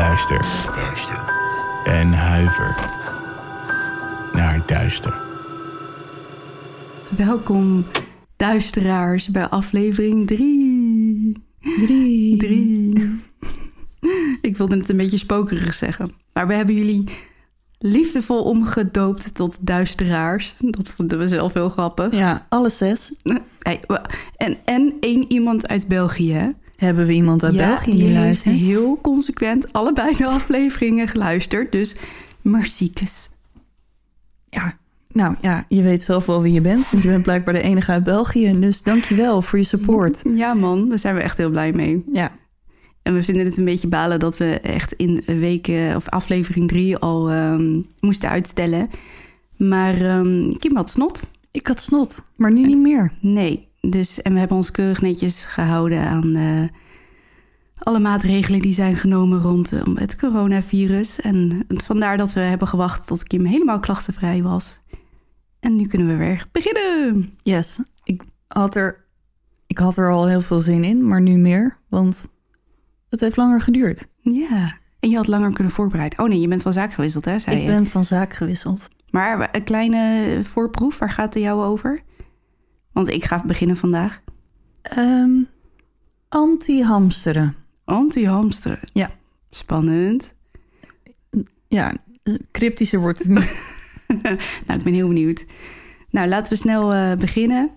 Luister. 0.00 0.46
En 1.84 2.12
huiver 2.12 2.74
naar 4.32 4.62
duister. 4.66 5.14
Welkom, 7.16 7.84
duisteraars, 8.36 9.28
bij 9.28 9.48
aflevering 9.48 10.26
3. 10.26 11.44
3. 11.60 12.36
3. 12.36 13.20
Ik 14.40 14.56
wilde 14.56 14.76
het 14.76 14.88
een 14.88 14.96
beetje 14.96 15.18
spokerig 15.18 15.74
zeggen. 15.74 16.12
Maar 16.32 16.46
we 16.46 16.54
hebben 16.54 16.74
jullie 16.74 17.04
liefdevol 17.78 18.42
omgedoopt 18.42 19.34
tot 19.34 19.66
duisteraars. 19.66 20.54
Dat 20.58 20.88
vonden 20.88 21.18
we 21.18 21.28
zelf 21.28 21.52
heel 21.52 21.68
grappig. 21.68 22.14
Ja, 22.14 22.46
alle 22.48 22.70
zes. 22.70 23.12
Hey, 23.60 23.80
en, 24.36 24.58
en 24.64 24.96
één 25.00 25.32
iemand 25.32 25.68
uit 25.68 25.88
België. 25.88 26.54
Hebben 26.80 27.06
we 27.06 27.12
iemand 27.12 27.42
uit 27.44 27.54
Ja, 27.54 27.66
België 27.66 27.90
die 27.90 27.94
die 27.94 28.02
heeft 28.08 28.18
luistert? 28.20 28.56
heel 28.56 28.98
consequent 29.02 29.72
allebei 29.72 30.16
de 30.16 30.26
afleveringen 30.36 31.08
geluisterd. 31.08 31.72
Dus 31.72 31.94
merciekes. 32.42 33.30
Ja, 34.48 34.78
nou 35.12 35.34
ja, 35.40 35.64
je 35.68 35.82
weet 35.82 36.02
zelf 36.02 36.26
wel 36.26 36.42
wie 36.42 36.52
je 36.52 36.60
bent. 36.60 36.90
Want 36.90 37.02
je 37.02 37.08
bent 37.08 37.22
blijkbaar 37.22 37.54
de 37.54 37.62
enige 37.62 37.90
uit 37.92 38.04
België. 38.04 38.60
Dus 38.60 38.82
dank 38.82 39.04
je 39.04 39.14
wel 39.14 39.42
voor 39.42 39.58
je 39.58 39.64
support. 39.64 40.22
Ja 40.34 40.54
man, 40.54 40.88
daar 40.88 40.98
zijn 40.98 41.14
we 41.14 41.20
echt 41.20 41.36
heel 41.36 41.50
blij 41.50 41.72
mee. 41.72 42.02
Ja, 42.12 42.32
En 43.02 43.14
we 43.14 43.22
vinden 43.22 43.44
het 43.44 43.56
een 43.56 43.64
beetje 43.64 43.88
balen 43.88 44.18
dat 44.20 44.36
we 44.36 44.60
echt 44.60 44.92
in 44.92 45.22
weken 45.26 45.96
of 45.96 46.08
aflevering 46.08 46.68
drie 46.68 46.96
al 46.96 47.30
ehm, 47.30 47.80
moesten 48.00 48.28
uitstellen. 48.30 48.90
Maar 49.56 50.00
ehm, 50.00 50.52
Kim 50.58 50.76
had 50.76 50.90
snot. 50.90 51.20
ik 51.50 51.66
had 51.66 51.80
snot, 51.80 52.22
maar 52.36 52.52
nu 52.52 52.64
niet 52.64 52.78
meer. 52.78 53.12
Nee. 53.20 53.68
Dus, 53.80 54.22
en 54.22 54.32
we 54.32 54.38
hebben 54.38 54.56
ons 54.56 54.70
keurig 54.70 55.00
netjes 55.00 55.44
gehouden 55.44 56.00
aan 56.00 56.34
eh, 56.34 56.64
alle 57.78 57.98
maatregelen 57.98 58.60
die 58.60 58.72
zijn 58.72 58.96
genomen 58.96 59.40
rondom 59.40 59.96
het 59.96 60.16
coronavirus. 60.16 61.20
En 61.20 61.64
vandaar 61.68 62.16
dat 62.16 62.32
we 62.32 62.40
hebben 62.40 62.68
gewacht 62.68 63.06
tot 63.06 63.24
Kim 63.24 63.44
helemaal 63.44 63.80
klachtenvrij 63.80 64.42
was. 64.42 64.80
En 65.60 65.74
nu 65.74 65.86
kunnen 65.86 66.08
we 66.08 66.16
weer 66.16 66.46
beginnen. 66.52 67.30
Yes, 67.42 67.78
ik 68.04 68.22
had, 68.46 68.74
er, 68.74 69.04
ik 69.66 69.78
had 69.78 69.96
er 69.96 70.10
al 70.10 70.28
heel 70.28 70.40
veel 70.40 70.58
zin 70.58 70.84
in, 70.84 71.08
maar 71.08 71.20
nu 71.20 71.36
meer. 71.36 71.78
Want 71.88 72.26
het 73.08 73.20
heeft 73.20 73.36
langer 73.36 73.60
geduurd. 73.60 74.06
Ja. 74.20 74.78
En 75.00 75.10
je 75.10 75.16
had 75.16 75.26
langer 75.26 75.52
kunnen 75.52 75.72
voorbereiden. 75.72 76.18
Oh 76.18 76.28
nee, 76.28 76.40
je 76.40 76.48
bent 76.48 76.62
van 76.62 76.72
zaak 76.72 76.92
gewisseld, 76.92 77.24
hè? 77.24 77.38
Zei 77.38 77.56
ik 77.56 77.62
je. 77.62 77.68
ben 77.68 77.86
van 77.86 78.04
zaak 78.04 78.34
gewisseld. 78.34 78.88
Maar 79.10 79.48
een 79.52 79.64
kleine 79.64 80.38
voorproef, 80.42 80.98
waar 80.98 81.10
gaat 81.10 81.34
het 81.34 81.42
jou 81.42 81.64
over? 81.64 82.02
Want 82.92 83.08
ik 83.08 83.24
ga 83.24 83.44
beginnen 83.46 83.76
vandaag. 83.76 84.20
Ehm, 84.82 85.42
Anti-hamsteren. 86.28 87.54
Anti-hamsteren. 87.84 88.78
Ja. 88.92 89.10
Spannend. 89.50 90.34
Ja, 91.68 91.94
cryptischer 92.52 93.00
wordt 93.00 93.18
het 93.18 93.28
niet. 93.28 93.78
Nou, 94.66 94.78
ik 94.78 94.84
ben 94.84 94.92
heel 94.92 95.08
benieuwd. 95.08 95.44
Nou, 96.10 96.28
laten 96.28 96.52
we 96.52 96.58
snel 96.58 96.94
eh, 96.94 97.16
beginnen. 97.16 97.70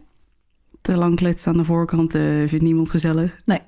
Te 0.81 0.97
lang 0.97 1.15
kletsen 1.15 1.51
aan 1.51 1.57
de 1.57 1.63
voorkant 1.63 2.15
eh, 2.15 2.21
vindt 2.45 2.61
niemand 2.61 2.89
gezellig. 2.89 3.35
Nee, 3.45 3.59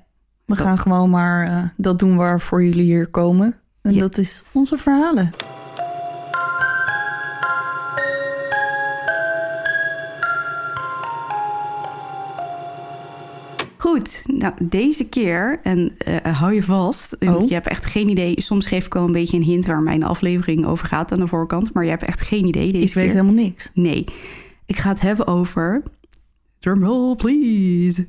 we 0.44 0.56
gaan 0.56 0.78
gewoon 0.78 1.10
maar 1.10 1.46
eh, 1.46 1.64
dat 1.76 1.98
doen 1.98 2.16
waarvoor 2.16 2.64
jullie 2.64 2.84
hier 2.84 3.06
komen. 3.06 3.60
En 3.82 3.98
dat 3.98 4.18
is 4.18 4.50
onze 4.54 4.78
verhalen. 4.78 5.30
Goed, 13.78 14.22
nou 14.26 14.52
deze 14.62 15.08
keer, 15.08 15.60
en 15.62 15.94
eh, 15.98 16.38
hou 16.38 16.52
je 16.54 16.62
vast, 16.62 17.16
want 17.18 17.42
Oh. 17.42 17.48
je 17.48 17.54
hebt 17.54 17.68
echt 17.68 17.86
geen 17.86 18.08
idee. 18.08 18.40
Soms 18.40 18.66
geef 18.66 18.86
ik 18.86 18.94
wel 18.94 19.04
een 19.04 19.12
beetje 19.12 19.36
een 19.36 19.42
hint 19.42 19.66
waar 19.66 19.82
mijn 19.82 20.02
aflevering 20.02 20.66
over 20.66 20.86
gaat 20.86 21.12
aan 21.12 21.18
de 21.20 21.26
voorkant, 21.26 21.72
maar 21.74 21.84
je 21.84 21.90
hebt 21.90 22.02
echt 22.04 22.20
geen 22.20 22.44
idee 22.46 22.72
deze 22.72 22.86
Ik 22.86 22.94
weet 22.94 23.04
keer. 23.04 23.14
helemaal 23.14 23.42
niks. 23.44 23.70
Nee, 23.74 24.04
ik 24.66 24.76
ga 24.76 24.88
het 24.88 25.00
hebben 25.00 25.26
over. 25.26 25.82
Drumroll, 26.58 27.14
please. 27.14 28.08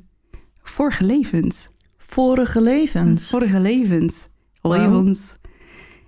Vorige 0.64 1.04
levens. 1.04 1.70
Vorige 1.98 2.62
levens. 2.62 3.30
Vorige 3.30 3.60
levens. 3.60 4.28
Levens. 4.62 5.36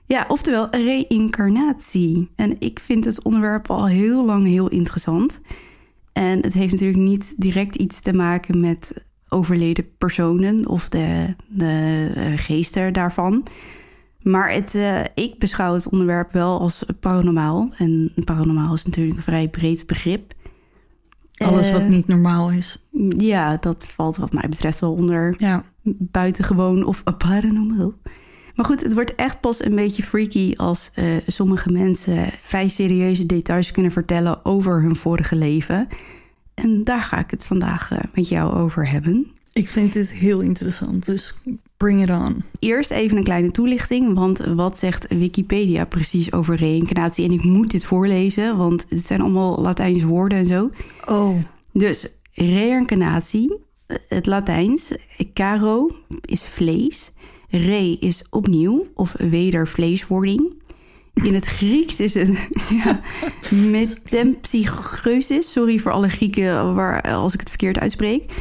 Ja, 0.06 0.26
oftewel 0.28 0.68
reïncarnatie. 0.70 2.30
En 2.36 2.56
ik 2.60 2.80
vind 2.80 3.06
het 3.06 3.24
onderwerp 3.24 3.70
al 3.70 3.88
heel 3.88 4.26
lang 4.26 4.46
heel 4.48 4.68
interessant. 4.70 5.42
En 6.14 6.40
het 6.42 6.54
heeft 6.54 6.72
natuurlijk 6.72 7.00
niet 7.00 7.34
direct 7.38 7.76
iets 7.76 8.02
te 8.02 8.14
maken 8.14 8.60
met 8.60 9.06
overleden 9.30 9.98
personen 9.98 10.68
of 10.68 10.90
de, 10.90 11.36
de 11.48 12.12
eh, 12.16 12.34
geesten 12.36 12.94
daarvan. 12.94 13.44
Maar 14.22 14.52
het, 14.52 14.76
eh, 14.76 15.00
ik 15.14 15.40
beschouw 15.40 15.74
het 15.74 15.90
onderwerp 15.90 16.32
wel 16.32 16.60
als 16.60 16.84
paranormaal. 17.00 17.70
En 17.78 18.12
paranormaal 18.24 18.74
is 18.74 18.86
natuurlijk 18.86 19.18
een 19.18 19.24
vrij 19.24 19.48
breed 19.48 19.88
begrip. 19.88 20.34
Alles 21.38 21.72
wat 21.72 21.82
Eh, 21.82 21.88
niet 21.88 22.08
normaal 22.08 22.52
is. 22.52 22.88
Ja, 23.18 23.58
dat 23.58 23.88
valt 23.88 24.18
wat 24.18 24.34
mij 24.34 24.50
betreft 24.50 24.80
wel 24.80 24.94
onder 24.94 25.34
Ja, 25.38 25.64
buitengewoon 25.98 26.86
of 26.86 27.04
paranormaal. 27.18 27.94
Maar 28.56 28.66
goed, 28.66 28.84
het 28.84 28.94
wordt 28.94 29.16
echt 29.16 29.40
pas 29.40 29.66
een 29.66 29.76
beetje 29.76 30.04
freaky 30.04 30.54
als 30.56 30.92
sommige 31.28 31.72
mensen 31.72 32.30
vrij 32.40 32.68
serieuze 32.68 33.26
details 33.26 33.72
kunnen 33.72 33.92
vertellen 33.92 34.46
over 34.46 34.82
hun 34.82 34.96
vorige 34.96 35.36
leven. 35.36 35.88
En 36.64 36.84
daar 36.84 37.02
ga 37.02 37.20
ik 37.20 37.32
het 37.32 37.46
vandaag 37.46 37.92
eh, 37.92 38.00
met 38.14 38.28
jou 38.28 38.54
over 38.54 38.90
hebben. 38.90 39.28
ik 39.54 39.68
vind 39.68 39.94
dit 39.94 40.12
heel 40.12 40.40
interessant. 40.40 41.06
Dus 41.06 41.34
bring 41.78 42.02
it 42.02 42.10
on. 42.10 42.44
Eerst 42.60 42.92
even 42.92 43.18
een 43.18 43.24
kleine 43.24 43.52
toelichting, 43.52 44.14
want 44.14 44.40
wat 44.40 44.78
zegt 44.78 45.08
Wikipedia 45.08 45.86
precies 45.86 46.32
over 46.34 46.56
reïncarnatie? 46.56 47.26
En 47.26 47.32
ik 47.32 47.44
moet 47.44 47.72
dit 47.72 47.86
voorlezen, 47.86 48.58
want 48.58 48.86
het 48.90 49.06
zijn 49.06 49.22
allemaal 49.22 49.62
Latijnse 49.62 50.08
woorden 50.08 50.38
en 50.38 50.46
zo. 50.46 50.72
Oh, 51.08 51.36
Dus 51.72 52.08
reïncarnatie, 52.34 53.58
het 54.08 54.26
Latijns, 54.26 54.92
caro 55.34 55.92
is 56.26 56.48
vlees, 56.48 57.12
re 57.50 57.98
is 58.00 58.24
opnieuw 58.30 58.86
of 58.94 59.16
weder 59.18 59.68
vleeswording. 59.68 60.54
In 61.14 61.34
het 61.34 61.46
Grieks 61.46 62.00
is 62.00 62.14
het 62.14 62.50
ja. 62.84 63.00
Sorry 65.42 65.78
voor 65.78 65.92
alle 65.92 66.10
Grieken 66.10 66.76
waar, 66.76 67.02
als 67.02 67.34
ik 67.34 67.40
het 67.40 67.50
verkeerd 67.50 67.80
uitspreek. 67.80 68.34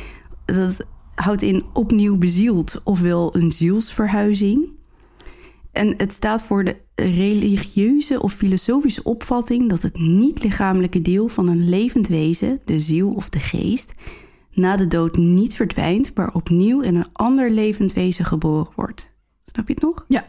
Dat 0.44 0.86
houdt 1.14 1.42
in 1.42 1.64
opnieuw 1.72 2.16
bezield, 2.16 2.80
ofwel 2.84 3.36
een 3.36 3.52
zielsverhuizing. 3.52 4.68
En 5.72 5.94
het 5.96 6.12
staat 6.12 6.42
voor 6.42 6.64
de 6.64 6.76
religieuze 6.94 8.22
of 8.22 8.32
filosofische 8.32 9.02
opvatting 9.02 9.68
dat 9.68 9.82
het 9.82 9.98
niet-lichamelijke 9.98 11.02
deel 11.02 11.28
van 11.28 11.48
een 11.48 11.68
levend 11.68 12.08
wezen, 12.08 12.60
de 12.64 12.80
ziel 12.80 13.12
of 13.12 13.28
de 13.28 13.38
geest, 13.38 13.92
na 14.52 14.76
de 14.76 14.88
dood 14.88 15.16
niet 15.16 15.56
verdwijnt, 15.56 16.14
maar 16.14 16.34
opnieuw 16.34 16.80
in 16.80 16.94
een 16.94 17.12
ander 17.12 17.50
levend 17.50 17.92
wezen 17.92 18.24
geboren 18.24 18.72
wordt. 18.74 19.12
Snap 19.44 19.68
je 19.68 19.74
het 19.74 19.82
nog? 19.82 20.04
Ja. 20.08 20.26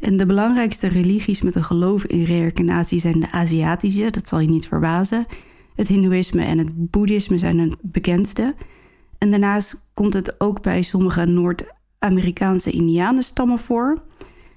En 0.00 0.16
de 0.16 0.26
belangrijkste 0.26 0.86
religies 0.86 1.42
met 1.42 1.54
een 1.54 1.64
geloof 1.64 2.04
in 2.04 2.24
reïncarnatie 2.24 3.00
zijn 3.00 3.20
de 3.20 3.32
Aziatische, 3.32 4.10
dat 4.10 4.28
zal 4.28 4.40
je 4.40 4.48
niet 4.48 4.66
verbazen. 4.66 5.26
Het 5.74 5.88
Hindoeïsme 5.88 6.44
en 6.44 6.58
het 6.58 6.90
Boeddhisme 6.90 7.38
zijn 7.38 7.58
het 7.58 7.76
bekendste. 7.80 8.54
En 9.18 9.30
daarnaast 9.30 9.84
komt 9.94 10.14
het 10.14 10.40
ook 10.40 10.62
bij 10.62 10.82
sommige 10.82 11.24
Noord-Amerikaanse 11.24 12.70
Indianenstammen 12.70 13.58
voor. 13.58 14.02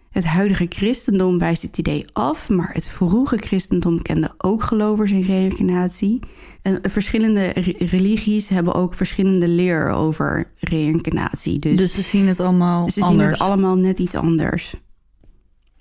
Het 0.10 0.25
huidige 0.25 0.66
christendom 0.69 1.40
wijst 1.40 1.62
dit 1.62 1.78
idee 1.78 2.06
af, 2.13 2.50
maar 2.50 2.74
het 2.74 2.90
vroege 2.90 3.38
christendom 3.38 4.01
kende 4.01 4.34
ook 4.38 4.63
gelovers 4.63 5.12
in 5.12 5.22
reïncarnatie. 5.22 6.19
En 6.62 6.80
verschillende 6.81 7.48
re- 7.48 7.75
religies 7.78 8.50
hebben 8.50 8.74
ook 8.74 8.94
verschillende 8.94 9.48
leer 9.48 9.90
over 9.90 10.51
reïncarnatie. 10.60 11.60
Dus, 11.60 11.78
dus 11.78 11.94
ze 11.94 12.01
zien 12.01 12.28
het 12.28 12.40
allemaal 12.40 12.90
ze 12.90 13.04
zien 13.04 13.19
het 13.19 13.40
allemaal 13.40 13.75
net 13.75 14.00
iets 14.00 14.16
anders. 14.16 14.75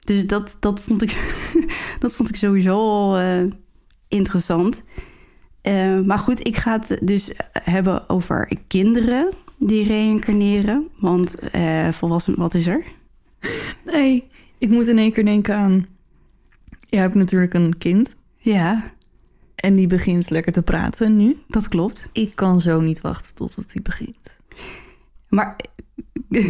Dus 0.04 0.26
dat, 0.26 0.56
dat, 0.60 0.81
vond, 0.82 1.02
ik, 1.02 1.43
dat 1.99 2.14
vond 2.14 2.28
ik 2.28 2.37
sowieso 2.37 2.75
al 2.75 3.19
eh, 3.19 3.44
interessant. 4.08 4.82
Eh, 5.60 6.00
maar 6.00 6.19
goed, 6.19 6.46
ik 6.46 6.56
ga 6.56 6.72
het 6.72 6.99
dus 7.02 7.32
hebben 7.52 8.08
over 8.08 8.52
kinderen 8.66 9.28
die 9.58 9.84
reïncarneren. 9.84 10.88
Want 10.99 11.34
eh 11.38 11.93
volwassen, 11.93 12.34
wat 12.37 12.54
is 12.54 12.66
er? 12.66 12.84
Nee, 13.84 14.26
Ik 14.58 14.69
moet 14.69 14.87
in 14.87 14.99
één 14.99 15.12
keer 15.12 15.25
denken 15.25 15.56
aan... 15.56 15.87
Je 16.88 16.96
hebt 16.96 17.14
natuurlijk 17.14 17.54
een 17.54 17.78
kind. 17.78 18.16
Ja, 18.37 18.93
En 19.54 19.75
die 19.75 19.87
begint 19.87 20.31
lekker 20.31 20.52
te 20.52 20.62
praten 20.62 21.16
nu. 21.16 21.38
dat 21.49 21.69
klopt. 21.69 22.08
Ik 22.12 22.34
kan 22.34 22.60
zo 22.60 22.81
niet 22.81 23.00
wachten 23.00 23.34
totdat 23.34 23.70
die 23.72 23.82
begint. 23.82 24.37
Maar 25.28 25.56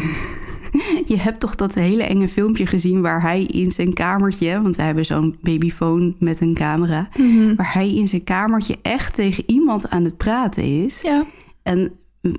je 1.07 1.19
hebt 1.19 1.41
toch 1.41 1.55
dat 1.55 1.75
hele 1.75 2.03
enge 2.03 2.29
filmpje 2.29 2.67
gezien 2.67 3.01
waar 3.01 3.23
hij 3.23 3.43
in 3.45 3.71
zijn 3.71 3.95
kamertje, 3.95 4.61
want 4.63 4.77
wij 4.77 4.87
hebben 4.87 5.05
zo'n 5.05 5.39
babyfoon 5.41 6.17
met 6.19 6.41
een 6.41 6.55
camera, 6.55 7.09
waar 7.57 7.73
hij 7.73 7.95
in 7.95 8.09
zijn 8.09 8.25
kamertje 8.25 8.79
echt 8.83 9.15
tegen 9.15 9.45
iemand 9.47 9.91
aan 9.91 10.05
het 10.05 10.17
praten 10.17 10.85
is. 10.85 11.01
Ja. 11.01 11.25
En 11.63 11.93
mm, 12.23 12.37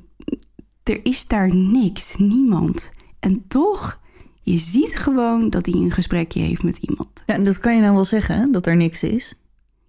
er 0.84 1.00
is 1.04 1.28
daar 1.28 1.56
niks, 1.56 2.16
niemand. 2.18 2.90
En 3.20 3.48
toch, 3.48 4.00
je 4.42 4.58
ziet 4.58 4.98
gewoon 4.98 5.50
dat 5.50 5.66
hij 5.66 5.76
een 5.76 5.92
gesprekje 5.92 6.42
heeft 6.42 6.64
met 6.64 6.78
iemand. 6.78 7.24
ja. 7.26 7.34
En 7.34 7.44
dat 7.44 7.60
kan 7.60 7.76
je 7.76 7.82
nou 7.82 7.94
wel 7.94 8.06
zeggen, 8.06 8.38
hè, 8.38 8.50
dat 8.50 8.66
er 8.66 8.76
niks 8.76 9.04
is. 9.04 9.38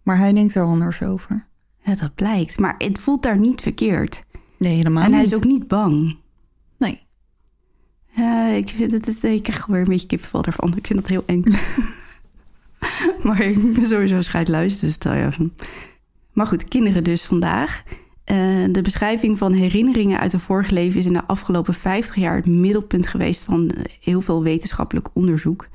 Maar 0.03 0.19
hij 0.19 0.33
denkt 0.33 0.55
er 0.55 0.65
anders 0.65 1.03
over. 1.03 1.47
Ja, 1.85 1.95
dat 1.95 2.15
blijkt. 2.15 2.59
Maar 2.59 2.75
het 2.79 3.01
voelt 3.01 3.23
daar 3.23 3.39
niet 3.39 3.61
verkeerd. 3.61 4.23
Nee, 4.59 4.77
helemaal 4.77 5.03
en 5.05 5.11
hij 5.11 5.21
niet. 5.21 5.31
is 5.31 5.37
ook 5.37 5.45
niet 5.45 5.69
bang. 5.69 6.17
Ja, 8.17 8.49
ik 8.49 8.69
vind 8.69 8.93
het, 8.93 9.07
het- 9.07 9.23
ik 9.23 9.43
krijg 9.43 9.67
alweer 9.67 9.83
een 9.83 9.89
beetje 9.89 10.07
kippenvel 10.07 10.45
ervan. 10.45 10.77
Ik 10.77 10.87
vind 10.87 10.99
dat 11.01 11.09
heel 11.09 11.23
eng. 11.27 11.43
maar 13.23 13.41
ik 13.41 13.75
ben 13.75 13.87
sowieso 13.87 14.21
scheidluis, 14.21 14.79
dus 14.79 14.99
dat, 14.99 15.13
ja. 15.13 15.31
Maar 16.33 16.47
goed, 16.47 16.65
kinderen 16.65 17.05
dus 17.05 17.23
vandaag. 17.23 17.83
Eh, 18.25 18.37
de 18.71 18.83
beschrijving 18.83 19.39
van 19.39 19.53
herinneringen 19.53 20.19
uit 20.21 20.33
een 20.33 20.41
vorig 20.41 20.71
leven 20.71 20.99
is 20.99 21.07
in 21.07 21.13
de 21.13 21.27
afgelopen 21.27 21.75
50 21.75 22.17
jaar 22.17 22.37
het 22.37 22.47
middelpunt 22.47 23.07
geweest 23.07 23.43
van 23.43 23.69
eh, 23.71 23.85
heel 24.01 24.21
veel 24.21 24.43
wetenschappelijk 24.43 25.09
onderzoek. 25.13 25.69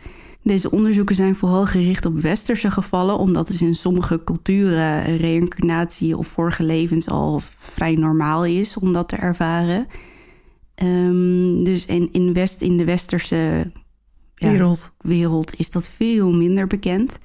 Deze 0.43 0.71
onderzoeken 0.71 1.15
zijn 1.15 1.35
vooral 1.35 1.65
gericht 1.65 2.05
op 2.05 2.19
westerse 2.19 2.71
gevallen, 2.71 3.17
omdat 3.17 3.47
dus 3.47 3.61
in 3.61 3.75
sommige 3.75 4.23
culturen 4.23 5.17
reïncarnatie 5.17 6.17
of 6.17 6.27
vorige 6.27 6.63
levens 6.63 7.07
al 7.07 7.41
vrij 7.57 7.93
normaal 7.93 8.45
is 8.45 8.77
om 8.77 8.93
dat 8.93 9.07
te 9.07 9.15
ervaren. 9.15 9.87
Ehm, 10.79 11.63
dus 11.63 11.85
in, 11.85 12.09
in, 12.11 12.33
West, 12.33 12.61
in 12.61 12.77
de 12.77 12.85
westerse 12.85 13.71
ja, 14.35 14.49
Wereld. 14.49 14.91
wereld 14.97 15.55
is 15.55 15.71
dat 15.71 15.87
veel 15.87 16.33
minder 16.33 16.67
bekend. 16.67 17.17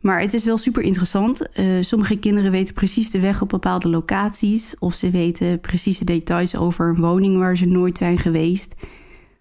Maar 0.00 0.20
het 0.20 0.34
is 0.34 0.44
wel 0.44 0.58
super 0.58 0.82
interessant. 0.82 1.52
Eh, 1.52 1.64
sommige 1.80 2.16
kinderen 2.16 2.50
weten 2.50 2.74
precies 2.74 3.10
de 3.10 3.20
weg 3.20 3.42
op 3.42 3.48
bepaalde 3.48 3.88
locaties. 3.88 4.74
Of 4.78 4.94
ze 4.94 5.10
weten 5.10 5.60
precieze 5.60 6.04
details 6.04 6.56
over 6.56 6.88
een 6.88 7.00
woning 7.00 7.38
waar 7.38 7.56
ze 7.56 7.66
nooit 7.66 7.96
zijn 7.96 8.18
geweest. 8.18 8.74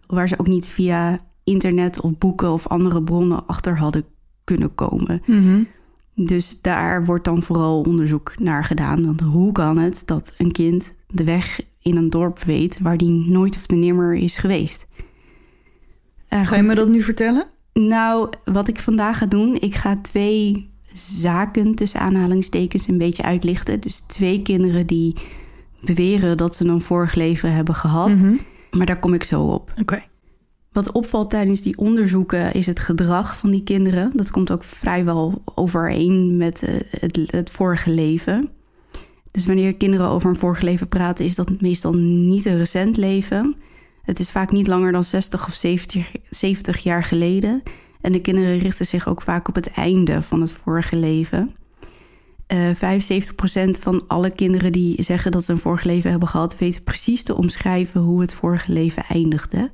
Waar 0.07 0.27
ze 0.27 0.39
ook 0.39 0.47
niet 0.47 0.67
via 0.67 1.19
internet 1.43 2.01
of 2.01 2.17
boeken 2.17 2.51
of 2.51 2.67
andere 2.67 3.03
bronnen 3.03 3.47
achter 3.47 3.77
hadden 3.77 4.05
kunnen 4.43 4.75
komen. 4.75 5.21
Mhm. 5.25 5.63
Dus 6.15 6.57
daar 6.61 7.05
wordt 7.05 7.25
dan 7.25 7.43
vooral 7.43 7.81
onderzoek 7.81 8.33
naar 8.39 8.65
gedaan. 8.65 9.05
Want 9.05 9.21
hoe 9.21 9.51
kan 9.51 9.77
het 9.77 10.03
dat 10.05 10.33
een 10.37 10.51
kind 10.51 10.95
de 11.07 11.23
weg 11.23 11.61
in 11.81 11.95
een 11.95 12.09
dorp 12.09 12.39
weet 12.43 12.79
waar 12.79 12.97
die 12.97 13.29
nooit 13.29 13.55
of 13.55 13.65
te 13.65 13.75
nimmer 13.75 14.13
is 14.13 14.37
geweest? 14.37 14.85
Eh, 16.27 16.45
Ga 16.45 16.55
je 16.55 16.59
goed. 16.61 16.69
me 16.69 16.75
dat 16.75 16.87
nu 16.89 17.01
vertellen? 17.01 17.45
Nou, 17.73 18.29
wat 18.45 18.67
ik 18.67 18.79
vandaag 18.79 19.17
ga 19.17 19.25
doen, 19.25 19.55
ik 19.59 19.75
ga 19.75 19.97
twee 20.01 20.69
zaken 20.93 21.75
tussen 21.75 21.99
aanhalingstekens 21.99 22.87
een 22.87 22.97
beetje 22.97 23.23
uitlichten. 23.23 23.79
Dus 23.79 23.99
twee 23.99 24.41
kinderen 24.41 24.87
die 24.87 25.15
beweren 25.81 26.37
dat 26.37 26.55
ze 26.55 26.65
een 26.65 26.81
vorig 26.81 27.13
leven 27.15 27.53
hebben 27.53 27.75
gehad. 27.75 28.09
Mhm. 28.09 28.35
Maar 28.71 28.85
daar 28.85 28.99
kom 28.99 29.13
ik 29.13 29.23
zo 29.23 29.41
op. 29.41 29.73
Oké. 29.81 30.03
Wat 30.71 30.91
opvalt 30.91 31.29
tijdens 31.29 31.61
die 31.61 31.77
onderzoeken 31.77 32.53
is 32.53 32.65
het 32.65 32.79
gedrag 32.79 33.37
van 33.37 33.51
die 33.51 33.63
kinderen. 33.63 34.11
Dat 34.13 34.31
komt 34.31 34.51
ook 34.51 34.63
vrijwel 34.63 35.41
overeen 35.55 36.37
met 36.37 36.63
eh, 36.63 36.75
het, 36.99 37.31
het 37.31 37.51
vorige 37.51 37.91
leven. 37.91 38.49
Dus 39.31 39.45
wanneer 39.45 39.75
kinderen 39.75 40.07
over 40.07 40.29
een 40.29 40.35
vorig 40.35 40.61
leven 40.61 40.87
praten, 40.87 41.25
is 41.25 41.35
dat 41.35 41.61
meestal 41.61 41.93
niet 41.93 42.45
een 42.45 42.57
recent 42.57 42.97
leven. 42.97 43.55
Het 44.01 44.19
is 44.19 44.31
vaak 44.31 44.51
niet 44.51 44.67
langer 44.67 44.91
dan 44.91 45.03
60 45.03 45.47
of 45.47 45.53
70, 45.53 46.11
70 46.29 46.77
jaar 46.77 47.03
geleden. 47.03 47.63
En 48.01 48.11
de 48.11 48.21
kinderen 48.21 48.59
richten 48.59 48.85
zich 48.85 49.07
ook 49.07 49.21
vaak 49.21 49.47
op 49.47 49.55
het 49.55 49.71
einde 49.71 50.21
van 50.21 50.41
het 50.41 50.53
vorige 50.53 50.95
leven. 50.95 51.55
Eh 52.47 52.69
75% 52.69 53.69
van 53.79 54.03
alle 54.07 54.29
kinderen 54.29 54.71
die 54.71 55.03
zeggen 55.03 55.31
dat 55.31 55.43
ze 55.43 55.51
een 55.51 55.57
vorig 55.57 55.83
leven 55.83 56.09
hebben 56.09 56.29
gehad, 56.29 56.57
weten 56.57 56.83
precies 56.83 57.23
te 57.23 57.35
omschrijven 57.35 58.01
hoe 58.01 58.21
het 58.21 58.33
vorige 58.33 58.71
leven 58.71 59.03
eindigde. 59.09 59.71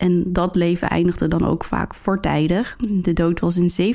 En 0.00 0.32
dat 0.32 0.56
leven 0.56 0.88
eindigde 0.88 1.28
dan 1.28 1.46
ook 1.46 1.64
vaak 1.64 1.94
voortijdig. 1.94 2.76
De 3.02 3.12
dood 3.12 3.40
was 3.40 3.56
in 3.56 3.94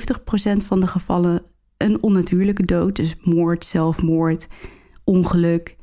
70% 0.64 0.66
van 0.66 0.80
de 0.80 0.88
gevallen 0.88 1.42
een 1.78 2.04
onnatuurlijke 2.04 2.66
dood, 2.66 2.96
dus 2.96 3.16
moord, 3.22 3.66
zelfmoord, 3.66 4.48
ongeluk. 5.04 5.76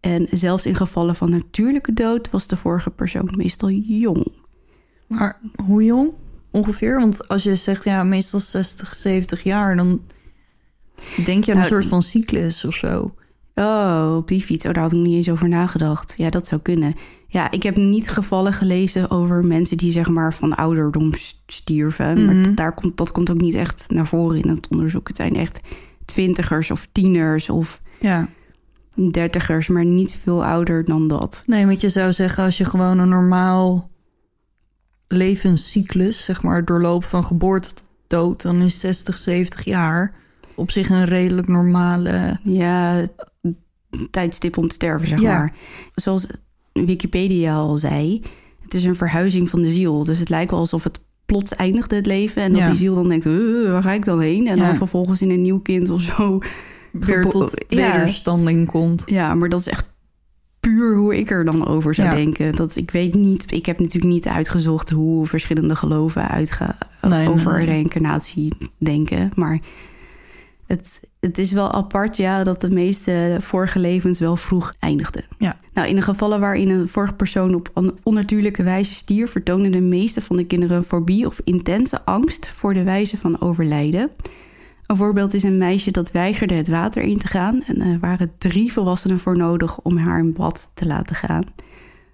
En 0.00 0.26
zelfs 0.30 0.66
in 0.66 0.74
gevallen 0.74 1.14
van 1.16 1.30
natuurlijke 1.30 1.92
dood 1.92 2.30
was 2.30 2.46
de 2.46 2.56
vorige 2.56 2.90
persoon 2.90 3.32
meestal 3.36 3.70
jong. 3.70 4.32
Maar 5.06 5.40
hoe 5.64 5.84
jong 5.84 6.14
ongeveer? 6.50 7.00
Want 7.00 7.28
als 7.28 7.42
je 7.42 7.54
zegt 7.54 7.84
ja, 7.84 8.04
meestal 8.04 8.40
60, 8.40 8.94
70 8.94 9.42
jaar, 9.42 9.76
dan 9.76 10.02
denk 11.24 11.44
je 11.44 11.52
aan 11.52 11.56
een 11.58 11.68
Nou, 11.68 11.80
soort 11.80 11.86
van 11.86 12.02
cyclus 12.02 12.64
of 12.64 12.74
zo. 12.74 13.14
Oh, 13.60 14.14
op 14.16 14.28
die 14.28 14.40
fiets. 14.40 14.64
Oh, 14.66 14.72
daar 14.72 14.82
had 14.82 14.92
ik 14.92 14.98
niet 14.98 15.14
eens 15.14 15.30
over 15.30 15.48
nagedacht. 15.48 16.14
Ja, 16.16 16.30
dat 16.30 16.46
zou 16.46 16.60
kunnen. 16.60 16.94
Ja, 17.26 17.50
ik 17.50 17.62
heb 17.62 17.76
niet 17.76 18.10
gevallen 18.10 18.52
gelezen 18.52 19.10
over 19.10 19.44
mensen 19.44 19.76
die 19.76 19.92
zeg 19.92 20.08
maar 20.08 20.34
van 20.34 20.54
ouderdom 20.54 21.12
stierven. 21.46 22.24
Maar 22.24 22.34
Mhm. 22.34 22.54
daar 22.54 22.72
komt, 22.74 22.96
dat 22.96 23.12
komt 23.12 23.30
ook 23.30 23.40
niet 23.40 23.54
echt 23.54 23.86
naar 23.88 24.06
voren 24.06 24.42
in 24.42 24.48
het 24.48 24.68
onderzoek. 24.70 25.08
Het 25.08 25.16
zijn 25.16 25.36
echt 25.36 25.60
twintigers 26.04 26.70
of 26.70 26.88
tieners 26.92 27.48
of 27.50 27.80
Ja. 28.00 28.28
dertigers, 29.10 29.68
maar 29.68 29.84
niet 29.84 30.18
veel 30.22 30.44
ouder 30.44 30.84
dan 30.84 31.08
dat. 31.08 31.42
Nee, 31.46 31.66
want 31.66 31.80
je 31.80 31.88
zou 31.88 32.12
zeggen 32.12 32.44
als 32.44 32.58
je 32.58 32.64
gewoon 32.64 32.98
een 32.98 33.08
normaal 33.08 33.90
levenscyclus, 35.08 36.24
zeg 36.24 36.42
maar, 36.42 36.64
doorloopt 36.64 37.06
van 37.06 37.24
geboorte 37.24 37.68
tot 37.74 37.88
dood, 38.06 38.42
dan 38.42 38.60
is 38.60 38.80
60, 38.80 39.16
70 39.16 39.64
jaar 39.64 40.14
op 40.54 40.70
zich 40.70 40.90
een 40.90 41.04
redelijk 41.04 41.48
normale. 41.48 42.38
Ja, 42.42 43.06
tijdstip 44.10 44.56
om 44.58 44.68
te 44.68 44.74
sterven, 44.74 45.08
zeg 45.08 45.20
Ja. 45.20 45.38
maar. 45.38 45.54
Zoals 45.94 46.26
Wikipedia 46.72 47.56
al 47.58 47.76
zei, 47.76 48.22
het 48.62 48.74
is 48.74 48.84
een 48.84 48.96
verhuizing 48.96 49.48
van 49.50 49.62
de 49.62 49.68
ziel. 49.68 50.04
Dus 50.04 50.18
het 50.18 50.28
lijkt 50.28 50.50
wel 50.50 50.60
alsof 50.60 50.84
het 50.84 51.00
plots 51.26 51.54
eindigde 51.54 51.96
het 51.96 52.06
leven... 52.06 52.42
en 52.42 52.50
dat 52.52 52.60
Ja. 52.60 52.66
die 52.66 52.76
ziel 52.76 52.94
dan 52.94 53.08
denkt, 53.08 53.26
"Uh, 53.26 53.70
waar 53.70 53.82
ga 53.82 53.92
ik 53.92 54.04
dan 54.04 54.20
heen? 54.20 54.46
En 54.46 54.56
Ja. 54.56 54.66
dan 54.66 54.76
vervolgens 54.76 55.22
in 55.22 55.30
een 55.30 55.42
nieuw 55.42 55.60
kind 55.60 55.90
of 55.90 56.00
zo... 56.00 56.38
Weer 56.92 57.24
tot 57.24 57.64
wederstanding 57.68 58.66
komt. 58.66 59.02
Ja, 59.06 59.34
maar 59.34 59.48
dat 59.48 59.60
is 59.60 59.68
echt 59.68 59.84
puur 60.60 60.96
hoe 60.96 61.18
ik 61.18 61.30
er 61.30 61.44
dan 61.44 61.66
over 61.66 61.94
zou 61.94 62.08
Ja. 62.08 62.14
denken. 62.14 62.56
Dat, 62.56 62.76
ik 62.76 62.90
weet 62.90 63.14
niet, 63.14 63.52
ik 63.52 63.66
heb 63.66 63.78
natuurlijk 63.78 64.12
niet 64.12 64.26
uitgezocht... 64.26 64.90
hoe 64.90 65.26
verschillende 65.26 65.76
geloven 65.76 66.28
uitgaan 66.28 66.76
Nee, 67.02 67.28
over 67.28 67.52
nee. 67.56 67.66
reïncarnatie 67.66 68.52
denken. 68.78 69.30
Maar 69.34 69.60
het, 70.70 71.00
het 71.20 71.38
is 71.38 71.52
wel 71.52 71.72
apart, 71.72 72.16
ja, 72.16 72.44
dat 72.44 72.60
de 72.60 72.70
meeste 72.70 73.36
vorige 73.40 73.78
levens 73.78 74.18
wel 74.18 74.36
vroeg 74.36 74.72
eindigden. 74.78 75.24
Ja. 75.38 75.56
Nou, 75.72 75.88
in 75.88 75.96
de 75.96 76.02
gevallen 76.02 76.40
waarin 76.40 76.70
een 76.70 76.88
vorige 76.88 77.12
persoon 77.12 77.54
op 77.54 77.70
on- 77.74 77.98
onnatuurlijke 78.02 78.62
wijze 78.62 78.94
stierf, 78.94 79.30
vertonen 79.30 79.72
de 79.72 79.80
meeste 79.80 80.20
van 80.20 80.36
de 80.36 80.46
kinderen 80.46 80.76
een 80.76 80.84
fobie 80.84 81.26
of 81.26 81.40
intense 81.44 82.04
angst 82.04 82.50
voor 82.50 82.74
de 82.74 82.82
wijze 82.82 83.16
van 83.16 83.40
overlijden. 83.40 84.10
Een 84.86 84.96
voorbeeld 84.96 85.34
is 85.34 85.42
een 85.42 85.58
meisje 85.58 85.90
dat 85.90 86.10
weigerde 86.10 86.54
het 86.54 86.68
water 86.68 87.02
in 87.02 87.18
te 87.18 87.28
gaan. 87.28 87.62
En 87.62 87.80
er 87.80 87.98
waren 87.98 88.32
drie 88.38 88.72
volwassenen 88.72 89.18
voor 89.18 89.36
nodig 89.36 89.80
om 89.80 89.96
haar 89.96 90.18
in 90.18 90.32
bad 90.32 90.70
te 90.74 90.86
laten 90.86 91.16
gaan. 91.16 91.44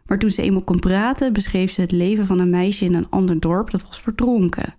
Maar 0.07 0.19
toen 0.19 0.31
ze 0.31 0.43
eenmaal 0.43 0.63
kon 0.63 0.79
praten, 0.79 1.33
beschreef 1.33 1.71
ze 1.71 1.81
het 1.81 1.93
leven 1.93 2.27
van 2.27 2.39
een 2.39 2.51
meisje 2.51 2.85
in 2.85 2.95
een 2.95 3.11
ander 3.11 3.41
dorp 3.41 3.71
dat 3.71 3.83
was 3.83 4.01
verdronken. 4.01 4.75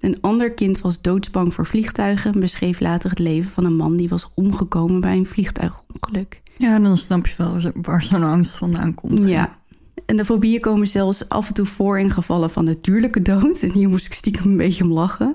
Een 0.00 0.20
ander 0.20 0.52
kind 0.52 0.80
was 0.80 1.00
doodsbang 1.00 1.54
voor 1.54 1.66
vliegtuigen 1.66 2.32
en 2.32 2.40
beschreef 2.40 2.80
later 2.80 3.10
het 3.10 3.18
leven 3.18 3.50
van 3.50 3.64
een 3.64 3.76
man 3.76 3.96
die 3.96 4.08
was 4.08 4.30
omgekomen 4.34 5.00
bij 5.00 5.16
een 5.16 5.26
vliegtuigongeluk. 5.26 6.42
Ja, 6.56 6.78
dan 6.78 6.98
snap 6.98 7.26
je 7.26 7.34
wel 7.36 7.72
waar 7.82 8.02
zo'n 8.02 8.22
angst 8.22 8.56
vandaan 8.56 8.94
komt. 8.94 9.28
Ja. 9.28 9.58
En 10.06 10.16
de 10.16 10.24
fobieën 10.24 10.60
komen 10.60 10.86
zelfs 10.86 11.28
af 11.28 11.48
en 11.48 11.54
toe 11.54 11.66
voor 11.66 11.98
in 11.98 12.10
gevallen 12.10 12.50
van 12.50 12.64
natuurlijke 12.64 13.22
dood. 13.22 13.60
En 13.60 13.72
hier 13.72 13.88
moest 13.88 14.06
ik 14.06 14.12
stiekem 14.12 14.46
een 14.46 14.56
beetje 14.56 14.84
om 14.84 14.92
lachen. 14.92 15.34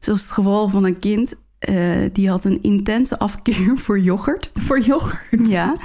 Zoals 0.00 0.22
het 0.22 0.30
geval 0.30 0.68
van 0.68 0.84
een 0.84 0.98
kind 0.98 1.34
eh, 1.58 2.08
die 2.12 2.28
had 2.28 2.44
een 2.44 2.62
intense 2.62 3.18
afkeer 3.18 3.76
voor 3.84 4.00
yoghurt. 4.00 4.50
Voor 4.54 4.80
yoghurt. 4.80 5.46
Ja. 5.48 5.76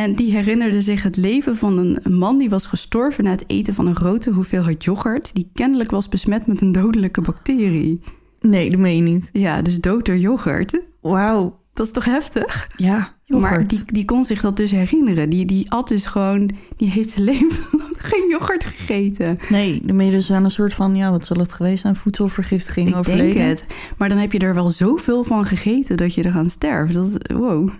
En 0.00 0.14
die 0.14 0.32
herinnerde 0.32 0.80
zich 0.80 1.02
het 1.02 1.16
leven 1.16 1.56
van 1.56 1.78
een 2.02 2.14
man 2.18 2.38
die 2.38 2.50
was 2.50 2.66
gestorven 2.66 3.24
na 3.24 3.30
het 3.30 3.44
eten 3.46 3.74
van 3.74 3.86
een 3.86 3.96
grote 3.96 4.30
hoeveelheid 4.30 4.84
yoghurt. 4.84 5.34
Die 5.34 5.50
kennelijk 5.54 5.90
was 5.90 6.08
besmet 6.08 6.46
met 6.46 6.60
een 6.60 6.72
dodelijke 6.72 7.20
bacterie. 7.20 8.00
Nee, 8.40 8.70
dat 8.70 8.80
meen 8.80 8.96
je 8.96 9.02
niet. 9.02 9.30
Ja, 9.32 9.62
dus 9.62 9.80
dood 9.80 10.06
door 10.06 10.16
yoghurt. 10.16 10.80
Wauw. 11.00 11.58
Dat 11.72 11.86
is 11.86 11.92
toch 11.92 12.04
heftig? 12.04 12.68
Ja, 12.76 13.14
yoghurt. 13.24 13.50
Maar 13.50 13.66
die, 13.66 13.82
die 13.86 14.04
kon 14.04 14.24
zich 14.24 14.40
dat 14.40 14.56
dus 14.56 14.70
herinneren. 14.70 15.30
Die, 15.30 15.44
die 15.46 15.70
at 15.70 15.88
dus 15.88 16.04
gewoon, 16.06 16.50
die 16.76 16.90
heeft 16.90 17.10
zijn 17.10 17.24
leven 17.34 17.64
lang 17.78 17.94
geen 17.96 18.28
yoghurt 18.30 18.64
gegeten. 18.64 19.38
Nee, 19.48 19.80
dan 19.84 19.96
ben 19.96 20.06
je 20.06 20.12
dus 20.12 20.32
aan 20.32 20.44
een 20.44 20.50
soort 20.50 20.74
van, 20.74 20.96
ja, 20.96 21.10
wat 21.10 21.24
zal 21.24 21.36
het 21.36 21.52
geweest 21.52 21.80
zijn? 21.80 21.96
Voedselvergiftiging 21.96 22.88
Ik 22.88 22.94
overleden. 22.96 23.34
denk 23.34 23.48
het. 23.48 23.66
Maar 23.98 24.08
dan 24.08 24.18
heb 24.18 24.32
je 24.32 24.38
er 24.38 24.54
wel 24.54 24.70
zoveel 24.70 25.24
van 25.24 25.44
gegeten 25.44 25.96
dat 25.96 26.14
je 26.14 26.24
eraan 26.24 26.50
sterft. 26.50 26.94
Dat, 26.94 27.06
is- 27.06 27.36
wow. 27.36 27.70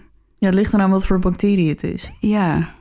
Ja, 0.40 0.46
het 0.46 0.54
ligt 0.54 0.72
eraan 0.72 0.90
wat 0.90 1.06
voor 1.06 1.18
bacterie 1.18 1.68
het 1.68 1.82
is. 1.82 2.10
Ja, 2.18 2.74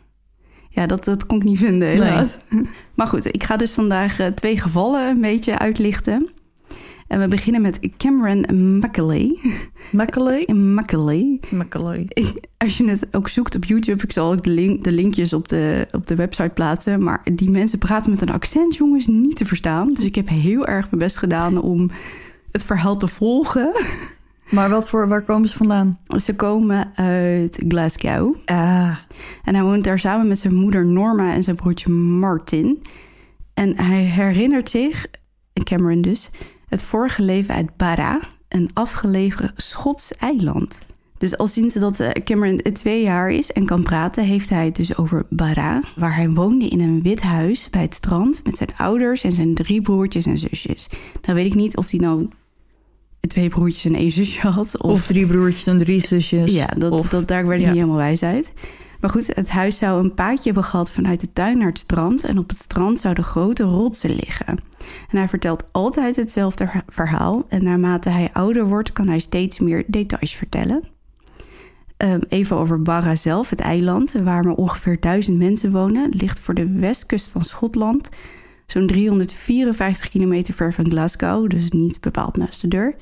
ja 0.69 0.87
dat, 0.87 1.03
dat 1.03 1.25
kon 1.25 1.37
ik 1.37 1.43
niet 1.43 1.57
vinden 1.57 1.87
helaas. 1.87 2.37
Maar 2.95 3.07
goed, 3.07 3.25
ik 3.25 3.43
ga 3.43 3.57
dus 3.57 3.71
vandaag 3.71 4.19
eh, 4.19 4.27
twee 4.27 4.59
gevallen 4.59 5.09
een 5.09 5.21
beetje 5.21 5.57
uitlichten. 5.57 6.29
En 7.07 7.19
we 7.19 7.27
beginnen 7.27 7.61
met 7.61 7.79
Cameron 7.97 8.77
Macaulay. 8.79 9.37
Macaulay? 9.91 10.53
Macaulay. 10.53 11.39
Macaulay. 11.49 12.07
Als 12.57 12.77
je 12.77 12.89
het 12.89 13.07
ook 13.11 13.27
zoekt 13.27 13.55
op 13.55 13.65
YouTube, 13.65 14.03
ik 14.03 14.11
zal 14.11 14.31
ook 14.31 14.43
de, 14.43 14.49
link, 14.49 14.83
de 14.83 14.91
linkjes 14.91 15.33
op 15.33 15.47
de, 15.47 15.87
op 15.91 16.07
de 16.07 16.15
website 16.15 16.51
plaatsen. 16.53 17.03
Maar 17.03 17.21
die 17.33 17.49
mensen 17.49 17.79
praten 17.79 18.11
met 18.11 18.21
een 18.21 18.31
accent, 18.31 18.75
jongens, 18.75 19.07
niet 19.07 19.35
te 19.35 19.45
verstaan. 19.45 19.89
Dus 19.89 20.03
ik 20.03 20.15
heb 20.15 20.29
heel 20.29 20.65
erg 20.67 20.85
mijn 20.85 21.01
best 21.01 21.17
gedaan 21.17 21.61
om 21.61 21.89
het 22.51 22.63
verhaal 22.63 22.97
te 22.97 23.07
volgen. 23.07 23.71
Maar 24.49 24.69
wat 24.69 24.89
voor, 24.89 25.07
waar 25.07 25.21
komen 25.21 25.49
ze 25.49 25.57
vandaan? 25.57 25.99
Ze 26.21 26.35
komen 26.35 26.91
uit 26.95 27.63
Glasgow. 27.67 28.35
Ah, 28.45 28.95
En 29.43 29.55
hij 29.55 29.63
woont 29.63 29.83
daar 29.83 29.99
samen 29.99 30.27
met 30.27 30.39
zijn 30.39 30.55
moeder 30.55 30.85
Norma 30.85 31.33
en 31.33 31.43
zijn 31.43 31.55
broertje 31.55 31.91
Martin. 31.91 32.81
En 33.53 33.77
hij 33.77 34.01
herinnert 34.01 34.69
zich, 34.69 35.05
Cameron 35.53 36.01
dus, 36.01 36.29
het 36.67 36.83
vorige 36.83 37.23
leven 37.23 37.53
uit 37.53 37.77
Barra, 37.77 38.19
een 38.47 38.69
afgelegen 38.73 39.51
Schots 39.55 40.15
eiland. 40.15 40.79
Dus 41.17 41.37
al 41.37 41.47
sinds 41.47 41.73
dat 41.73 41.99
eh, 41.99 42.09
Cameron 42.23 42.61
twee 42.73 43.03
jaar 43.03 43.31
is 43.31 43.51
en 43.51 43.65
kan 43.65 43.83
praten, 43.83 44.23
heeft 44.23 44.49
hij 44.49 44.65
het 44.65 44.75
dus 44.75 44.97
over 44.97 45.25
Barra, 45.29 45.81
waar 45.95 46.15
hij 46.15 46.29
woonde 46.29 46.67
in 46.67 46.79
een 46.79 47.01
wit 47.01 47.21
huis 47.21 47.69
bij 47.69 47.81
het 47.81 47.93
strand 47.93 48.41
met 48.43 48.57
zijn 48.57 48.69
ouders 48.77 49.23
en 49.23 49.31
zijn 49.31 49.53
drie 49.53 49.81
broertjes 49.81 50.25
en 50.25 50.37
zusjes. 50.37 50.89
Nou 51.21 51.35
weet 51.35 51.45
ik 51.45 51.55
niet 51.55 51.77
of 51.77 51.89
hij 51.89 51.99
nou 51.99 52.27
twee 53.27 53.49
broertjes 53.49 53.85
en 53.85 53.95
één 53.95 54.11
zusje 54.11 54.47
had. 54.47 54.81
of, 54.81 55.05
drie 55.05 55.25
broertjes 55.25 55.67
en 55.67 55.77
drie 55.77 56.07
zusjes. 56.07 56.51
Ja, 56.51 56.65
dat, 56.65 56.91
Of- 56.91 57.09
dat, 57.09 57.27
daar 57.27 57.45
werd 57.47 57.59
ik 57.59 57.65
ja. 57.65 57.71
niet 57.71 57.79
helemaal 57.81 58.01
wijs 58.01 58.23
uit. 58.23 58.53
Maar 59.01 59.09
goed, 59.09 59.35
het 59.35 59.49
huis 59.49 59.77
zou 59.77 60.03
een 60.03 60.13
paadje 60.13 60.43
hebben 60.43 60.63
gehad 60.63 60.91
vanuit 60.91 61.19
de 61.19 61.33
tuin 61.33 61.57
naar 61.57 61.67
het 61.67 61.77
strand. 61.77 62.23
En 62.23 62.37
op 62.37 62.49
het 62.49 62.59
strand 62.59 62.99
zouden 62.99 63.23
grote 63.23 63.63
rotsen 63.63 64.15
liggen. 64.15 64.59
En 65.09 65.17
hij 65.17 65.27
vertelt 65.27 65.67
altijd 65.71 66.15
hetzelfde 66.15 66.83
verhaal. 66.87 67.45
En 67.47 67.63
naarmate 67.63 68.09
hij 68.09 68.29
ouder 68.33 68.65
wordt, 68.65 68.91
kan 68.93 69.07
hij 69.07 69.19
steeds 69.19 69.59
meer 69.59 69.83
details 69.87 70.35
vertellen. 70.35 70.83
Ehm, 71.97 72.19
even 72.29 72.57
over 72.57 72.81
Barra 72.81 73.15
zelf, 73.15 73.49
het 73.49 73.59
eiland, 73.59 74.11
waar 74.23 74.43
maar 74.43 74.55
ongeveer 74.55 74.99
duizend 74.99 75.37
mensen 75.37 75.71
wonen. 75.71 76.09
Ligt 76.09 76.39
voor 76.39 76.53
de 76.53 76.67
westkust 76.79 77.27
van 77.27 77.43
Schotland. 77.43 78.09
Zo'n 78.71 78.87
354 78.87 80.09
kilometer 80.09 80.53
ver 80.53 80.73
van 80.73 80.89
Glasgow, 80.89 81.49
dus 81.49 81.71
niet 81.71 82.01
bepaald 82.01 82.37
naast 82.37 82.61
de 82.61 82.67
deur. 82.67 82.95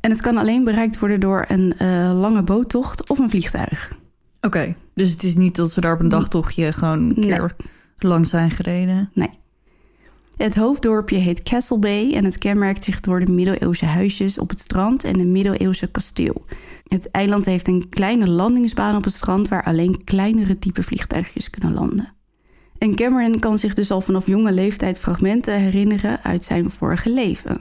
En 0.00 0.10
het 0.10 0.20
kan 0.20 0.36
alleen 0.36 0.64
bereikt 0.64 0.98
worden 0.98 1.20
door 1.20 1.44
een 1.48 1.72
eh, 1.78 2.18
lange 2.20 2.42
boottocht 2.42 3.08
of 3.08 3.18
een 3.18 3.30
vliegtuig. 3.30 3.92
Oké, 4.40 4.76
dus 4.94 5.10
het 5.10 5.22
is 5.22 5.34
niet 5.34 5.54
dat 5.54 5.72
ze 5.72 5.80
daar 5.80 5.94
op 5.94 6.00
een 6.00 6.08
dagtochtje 6.08 6.72
gewoon 6.72 6.98
een 6.98 7.14
Nee. 7.16 7.28
keer 7.28 7.56
lang 7.98 8.26
zijn 8.26 8.50
gereden. 8.50 9.10
Het 10.36 10.56
hoofddorpje 10.56 11.16
heet 11.16 11.42
Castle 11.42 11.78
Bay 11.78 12.12
en 12.12 12.24
het 12.24 12.38
kenmerkt 12.38 12.84
zich 12.84 13.00
door 13.00 13.24
de 13.24 13.32
middeleeuwse 13.32 13.84
huisjes 13.84 14.38
op 14.38 14.48
het 14.50 14.60
strand 14.60 15.04
en 15.04 15.18
een 15.18 15.32
middeleeuwse 15.32 15.86
kasteel. 15.86 16.44
Het 16.84 17.10
eiland 17.10 17.44
heeft 17.44 17.68
een 17.68 17.88
kleine 17.88 18.28
landingsbaan 18.28 18.96
op 18.96 19.04
het 19.04 19.14
strand 19.14 19.48
waar 19.48 19.64
alleen 19.64 20.04
kleinere 20.04 20.58
type 20.58 20.82
vliegtuigjes 20.82 21.50
kunnen 21.50 21.72
landen. 21.72 22.13
En 22.84 22.94
Cameron 22.94 23.38
kan 23.38 23.58
zich 23.58 23.74
dus 23.74 23.90
al 23.90 24.00
vanaf 24.00 24.26
jonge 24.26 24.52
leeftijd 24.52 24.98
fragmenten 24.98 25.60
herinneren 25.60 26.22
uit 26.22 26.44
zijn 26.44 26.70
vorige 26.70 27.12
leven. 27.12 27.60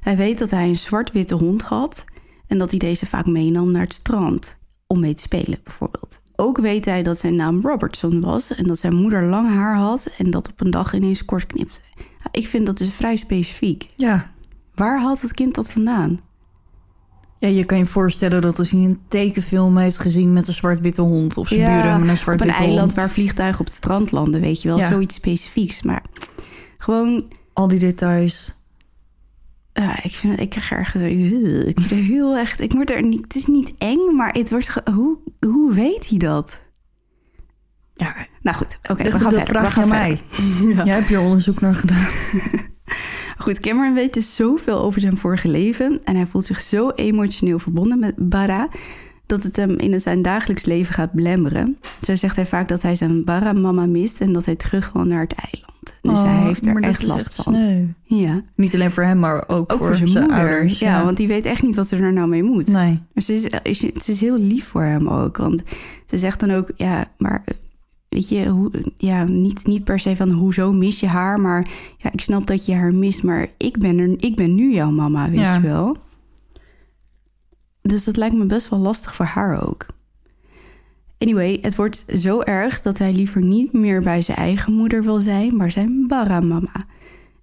Hij 0.00 0.16
weet 0.16 0.38
dat 0.38 0.50
hij 0.50 0.68
een 0.68 0.76
zwart-witte 0.76 1.34
hond 1.34 1.62
had 1.62 2.04
en 2.46 2.58
dat 2.58 2.70
hij 2.70 2.78
deze 2.78 3.06
vaak 3.06 3.26
meenam 3.26 3.70
naar 3.70 3.82
het 3.82 3.92
strand 3.92 4.56
om 4.86 5.00
mee 5.00 5.14
te 5.14 5.22
spelen 5.22 5.58
bijvoorbeeld. 5.62 6.20
Ook 6.36 6.58
weet 6.58 6.84
hij 6.84 7.02
dat 7.02 7.18
zijn 7.18 7.36
naam 7.36 7.60
Robertson 7.62 8.20
was 8.20 8.54
en 8.54 8.66
dat 8.66 8.78
zijn 8.78 8.94
moeder 8.94 9.22
lang 9.22 9.48
haar 9.48 9.76
had 9.76 10.14
en 10.18 10.30
dat 10.30 10.48
op 10.48 10.60
een 10.60 10.70
dag 10.70 10.94
ineens 10.94 11.24
kort 11.24 11.46
knipte. 11.46 11.80
Ik 12.30 12.46
vind 12.46 12.66
dat 12.66 12.78
dus 12.78 12.94
vrij 12.94 13.16
specifiek. 13.16 13.88
Ja. 13.96 14.32
Waar 14.74 15.00
haalt 15.00 15.22
het 15.22 15.32
kind 15.32 15.54
dat 15.54 15.70
vandaan? 15.70 16.18
Ja, 17.44 17.50
je 17.50 17.64
kan 17.64 17.78
je 17.78 17.86
voorstellen 17.86 18.40
dat 18.40 18.58
als 18.58 18.70
hij 18.70 18.80
een 18.80 19.00
tekenfilm 19.08 19.76
heeft 19.76 19.98
gezien 19.98 20.32
met 20.32 20.48
een 20.48 20.54
zwart-witte 20.54 21.02
hond... 21.02 21.36
of 21.36 21.48
zijn 21.48 21.60
Ja, 21.60 21.80
buren 21.82 21.98
met 22.00 22.08
een 22.08 22.14
Op 22.14 22.20
zwart-witte 22.20 22.54
een 22.54 22.60
eiland 22.60 22.80
hond. 22.80 22.94
waar 22.94 23.10
vliegtuigen 23.10 23.60
op 23.60 23.66
het 23.66 23.74
strand 23.74 24.12
landen, 24.12 24.40
weet 24.40 24.62
je 24.62 24.68
wel. 24.68 24.78
Ja. 24.78 24.88
Zoiets 24.88 25.14
specifieks. 25.14 25.82
Maar 25.82 26.02
gewoon, 26.78 27.24
Al 27.52 27.68
die 27.68 27.78
details. 27.78 28.54
ja, 29.72 30.02
ik 30.02 30.14
vind 30.14 30.32
het, 30.32 30.42
ik 30.42 30.50
krijg 30.50 30.70
ergens, 30.70 31.02
Ugh, 31.04 31.66
ik 31.68 31.78
het 31.78 31.90
heel 31.90 32.36
echt, 32.36 32.60
ik 32.60 32.72
word 32.72 32.90
er 32.90 33.02
niet, 33.02 33.22
het 33.22 33.34
is 33.34 33.46
niet 33.46 33.74
eng, 33.78 34.14
maar 34.16 34.32
het 34.32 34.50
wordt, 34.50 34.72
hoe, 34.94 35.18
hoe 35.40 35.74
weet 35.74 36.08
hij 36.08 36.18
dat? 36.18 36.60
Ja, 37.94 38.14
Nou 38.42 38.56
goed, 38.56 38.78
oké, 38.90 39.02
dat 39.02 39.12
we 39.12 39.18
gaan 39.18 39.30
dat 39.30 39.42
verder. 39.42 39.46
vraag 39.62 39.74
je 39.74 39.80
gaan 39.80 39.92
aan 39.92 40.16
verder. 40.16 40.74
mij. 40.74 40.84
Jij 40.86 40.94
hebt 40.94 41.06
hier 41.08 41.20
onderzoek 41.20 41.60
naar 41.60 41.74
gedaan. 41.74 42.06
Goed, 43.44 43.58
Cameron 43.60 43.94
weet 43.94 44.14
dus 44.14 44.34
zoveel 44.34 44.78
over 44.78 45.00
zijn 45.00 45.16
vorige 45.16 45.48
leven 45.48 46.00
en 46.04 46.16
hij 46.16 46.26
voelt 46.26 46.44
zich 46.44 46.60
zo 46.60 46.90
emotioneel 46.90 47.58
verbonden 47.58 47.98
met 47.98 48.14
Barra 48.28 48.68
dat 49.26 49.42
het 49.42 49.56
hem 49.56 49.70
in 49.78 50.00
zijn 50.00 50.22
dagelijks 50.22 50.64
leven 50.64 50.94
gaat 50.94 51.12
belemmeren. 51.12 51.76
Zo 52.02 52.14
zegt 52.16 52.36
hij 52.36 52.46
vaak 52.46 52.68
dat 52.68 52.82
hij 52.82 52.94
zijn 52.94 53.24
Barra-mama 53.24 53.86
mist 53.86 54.20
en 54.20 54.32
dat 54.32 54.44
hij 54.44 54.54
terug 54.54 54.92
wil 54.92 55.04
naar 55.04 55.20
het 55.20 55.34
eiland. 55.50 55.72
Dus 56.02 56.22
hij 56.30 56.38
Oh, 56.38 56.44
heeft 56.46 56.66
er 56.66 56.82
echt 56.82 57.02
last 57.02 57.26
echt 57.26 57.34
van. 57.34 57.54
sneu. 57.54 57.84
Ja, 58.02 58.42
Niet 58.54 58.74
alleen 58.74 58.90
voor 58.90 59.02
hem, 59.02 59.18
maar 59.18 59.44
ook, 59.46 59.72
ook 59.72 59.78
voor, 59.78 59.94
zijn, 59.94 60.08
moeder. 60.08 60.30
ouders. 60.30 60.78
ja, 60.78 61.04
want 61.04 61.16
die 61.16 61.28
weet 61.28 61.44
echt 61.46 61.62
niet 61.62 61.76
wat 61.76 61.88
ze 61.88 61.96
er 61.96 62.12
nou 62.12 62.28
mee 62.28 62.42
moet. 62.42 62.68
Nee. 62.68 63.00
Maar 63.14 63.22
ze 63.22 63.32
is, 63.62 63.78
ze 63.78 64.10
is 64.12 64.20
heel 64.20 64.38
lief 64.38 64.64
voor 64.66 64.82
hem 64.82 65.08
ook. 65.08 65.36
Want 65.36 65.62
ze 66.06 66.18
zegt 66.18 66.40
dan 66.40 66.50
ook, 66.50 66.70
ja, 66.76 67.06
maar 67.18 67.44
weet 68.14 68.28
je, 68.28 68.46
hoe, 68.48 68.70
ja, 68.96 69.24
niet, 69.24 69.66
niet 69.66 69.84
per 69.84 69.98
se 69.98 70.16
van 70.16 70.30
hoezo 70.30 70.72
mis 70.72 71.00
je 71.00 71.06
haar, 71.06 71.40
maar 71.40 71.70
ja, 71.98 72.12
ik 72.12 72.20
snap 72.20 72.46
dat 72.46 72.66
je 72.66 72.74
haar 72.74 72.94
mist, 72.94 73.22
maar 73.22 73.48
ik 73.56 73.78
ben, 73.78 73.98
er, 73.98 74.14
ik 74.18 74.36
ben 74.36 74.54
nu 74.54 74.72
jouw 74.72 74.90
mama, 74.90 75.30
weet 75.30 75.38
Ja. 75.38 75.54
je 75.54 75.60
wel. 75.60 75.96
Dus 77.82 78.04
dat 78.04 78.16
lijkt 78.16 78.34
me 78.36 78.44
best 78.46 78.68
wel 78.68 78.78
lastig 78.78 79.14
voor 79.14 79.24
haar 79.26 79.66
ook. 79.66 79.86
Anyway, 81.18 81.58
het 81.62 81.76
wordt 81.76 82.04
zo 82.16 82.40
erg 82.40 82.80
dat 82.80 82.98
hij 82.98 83.12
liever 83.12 83.42
niet 83.42 83.72
meer 83.72 84.02
bij 84.02 84.22
zijn 84.22 84.38
eigen 84.38 84.72
moeder 84.72 85.02
wil 85.02 85.18
zijn, 85.18 85.56
maar 85.56 85.70
zijn 85.70 86.06
Barra-mama. 86.06 86.86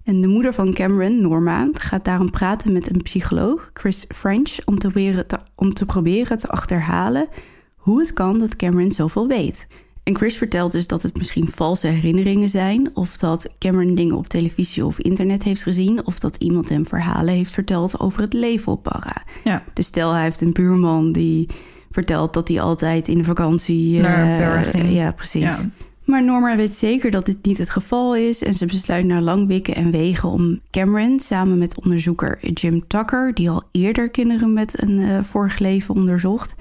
En 0.04 0.20
de 0.20 0.28
moeder 0.28 0.52
van 0.52 0.74
Cameron, 0.74 1.20
Norma, 1.20 1.68
gaat 1.72 2.04
daarom 2.04 2.30
praten 2.30 2.72
met 2.72 2.94
een 2.94 3.02
psycholoog, 3.02 3.70
Chris 3.72 4.04
French, 4.08 4.58
om 4.64 4.78
te, 4.78 5.24
te, 5.26 5.38
om 5.54 5.70
te 5.72 5.84
proberen 5.86 6.38
te 6.38 6.48
achterhalen 6.48 7.28
hoe 7.76 8.00
het 8.00 8.12
kan 8.12 8.38
dat 8.38 8.56
Cameron 8.56 8.92
zoveel 8.92 9.26
weet. 9.26 9.66
En 10.02 10.16
Chris 10.16 10.36
vertelt 10.36 10.72
dus 10.72 10.86
dat 10.86 11.02
het 11.02 11.16
misschien 11.16 11.48
valse 11.48 11.86
herinneringen 11.86 12.48
zijn, 12.48 12.90
of 12.94 13.16
dat 13.16 13.48
Cameron 13.58 13.94
dingen 13.94 14.16
op 14.16 14.28
televisie 14.28 14.86
of 14.86 14.98
internet 14.98 15.42
heeft 15.42 15.62
gezien, 15.62 16.06
of 16.06 16.18
dat 16.18 16.36
iemand 16.36 16.68
hem 16.68 16.86
verhalen 16.86 17.34
heeft 17.34 17.52
verteld 17.52 18.00
over 18.00 18.20
het 18.20 18.32
leven 18.32 18.72
op 18.72 18.84
Barra. 18.84 19.22
Ja. 19.44 19.62
Dus 19.72 19.86
stel 19.86 20.12
hij 20.12 20.22
heeft 20.22 20.40
een 20.40 20.52
buurman 20.52 21.12
die 21.12 21.48
vertelt 21.90 22.34
dat 22.34 22.48
hij 22.48 22.60
altijd 22.60 23.08
in 23.08 23.18
de 23.18 23.24
vakantie... 23.24 24.00
Naar 24.00 24.64
ging. 24.64 24.92
Ja, 24.92 25.12
precies. 25.12 25.42
Ja. 25.42 25.58
Maar 26.04 26.24
Norma 26.24 26.56
weet 26.56 26.74
zeker 26.74 27.10
dat 27.10 27.26
dit 27.26 27.36
niet 27.42 27.58
het 27.58 27.70
geval 27.70 28.16
is 28.16 28.42
en 28.42 28.54
ze 28.54 28.66
besluit 28.66 29.04
na 29.04 29.20
lang 29.20 29.46
wikken 29.46 29.74
en 29.74 29.90
wegen 29.90 30.28
om 30.28 30.60
Cameron 30.70 31.20
samen 31.20 31.58
met 31.58 31.80
onderzoeker 31.82 32.50
Jim 32.50 32.86
Tucker, 32.86 33.34
die 33.34 33.50
al 33.50 33.62
eerder 33.70 34.10
kinderen 34.10 34.52
met 34.52 34.82
een 34.82 34.98
eh, 34.98 35.22
vorig 35.22 35.58
leven 35.58 35.94
onderzocht, 35.94 36.54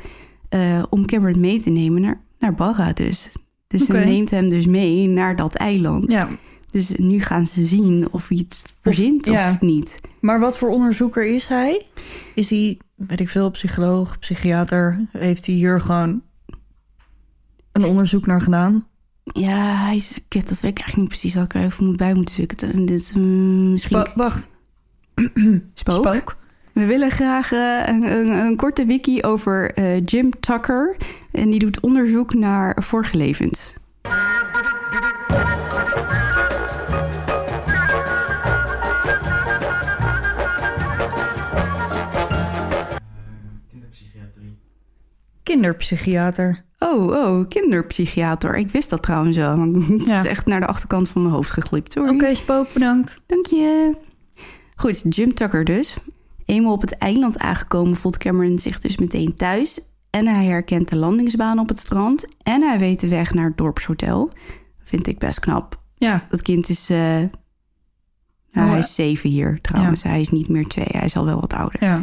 eh, 0.49 0.83
om 0.89 1.05
Cameron 1.05 1.39
mee 1.39 1.61
te 1.61 1.69
nemen 1.69 2.01
naar, 2.01 2.21
naar 2.41 2.53
Barra 2.53 2.93
dus. 2.93 3.29
Dus 3.67 3.85
ze 3.85 3.93
neemt 3.93 4.29
hem 4.29 4.49
dus 4.49 4.65
mee 4.65 5.07
naar 5.07 5.35
dat 5.35 5.55
eiland. 5.55 6.11
ja. 6.11 6.27
Dus 6.71 6.89
nu 6.95 7.19
gaan 7.19 7.45
ze 7.45 7.65
zien 7.65 8.07
of 8.11 8.27
hij 8.27 8.37
het 8.37 8.61
verzint 8.81 9.27
of, 9.27 9.33
ja. 9.33 9.57
niet. 9.59 9.99
Maar 10.21 10.39
wat 10.39 10.57
voor 10.57 10.69
onderzoeker 10.69 11.25
is 11.35 11.47
hij? 11.47 11.85
Is 12.35 12.49
hij, 12.49 12.79
weet 12.95 13.19
ik 13.19 13.29
veel, 13.29 13.51
psycholoog, 13.51 14.19
psychiater? 14.19 15.07
Heeft 15.11 15.45
hij 15.45 15.55
hier 15.55 15.81
gewoon 15.81 16.21
een 17.71 17.83
onderzoek 17.83 18.25
naar 18.25 18.41
gedaan? 18.41 18.87
Ja, 19.23 19.75
hij 19.85 19.95
is... 19.95 20.19
Kut, 20.27 20.47
dat 20.49 20.59
weet 20.59 20.71
ik 20.71 20.77
eigenlijk 20.79 20.97
niet 20.97 21.07
precies. 21.07 21.35
Had 21.35 21.45
ik 21.45 21.53
er 21.53 21.63
even 21.63 21.85
moet 21.85 21.95
bij 21.97 22.13
moeten 22.13 22.35
zoeken. 22.35 22.85
Dit, 22.85 23.15
misschien 23.15 23.97
Wa- 23.97 24.11
wacht, 24.15 24.49
spook. 25.73 26.07
spook? 26.07 26.37
We 26.73 26.85
willen 26.85 27.11
graag 27.11 27.51
eh, 27.51 27.79
een, 27.85 28.03
een, 28.11 28.29
een 28.29 28.55
korte 28.55 28.85
wiki 28.85 29.21
over 29.23 29.73
eh, 29.73 30.03
Jim 30.05 30.39
Tucker. 30.39 30.95
En 31.31 31.49
die 31.49 31.59
doet 31.59 31.79
onderzoek 31.79 32.33
naar 32.33 32.77
vorige 32.83 33.17
levens. 33.17 33.73
kinderpsychiatrie. 43.69 44.57
kinderpsychiater. 45.43 46.63
Oh, 46.79 47.07
oh, 47.07 47.47
kinderpsychiater. 47.47 48.55
Ik 48.57 48.69
wist 48.69 48.89
dat 48.89 49.03
trouwens 49.03 49.37
wel. 49.37 49.57
want 49.57 49.87
Het 49.87 50.07
Ja. 50.07 50.19
is 50.19 50.25
echt 50.25 50.45
naar 50.45 50.59
de 50.59 50.65
achterkant 50.65 51.09
van 51.09 51.21
mijn 51.21 51.33
hoofd 51.33 51.51
geglipt. 51.51 51.91
Sorry. 51.91 52.13
Oké, 52.13 52.35
Spook, 52.35 52.73
bedankt. 52.73 53.21
Dank 53.25 53.45
je. 53.45 53.95
Goed, 54.75 55.15
Jim 55.15 55.33
Tucker 55.33 55.63
dus. 55.63 55.97
Eenmaal 56.51 56.71
op 56.73 56.81
het 56.81 56.97
eiland 56.97 57.37
aangekomen 57.39 57.95
voelt 57.95 58.17
Cameron 58.17 58.59
zich 58.59 58.79
dus 58.79 58.97
meteen 58.97 59.35
thuis. 59.35 59.79
En 60.09 60.27
hij 60.27 60.45
herkent 60.45 60.89
de 60.89 60.95
landingsbaan 60.95 61.59
op 61.59 61.67
het 61.67 61.79
strand. 61.79 62.25
En 62.43 62.61
hij 62.61 62.79
weet 62.79 62.99
de 62.99 63.07
weg 63.07 63.33
naar 63.33 63.45
het 63.47 63.57
dorpshotel. 63.57 64.31
Vind 64.83 65.07
ik 65.07 65.19
best 65.19 65.39
knap. 65.39 65.81
Ja, 65.95 66.25
Dat 66.29 66.41
kind 66.41 66.69
is... 66.69 66.89
eh, 66.89 66.97
nou, 66.97 67.29
Oh, 68.53 68.69
hij 68.69 68.79
is 68.79 68.95
zeven 68.95 69.29
hier 69.29 69.59
trouwens. 69.61 70.03
Hij 70.03 70.19
is 70.19 70.29
niet 70.29 70.49
meer 70.49 70.67
twee. 70.67 70.87
Hij 70.91 71.05
is 71.05 71.15
al 71.17 71.25
wel 71.25 71.39
wat 71.39 71.53
ouder. 71.53 71.83
ja. 71.83 72.01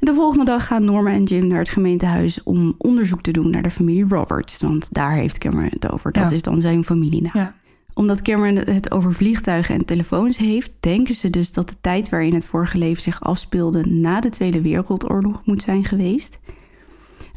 De 0.00 0.14
volgende 0.14 0.44
dag 0.44 0.66
gaan 0.66 0.84
Norma 0.84 1.10
en 1.10 1.22
Jim 1.24 1.46
naar 1.46 1.58
het 1.58 1.68
gemeentehuis... 1.68 2.42
om 2.42 2.74
onderzoek 2.78 3.22
te 3.22 3.30
doen 3.30 3.50
naar 3.50 3.62
de 3.62 3.70
familie 3.70 4.04
Roberts. 4.08 4.60
Want 4.60 4.86
daar 4.90 5.12
heeft 5.12 5.38
Cameron 5.38 5.70
het 5.72 5.90
over. 5.92 6.12
Dat 6.12 6.28
Ja. 6.30 6.34
is 6.36 6.42
dan 6.42 6.60
zijn 6.60 6.84
familienaam 6.84 7.32
ja. 7.34 7.54
Omdat 7.98 8.22
Cameron 8.22 8.56
het 8.56 8.90
over 8.90 9.14
vliegtuigen 9.14 9.74
en 9.74 9.84
telefoons 9.84 10.36
heeft, 10.36 10.70
denken 10.80 11.14
ze 11.14 11.30
dus 11.30 11.52
dat 11.52 11.68
de 11.68 11.74
tijd 11.80 12.08
waarin 12.08 12.34
het 12.34 12.44
vorige 12.44 12.78
leven 12.78 13.02
zich 13.02 13.20
afspeelde 13.20 13.86
na 13.86 14.20
de 14.20 14.28
Tweede 14.30 14.60
Wereldoorlog 14.60 15.42
moet 15.44 15.62
zijn 15.62 15.84
geweest. 15.84 16.38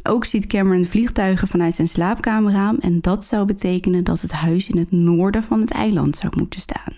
Ook 0.03 0.25
ziet 0.25 0.47
Cameron 0.47 0.85
vliegtuigen 0.85 1.47
vanuit 1.47 1.75
zijn 1.75 1.87
slaapkamerraam 1.87 2.77
en 2.79 3.01
dat 3.01 3.25
zou 3.25 3.45
betekenen 3.45 4.03
dat 4.03 4.21
het 4.21 4.31
huis 4.31 4.69
in 4.69 4.77
het 4.77 4.91
noorden 4.91 5.43
van 5.43 5.61
het 5.61 5.71
eiland 5.71 6.15
zou 6.17 6.33
moeten 6.37 6.59
staan. 6.59 6.93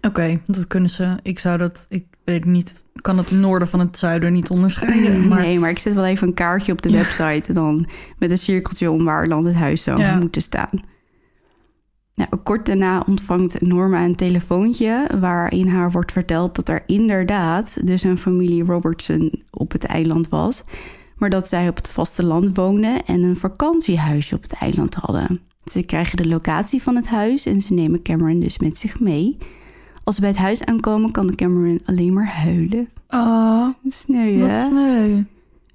Oké, 0.00 0.40
dat 0.46 0.66
kunnen 0.66 0.90
ze. 0.90 1.16
Ik 1.22 1.38
zou 1.38 1.58
dat, 1.58 1.86
ik 1.88 2.04
weet 2.24 2.44
niet, 2.44 2.86
ik 2.94 3.02
kan 3.02 3.18
het 3.18 3.30
noorden 3.30 3.68
van 3.68 3.80
het 3.80 3.98
zuiden 3.98 4.32
niet 4.32 4.48
onderscheiden. 4.50 5.14
Maar 5.28 5.40
Nee, 5.40 5.58
maar 5.58 5.70
ik 5.70 5.78
zet 5.78 5.94
wel 5.94 6.04
even 6.06 6.28
een 6.28 6.34
kaartje 6.34 6.72
op 6.72 6.82
de 6.82 6.90
Ja. 6.90 6.96
website 6.96 7.52
dan 7.52 7.86
met 8.18 8.30
een 8.30 8.38
cirkeltje 8.38 8.90
om 8.90 9.04
waar 9.04 9.28
dan 9.28 9.44
het 9.46 9.54
huis 9.54 9.82
zou 9.82 9.98
Ja. 9.98 10.16
moeten 10.18 10.42
staan. 10.42 10.94
Nou, 12.16 12.36
kort 12.42 12.66
daarna 12.66 13.04
ontvangt 13.06 13.60
Norma 13.60 14.04
een 14.04 14.16
telefoontje 14.16 15.08
waarin 15.20 15.68
haar 15.68 15.90
wordt 15.90 16.12
verteld 16.12 16.54
dat 16.54 16.68
er 16.68 16.82
inderdaad 16.86 17.86
dus 17.86 18.02
een 18.02 18.18
familie 18.18 18.64
Robertson 18.64 19.42
op 19.50 19.72
het 19.72 19.84
eiland 19.84 20.28
was, 20.28 20.64
maar 21.16 21.30
dat 21.30 21.48
zij 21.48 21.68
op 21.68 21.76
het 21.76 21.90
vasteland 21.90 22.56
wonen 22.56 23.04
en 23.04 23.22
een 23.22 23.36
vakantiehuisje 23.36 24.34
op 24.34 24.42
het 24.42 24.52
eiland 24.52 24.94
hadden. 24.94 25.40
Ze 25.70 25.82
krijgen 25.82 26.16
de 26.16 26.26
locatie 26.26 26.82
van 26.82 26.96
het 26.96 27.06
huis 27.06 27.46
en 27.46 27.60
ze 27.60 27.74
nemen 27.74 28.02
Cameron 28.02 28.40
dus 28.40 28.58
met 28.58 28.78
zich 28.78 29.00
mee. 29.00 29.38
Als 30.04 30.14
ze 30.14 30.20
bij 30.20 30.30
het 30.30 30.38
huis 30.38 30.64
aankomen, 30.64 31.10
kan 31.10 31.34
Cameron 31.34 31.80
alleen 31.84 32.12
maar 32.12 32.32
huilen. 32.32 32.88
Ah, 33.06 33.68
Sneu, 33.88 34.38
wat 34.40 34.48
hè? 34.48 34.64
sneu. 34.66 35.22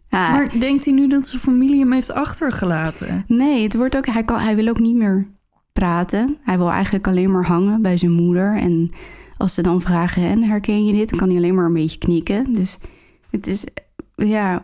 Ja, 0.07 0.31
Maar 0.31 0.59
denkt 0.59 0.85
hij 0.85 0.93
nu 0.93 1.07
dat 1.07 1.27
zijn 1.27 1.41
familie 1.41 1.79
hem 1.79 1.91
heeft 1.91 2.11
achtergelaten? 2.11 3.23
Nee, 3.27 3.63
het 3.63 3.75
wordt 3.75 3.97
ook, 3.97 4.05
hij, 4.05 4.23
kan, 4.23 4.39
hij 4.39 4.55
wil 4.55 4.67
ook 4.67 4.79
niet 4.79 4.95
meer 4.95 5.27
praten. 5.73 6.37
Hij 6.43 6.57
wil 6.57 6.69
eigenlijk 6.71 7.07
alleen 7.07 7.31
maar 7.31 7.45
hangen 7.45 7.81
bij 7.81 7.97
zijn 7.97 8.11
moeder. 8.11 8.57
En 8.57 8.89
als 9.37 9.53
ze 9.53 9.61
dan 9.61 9.81
vragen, 9.81 10.23
en 10.23 10.43
herken 10.43 10.85
je 10.85 10.93
dit? 10.93 11.09
Dan 11.09 11.19
kan 11.19 11.27
hij 11.27 11.37
alleen 11.37 11.55
maar 11.55 11.65
een 11.65 11.73
beetje 11.73 11.97
knikken. 11.97 12.53
Dus 12.53 12.77
het 13.29 13.47
is, 13.47 13.63
ja... 14.15 14.63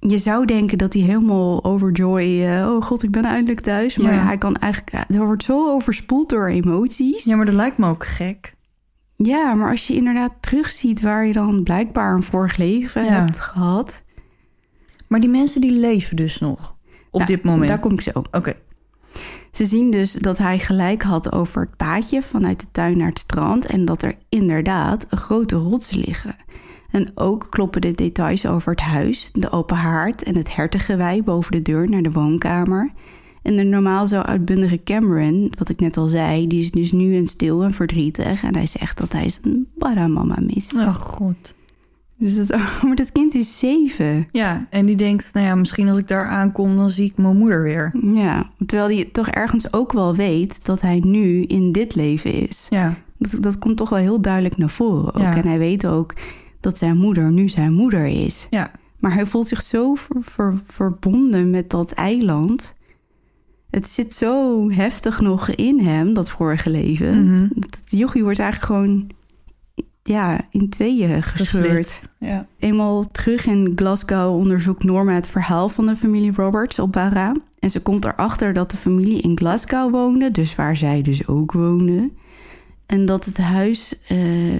Je 0.00 0.18
zou 0.18 0.44
denken 0.46 0.78
dat 0.78 0.92
hij 0.92 1.02
helemaal 1.02 1.64
overjoy... 1.64 2.44
eh, 2.44 2.72
oh 2.74 2.82
god, 2.84 3.02
ik 3.02 3.10
ben 3.10 3.24
eindelijk 3.24 3.60
thuis. 3.60 3.96
Maar 3.96 4.12
Ja. 4.14 4.24
hij 4.24 4.38
kan 4.38 4.56
eigenlijk... 4.56 5.04
Hij 5.08 5.20
wordt 5.20 5.42
zo 5.44 5.68
overspoeld 5.70 6.28
door 6.28 6.48
emoties. 6.48 7.24
Ja, 7.24 7.36
maar 7.36 7.44
dat 7.46 7.54
lijkt 7.54 7.78
me 7.78 7.86
ook 7.88 8.06
gek. 8.06 8.54
Ja, 9.16 9.54
maar 9.54 9.70
als 9.70 9.86
je 9.86 9.94
inderdaad 9.94 10.32
terugziet... 10.40 11.00
waar 11.00 11.26
je 11.26 11.32
dan 11.32 11.62
blijkbaar 11.62 12.14
een 12.14 12.22
vorig 12.22 12.56
leven 12.56 13.04
Ja. 13.04 13.10
hebt 13.10 13.40
gehad... 13.40 14.02
Maar 15.08 15.20
die 15.20 15.28
mensen 15.30 15.60
die 15.60 15.72
leven 15.72 16.16
dus 16.16 16.38
nog 16.38 16.76
op 17.10 17.20
Nou, 17.20 17.32
dit 17.32 17.42
moment. 17.44 17.68
Daar 17.68 17.78
kom 17.78 17.92
ik 17.92 18.00
zo. 18.00 18.10
Oké, 18.30 18.54
Ze 19.58 19.66
zien 19.66 19.90
dus 19.90 20.12
dat 20.12 20.38
hij 20.38 20.58
gelijk 20.58 21.02
had 21.02 21.32
over 21.32 21.60
het 21.60 21.76
paadje 21.76 22.22
vanuit 22.22 22.60
de 22.60 22.66
tuin 22.72 22.98
naar 22.98 23.08
het 23.08 23.18
strand 23.18 23.66
en 23.66 23.84
dat 23.84 24.02
er 24.02 24.14
inderdaad 24.28 25.06
grote 25.10 25.56
rotsen 25.56 25.98
liggen. 25.98 26.36
En 26.90 27.10
ook 27.14 27.46
kloppen 27.50 27.80
de 27.80 27.94
details 27.94 28.46
over 28.46 28.70
het 28.70 28.80
huis, 28.80 29.30
de 29.32 29.50
open 29.50 29.76
haard 29.76 30.22
en 30.22 30.36
het 30.36 30.54
hertengewei 30.54 31.22
boven 31.22 31.52
de 31.52 31.62
deur 31.62 31.88
naar 31.88 32.02
de 32.02 32.12
woonkamer. 32.12 32.92
En 33.42 33.56
de 33.56 33.62
normaal 33.62 34.06
zo 34.06 34.20
uitbundige 34.20 34.82
Cameron, 34.84 35.52
wat 35.58 35.68
ik 35.68 35.80
net 35.80 35.96
al 35.96 36.08
zei, 36.08 36.46
die 36.46 36.60
is 36.60 36.70
dus 36.70 36.92
nu 36.92 37.16
een 37.16 37.28
stil 37.28 37.64
en 37.64 37.74
verdrietig. 37.74 38.42
En 38.42 38.54
hij 38.54 38.66
zegt 38.66 38.98
dat 38.98 39.12
hij 39.12 39.30
zijn 39.30 39.66
baramama 39.74 40.36
mist. 40.40 40.74
oh 40.74 40.94
goed. 40.94 41.54
Dus 42.18 42.34
dat, 42.36 42.48
maar 42.86 42.94
dat 42.94 43.12
kind 43.12 43.34
is 43.34 43.58
zeven. 43.58 44.26
Ja, 44.30 44.66
en 44.70 44.86
die 44.86 44.96
denkt, 44.96 45.30
nou 45.32 45.46
ja, 45.46 45.54
misschien 45.54 45.88
als 45.88 45.98
ik 45.98 46.08
daar 46.08 46.26
aankom, 46.26 46.76
dan 46.76 46.88
zie 46.88 47.04
ik 47.04 47.16
mijn 47.16 47.36
moeder 47.36 47.62
weer. 47.62 47.94
Ja, 48.12 48.50
terwijl 48.66 48.96
hij 48.96 49.08
toch 49.12 49.28
ergens 49.28 49.72
ook 49.72 49.92
wel 49.92 50.14
weet 50.14 50.64
dat 50.64 50.80
hij 50.80 50.98
nu 51.04 51.42
in 51.42 51.72
dit 51.72 51.94
leven 51.94 52.32
is. 52.32 52.66
Ja, 52.70 52.94
Dat, 53.18 53.42
dat 53.42 53.58
komt 53.58 53.76
toch 53.76 53.88
wel 53.88 53.98
heel 53.98 54.20
duidelijk 54.20 54.56
naar 54.56 54.70
voren 54.70 55.14
ook. 55.14 55.18
Ja. 55.22 55.36
En 55.36 55.46
hij 55.46 55.58
weet 55.58 55.86
ook 55.86 56.14
dat 56.60 56.78
zijn 56.78 56.96
moeder 56.96 57.32
nu 57.32 57.48
zijn 57.48 57.72
moeder 57.72 58.06
is. 58.06 58.46
ja, 58.50 58.70
Maar 58.98 59.14
hij 59.14 59.26
voelt 59.26 59.48
zich 59.48 59.62
zo 59.62 59.94
ver- 59.94 60.22
ver- 60.22 60.60
verbonden 60.66 61.50
met 61.50 61.70
dat 61.70 61.92
eiland. 61.92 62.74
Het 63.70 63.88
zit 63.90 64.14
zo 64.14 64.70
heftig 64.70 65.20
nog 65.20 65.48
in 65.48 65.78
hem, 65.80 66.14
dat 66.14 66.30
vorige 66.30 66.70
leven. 66.70 67.24
Mhm. 67.34 67.46
Dat 67.54 67.80
jochie 67.84 68.22
wordt 68.22 68.38
eigenlijk 68.38 68.72
gewoon 68.72 69.06
ja, 70.08 70.40
in 70.50 70.68
tweeën 70.68 71.22
gescheurd. 71.22 72.08
Ja. 72.18 72.46
Eenmaal 72.58 73.10
terug 73.10 73.46
in 73.46 73.72
Glasgow 73.76 74.36
onderzoekt 74.36 74.84
Norma 74.84 75.12
het 75.12 75.28
verhaal 75.28 75.68
van 75.68 75.86
de 75.86 75.96
familie 75.96 76.32
Roberts 76.34 76.78
op 76.78 76.92
Barra. 76.92 77.34
En 77.58 77.70
ze 77.70 77.80
komt 77.80 78.04
erachter 78.04 78.52
dat 78.52 78.70
de 78.70 78.76
familie 78.76 79.20
in 79.20 79.36
Glasgow 79.36 79.90
woonde, 79.90 80.30
dus 80.30 80.54
waar 80.54 80.76
zij 80.76 81.02
dus 81.02 81.26
ook 81.26 81.52
woonde. 81.52 82.10
En 82.86 83.04
dat 83.04 83.24
het 83.24 83.38
huis 83.38 83.94
eh, 84.08 84.18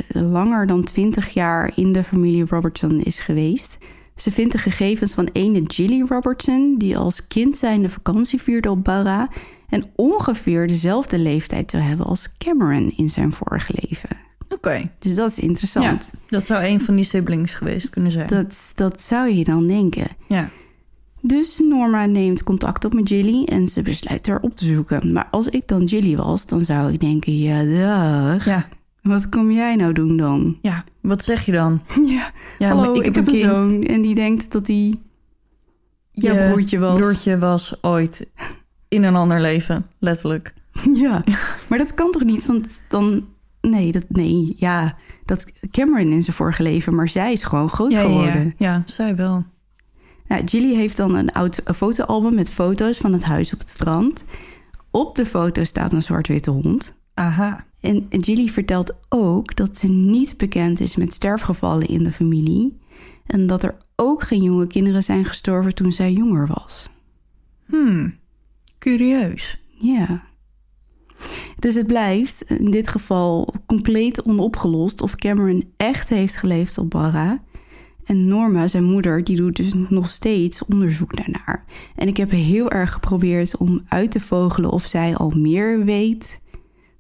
langer 0.09 0.67
dan 0.67 0.85
20 0.85 1.29
jaar 1.29 1.73
in 1.75 1.93
de 1.93 2.03
familie 2.03 2.47
Robertson 2.47 3.01
is 3.01 3.21
geweest. 3.21 3.79
Ze 4.17 4.31
vindt 4.31 4.53
de 4.53 4.59
gegevens 4.59 5.15
van 5.15 5.29
ene 5.33 5.63
Jilly 5.63 6.05
Robertson, 6.09 6.75
die 6.79 6.99
als 6.99 7.27
kind 7.27 7.59
zijnde 7.59 7.89
vakantie 7.89 8.43
vierde 8.43 8.71
op 8.71 8.85
Barra. 8.85 9.29
En 9.69 9.85
ongeveer 9.95 10.67
dezelfde 10.67 11.19
leeftijd 11.19 11.71
zou 11.71 11.83
hebben 11.83 12.07
als 12.07 12.29
Cameron 12.39 12.93
in 12.97 13.09
zijn 13.09 13.33
vorige 13.33 13.73
leven. 13.81 14.28
Oké, 14.49 14.91
Dus 14.99 15.15
dat 15.15 15.31
is 15.31 15.39
interessant. 15.39 16.13
dat 16.29 16.45
zou 16.47 16.65
een 16.65 16.81
van 16.81 16.95
die 16.95 17.05
siblings 17.05 17.55
geweest 17.55 17.91
kunnen 17.91 18.13
zijn. 18.13 18.27
Dat, 18.27 18.73
dat 18.75 19.03
zou 19.03 19.29
je 19.31 19.45
dan 19.45 19.67
denken. 19.67 20.07
Ja, 20.29 20.49
Dus 21.21 21.59
Norma 21.69 22.07
neemt 22.07 22.43
contact 22.43 22.85
op 22.85 22.95
met 22.95 23.09
Jilly 23.09 23.45
en 23.45 23.69
ze 23.69 23.83
besluit 23.83 24.27
haar 24.27 24.41
op 24.41 24.57
te 24.57 24.65
zoeken. 24.65 25.13
Maar 25.13 25.29
als 25.31 25.49
ik 25.49 25.67
dan 25.69 25.85
Jilly 25.85 26.17
was, 26.17 26.47
dan 26.47 26.65
zou 26.65 26.93
ik 26.93 27.01
denken: 27.01 27.39
ja, 27.39 27.65
dag. 27.65 28.45
ja, 28.45 28.69
Wat 29.03 29.29
kom 29.29 29.51
jij 29.51 29.77
nou 29.77 29.93
doen 29.93 30.17
dan? 30.17 30.59
ja. 30.63 30.85
Wat 31.01 31.25
zeg 31.25 31.47
je 31.47 31.53
dan? 31.53 31.81
Ja, 32.07 32.33
Ja, 32.59 32.69
hallo, 32.69 32.93
ik, 32.95 33.05
heb 33.05 33.17
een, 33.17 33.25
kind. 33.25 33.39
zoon 33.39 33.83
en 33.83 34.03
die 34.03 34.15
denkt 34.15 34.53
dat 34.53 34.67
hij 34.67 34.95
jouw 36.13 36.35
Je 36.35 36.51
broertje 36.53 36.79
was. 36.79 36.99
broertje 36.99 37.39
was 37.39 37.75
ooit 37.81 38.27
in 38.89 39.03
een 39.05 39.15
ander 39.15 39.41
leven, 39.41 39.87
letterlijk. 39.99 40.55
Ja, 40.95 41.25
maar 41.69 41.79
dat 41.79 41.95
kan 41.95 42.11
toch 42.11 42.25
niet? 42.25 42.47
Want 42.47 42.83
dan, 42.89 43.27
nee, 43.61 43.93
dat, 43.93 44.05
nee, 44.09 44.55
ja, 44.57 44.97
dat 45.25 45.47
Cameron 45.71 46.13
in 46.13 46.23
zijn 46.23 46.37
vorige 46.37 46.63
leven, 46.63 46.95
maar 46.95 47.09
zij 47.09 47.33
is 47.33 47.45
gewoon 47.45 47.69
groot 47.69 47.93
Ja, 47.93 48.03
geworden. 48.03 48.55
ja, 48.57 48.73
ja, 48.73 48.83
zij 48.87 49.17
wel. 49.17 49.45
Nou, 50.27 50.45
Jilly 50.45 50.75
heeft 50.75 50.97
dan 50.97 51.15
een 51.15 51.33
oud 51.33 51.63
fotoalbum 51.75 52.35
met 52.35 52.51
foto's 52.51 52.99
van 52.99 53.13
het 53.13 53.25
huis 53.25 53.53
op 53.53 53.59
het 53.59 53.71
strand. 53.71 54.25
Op 54.91 55.17
de 55.17 55.27
foto 55.27 55.65
staat 55.65 55.93
een 55.93 56.03
zwart-witte 56.03 56.51
hond. 56.51 56.97
Aha. 57.15 57.67
En 57.81 58.07
Jilly 58.09 58.49
vertelt 58.49 58.93
ook 59.09 59.57
dat 59.57 59.77
ze 59.77 59.87
niet 59.89 60.37
bekend 60.37 60.81
is 60.81 60.97
met 60.97 61.13
sterfgevallen 61.13 61.87
in 61.89 62.05
de 62.05 62.13
familie. 62.13 62.79
En 63.27 63.47
dat 63.47 63.63
er 63.63 63.75
ook 63.97 64.23
geen 64.23 64.43
jonge 64.43 64.67
kinderen 64.67 65.03
zijn 65.03 65.25
gestorven 65.25 65.75
toen 65.75 65.93
zij 65.93 66.13
jonger 66.13 66.47
was. 66.47 66.89
Hmm, 67.67 68.15
curieus. 68.79 69.61
Ja. 69.79 70.23
Dus 71.59 71.75
het 71.75 71.87
blijft 71.87 72.43
in 72.43 72.71
dit 72.71 72.89
geval 72.89 73.55
compleet 73.67 74.23
onopgelost 74.23 75.03
of 75.03 75.15
Cameron 75.15 75.65
echt 75.77 76.09
heeft 76.09 76.37
geleefd 76.37 76.79
op 76.79 76.91
Barra. 76.91 77.43
En 78.05 78.29
Norma, 78.29 78.69
zijn 78.69 78.85
moeder, 78.85 79.25
die 79.25 79.37
doet 79.37 79.57
dus 79.57 79.73
nog 79.89 80.09
steeds 80.09 80.65
onderzoek 80.65 81.17
daarnaar. 81.17 81.65
En 81.95 82.09
ik 82.09 82.17
heb 82.17 82.31
heel 82.31 82.71
erg 82.71 82.93
geprobeerd 82.93 83.57
om 83.57 83.81
uit 83.89 84.11
te 84.11 84.21
vogelen 84.21 84.71
of 84.71 84.85
zij 84.85 85.17
al 85.17 85.31
meer 85.31 85.85
weet 85.85 86.41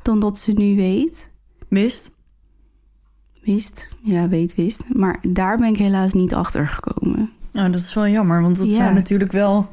dan 0.02 0.20
dat 0.20 0.38
ze 0.38 0.52
nu 0.52 0.76
weet. 0.76 1.31
Wist? 1.68 2.11
Wist, 3.42 3.88
ja, 4.02 4.28
weet, 4.28 4.54
wist. 4.54 4.85
Maar 4.92 5.18
daar 5.28 5.57
ben 5.57 5.68
ik 5.68 5.76
helaas 5.76 6.12
niet 6.12 6.35
achter 6.35 6.66
gekomen. 6.68 7.31
Nou, 7.52 7.70
dat 7.70 7.81
is 7.81 7.94
wel 7.94 8.09
jammer, 8.09 8.42
want 8.42 8.57
dat 8.57 8.70
Ja. 8.70 8.76
zou 8.76 8.94
natuurlijk 8.94 9.33
wel... 9.33 9.68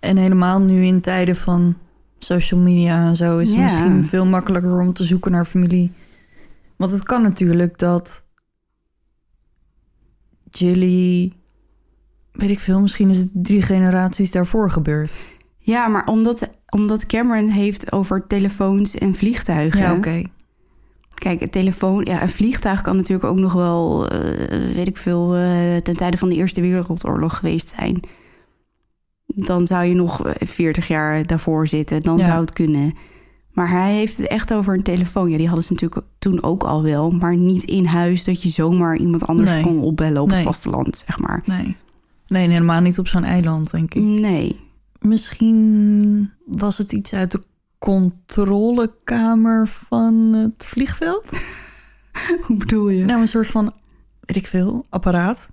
En 0.00 0.16
helemaal 0.16 0.58
nu 0.62 0.84
in 0.84 1.00
tijden 1.00 1.36
van 1.36 1.76
social 2.24 2.60
media 2.60 3.06
en 3.06 3.16
zo... 3.16 3.38
is 3.38 3.48
het 3.48 3.56
Ja. 3.56 3.62
misschien 3.62 4.04
veel 4.04 4.26
makkelijker 4.26 4.80
om 4.80 4.92
te 4.92 5.04
zoeken 5.04 5.32
naar 5.32 5.44
familie. 5.44 5.92
Want 6.76 6.90
het 6.90 7.02
kan 7.02 7.22
natuurlijk 7.22 7.78
dat... 7.78 8.24
Jilly 10.50 11.32
weet 12.32 12.50
ik 12.50 12.60
veel, 12.60 12.80
misschien 12.80 13.10
is 13.10 13.16
het 13.16 13.30
drie 13.32 13.62
generaties 13.62 14.30
daarvoor 14.30 14.70
gebeurd. 14.70 15.12
Ja, 15.58 15.88
maar 15.88 16.06
omdat, 16.06 16.50
omdat 16.68 17.06
Cameron 17.06 17.48
heeft 17.48 17.92
over 17.92 18.26
telefoons 18.26 18.94
en 18.94 19.14
vliegtuigen. 19.14 19.80
Ja, 19.80 19.94
oké. 19.94 20.22
Kijk, 21.14 21.40
een 21.40 21.50
telefoon, 21.50 22.04
ja, 22.04 22.22
een 22.22 22.28
vliegtuig 22.28 22.80
kan 22.80 22.96
natuurlijk 22.96 23.30
ook 23.30 23.38
nog 23.38 23.52
wel, 23.52 24.08
eh, 24.08 24.74
weet 24.74 24.88
ik 24.88 24.96
veel, 24.96 25.34
eh, 25.34 25.76
ten 25.76 25.96
tijde 25.96 26.16
van 26.16 26.28
de 26.28 26.34
Eerste 26.34 26.60
Wereldoorlog 26.60 27.36
geweest 27.36 27.74
zijn. 27.78 28.00
Dan 29.34 29.66
zou 29.66 29.84
je 29.84 29.94
nog 29.94 30.20
40 30.40 30.88
jaar 30.88 31.26
daarvoor 31.26 31.68
zitten, 31.68 32.02
dan 32.02 32.16
Ja. 32.18 32.24
zou 32.24 32.40
het 32.40 32.52
kunnen. 32.52 32.94
Maar 33.52 33.70
hij 33.70 33.92
heeft 33.94 34.16
het 34.16 34.26
echt 34.26 34.52
over 34.52 34.74
een 34.74 34.82
telefoon. 34.82 35.30
Ja, 35.30 35.36
die 35.36 35.46
hadden 35.46 35.64
ze 35.64 35.72
natuurlijk 35.72 36.06
toen 36.18 36.42
ook 36.42 36.62
al 36.62 36.82
wel, 36.82 37.10
maar 37.10 37.36
niet 37.36 37.64
in 37.64 37.84
huis 37.84 38.24
dat 38.24 38.42
je 38.42 38.48
zomaar 38.48 38.96
iemand 38.96 39.26
anders 39.26 39.50
Nee. 39.50 39.62
kon 39.62 39.78
opbellen 39.80 40.22
op 40.22 40.28
Nee. 40.28 40.36
het 40.36 40.46
vasteland, 40.46 41.02
zeg 41.06 41.18
maar. 41.18 41.42
Nee. 41.46 41.76
Nee, 42.26 42.48
helemaal 42.48 42.80
niet 42.80 42.98
op 42.98 43.08
zo'n 43.08 43.24
eiland, 43.24 43.70
denk 43.70 43.94
ik. 43.94 44.02
Nee. 44.02 44.60
Misschien 45.00 46.30
was 46.46 46.78
het 46.78 46.92
iets 46.92 47.12
uit 47.14 47.30
de 47.30 47.42
controlekamer 47.78 49.68
van 49.68 50.14
het 50.32 50.64
vliegveld. 50.66 51.32
Hoe 52.46 52.56
bedoel 52.56 52.88
je? 52.88 53.04
Nou, 53.04 53.20
een 53.20 53.28
soort 53.28 53.46
van, 53.46 53.72
weet 54.20 54.36
ik 54.36 54.46
veel, 54.46 54.84
apparaat. 54.88 55.48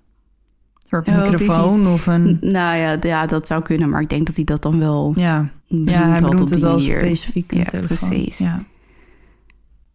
Een 0.89 1.13
Oh, 1.15 1.29
microfoon 1.29 1.87
of 1.87 2.07
een... 2.07 2.23
N- 2.23 2.37
Nou 2.51 2.77
ja, 2.77 2.97
ja, 3.01 3.25
dat 3.25 3.47
zou 3.47 3.61
kunnen, 3.61 3.89
maar 3.89 4.01
ik 4.01 4.09
denk 4.09 4.25
dat 4.25 4.35
hij 4.35 4.43
dat 4.43 4.61
dan 4.61 4.79
wel 4.79 5.13
Ja, 5.15 5.49
ja 5.67 6.07
hij 6.09 6.19
had 6.19 6.31
op 6.33 6.39
het 6.39 6.47
die 6.47 6.59
wel 6.61 6.73
manier. 6.77 6.99
specifiek 6.99 7.53
Ja, 7.53 7.63
telefoon. 7.63 8.09
precies. 8.09 8.37
Ja. 8.37 8.63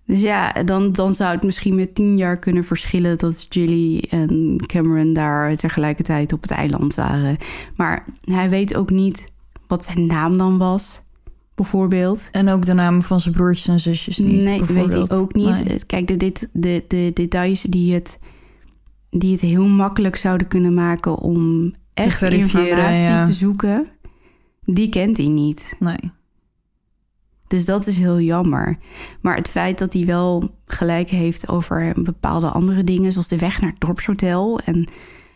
Dus 0.06 0.20
ja, 0.20 0.52
dan, 0.52 0.92
dan 0.92 1.14
zou 1.14 1.34
het 1.34 1.42
misschien 1.42 1.74
met 1.74 1.94
tien 1.94 2.16
jaar 2.16 2.38
kunnen 2.38 2.64
verschillen 2.64 3.18
dat 3.18 3.46
Jilly 3.48 4.04
en 4.10 4.56
Cameron 4.66 5.12
daar 5.12 5.56
tegelijkertijd 5.56 6.32
op 6.32 6.42
het 6.42 6.50
eiland 6.50 6.94
waren. 6.94 7.36
Maar 7.76 8.04
hij 8.20 8.50
weet 8.50 8.74
ook 8.74 8.90
niet 8.90 9.24
wat 9.66 9.84
zijn 9.84 10.06
naam 10.06 10.36
dan 10.38 10.58
was, 10.58 11.02
bijvoorbeeld. 11.54 12.28
En 12.32 12.48
ook 12.48 12.64
de 12.66 12.74
namen 12.74 13.02
van 13.02 13.20
zijn 13.20 13.34
broertjes 13.34 13.66
en 13.66 13.80
zusjes 13.80 14.18
niet, 14.18 14.42
nee, 14.44 14.62
weet 14.64 14.92
hij 14.92 15.10
ook 15.10 15.34
niet. 15.34 15.64
Nee. 15.64 15.78
Kijk, 15.86 16.06
de, 16.06 16.16
dit, 16.16 16.48
de, 16.52 16.84
de 16.88 17.10
details 17.14 17.62
die 17.62 17.94
het, 17.94 18.18
die 19.18 19.32
het 19.32 19.40
heel 19.40 19.66
makkelijk 19.66 20.16
zouden 20.16 20.48
kunnen 20.48 20.74
maken 20.74 21.16
om 21.18 21.72
echt 21.94 22.22
informatie 22.22 22.98
ja. 23.00 23.24
te 23.24 23.32
zoeken, 23.32 23.88
die 24.62 24.88
kent 24.88 25.16
hij 25.16 25.26
niet. 25.26 25.74
Nee. 25.78 26.12
Dus 27.46 27.64
dat 27.64 27.86
is 27.86 27.96
heel 27.96 28.20
jammer. 28.20 28.78
Maar 29.20 29.36
het 29.36 29.48
feit 29.50 29.78
dat 29.78 29.92
hij 29.92 30.04
wel 30.04 30.54
gelijk 30.66 31.08
heeft 31.08 31.48
over 31.48 32.02
bepaalde 32.02 32.48
andere 32.48 32.84
dingen, 32.84 33.12
zoals 33.12 33.28
de 33.28 33.38
weg 33.38 33.60
naar 33.60 33.70
het 33.70 33.80
dorpshotel. 33.80 34.58
En 34.60 34.88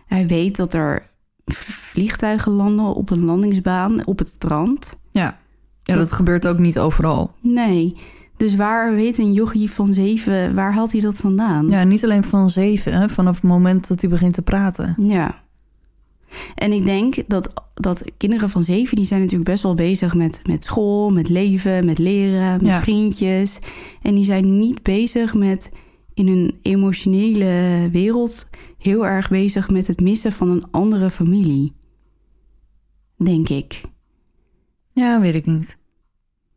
hij 0.07 0.27
weet 0.27 0.57
dat 0.57 0.75
er 0.75 1.11
vliegtuigen 1.55 2.53
landen 2.53 2.95
op 2.95 3.11
een 3.11 3.25
landingsbaan 3.25 4.07
op 4.07 4.19
het 4.19 4.29
strand. 4.29 4.99
Ja. 5.11 5.39
ja, 5.83 5.95
dat 5.95 6.09
Dat- 6.09 6.13
gebeurt 6.13 6.47
ook 6.47 6.59
niet 6.59 6.79
overal. 6.79 7.35
Nee. 7.41 7.97
Dus 8.39 8.57
waar 8.57 8.95
weet 8.95 9.19
een 9.19 9.33
jochie 9.33 9.71
van 9.71 9.93
zeven, 9.93 10.55
waar 10.55 10.75
haalt 10.75 10.93
hij 10.93 11.01
dat 11.01 11.17
vandaan? 11.17 11.69
Ja, 11.69 11.85
niet 11.85 12.05
alleen 12.05 12.25
van 12.25 12.51
zeven, 12.51 12.93
hè, 12.93 13.09
vanaf 13.09 13.35
het 13.35 13.45
moment 13.45 13.89
dat 13.89 14.01
hij 14.01 14.11
begint 14.11 14.35
te 14.35 14.43
praten. 14.43 14.95
Ja. 14.99 15.43
En 16.55 16.73
ik 16.73 16.85
denk 16.85 17.29
dat, 17.29 17.53
dat 17.75 18.05
kinderen 18.17 18.51
van 18.51 18.65
zeven, 18.65 18.97
die 18.97 19.05
zijn 19.05 19.21
natuurlijk 19.21 19.51
best 19.51 19.63
wel 19.63 19.75
bezig 19.75 20.15
met, 20.15 20.41
met 20.47 20.65
school, 20.65 21.11
met 21.11 21.29
leven, 21.29 21.85
met 21.87 21.99
leren, 21.99 22.53
met 22.53 22.67
Ja. 22.73 22.81
vriendjes. 22.81 23.59
En 24.03 24.15
die 24.15 24.25
zijn 24.25 24.59
niet 24.59 24.83
bezig 24.83 25.35
met 25.35 25.71
in 26.15 26.29
hun 26.29 26.59
emotionele 26.63 27.89
wereld 27.93 28.47
heel 28.79 29.07
erg 29.07 29.29
bezig 29.29 29.71
met 29.71 29.87
het 29.87 30.01
missen 30.01 30.33
van 30.33 30.49
een 30.51 30.71
andere 30.71 31.11
familie. 31.11 31.73
Denk 33.17 33.49
ik. 33.49 33.81
Ja, 34.93 35.21
weet 35.21 35.35
ik 35.35 35.47
niet. 35.47 35.79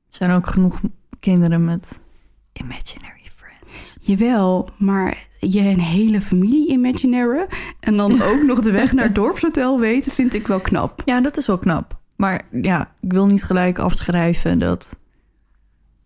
Er 0.09 0.17
zijn 0.17 0.31
ook 0.31 0.47
genoeg 0.47 0.81
kinderen 1.21 1.65
met 1.65 1.99
imaginary 2.53 3.29
friends. 3.35 3.97
Jawel, 4.01 4.69
maar 4.77 5.27
je 5.39 5.59
een 5.59 5.79
hele 5.79 6.21
familie 6.21 6.69
imaginary 6.69 7.47
en 7.79 7.97
dan 7.97 8.21
ook 8.31 8.43
nog 8.43 8.59
de 8.59 8.71
weg 8.71 8.91
naar 8.91 9.05
het 9.05 9.15
dorpshotel 9.15 9.79
weten, 9.79 10.11
vind 10.11 10.33
ik 10.33 10.47
wel 10.47 10.59
knap. 10.59 11.01
Ja, 11.05 11.21
dat 11.21 11.37
is 11.37 11.47
wel 11.47 11.57
knap. 11.57 11.99
Maar 12.15 12.41
ja, 12.51 12.91
ik 12.99 13.11
wil 13.11 13.25
niet 13.25 13.43
gelijk 13.43 13.79
afschrijven 13.79 14.57
dat, 14.57 14.97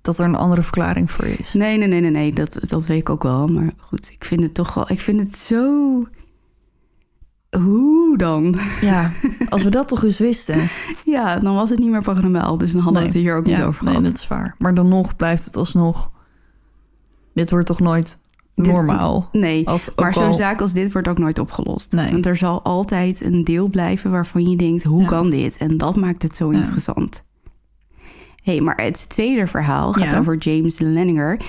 dat 0.02 0.20
er 0.20 0.26
een 0.26 0.36
andere 0.36 0.62
verklaring 0.62 1.12
voor 1.12 1.26
is. 1.26 1.54
Nee, 1.54 1.78
nee, 1.78 1.88
nee, 1.88 2.02
nee, 2.02 2.12
nee, 2.12 2.34
dat, 2.34 2.60
dat 2.68 2.86
weet 2.86 3.02
ik 3.02 3.10
ook 3.10 3.24
wel. 3.24 3.48
Maar 3.48 3.74
goed, 3.78 4.12
ik 4.12 4.26
vind 4.26 4.42
het 4.42 4.54
toch 4.54 4.74
wel, 4.74 4.92
ik 4.92 5.02
vind 5.02 5.20
het 5.20 5.38
zo. 5.38 6.08
Hoe 7.60 8.18
dan? 8.18 8.56
Ja, 8.82 9.12
als 9.50 9.64
we 9.64 9.70
dat 9.70 9.88
toch 9.88 10.04
eens 10.04 10.18
wisten. 10.18 10.68
Ja, 11.06 11.40
dan 11.40 11.56
was 11.56 11.70
het 11.70 11.80
niet 11.80 11.90
meer 11.90 12.02
paranormaal, 12.02 12.58
dus 12.58 12.72
dan 12.72 12.82
hadden 12.82 13.02
we 13.02 13.08
het 13.08 13.18
hier 13.18 13.36
ook 13.36 13.48
ja, 13.48 13.58
niet 13.58 13.66
over 13.66 13.84
Nee, 13.84 13.94
gehad. 13.94 14.10
dat 14.12 14.18
is 14.22 14.28
waar. 14.28 14.56
Maar 14.58 14.74
dan 14.74 14.88
nog 14.88 15.16
blijft 15.16 15.46
het 15.46 15.56
alsnog... 15.56 16.12
Dit 17.34 17.50
wordt 17.50 17.66
toch 17.68 17.80
nooit 17.80 18.18
Dit- 18.56 18.66
normaal? 18.66 19.30
Nee, 19.32 19.68
Als 19.68 19.90
maar 19.96 20.14
zo'n 20.14 20.24
al- 20.24 20.34
zaak 20.34 20.62
als 20.62 20.74
dit 20.74 20.92
wordt 20.94 21.08
ook 21.08 21.18
nooit 21.18 21.40
opgelost. 21.40 21.92
Nee. 21.92 22.12
Want 22.12 22.26
er 22.26 22.36
zal 22.38 22.62
altijd 22.64 23.22
een 23.24 23.44
deel 23.44 23.68
blijven 23.70 24.12
waarvan 24.12 24.50
je 24.50 24.56
denkt, 24.58 24.84
hoe 24.84 25.02
Ja. 25.02 25.08
kan 25.08 25.30
dit? 25.30 25.58
En 25.58 25.78
dat 25.78 25.96
maakt 25.96 26.22
het 26.24 26.36
zo 26.36 26.52
Ja. 26.52 26.58
interessant. 26.58 27.24
hey, 28.44 28.62
maar 28.62 28.82
het 28.82 29.10
tweede 29.10 29.48
verhaal 29.48 29.94
gaat 29.94 30.16
over 30.20 30.38
James 30.38 30.80
Lenninger. 30.80 31.40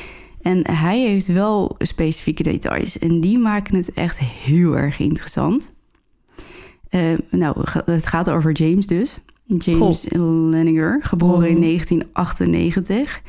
En 0.42 0.70
hij 0.70 1.00
heeft 1.00 1.26
wel 1.26 1.74
specifieke 1.78 2.42
details. 2.42 2.98
En 2.98 3.20
die 3.20 3.38
maken 3.38 3.76
het 3.76 3.92
echt 3.92 4.18
heel 4.18 4.76
erg 4.76 4.98
interessant. 4.98 5.72
Eh, 6.88 7.00
nou, 7.30 7.56
het 7.84 8.06
gaat 8.06 8.30
over 8.30 8.52
James 8.52 8.86
dus. 8.86 9.18
James 9.44 10.06
Lenninger, 10.50 10.98
geboren 11.02 11.48
in 11.48 11.56
Oh. 11.56 11.62
1998. 11.62 13.20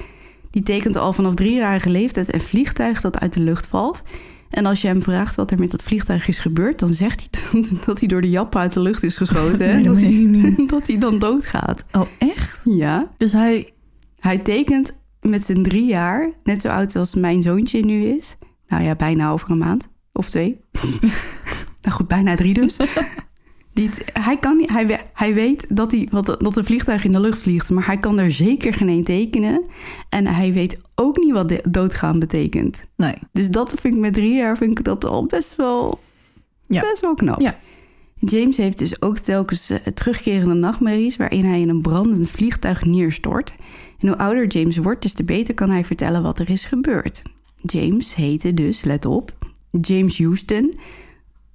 Die 0.51 0.63
tekent 0.63 0.95
al 0.95 1.13
vanaf 1.13 1.33
driejarige 1.33 1.89
leeftijd 1.89 2.33
een 2.33 2.41
vliegtuig 2.41 3.01
dat 3.01 3.19
uit 3.19 3.33
de 3.33 3.39
lucht 3.39 3.67
valt. 3.67 4.01
En 4.49 4.65
als 4.65 4.81
je 4.81 4.87
hem 4.87 5.03
vraagt 5.03 5.35
wat 5.35 5.51
er 5.51 5.59
met 5.59 5.71
dat 5.71 5.83
vliegtuig 5.83 6.27
is 6.27 6.39
gebeurd... 6.39 6.79
dan 6.79 6.93
zegt 6.93 7.27
hij 7.31 7.61
dat, 7.61 7.85
dat 7.85 7.99
hij 7.99 8.07
door 8.07 8.21
de 8.21 8.29
jappen 8.29 8.59
uit 8.59 8.73
de 8.73 8.79
lucht 8.79 9.03
is 9.03 9.17
geschoten. 9.17 9.67
Nee, 9.73 9.83
dat 9.83 10.01
hij, 10.01 10.65
dat 10.77 10.87
hij 10.87 10.97
dan 10.97 11.19
doodgaat. 11.19 11.85
Oh, 11.91 12.07
echt? 12.17 12.61
Ja. 12.63 13.11
Dus 13.17 13.31
hij... 13.31 13.71
Hij 14.17 14.37
tekent 14.37 14.93
met 15.21 15.45
zijn 15.45 15.63
drie 15.63 15.85
jaar, 15.85 16.29
net 16.43 16.61
zo 16.61 16.67
oud 16.67 16.95
als 16.95 17.15
mijn 17.15 17.41
zoontje 17.41 17.85
nu 17.85 18.03
is. 18.03 18.35
Nou 18.67 18.83
ja, 18.83 18.95
bijna 18.95 19.31
over 19.31 19.51
een 19.51 19.57
maand 19.57 19.87
of 20.13 20.29
twee. 20.29 20.59
nou 21.81 21.95
goed, 21.95 22.07
bijna 22.07 22.35
drie 22.35 22.53
dus. 22.53 22.77
Die, 23.77 23.89
hij, 24.13 24.37
kan 24.37 24.63
hij, 24.65 24.99
hij 25.13 25.33
weet 25.33 25.75
dat, 25.75 25.91
hij, 25.91 26.07
wat, 26.09 26.25
dat 26.25 26.57
een 26.57 26.63
vliegtuig 26.63 27.03
in 27.03 27.11
de 27.11 27.19
lucht 27.19 27.41
vliegt, 27.41 27.69
maar 27.69 27.85
hij 27.85 27.97
kan 27.97 28.19
er 28.19 28.31
zeker 28.31 28.73
geen 28.73 28.89
één 28.89 29.03
tekenen. 29.03 29.65
En 30.09 30.27
hij 30.27 30.53
weet 30.53 30.77
ook 30.95 31.17
niet 31.17 31.33
wat 31.33 31.61
doodgaan 31.69 32.19
betekent. 32.19 32.85
Nee. 32.95 33.13
Dus 33.31 33.49
dat 33.49 33.73
vind 33.79 33.93
ik 33.95 33.99
met 33.99 34.13
drie 34.13 34.33
jaar 34.35 34.57
vind 34.57 34.79
ik 34.79 34.85
dat 34.85 35.05
al 35.05 35.25
best 35.25 35.55
wel, 35.55 35.99
Ja. 36.67 36.81
best 36.81 37.01
wel 37.01 37.13
knap. 37.13 37.41
Ja. 37.41 37.57
James 38.15 38.57
heeft 38.57 38.77
dus 38.77 39.01
ook 39.01 39.17
telkens 39.17 39.69
eh, 39.69 39.77
terugkerende 39.77 40.53
nachtmerries 40.53 41.17
waarin 41.17 41.45
hij 41.45 41.61
in 41.61 41.69
een 41.69 41.81
brandend 41.81 42.29
vliegtuig 42.29 42.85
neerstort. 42.85 43.55
En 43.99 44.07
hoe 44.07 44.17
ouder 44.17 44.47
James 44.47 44.77
wordt, 44.77 45.01
des 45.01 45.13
te 45.13 45.23
beter 45.23 45.53
kan 45.53 45.69
hij 45.69 45.83
vertellen 45.83 46.23
wat 46.23 46.39
er 46.39 46.49
is 46.49 46.65
gebeurd. 46.65 47.21
James 47.55 48.15
heette 48.15 48.53
dus, 48.53 48.83
let 48.83 49.05
op, 49.05 49.37
James 49.81 50.17
Houston. 50.17 50.73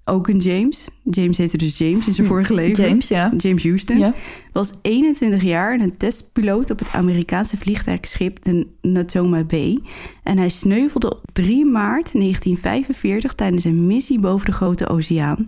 Ook 0.04 0.28
een 0.28 0.38
James. 0.38 0.88
James 1.10 1.38
heette 1.38 1.56
dus 1.56 1.78
James 1.78 2.06
in 2.06 2.12
zijn 2.12 2.26
vorige 2.26 2.54
leven. 2.54 2.84
James, 2.84 3.08
ja. 3.08 3.32
James 3.36 3.62
Houston 3.62 3.98
Ja. 3.98 4.14
was 4.52 4.72
21 4.82 5.42
jaar 5.42 5.72
en 5.74 5.80
een 5.80 5.96
testpiloot 5.96 6.70
op 6.70 6.78
het 6.78 6.92
Amerikaanse 6.92 7.56
vliegtuigschip 7.56 8.44
de 8.44 8.66
Natoma 8.80 9.44
Bay. 9.44 9.78
En 10.22 10.38
hij 10.38 10.48
sneuvelde 10.48 11.10
op 11.10 11.20
3 11.32 11.64
maart 11.64 12.12
1945 12.12 13.32
tijdens 13.34 13.64
een 13.64 13.86
missie 13.86 14.20
boven 14.20 14.46
de 14.46 14.52
Grote 14.52 14.88
Oceaan. 14.88 15.44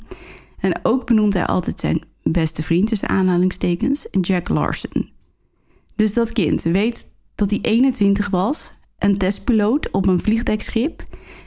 En 0.59 0.81
ook 0.83 1.07
benoemt 1.07 1.35
hij 1.35 1.47
altijd 1.47 1.81
zijn 1.81 2.03
beste 2.23 2.63
vriend, 2.63 2.89
tussen 2.89 3.09
aanhalingstekens, 3.09 4.07
Jack 4.21 4.49
Larson. 4.49 5.11
Dus 5.97 6.15
dat 6.15 6.33
kind 6.33 6.63
weet 6.63 7.09
dat 7.35 7.51
hij 7.51 7.59
21 7.63 8.31
was, 8.31 8.73
een 8.99 9.19
testpiloot 9.19 9.91
op 9.91 10.07
een 10.07 10.21
vliegtuigschip. 10.21 11.05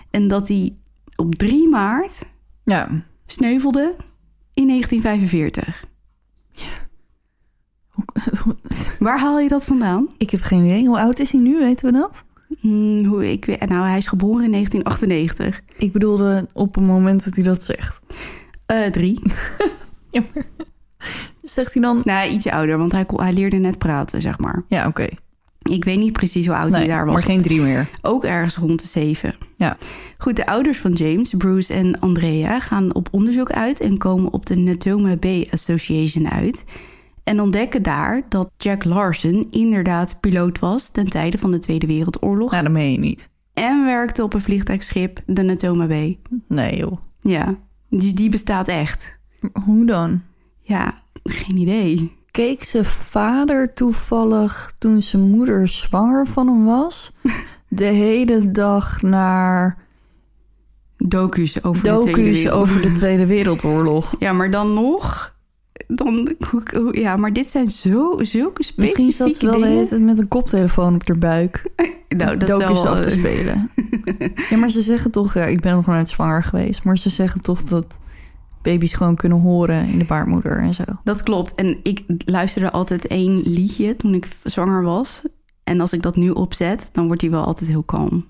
En 0.09 0.27
dat 0.27 0.47
hij 0.47 0.75
op 1.15 1.35
3 1.35 1.69
maart 1.69 2.23
Ja. 2.67 2.89
sneuvelde 3.25 3.95
in 4.53 4.67
1945. 4.67 5.85
Waar 8.99 9.19
haal 9.19 9.39
je 9.39 9.47
dat 9.47 9.65
vandaan? 9.65 10.09
Ik 10.17 10.29
heb 10.29 10.41
geen 10.41 10.65
idee. 10.65 10.87
Hoe 10.87 10.99
oud 10.99 11.19
is 11.19 11.31
hij 11.31 11.41
nu? 11.41 11.57
Weten 11.59 11.85
we 11.85 11.91
dat? 11.91 12.23
Hmm, 12.59 13.05
hoe 13.05 13.31
ik 13.31 13.45
weet, 13.45 13.69
nou, 13.69 13.87
hij 13.87 13.97
is 13.97 14.07
geboren 14.07 14.43
in 14.43 14.51
1998. 14.51 15.61
Ik 15.77 15.91
bedoelde 15.91 16.47
op 16.53 16.75
het 16.75 16.83
moment 16.83 17.23
dat 17.23 17.35
hij 17.35 17.43
dat 17.43 17.63
zegt. 17.63 17.99
Eh, 18.65 18.85
drie. 18.85 19.21
Ja. 20.11 20.23
Zegt 21.41 21.73
hij 21.73 21.81
dan... 21.81 22.01
nou, 22.03 22.29
ietsje 22.29 22.51
ouder, 22.51 22.77
want 22.77 22.91
hij, 22.91 23.05
kon- 23.05 23.21
hij 23.21 23.33
leerde 23.33 23.57
net 23.57 23.77
praten, 23.77 24.21
zeg 24.21 24.39
maar. 24.39 24.63
Ja, 24.67 24.87
oké. 24.87 25.07
Ik 25.69 25.83
weet 25.83 25.97
niet 25.97 26.13
precies 26.13 26.45
hoe 26.45 26.55
oud 26.55 26.71
hij 26.71 26.87
daar 26.87 27.05
was. 27.05 27.13
maar 27.13 27.23
geen 27.23 27.41
drie 27.41 27.61
meer. 27.61 27.89
Ook 28.01 28.23
ergens 28.23 28.55
rond 28.55 28.81
de 28.81 28.87
zeven. 28.87 29.35
Ja. 29.55 29.77
Goed, 30.17 30.35
de 30.35 30.45
ouders 30.45 30.77
van 30.77 30.91
James, 30.91 31.33
Bruce 31.37 31.73
en 31.73 31.99
Andrea, 31.99 32.59
gaan 32.59 32.93
op 32.93 33.07
onderzoek 33.11 33.51
uit 33.51 33.79
en 33.79 33.97
komen 33.97 34.33
op 34.33 34.45
de 34.45 34.55
Natoma 34.55 35.15
Bay 35.15 35.47
Association 35.51 36.29
uit. 36.29 36.65
En 37.23 37.41
ontdekken 37.41 37.83
daar 37.83 38.21
dat 38.29 38.49
Jack 38.57 38.83
Larson 38.83 39.47
inderdaad 39.49 40.19
piloot 40.19 40.59
was 40.59 40.89
ten 40.89 41.09
tijde 41.09 41.37
van 41.37 41.51
de 41.51 41.59
Tweede 41.59 41.87
Wereldoorlog. 41.87 42.51
Nou, 42.51 42.63
dat 42.63 42.71
meen 42.71 42.91
je 42.91 42.99
niet. 42.99 43.29
En 43.53 43.85
werkte 43.85 44.23
op 44.23 44.33
een 44.33 44.41
vliegtuigschip, 44.41 45.19
de 45.25 45.41
Natoma 45.41 45.87
Bay. 45.87 46.19
Nee, 46.47 46.77
joh. 46.77 46.97
Ja, 47.19 47.55
dus 47.89 48.13
die 48.13 48.29
bestaat 48.29 48.67
echt. 48.67 49.19
Hoe 49.65 49.85
dan? 49.85 50.21
Ja, 50.61 51.01
geen 51.23 51.57
idee. 51.57 52.15
Keek 52.31 52.63
zijn 52.63 52.85
vader 52.85 53.73
toevallig 53.73 54.71
toen 54.77 55.01
zijn 55.01 55.21
moeder 55.29 55.67
zwanger 55.67 56.27
van 56.27 56.47
hem 56.47 56.65
was? 56.65 57.11
De 57.67 57.83
hele 57.85 58.51
dag 58.51 59.01
naar 59.01 59.77
Docu's 60.97 61.63
over 61.63 61.83
de 61.83 62.11
Tweede 62.11 62.51
over 62.51 62.81
de 62.81 62.91
Tweede 62.91 63.25
Wereldoorlog. 63.25 64.15
Ja, 64.19 64.33
maar 64.33 64.51
dan 64.51 64.73
nog... 64.73 65.35
Dan, 65.87 66.35
ja, 66.91 67.17
maar 67.17 67.33
dit 67.33 67.51
zijn 67.51 67.71
zo, 67.71 68.17
zulke 68.21 68.63
specifieke 68.63 69.03
Misschien 69.05 69.11
zat 69.27 69.35
ze 69.35 69.45
wel 69.45 69.59
dingen. 69.59 70.05
met 70.05 70.19
een 70.19 70.27
koptelefoon 70.27 70.95
op 70.95 71.07
haar 71.07 71.17
buik. 71.17 71.61
Nou, 72.17 72.37
dat 72.37 72.47
docu's 72.47 72.65
wel- 72.67 72.87
af 72.87 72.99
te 72.99 73.09
spelen. 73.09 73.69
ja, 74.49 74.57
maar 74.57 74.69
ze 74.69 74.81
zeggen 74.81 75.11
toch... 75.11 75.33
Ja, 75.33 75.45
ik 75.45 75.61
ben 75.61 75.73
nog 75.75 75.85
nooit 75.85 76.09
zwanger 76.09 76.43
geweest. 76.43 76.83
Maar 76.83 76.97
ze 76.97 77.09
zeggen 77.09 77.41
toch 77.41 77.63
dat 77.63 77.99
baby's 78.71 78.93
gewoon 78.93 79.15
kunnen 79.15 79.41
horen 79.41 79.87
in 79.87 79.97
de 79.97 80.05
baarmoeder 80.05 80.57
en 80.57 80.73
zo. 80.73 80.83
Dat 81.03 81.23
klopt. 81.23 81.55
En 81.55 81.77
ik 81.83 82.03
luisterde 82.25 82.71
altijd 82.71 83.07
één 83.07 83.41
liedje 83.41 83.95
toen 83.95 84.13
ik 84.13 84.27
zwanger 84.43 84.83
was. 84.83 85.21
En 85.63 85.81
als 85.81 85.93
ik 85.93 86.01
dat 86.01 86.15
nu 86.15 86.29
opzet, 86.29 86.89
dan 86.91 87.05
wordt 87.05 87.21
hij 87.21 87.31
wel 87.31 87.43
altijd 87.43 87.69
heel 87.69 87.83
kalm. 87.83 88.25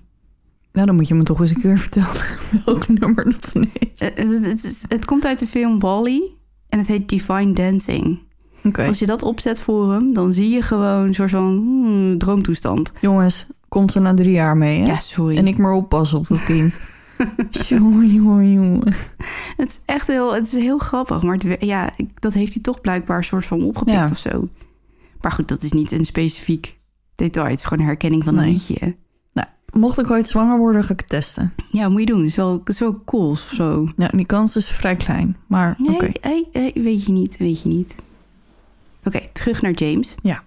Nou, 0.72 0.86
dan 0.86 0.94
moet 0.94 1.08
je 1.08 1.14
me 1.14 1.22
toch 1.22 1.40
eens 1.40 1.50
een 1.50 1.60
keer 1.60 1.78
vertellen 1.88 2.22
welk 2.64 2.88
nummer 2.88 3.24
dat 3.24 3.50
dan 3.52 3.68
is. 3.72 4.00
Eh, 4.00 4.42
Het, 4.42 4.84
het, 4.88 5.04
komt 5.04 5.26
uit 5.26 5.38
de 5.38 5.46
film 5.46 5.78
Wally 5.78 6.22
en 6.68 6.78
het 6.78 6.88
heet 6.88 7.08
Divine 7.08 7.52
Dancing. 7.52 8.18
Oké. 8.64 8.86
Als 8.86 8.98
je 8.98 9.06
dat 9.06 9.22
opzet 9.22 9.60
voor 9.60 9.92
hem, 9.92 10.12
dan 10.12 10.32
zie 10.32 10.50
je 10.50 10.62
gewoon 10.62 11.06
een 11.06 11.14
soort 11.14 11.30
van 11.30 11.56
hmm, 11.56 12.18
droomtoestand. 12.18 12.92
Jongens, 13.00 13.46
komt 13.68 13.92
ze 13.92 14.00
na 14.00 14.14
drie 14.14 14.32
jaar 14.32 14.56
mee, 14.56 14.80
hè? 14.80 14.86
Ja, 14.86 14.96
sorry. 14.96 15.36
En 15.36 15.46
ik 15.46 15.58
maar 15.58 15.72
oppassen 15.72 16.18
op 16.18 16.26
dat 16.26 16.44
kind. 16.44 16.78
jongen, 17.68 18.06
jongen, 18.12 18.52
jongen. 18.52 18.94
Het 19.56 19.68
is 19.68 19.78
echt 19.84 20.06
heel, 20.06 20.34
het 20.34 20.46
is 20.46 20.52
heel 20.52 20.78
grappig. 20.78 21.22
Maar 21.22 21.36
het 21.38 21.56
ja, 21.64 21.90
dat 22.14 22.32
heeft 22.32 22.52
hij 22.54 22.62
toch 22.62 22.80
blijkbaar 22.80 23.16
een 23.18 23.24
soort 23.24 23.46
van 23.46 23.62
opgepikt 23.62 23.96
Ja. 23.96 24.08
of 24.10 24.18
zo. 24.18 24.48
Maar 25.20 25.32
goed, 25.32 25.48
dat 25.48 25.62
is 25.62 25.72
niet 25.72 25.92
een 25.92 26.04
specifiek 26.04 26.78
detail. 27.14 27.46
Het 27.46 27.56
is 27.58 27.64
gewoon 27.64 27.78
een 27.78 27.86
herkenning 27.90 28.24
van 28.24 28.36
een 28.36 28.42
Nee. 28.44 28.52
liedje. 28.52 28.96
Nou, 29.32 29.46
mocht 29.72 29.98
ik 30.00 30.10
ooit 30.10 30.28
zwanger 30.28 30.58
worden, 30.58 30.84
ga 30.84 30.92
ik 30.92 31.00
het 31.00 31.08
testen. 31.08 31.52
Ja, 31.70 31.88
moet 31.88 32.00
je 32.00 32.06
doen. 32.06 32.18
Het 32.18 32.26
is 32.28 32.36
wel, 32.36 32.52
het 32.58 32.68
is 32.68 32.78
wel 32.78 33.02
cool 33.04 33.28
of 33.30 33.38
zo. 33.54 33.88
Ja, 33.96 34.08
die 34.08 34.26
kans 34.26 34.56
is 34.56 34.68
vrij 34.70 34.96
klein. 34.96 35.36
Maar 35.46 35.76
oké. 35.82 36.08
Hey, 36.20 36.48
hey, 36.52 36.70
weet 36.74 37.04
je 37.04 37.12
niet, 37.12 37.36
weet 37.36 37.62
je 37.62 37.68
niet. 37.68 37.94
Oké, 39.04 39.20
terug 39.32 39.62
naar 39.62 39.72
James. 39.72 40.14
Ja. 40.22 40.42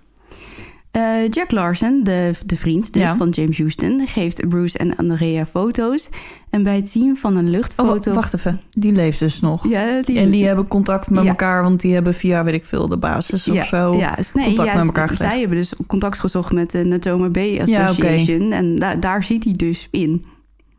Eh, 0.92 1.02
Jack 1.30 1.52
Larson, 1.52 2.04
de, 2.04 2.32
de 2.46 2.56
vriend 2.58 2.94
dus 2.94 3.02
Ja. 3.02 3.16
van 3.16 3.30
James 3.30 3.58
Houston, 3.58 4.08
geeft 4.08 4.50
Bruce 4.50 4.78
en 4.78 4.96
Andrea 4.96 5.46
foto's. 5.46 6.10
En 6.50 6.64
bij 6.64 6.76
het 6.76 6.90
zien 6.90 7.18
van 7.18 7.36
een 7.36 7.46
Oh, 7.46 7.52
luchtfoto... 7.52 8.14
wacht 8.14 8.34
even. 8.34 8.62
Die 8.72 8.92
leeft 8.92 9.20
dus 9.20 9.40
nog. 9.40 9.68
Ja, 9.70 10.02
die, 10.02 10.20
En 10.20 10.30
die 10.30 10.46
hebben 10.46 10.68
contact 10.68 11.10
met 11.10 11.24
Ja. 11.24 11.30
elkaar, 11.30 11.64
want 11.64 11.80
die 11.80 11.94
hebben 11.94 12.14
via, 12.14 12.44
weet 12.44 12.54
ik 12.54 12.66
veel, 12.66 12.88
de 12.88 12.98
basis 12.98 13.48
of 13.50 13.66
zo. 13.68 13.96
Ja, 13.98 14.18
nee, 14.34 14.46
contact 14.46 14.74
met 14.76 14.86
elkaar 14.86 15.08
gelegd. 15.10 15.24
Zij 15.32 15.40
hebben 15.40 15.58
dus 15.58 15.74
contact 15.88 16.20
gezocht 16.20 16.52
met 16.52 16.72
de 16.72 16.84
Natoma 16.86 17.30
Bay 17.30 17.62
Association. 17.62 18.52
En 18.52 18.76
da- 18.76 18.96
daar 18.96 19.24
zit 19.24 19.44
hij 19.44 19.54
dus 19.54 19.88
in. 19.92 20.26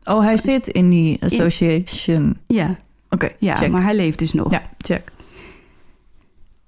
Oh, 0.03 0.21
hij 0.21 0.37
zit 0.37 0.67
in 0.67 0.89
die 0.89 1.17
association. 1.23 2.37
Ja, 2.47 2.75
Oké, 3.09 3.29
ja 3.39 3.55
check. 3.55 3.71
maar 3.71 3.83
hij 3.83 3.95
leeft 3.95 4.19
dus 4.19 4.33
nog. 4.33 4.51
Ja, 4.51 4.61
check. 4.77 5.11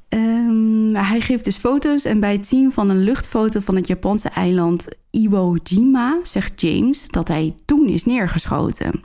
Ehm, 0.10 0.94
hij 0.96 1.22
geeft 1.22 1.44
dus 1.44 1.56
foto's 1.58 2.06
en 2.06 2.20
bij 2.20 2.32
het 2.34 2.48
zien 2.48 2.72
van 2.72 2.90
een 2.90 3.04
luchtfoto 3.04 3.60
van 3.60 3.76
het 3.76 3.88
Japanse 3.88 4.30
eiland 4.30 4.88
Iwo 5.12 5.56
Jima 5.64 6.20
zegt 6.24 6.62
James 6.62 7.08
dat 7.08 7.28
hij 7.28 7.56
toen 7.66 7.88
is 7.88 8.06
neergeschoten. 8.06 9.02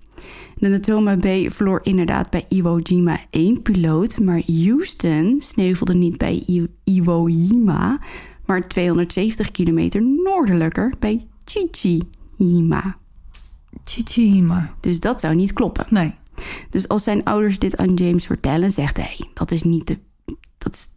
De 0.56 0.68
Natoma 0.68 1.16
Bay 1.16 1.50
verloor 1.50 1.80
inderdaad 1.82 2.30
bij 2.30 2.44
Iwo 2.48 2.78
Jima 2.78 3.18
één 3.30 3.62
piloot, 3.62 4.18
maar 4.20 4.42
Houston 4.46 5.36
sneuvelde 5.38 5.94
niet 5.94 6.18
bij 6.18 6.44
I- 6.48 6.66
Iwo 6.84 7.28
Jima, 7.28 7.98
maar 8.46 8.68
270 8.68 9.50
kilometer 9.50 10.02
noordelijker 10.02 10.94
bij 10.98 11.26
Chichi-Jima. 11.44 12.96
Chichima. 13.84 14.74
Dus 14.80 15.00
dat 15.00 15.20
zou 15.20 15.34
niet 15.34 15.52
kloppen. 15.52 15.86
Nee. 15.90 16.14
Dus 16.70 16.88
als 16.88 17.02
zijn 17.02 17.24
ouders 17.24 17.58
dit 17.58 17.76
aan 17.76 17.94
James 17.94 18.26
vertellen, 18.26 18.72
zegt 18.72 18.96
hij 18.96 19.16
dat 19.34 19.50
is 19.50 19.62
niet 19.62 19.86
de, 19.86 19.98
dat, 20.58 20.90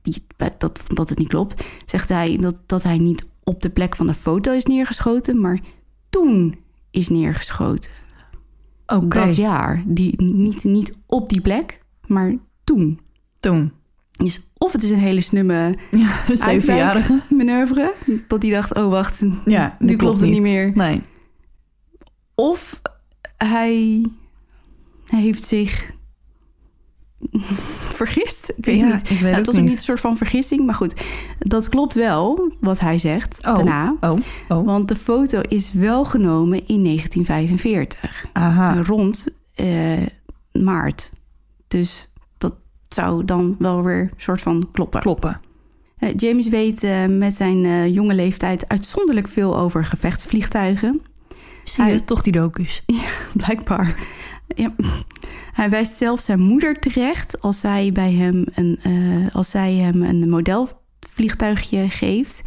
dat, 0.57 0.81
dat 0.87 1.09
het 1.09 1.17
niet 1.17 1.27
klopt. 1.27 1.63
Zegt 1.85 2.09
hij 2.09 2.37
dat, 2.37 2.55
dat 2.65 2.83
hij 2.83 2.97
niet 2.97 3.29
op 3.43 3.61
de 3.61 3.69
plek 3.69 3.95
van 3.95 4.07
de 4.07 4.13
foto 4.13 4.51
is 4.51 4.65
neergeschoten, 4.65 5.41
maar 5.41 5.59
toen 6.09 6.55
is 6.91 7.09
neergeschoten. 7.09 7.91
Oké. 8.85 9.25
Dat 9.25 9.35
jaar. 9.35 9.83
Die, 9.85 10.21
niet, 10.21 10.63
niet 10.63 10.97
op 11.05 11.29
die 11.29 11.41
plek, 11.41 11.79
maar 12.07 12.35
toen. 12.63 12.99
Toen. 13.39 13.71
Dus 14.11 14.47
of 14.57 14.71
het 14.71 14.83
is 14.83 14.89
een 14.89 14.97
hele 14.97 15.21
snumme 15.21 15.77
Ja, 15.91 16.17
manoeuvre. 17.29 17.93
Dat 18.27 18.41
hij 18.41 18.51
dacht, 18.51 18.75
oh 18.75 18.89
wacht, 18.89 19.23
Ja, 19.45 19.75
nu 19.79 19.95
klopt 19.95 20.19
het 20.19 20.29
niet 20.29 20.41
meer. 20.41 20.71
Nee. 20.75 21.01
Of 22.35 22.81
hij 23.37 24.05
heeft 25.05 25.45
zich 25.45 25.91
vergist. 28.01 28.53
Ik 28.57 28.65
weet 28.65 28.79
Ja, 28.79 28.85
niet. 28.95 29.09
ik 29.09 29.09
weet 29.09 29.19
Nou, 29.19 29.29
ook 29.31 29.35
het 29.37 29.45
was 29.45 29.55
ook 29.55 29.61
niet. 29.61 29.71
een 29.71 29.77
soort 29.77 29.99
van 29.99 30.17
vergissing, 30.17 30.65
maar 30.65 30.75
goed. 30.75 31.01
Dat 31.39 31.69
klopt 31.69 31.93
wel, 31.93 32.51
wat 32.59 32.79
hij 32.79 32.97
zegt 32.97 33.39
Oh, 33.47 33.55
daarna. 33.55 33.95
oh, 34.01 34.15
oh. 34.49 34.65
Want 34.65 34.87
de 34.87 34.95
foto 34.95 35.41
is 35.47 35.71
wel 35.73 36.05
genomen 36.05 36.67
in 36.67 36.83
1945. 36.83 38.25
Aha. 38.33 38.81
Rond 38.81 39.27
eh, 39.53 40.01
maart. 40.51 41.09
Dus 41.67 42.11
dat 42.37 42.53
zou 42.89 43.25
dan 43.25 43.55
wel 43.59 43.83
weer 43.83 43.99
een 44.01 44.09
soort 44.17 44.41
van 44.41 44.67
kloppen. 44.71 44.99
Kloppen. 45.01 45.39
Eh, 45.97 46.09
James 46.15 46.49
weet 46.49 46.83
eh, 46.83 47.05
met 47.05 47.35
zijn 47.35 47.91
jonge 47.91 48.13
leeftijd 48.13 48.67
uitzonderlijk 48.69 49.27
veel 49.27 49.57
over 49.57 49.85
gevechtsvliegtuigen. 49.85 51.01
Zie 51.63 51.83
je 51.83 51.89
Hij- 51.89 51.99
toch 51.99 52.21
die 52.21 52.31
docus? 52.33 52.83
Blijkbaar. 53.33 53.95
Ja. 54.55 54.73
Hij 55.53 55.69
wijst 55.69 55.97
zelfs 55.97 56.25
zijn 56.25 56.39
moeder 56.39 56.79
terecht 56.79 57.41
als 57.41 57.59
zij, 57.59 57.91
bij 57.91 58.13
hem 58.13 58.45
een, 58.53 58.77
eh, 58.83 59.35
als 59.35 59.49
zij 59.49 59.73
hem 59.73 60.01
een 60.03 60.29
modelvliegtuigje 60.29 61.89
geeft 61.89 62.41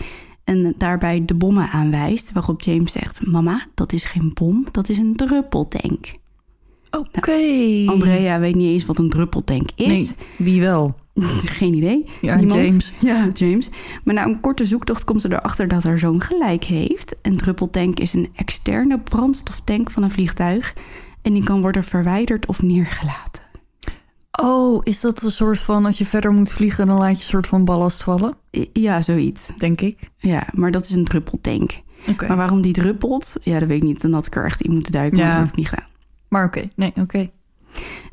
en 0.45 0.75
daarbij 0.79 1.25
de 1.25 1.35
bommen 1.35 1.69
aanwijst. 1.69 2.33
Waarop 2.33 2.61
James 2.61 2.93
zegt: 2.93 3.27
Mama, 3.27 3.67
dat 3.75 3.93
is 3.93 4.05
geen 4.05 4.31
bom, 4.35 4.67
dat 4.73 4.89
is 4.89 4.99
een 4.99 5.17
druppeltank. 5.17 6.15
Oké. 6.91 7.41
Andrea 7.87 8.39
weet 8.39 8.55
niet 8.55 8.73
eens 8.73 8.85
wat 8.87 8.99
een 8.99 9.11
druppeltank 9.11 9.69
is. 9.75 9.87
Nee, 9.87 10.11
wie 10.39 10.61
wel? 10.61 10.95
Geen 11.59 11.75
idee. 11.75 12.05
Ja, 12.21 12.37
Niemand? 12.37 12.61
James. 12.61 12.93
Ja, 13.01 13.29
James. 13.33 13.69
Maar 14.05 14.15
na 14.15 14.25
een 14.25 14.41
korte 14.41 14.65
zoektocht 14.65 15.05
komt 15.05 15.21
ze 15.21 15.33
erachter 15.33 15.69
dat 15.69 15.83
haar 15.83 15.99
zoon 15.99 16.21
gelijk 16.21 16.65
heeft. 16.65 17.17
Een 17.23 17.37
druppeltank 17.37 18.01
is 18.01 18.13
een 18.13 18.29
externe 18.35 18.99
brandstoftank 18.99 19.91
van 19.91 20.03
een 20.03 20.11
vliegtuig. 20.11 20.75
En 21.27 21.33
die 21.33 21.45
kan 21.45 21.61
worden 21.61 21.85
verwijderd 21.85 22.47
of 22.47 22.63
neergelaten. 22.63 23.43
Oh, 24.43 24.81
is 24.85 25.01
dat 25.01 25.23
een 25.23 25.31
soort 25.31 25.59
van... 25.59 25.87
als 25.87 25.99
je 25.99 26.07
verder 26.07 26.33
moet 26.33 26.51
vliegen, 26.53 26.87
dan 26.87 26.99
laat 26.99 27.11
je 27.11 27.17
een 27.17 27.31
soort 27.31 27.47
van 27.47 27.65
ballast 27.65 28.03
vallen? 28.03 28.35
Ja, 28.73 29.01
zoiets. 29.01 29.51
Denk 29.59 29.81
ik. 29.81 30.11
Ja, 30.17 30.47
maar 30.55 30.71
dat 30.71 30.85
is 30.85 30.91
een 30.91 31.05
druppeltank. 31.05 31.81
Maar 32.29 32.37
waarom 32.37 32.61
die 32.61 32.73
druppelt? 32.73 33.37
Ja, 33.43 33.59
dat 33.59 33.69
weet 33.69 33.77
ik 33.77 33.83
niet. 33.83 34.01
Dan 34.01 34.13
had 34.13 34.27
ik 34.27 34.37
er 34.37 34.45
echt 34.45 34.61
in 34.61 34.73
moeten 34.73 34.93
duiken, 34.93 35.19
maar 35.19 35.27
Ja. 35.27 35.33
dat 35.33 35.41
heb 35.43 35.51
ik 35.51 35.57
niet 35.57 35.69
gedaan. 35.69 35.89
Maar 36.29 36.45
oké, 36.45 36.69
nee, 36.77 36.93
oké. 37.01 37.31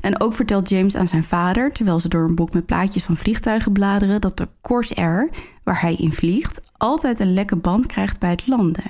En 0.00 0.20
ook 0.20 0.34
vertelt 0.34 0.68
James 0.68 0.96
aan 0.96 1.06
zijn 1.08 1.24
vader, 1.24 1.72
terwijl 1.72 2.00
ze 2.00 2.08
door 2.08 2.28
een 2.28 2.34
boek 2.34 2.52
met 2.52 2.66
plaatjes 2.66 3.02
van 3.04 3.16
vliegtuigen 3.16 3.72
bladeren, 3.72 4.20
dat 4.20 4.36
de 4.36 4.48
Corsair, 4.60 5.30
waar 5.64 5.80
hij 5.80 5.94
in 5.94 6.12
vliegt, 6.12 6.60
altijd 6.76 7.20
een 7.20 7.34
lekke 7.34 7.56
band 7.56 7.86
krijgt 7.86 8.20
bij 8.20 8.30
het 8.30 8.46
landen. 8.46 8.84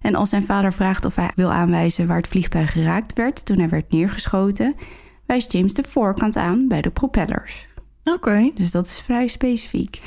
En 0.00 0.14
als 0.14 0.28
zijn 0.28 0.44
vader 0.44 0.72
vraagt 0.72 1.04
of 1.04 1.14
hij 1.14 1.30
wil 1.36 1.52
aanwijzen 1.52 2.06
waar 2.06 2.16
het 2.16 2.28
vliegtuig 2.28 2.72
geraakt 2.72 3.12
werd 3.12 3.44
toen 3.44 3.58
hij 3.58 3.68
werd 3.68 3.90
neergeschoten, 3.92 4.74
wijst 5.26 5.52
James 5.52 5.74
de 5.74 5.82
voorkant 5.82 6.36
aan 6.36 6.68
bij 6.68 6.82
de 6.82 6.90
propellers. 6.90 7.68
Oké. 8.04 8.50
Dus 8.54 8.70
dat 8.70 8.86
is 8.86 8.98
vrij 8.98 9.28
specifiek. 9.28 10.00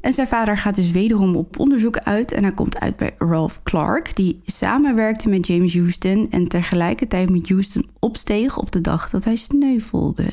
En 0.00 0.12
zijn 0.12 0.26
vader 0.26 0.58
gaat 0.58 0.74
dus 0.74 0.90
wederom 0.90 1.36
op 1.36 1.58
onderzoek 1.58 1.98
uit 1.98 2.32
en 2.32 2.42
hij 2.42 2.52
komt 2.52 2.80
uit 2.80 2.96
bij 2.96 3.14
Ralph 3.18 3.62
Clark, 3.62 4.16
die 4.16 4.40
samenwerkte 4.44 5.28
met 5.28 5.46
James 5.46 5.74
Houston 5.74 6.30
en 6.30 6.48
tegelijkertijd 6.48 7.30
met 7.30 7.48
Houston 7.48 7.90
opsteeg 7.98 8.58
op 8.58 8.72
de 8.72 8.80
dag 8.80 9.10
dat 9.10 9.24
hij 9.24 9.36
sneuvelde. 9.36 10.32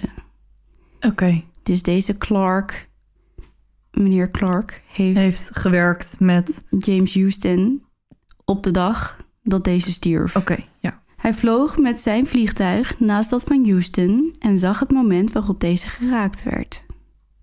Oké. 0.99 1.43
Dus 1.63 1.81
deze 1.81 2.17
Clark, 2.17 2.89
meneer 3.91 4.29
Clark, 4.31 4.81
heeft, 4.87 5.17
Heeft 5.17 5.49
gewerkt 5.53 6.19
met... 6.19 6.63
James 6.79 7.13
Houston 7.13 7.83
op 8.45 8.63
de 8.63 8.71
dag 8.71 9.17
dat 9.43 9.63
deze 9.63 9.91
stierf. 9.91 10.35
Oké, 10.35 10.57
ja. 10.79 11.01
Hij 11.17 11.33
vloog 11.33 11.77
met 11.77 12.01
zijn 12.01 12.27
vliegtuig 12.27 12.99
naast 12.99 13.29
dat 13.29 13.43
van 13.43 13.65
Houston 13.69 14.35
en 14.39 14.57
zag 14.57 14.79
het 14.79 14.91
moment 14.91 15.31
waarop 15.31 15.59
deze 15.59 15.87
geraakt 15.87 16.43
werd. 16.43 16.83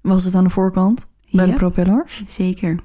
Was 0.00 0.24
het 0.24 0.34
aan 0.34 0.44
de 0.44 0.50
voorkant? 0.50 1.06
Bij 1.30 1.46
Ja. 1.46 1.50
de 1.52 1.56
propellers? 1.58 2.22
Zeker. 2.26 2.78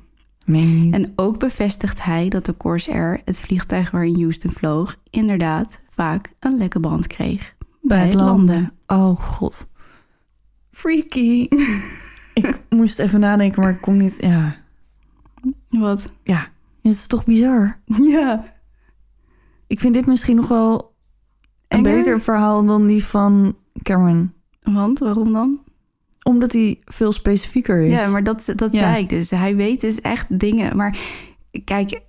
Niet. 0.46 0.94
En 0.94 1.12
ook 1.16 1.40
bevestigt 1.40 2.04
hij 2.04 2.30
dat 2.30 2.46
de 2.46 2.58
Corsair, 2.58 3.22
het 3.26 3.40
vliegtuig 3.40 3.92
waarin 3.92 4.16
Houston 4.20 4.52
vloog, 4.52 4.98
inderdaad 5.10 5.82
vaak 5.90 6.34
een 6.40 6.58
lekke 6.58 6.80
band 6.80 7.08
kreeg 7.08 7.56
bij 7.82 8.06
het 8.06 8.14
landen. 8.14 8.72
Oh 8.88 9.20
god. 9.20 9.68
Freaky. 10.72 11.48
ik 12.34 12.60
moest 12.70 13.00
even 13.00 13.20
nadenken, 13.20 13.62
maar 13.62 13.72
ik 13.72 13.82
kon 13.82 13.98
niet... 13.98 14.18
Ja, 14.20 14.56
Wat? 15.70 16.10
ja. 16.24 16.48
Het 16.84 16.92
is 16.92 17.08
toch 17.08 17.26
bizar. 17.26 17.80
Ja. 18.12 18.44
Ik 19.68 19.80
vind 19.80 19.94
dit 19.94 20.06
misschien 20.06 20.36
nog 20.36 20.48
wel 20.48 20.96
een 21.68 21.86
Enger? 21.86 21.98
beter 21.98 22.22
verhaal 22.22 22.66
dan 22.66 22.88
die 22.88 23.04
van 23.06 23.56
Cameron. 23.82 24.34
Want 24.62 25.00
waarom 25.00 25.34
dan? 25.34 25.62
Omdat 26.24 26.52
hij 26.52 26.80
veel 26.86 27.12
specifieker 27.12 27.82
is. 27.82 27.92
Ja, 27.92 28.08
maar 28.10 28.24
dat, 28.24 28.54
dat 28.56 28.72
Ja. 28.74 28.80
zei 28.80 29.04
ik 29.04 29.10
dus. 29.10 29.30
Hij 29.30 29.56
weet 29.56 29.82
dus 29.82 30.02
echt 30.02 30.40
dingen. 30.40 30.78
Maar 30.78 30.98
kijk, 31.64 32.02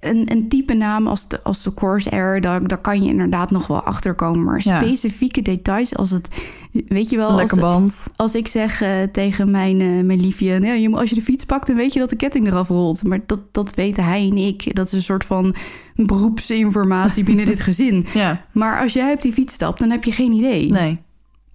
een, 0.00 0.30
een 0.30 0.48
type 0.48 0.74
naam 0.74 1.06
als 1.06 1.28
de, 1.28 1.42
als 1.42 1.62
de 1.62 1.74
Corsair, 1.74 2.40
daar, 2.40 2.66
daar 2.66 2.78
kan 2.80 3.02
je 3.02 3.08
inderdaad 3.08 3.50
nog 3.50 3.66
wel 3.66 3.82
achterkomen. 3.82 4.44
Maar 4.44 4.60
Ja. 4.64 4.78
specifieke 4.80 5.42
details 5.42 5.96
als 5.96 6.10
het, 6.10 6.28
weet 6.72 7.10
je 7.10 7.16
wel, 7.16 7.40
als, 7.40 7.52
band. 7.54 8.06
als 8.16 8.34
ik 8.34 8.48
zeg 8.48 8.80
eh, 8.82 8.90
tegen 9.12 9.50
mijn, 9.50 9.80
eh, 9.80 9.86
mijn 10.04 10.20
liefje, 10.20 10.58
nee, 10.58 10.80
je, 10.80 10.88
moet- 10.88 10.98
als 10.98 11.08
je 11.08 11.14
de 11.14 11.22
fiets 11.22 11.44
pakt, 11.44 11.66
dan 11.66 11.76
weet 11.76 11.92
je 11.92 11.98
dat 11.98 12.10
de 12.10 12.16
ketting 12.16 12.46
eraf 12.46 12.68
rolt. 12.68 13.04
Maar 13.04 13.20
dat, 13.26 13.40
dat 13.52 13.74
weten 13.74 14.04
hij 14.04 14.28
en 14.30 14.36
ik. 14.36 14.74
Dat 14.74 14.86
is 14.86 14.92
een 14.92 15.02
soort 15.02 15.24
van 15.24 15.54
beroepsinformatie 15.94 17.24
binnen 17.24 17.46
dit 17.52 17.60
gezin. 17.60 18.06
Ja. 18.14 18.44
Maar 18.52 18.80
als 18.82 18.92
jij 18.92 19.12
op 19.12 19.22
die 19.22 19.32
fiets 19.32 19.54
stapt, 19.54 19.78
dan 19.78 19.90
heb 19.90 20.04
je 20.04 20.12
geen 20.12 20.32
idee. 20.32 20.70
Nee. 20.70 20.98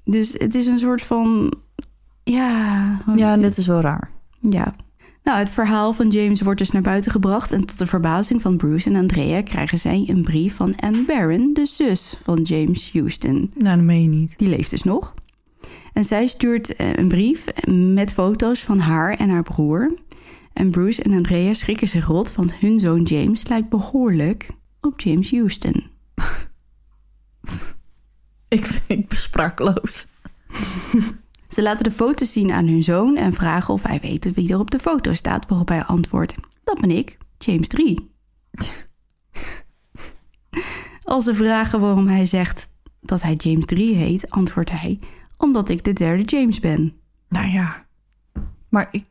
Dus 0.05 0.33
het 0.37 0.55
is 0.55 0.65
een 0.67 0.79
soort 0.79 1.01
van, 1.01 1.53
ja, 2.23 3.01
Ja, 3.15 3.37
dit 3.37 3.57
is 3.57 3.67
wel 3.67 3.81
raar. 3.81 4.09
ja. 4.49 4.75
Nou, 5.23 5.39
het 5.39 5.51
verhaal 5.51 5.93
van 5.93 6.09
James 6.09 6.41
wordt 6.41 6.59
dus 6.59 6.71
naar 6.71 6.81
buiten 6.81 7.11
gebracht... 7.11 7.51
en 7.51 7.65
tot 7.65 7.77
de 7.77 7.85
verbazing 7.85 8.41
van 8.41 8.57
Bruce 8.57 8.89
en 8.89 8.95
Andrea 8.95 9.41
krijgen 9.41 9.77
zij 9.77 10.03
een 10.07 10.21
brief 10.21 10.55
van 10.55 10.75
Anne 10.75 11.03
Barron... 11.05 11.53
de 11.53 11.65
zus 11.65 12.17
van 12.21 12.41
James 12.41 12.91
Houston. 12.93 13.51
Nou, 13.57 13.75
dat 13.75 13.85
meen 13.85 14.01
je 14.01 14.07
niet. 14.07 14.37
Die 14.37 14.47
leeft 14.47 14.69
dus 14.69 14.83
nog. 14.83 15.13
En 15.93 16.05
zij 16.05 16.27
stuurt 16.27 16.75
eh, 16.75 16.93
een 16.93 17.07
brief 17.07 17.45
met 17.67 18.13
foto's 18.13 18.63
van 18.63 18.79
haar 18.79 19.17
en 19.17 19.29
haar 19.29 19.43
broer. 19.43 19.97
En 20.53 20.71
Bruce 20.71 21.03
en 21.03 21.13
Andrea 21.13 21.53
schrikken 21.53 21.87
zich 21.87 22.05
rot... 22.05 22.35
want 22.35 22.55
hun 22.55 22.79
zoon 22.79 23.03
James 23.03 23.47
lijkt 23.47 23.69
behoorlijk 23.69 24.47
op 24.81 24.99
James 24.99 25.31
Houston. 25.31 25.83
Ik, 28.47 28.65
ik 28.87 29.07
ben 29.07 29.17
sprakeloos. 29.17 30.05
Ze 31.53 31.61
laten 31.61 31.83
de 31.83 31.91
foto's 31.91 32.31
zien 32.31 32.51
aan 32.51 32.67
hun 32.67 32.83
zoon 32.83 33.15
en 33.15 33.33
vragen 33.33 33.73
of 33.73 33.83
hij 33.83 33.99
weet 33.99 34.33
wie 34.33 34.53
er 34.53 34.59
op 34.59 34.71
de 34.71 34.79
foto 34.79 35.13
staat, 35.13 35.47
waarop 35.47 35.67
hij 35.67 35.83
antwoordt: 35.83 36.35
Dat 36.63 36.81
ben 36.81 36.91
ik, 36.91 37.17
James 37.37 37.67
3. 37.67 38.11
Als 41.03 41.23
ze 41.23 41.35
vragen 41.35 41.79
waarom 41.79 42.07
hij 42.07 42.25
zegt 42.25 42.69
dat 43.01 43.21
hij 43.21 43.33
James 43.33 43.65
3 43.65 43.95
heet, 43.95 44.29
antwoordt 44.31 44.71
hij: 44.71 44.99
Omdat 45.37 45.69
ik 45.69 45.83
de 45.83 45.93
derde 45.93 46.23
James 46.23 46.59
ben. 46.59 46.93
Nou 47.29 47.47
ja. 47.47 47.85
Maar 48.69 48.87
ik... 48.91 49.05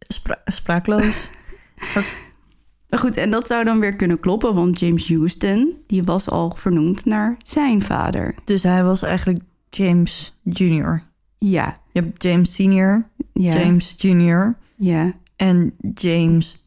Spra 0.00 0.40
sprakeloos. 0.44 1.30
Maar 2.88 2.98
goed, 2.98 3.16
en 3.16 3.30
dat 3.30 3.46
zou 3.46 3.64
dan 3.64 3.80
weer 3.80 3.96
kunnen 3.96 4.20
kloppen, 4.20 4.54
want 4.54 4.78
James 4.78 5.08
Houston 5.08 5.82
die 5.86 6.02
was 6.02 6.30
al 6.30 6.50
vernoemd 6.50 7.04
naar 7.04 7.36
zijn 7.44 7.82
vader. 7.82 8.34
Dus 8.44 8.62
hij 8.62 8.84
was 8.84 9.02
eigenlijk 9.02 9.40
James 9.76 10.38
Junior. 10.42 11.02
Ja, 11.38 11.76
Je 11.92 12.00
hebt 12.00 12.22
James 12.22 12.54
Senior, 12.54 13.08
ja, 13.32 13.54
James 13.58 13.94
Junior 13.96 14.56
ja. 14.76 15.12
en 15.36 15.74
James 15.94 16.64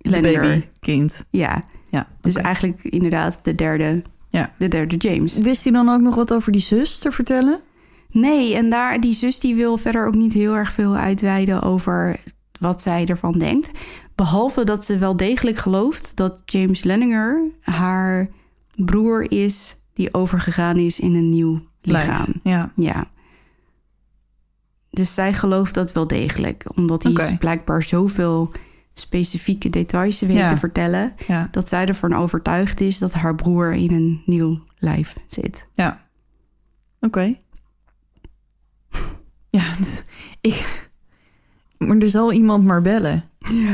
baby 0.00 0.64
kind. 0.80 1.24
Ja, 1.30 1.64
Ja, 1.90 2.06
dus 2.20 2.34
eigenlijk 2.34 2.82
inderdaad 2.82 3.38
de 3.42 3.54
derde, 3.54 4.02
Ja. 4.28 4.52
de 4.58 4.68
derde 4.68 4.96
James. 4.96 5.38
Wist 5.38 5.62
hij 5.64 5.72
dan 5.72 5.88
ook 5.88 6.00
nog 6.00 6.14
wat 6.14 6.32
over 6.32 6.52
die 6.52 6.60
zus 6.60 6.98
te 6.98 7.12
vertellen? 7.12 7.60
Nee, 8.10 8.54
en 8.54 8.70
daar, 8.70 9.00
die 9.00 9.14
zus 9.14 9.38
die 9.40 9.54
wil 9.54 9.76
verder 9.76 10.06
ook 10.06 10.14
niet 10.14 10.32
heel 10.32 10.54
erg 10.54 10.72
veel 10.72 10.96
uitweiden 10.96 11.62
over 11.62 12.20
wat 12.60 12.82
zij 12.82 13.04
ervan 13.06 13.38
denkt. 13.38 13.70
Behalve 14.14 14.64
dat 14.64 14.84
ze 14.84 14.98
wel 14.98 15.16
degelijk 15.16 15.56
gelooft 15.56 16.12
dat 16.16 16.42
James 16.44 16.82
Lenninger 16.84 17.42
haar 17.60 18.28
broer 18.76 19.30
is 19.30 19.76
die 19.92 20.14
overgegaan 20.14 20.76
is 20.76 21.00
in 21.00 21.14
een 21.14 21.28
nieuw 21.28 21.60
lichaam. 21.92 22.34
Ja. 22.42 22.72
Ja. 22.76 23.10
Dus 24.90 25.14
zij 25.14 25.32
gelooft 25.32 25.74
dat 25.74 25.92
wel 25.92 26.06
degelijk, 26.06 26.64
omdat 26.74 27.02
hij 27.02 27.36
blijkbaar 27.38 27.82
zoveel 27.82 28.52
specifieke 28.94 29.70
details 29.70 30.20
weet 30.20 30.36
Ja. 30.36 30.48
te 30.48 30.56
vertellen, 30.56 31.14
Ja. 31.26 31.48
dat 31.50 31.68
zij 31.68 31.84
ervan 31.86 32.12
overtuigd 32.12 32.80
is 32.80 32.98
dat 32.98 33.12
haar 33.12 33.34
broer 33.34 33.72
in 33.72 33.92
een 33.92 34.22
nieuw 34.26 34.60
lijf 34.78 35.16
zit. 35.26 35.66
Ja. 35.74 36.06
Oké. 37.00 37.34
Ja, 39.50 39.64
ik... 40.40 40.88
Maar 41.78 41.96
er 41.96 42.10
zal 42.10 42.32
iemand 42.32 42.64
maar 42.64 42.82
bellen. 42.82 43.24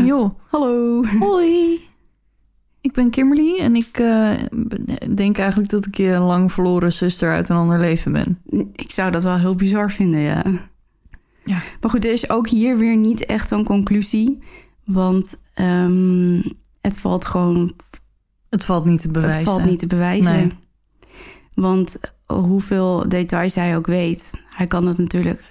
Joh, 0.04 0.38
Hallo. 0.50 1.04
hoi. 1.04 1.80
Ik 2.84 2.92
ben 2.92 3.10
Kimberly 3.10 3.58
en 3.58 3.76
ik 3.76 3.98
eh, 3.98 4.30
denk 5.14 5.38
eigenlijk 5.38 5.70
dat 5.70 5.86
ik 5.86 5.96
je 5.96 6.08
een 6.10 6.22
lang 6.22 6.52
verloren 6.52 6.92
zuster 6.92 7.32
uit 7.32 7.48
een 7.48 7.56
ander 7.56 7.78
leven 7.78 8.12
ben. 8.12 8.40
Ik 8.74 8.90
zou 8.90 9.10
dat 9.10 9.22
wel 9.22 9.38
heel 9.38 9.54
bizar 9.54 9.90
vinden, 9.90 10.20
ja. 10.20 10.44
Ja. 11.44 11.62
Maar 11.80 11.90
goed, 11.90 12.04
er 12.04 12.12
is 12.12 12.30
ook 12.30 12.48
hier 12.48 12.76
weer 12.78 12.96
niet 12.96 13.24
echt 13.26 13.50
een 13.50 13.64
conclusie. 13.64 14.38
Want 14.84 15.40
ehm, 15.54 16.40
het 16.80 16.98
valt 16.98 17.24
gewoon 17.24 17.74
Het 18.50 18.64
valt 18.64 18.84
niet 18.84 19.00
te 19.00 19.08
bewijzen. 19.10 19.38
het 19.40 19.48
valt 19.48 19.64
niet 19.64 19.78
te 19.78 19.86
bewijzen. 19.86 20.32
Nee. 20.36 20.52
Want 21.54 21.96
hoeveel 22.26 23.08
details 23.08 23.54
hij 23.54 23.76
ook 23.76 23.86
weet, 23.86 24.30
hij 24.48 24.66
kan 24.66 24.84
dat 24.84 24.98
natuurlijk 24.98 25.44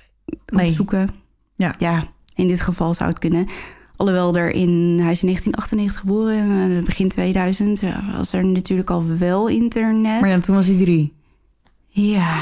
Nee. 0.45 0.67
opzoeken. 0.67 1.09
Ja. 1.55 1.75
ja, 1.77 2.07
in 2.35 2.47
dit 2.47 2.61
geval 2.61 2.93
zou 2.93 3.09
het 3.09 3.19
kunnen. 3.19 3.47
Alhoewel 4.03 4.35
er 4.35 4.49
in, 4.51 4.97
hij 5.01 5.11
is 5.11 5.23
in 5.23 5.27
1998 5.27 5.99
geboren, 5.99 6.77
eh, 6.77 6.83
begin 6.83 7.09
2000 7.09 7.79
ja, 7.79 8.03
was 8.17 8.33
er 8.33 8.45
natuurlijk 8.45 8.89
al 8.89 9.17
wel 9.17 9.47
internet. 9.47 10.21
Maar 10.21 10.29
ja, 10.29 10.39
toen 10.39 10.55
was 10.55 10.65
hij 10.65 10.75
drie. 10.75 11.13
Ja, 11.87 12.37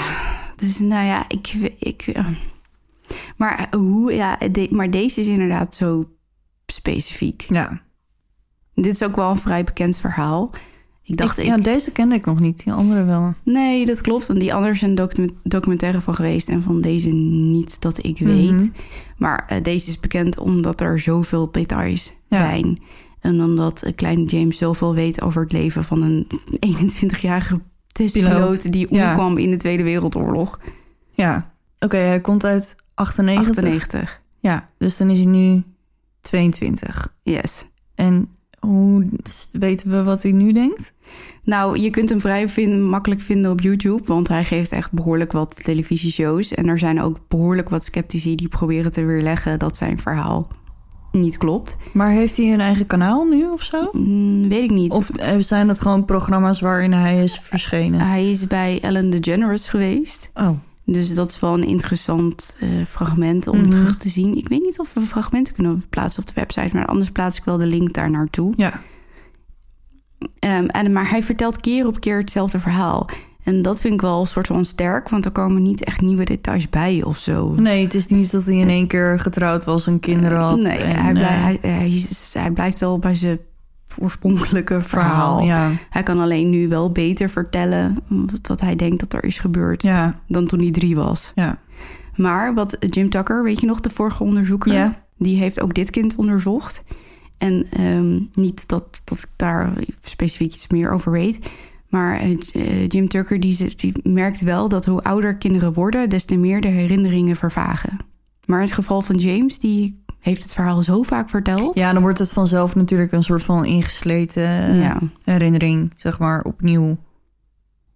dus 0.56 0.80
nou 0.80 1.06
ja, 1.06 1.26
ik. 1.28 1.48
ik 1.80 2.02
eh, 2.02 2.28
maar 3.38 3.68
hoe, 3.72 4.14
ja, 4.14 4.38
de- 4.52 4.68
maar 4.72 4.90
deze 4.90 5.20
is 5.20 5.28
inderdaad 5.28 5.76
zo 5.76 6.10
specifiek. 6.66 7.46
Ja. 7.50 7.82
Dit 8.76 8.94
is 8.94 9.04
ook 9.04 9.16
wel 9.16 9.30
een 9.30 9.40
vrij 9.40 9.64
bekend 9.64 9.98
verhaal. 9.98 10.52
Ik 11.04 11.18
dacht, 11.18 11.38
ik, 11.38 11.44
ik, 11.44 11.50
Ja, 11.50 11.58
deze 11.58 11.92
kende 11.92 12.16
ik 12.16 12.26
nog 12.26 12.40
niet. 12.40 12.64
Die 12.64 12.74
andere 12.74 13.04
wel. 13.04 13.34
nee, 13.44 13.86
dat 13.86 14.02
klopt. 14.02 14.28
Want 14.28 14.40
die 14.40 14.54
andere 14.54 14.94
document, 14.94 15.32
documentaire 15.44 16.02
van 16.02 16.16
geweest 16.16 16.50
en 16.50 16.62
van 16.62 16.82
deze 16.82 17.10
niet 17.10 17.82
dat 17.82 18.04
ik 18.04 18.20
weet. 18.20 18.52
Mhm. 18.52 18.68
Maar 19.18 19.46
eh, 19.48 19.64
deze 19.64 19.90
is 19.90 20.00
bekend 20.00 20.38
omdat 20.40 20.82
er 20.82 21.00
zoveel 21.00 21.52
details 21.52 22.14
Ja. 22.28 22.38
zijn. 22.38 22.78
En 23.20 23.42
omdat 23.44 23.92
kleine 23.96 24.24
James 24.26 24.58
zoveel 24.58 24.94
weet 24.94 25.22
over 25.22 25.42
het 25.42 25.52
leven 25.52 25.84
van 25.84 26.02
een 26.02 26.28
21-jarige 26.90 27.60
testpiloot 27.92 28.72
die 28.72 28.94
Ja. 28.94 29.10
omkwam 29.10 29.38
in 29.38 29.52
de 29.52 29.58
Tweede 29.58 29.84
Wereldoorlog. 29.84 30.60
Ja. 31.12 31.54
Oké, 31.80 31.98
hij 31.98 32.22
komt 32.22 32.46
uit 32.46 32.76
98. 32.94 33.48
98. 33.50 34.22
Ja, 34.40 34.70
dus 34.78 34.98
dan 34.98 35.10
is 35.10 35.18
hij 35.18 35.26
nu 35.28 35.64
22. 36.22 37.14
Yes. 37.24 37.66
En 37.96 38.30
hoe 38.62 39.10
weten 39.52 39.90
we 39.90 40.04
wat 40.04 40.22
hij 40.22 40.32
nu 40.32 40.52
denkt? 40.52 40.94
Nou, 41.44 41.78
je 41.80 41.90
kunt 41.90 42.10
hem 42.10 42.22
vrij 42.22 42.68
makkelijk 42.68 43.22
vinden 43.22 43.52
op 43.52 43.62
YouTube, 43.62 44.04
want 44.06 44.28
hij 44.28 44.44
geeft 44.44 44.72
echt 44.72 44.92
behoorlijk 44.92 45.32
wat 45.32 45.64
televisieshows. 45.64 46.54
En 46.54 46.68
er 46.68 46.80
zijn 46.80 47.02
ook 47.02 47.18
behoorlijk 47.28 47.70
wat 47.70 47.84
sceptici 47.84 48.36
die 48.36 48.48
proberen 48.48 48.92
te 48.92 49.06
weerleggen 49.06 49.60
dat 49.60 49.78
zijn 49.78 50.00
verhaal 50.00 50.48
niet 51.12 51.38
klopt. 51.38 51.78
Maar 51.94 52.10
heeft 52.10 52.38
hij 52.38 52.54
een 52.54 52.60
eigen 52.60 52.86
kanaal 52.86 53.26
nu 53.26 53.50
of 53.50 53.62
zo? 53.62 53.90
Mm, 53.92 54.50
weet 54.50 54.64
ik 54.64 54.72
niet. 54.72 54.92
Of 54.92 55.10
eh, 55.10 55.38
zijn 55.40 55.68
dat 55.68 55.82
gewoon 55.82 56.06
programma's 56.06 56.60
waarin 56.60 56.94
hij 56.94 57.24
is 57.24 57.40
verschenen? 57.44 58.00
Hij 58.00 58.30
is 58.30 58.48
bij 58.48 58.80
Ellen 58.82 59.10
DeGeneres 59.10 59.70
geweest. 59.70 60.30
Oh, 60.34 60.50
Dus 60.92 61.16
dat 61.16 61.30
is 61.30 61.40
wel 61.40 61.54
een 61.54 61.64
interessant 61.64 62.56
eh, 62.60 62.70
fragment 62.88 63.48
om 63.48 63.58
Mhm. 63.60 63.70
terug 63.70 63.98
te 63.98 64.10
zien. 64.10 64.38
Ik 64.38 64.48
weet 64.48 64.62
niet 64.62 64.80
of 64.80 64.94
we 64.94 65.02
fragmenten 65.02 65.54
kunnen 65.54 65.84
plaatsen 65.90 66.22
op 66.22 66.28
de 66.28 66.34
website, 66.36 66.76
maar 66.76 66.86
anders 66.86 67.10
plaats 67.12 67.38
ik 67.38 67.44
wel 67.44 67.58
de 67.58 67.66
link 67.66 67.94
daar 67.94 68.10
naartoe. 68.10 68.54
ja. 68.58 68.82
Ehm, 70.40 70.66
en, 70.66 70.92
maar 70.92 71.10
hij 71.10 71.24
vertelt 71.24 71.60
keer 71.60 71.88
op 71.88 72.00
keer 72.00 72.18
hetzelfde 72.18 72.60
verhaal. 72.60 73.10
En 73.44 73.62
dat 73.62 73.82
vind 73.82 73.94
ik 73.94 74.02
wel 74.02 74.20
een 74.20 74.26
soort 74.26 74.48
van 74.48 74.66
sterk, 74.66 75.10
want 75.10 75.26
er 75.26 75.32
komen 75.32 75.62
niet 75.62 75.84
echt 75.84 76.02
nieuwe 76.02 76.24
details 76.26 76.70
bij 76.70 77.04
of 77.04 77.18
zo. 77.18 77.54
Nee, 77.58 77.84
het 77.84 77.94
is 77.94 78.06
niet 78.08 78.32
dat 78.32 78.46
hij 78.46 78.56
in 78.56 78.70
één 78.70 78.88
keer 78.88 79.20
getrouwd 79.20 79.66
was 79.66 79.88
en 79.88 80.00
kinderen 80.00 80.38
had. 80.40 80.58
Nee, 80.60 80.78
en, 80.78 80.96
hij, 81.04 81.12
blij- 81.14 81.24
eh, 81.62 81.72
hij, 81.78 81.90
hij, 81.90 82.02
hij 82.42 82.52
blijft 82.52 82.80
wel 82.80 83.00
bij 83.00 83.16
zijn 83.16 83.40
oorspronkelijke 84.00 84.82
verhaal. 84.82 85.40
verhaal. 85.40 85.70
Ja, 85.70 85.78
Hij 85.90 86.04
kan 86.04 86.20
alleen 86.20 86.50
nu 86.50 86.68
wel 86.68 86.92
beter 86.92 87.30
vertellen 87.30 87.98
wat, 88.48 88.62
hij 88.62 88.76
denkt 88.76 89.00
dat 89.00 89.14
er 89.14 89.24
is 89.24 89.40
gebeurd 89.40 89.84
ja, 89.84 90.20
dan 90.28 90.46
toen 90.46 90.60
hij 90.60 90.72
drie 90.72 90.96
was. 90.96 91.32
ja. 91.36 91.60
Maar 92.16 92.54
wat 92.54 92.78
Jim 92.80 93.10
Tucker, 93.10 93.44
weet 93.44 93.60
je 93.60 93.66
nog, 93.66 93.80
de 93.80 93.90
vorige 93.90 94.24
onderzoeker, 94.24 95.02
die 95.18 95.38
heeft 95.38 95.62
ook 95.62 95.74
dit 95.74 95.90
kind 95.90 96.16
onderzocht. 96.16 96.84
En 97.38 97.66
ehm, 97.70 98.20
niet 98.34 98.68
dat, 98.68 99.02
dat 99.04 99.18
ik 99.18 99.30
daar 99.36 99.74
specifiek 100.02 100.54
iets 100.54 100.68
meer 100.68 100.92
over 100.92 101.12
weet. 101.12 101.40
Maar 101.90 102.20
eh, 102.20 102.88
Jim 102.88 103.08
Tucker 103.08 103.40
die, 103.40 103.76
die 103.76 103.94
merkt 104.04 104.42
wel 104.42 104.70
dat 104.70 104.86
hoe 104.86 105.04
ouder 105.04 105.36
kinderen 105.36 105.74
worden, 105.74 106.10
des 106.10 106.26
te 106.26 106.36
meer 106.36 106.62
de 106.62 106.68
herinneringen 106.68 107.36
vervagen. 107.36 107.98
Maar 108.46 108.60
in 108.60 108.66
het 108.66 108.74
geval 108.74 109.02
van 109.02 109.16
James, 109.16 109.60
die 109.60 110.01
heeft 110.22 110.44
het 110.44 110.54
verhaal 110.54 110.84
zo 110.84 111.02
vaak 111.02 111.30
verteld. 111.30 111.76
Ja, 111.76 111.94
dan 111.94 112.02
wordt 112.02 112.18
het 112.18 112.32
vanzelf 112.32 112.76
natuurlijk 112.76 113.12
een 113.12 113.24
soort 113.24 113.44
van 113.44 113.66
ingesleten 113.66 114.44
eh, 114.44 114.82
ja. 114.82 115.00
herinnering, 115.24 115.94
zeg 115.98 116.20
maar, 116.20 116.42
opnieuw 116.42 116.98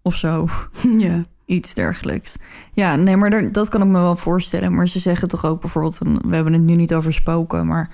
of 0.01 0.15
zo. 0.15 0.47
ja. 0.97 1.23
Iets 1.45 1.73
dergelijks. 1.73 2.37
Ja, 2.73 2.95
nee, 2.95 3.17
maar 3.17 3.51
dat 3.51 3.69
kan 3.69 3.81
ik 3.81 3.87
me 3.87 3.99
wel 3.99 4.15
voorstellen. 4.15 4.73
Maar 4.73 4.87
ze 4.87 4.99
zeggen 4.99 5.27
toch 5.27 5.45
ook 5.45 5.61
bijvoorbeeld, 5.61 5.97
we 5.97 6.35
hebben 6.35 6.53
het 6.53 6.61
nu 6.61 6.75
niet 6.75 6.93
over 6.93 7.13
spoken, 7.13 7.67
maar 7.67 7.89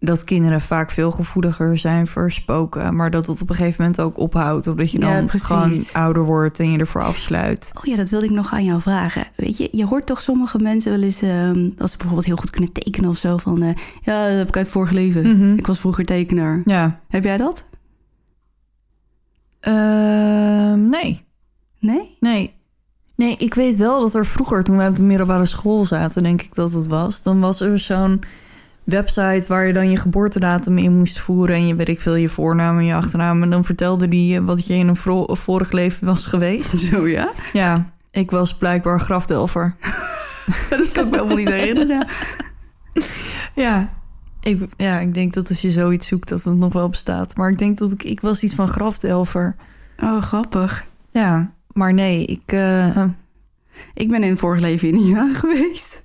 dat 0.00 0.24
kinderen 0.24 0.60
vaak 0.60 0.90
veel 0.90 1.10
gevoeliger 1.10 1.78
zijn 1.78 2.06
voor 2.06 2.30
spoken. 2.32 2.96
Maar 2.96 3.10
dat 3.10 3.26
het 3.26 3.40
op 3.42 3.48
een 3.50 3.54
gegeven 3.54 3.82
moment 3.82 4.00
ook 4.00 4.18
ophoudt, 4.18 4.66
omdat 4.66 4.90
je 4.90 5.00
Ja, 5.00 5.16
dan 5.16 5.26
precies. 5.26 5.46
gewoon 5.46 5.84
ouder 5.92 6.24
wordt 6.24 6.58
en 6.60 6.70
je 6.72 6.78
ervoor 6.78 7.02
afsluit. 7.02 7.70
Oh 7.76 7.84
ja, 7.84 7.96
dat 7.96 8.10
wilde 8.10 8.24
ik 8.26 8.30
nog 8.32 8.52
aan 8.52 8.64
jou 8.64 8.80
vragen. 8.80 9.26
Weet 9.36 9.56
je, 9.56 9.68
je 9.72 9.86
hoort 9.86 10.06
toch 10.06 10.20
sommige 10.20 10.58
mensen 10.58 10.90
wel 10.90 11.02
eens, 11.02 11.22
ehm, 11.22 11.68
als 11.78 11.90
ze 11.90 11.96
bijvoorbeeld 11.96 12.26
heel 12.26 12.36
goed 12.36 12.50
kunnen 12.50 12.72
tekenen 12.72 13.10
of 13.10 13.16
zo, 13.16 13.36
van 13.36 13.62
eh, 13.62 13.74
ja, 14.02 14.28
dat 14.28 14.36
heb 14.36 14.48
ik 14.48 14.56
uit 14.56 14.68
vorige 14.68 14.94
leven. 14.94 15.36
Mhm. 15.36 15.54
Ik 15.58 15.66
was 15.66 15.78
vroeger 15.80 16.04
tekenaar. 16.04 16.60
Ja. 16.64 17.00
Heb 17.08 17.24
jij 17.24 17.36
dat? 17.36 17.64
Ehm, 19.60 20.88
nee. 20.88 21.24
Nee? 21.80 22.16
Nee. 22.20 22.56
Nee, 23.16 23.36
ik 23.36 23.54
weet 23.54 23.76
wel 23.76 24.00
dat 24.00 24.14
er 24.14 24.26
vroeger, 24.26 24.64
toen 24.64 24.76
wij 24.76 24.88
op 24.88 24.96
de 24.96 25.02
middelbare 25.02 25.46
school 25.46 25.84
zaten, 25.84 26.22
denk 26.22 26.42
ik 26.42 26.54
dat 26.54 26.72
het 26.72 26.86
was, 26.86 27.22
dan 27.22 27.40
was 27.40 27.60
er 27.60 27.78
zo'n 27.78 28.22
website 28.88 29.44
waar 29.48 29.66
je 29.66 29.72
dan 29.72 29.90
je 29.90 29.96
geboortedatum 29.96 30.78
in 30.78 30.96
moest 30.96 31.18
voeren 31.20 31.56
en 31.56 31.66
je 31.66 31.74
weet 31.74 31.88
ik 31.88 32.00
veel, 32.00 32.14
je 32.14 32.28
voornaam 32.28 32.78
en 32.78 32.84
je 32.84 32.94
achternaam. 32.94 33.42
En 33.42 33.50
dan 33.50 33.64
vertelde 33.64 34.08
die 34.08 34.32
je 34.32 34.44
wat 34.44 34.66
je 34.66 34.74
in 34.74 34.88
een 34.88 34.96
vorig 35.36 35.70
leven 35.72 36.06
was 36.06 36.26
geweest. 36.26 36.78
Zo 36.90 37.06
ja? 37.08 37.32
Ja, 37.52 37.90
ik 38.10 38.30
was 38.30 38.56
blijkbaar 38.56 39.00
grafdelver. 39.00 39.74
Dat 40.70 40.92
kan 40.92 41.04
ik 41.04 41.10
me 41.10 41.16
helemaal 41.16 41.36
niet 41.36 41.48
herinneren. 41.48 42.06
Ja. 43.54 43.96
Ik, 44.40 44.60
ja, 44.76 44.98
ik 44.98 45.14
denk 45.14 45.32
dat 45.34 45.48
als 45.48 45.60
je 45.60 45.70
zoiets 45.70 46.06
zoekt, 46.06 46.28
dat 46.28 46.44
het 46.44 46.56
nog 46.56 46.72
wel 46.72 46.88
bestaat. 46.88 47.36
Maar 47.36 47.50
ik 47.50 47.58
denk 47.58 47.78
dat 47.78 47.92
ik, 47.92 48.02
ik 48.02 48.20
was 48.20 48.42
iets 48.42 48.54
van 48.54 48.68
grafdelver. 48.68 49.56
Oh, 50.02 50.22
grappig. 50.22 50.86
Ja, 51.10 51.50
maar 51.72 51.94
nee, 51.94 52.24
ik... 52.24 52.42
eh, 52.52 53.04
Ik 53.94 54.08
ben 54.10 54.22
in 54.22 54.30
het 54.30 54.38
vorige 54.38 54.60
leven 54.62 54.88
Indiaan 54.88 55.34
geweest. 55.34 56.02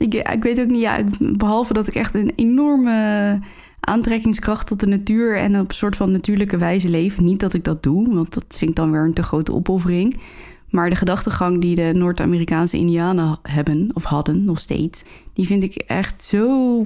Echt. 0.00 0.12
Ja. 0.12 0.20
Ik, 0.20 0.34
ik 0.36 0.42
weet 0.42 0.60
ook 0.60 0.70
niet, 0.70 0.80
ja, 0.80 0.96
ik- 0.96 1.36
behalve 1.38 1.72
dat 1.72 1.86
ik 1.88 1.94
echt 1.94 2.14
een 2.14 2.32
enorme 2.36 3.38
aantrekkingskracht 3.80 4.66
tot 4.66 4.80
de 4.80 4.86
natuur 4.86 5.36
en 5.36 5.60
op 5.60 5.68
een 5.68 5.74
soort 5.74 5.96
van 5.96 6.10
natuurlijke 6.10 6.56
wijze 6.56 6.88
leef. 6.88 7.20
Niet 7.20 7.40
dat 7.40 7.54
ik 7.54 7.64
dat 7.64 7.82
doe, 7.82 8.14
want 8.14 8.34
dat 8.34 8.44
vind 8.48 8.70
ik 8.70 8.76
dan 8.76 8.90
weer 8.90 9.04
een 9.04 9.12
te 9.14 9.22
grote 9.22 9.52
opoffering. 9.52 10.20
Maar 10.68 10.90
de 10.90 10.96
gedachtegang 10.96 11.60
die 11.60 11.74
de 11.74 11.90
Noord-Amerikaanse 11.94 12.76
Indianen 12.76 13.38
hebben, 13.42 13.90
of 13.94 14.04
hadden 14.04 14.44
nog 14.44 14.58
steeds, 14.60 15.04
die 15.32 15.46
vind 15.46 15.62
ik 15.62 15.74
echt 15.74 16.24
zo 16.24 16.84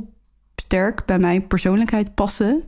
sterk 0.57 1.05
bij 1.07 1.19
mijn 1.19 1.47
persoonlijkheid 1.47 2.15
passen. 2.15 2.63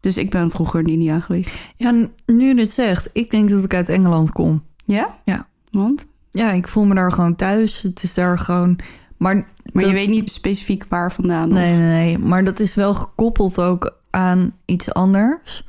Dus 0.00 0.16
ik 0.16 0.30
ben 0.30 0.50
vroeger 0.50 0.80
een 0.80 0.86
Indiaan 0.86 1.22
geweest. 1.22 1.50
ja, 1.76 1.90
nu 2.26 2.46
je 2.48 2.54
dit 2.54 2.72
zegt, 2.72 3.08
ik 3.12 3.30
denk 3.30 3.48
dat 3.48 3.64
ik 3.64 3.74
uit 3.74 3.88
Engeland 3.88 4.32
kom. 4.32 4.62
Ja? 4.84 5.18
Ja. 5.24 5.46
Want? 5.70 6.06
Ja, 6.30 6.50
ik 6.52 6.68
voel 6.68 6.84
me 6.84 6.94
daar 6.94 7.12
gewoon 7.12 7.36
thuis. 7.36 7.82
Het 7.82 8.02
is 8.02 8.14
daar 8.14 8.38
gewoon... 8.38 8.78
Maar, 9.22 9.34
Maar 9.34 9.46
dat- 9.72 9.84
je 9.84 9.92
weet 9.92 10.08
niet 10.08 10.30
specifiek 10.30 10.84
waar 10.88 11.12
vandaan. 11.12 11.48
of- 11.48 11.54
Nee, 11.54 11.76
nee, 11.76 11.88
nee. 11.88 12.18
Maar 12.18 12.44
dat 12.44 12.60
is 12.60 12.74
wel 12.74 12.94
gekoppeld 12.94 13.58
ook 13.60 13.96
aan 14.10 14.54
iets 14.64 14.92
anders. 14.94 15.66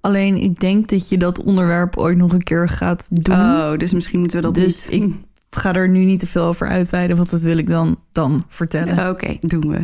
Alleen 0.00 0.36
ik 0.36 0.60
denk 0.60 0.88
dat 0.88 1.08
je 1.08 1.18
dat 1.18 1.42
onderwerp 1.42 1.96
ooit 1.96 2.16
nog 2.16 2.32
een 2.32 2.42
keer 2.42 2.68
gaat 2.68 3.06
doen. 3.24 3.34
Oh, 3.34 3.76
dus 3.76 3.92
misschien 3.92 4.18
moeten 4.20 4.36
we 4.40 4.44
dat 4.44 4.54
Dus 4.54 4.88
niet... 4.88 5.02
ik 5.02 5.14
ga 5.50 5.74
er 5.74 5.88
nu 5.88 6.04
niet 6.04 6.20
te 6.20 6.26
veel 6.26 6.44
over 6.44 6.68
uitweiden, 6.68 7.16
want 7.16 7.30
dat 7.30 7.40
wil 7.40 7.58
ik 7.58 7.66
dan, 7.68 7.96
dan 8.12 8.44
vertellen. 8.48 9.08
Oké, 9.10 9.36
doen 9.40 9.68
we. 9.70 9.80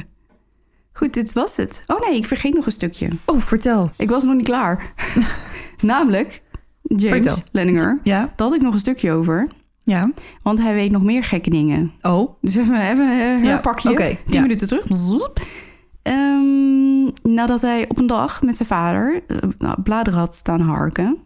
Goed, 0.93 1.12
dit 1.14 1.33
was 1.33 1.57
het. 1.57 1.83
Oh 1.87 2.01
nee, 2.09 2.16
ik 2.16 2.26
vergeet 2.26 2.55
nog 2.55 2.66
een 2.66 2.72
stukje. 2.72 3.09
Oh, 3.24 3.41
vertel. 3.41 3.91
Ik 3.97 4.11
was 4.11 4.24
nog 4.24 4.35
niet 4.35 4.45
klaar. 4.49 4.93
Namelijk, 5.80 6.43
James 6.83 7.05
Vertel. 7.09 7.37
Lenninger. 7.53 8.01
Ja, 8.03 8.18
Daar 8.37 8.47
had 8.47 8.55
ik 8.55 8.62
nog 8.62 8.72
een 8.74 8.78
stukje 8.80 9.12
over. 9.12 9.49
Ja. 9.85 10.11
Want 10.43 10.59
hij 10.61 10.74
weet 10.74 10.91
nog 10.91 11.03
meer 11.03 11.24
gekke 11.24 11.51
dingen. 11.51 11.93
Oh, 12.03 12.35
Dus 12.41 12.55
even, 12.57 12.91
even 12.91 13.09
een 13.11 13.43
Ja, 13.43 13.49
herpakje. 13.51 13.91
oké, 13.91 14.07
Tien 14.09 14.18
ja. 14.26 14.41
minuten 14.41 14.68
terug. 14.68 14.85
Ehm, 16.03 17.05
nadat 17.22 17.61
hij 17.61 17.89
op 17.89 17.99
een 17.99 18.07
dag 18.07 18.43
met 18.43 18.57
zijn 18.57 18.68
vader 18.68 19.22
eh, 19.26 19.37
nou, 19.59 19.83
bladeren 19.83 20.18
had 20.18 20.35
staan 20.35 20.61
harken... 20.61 21.18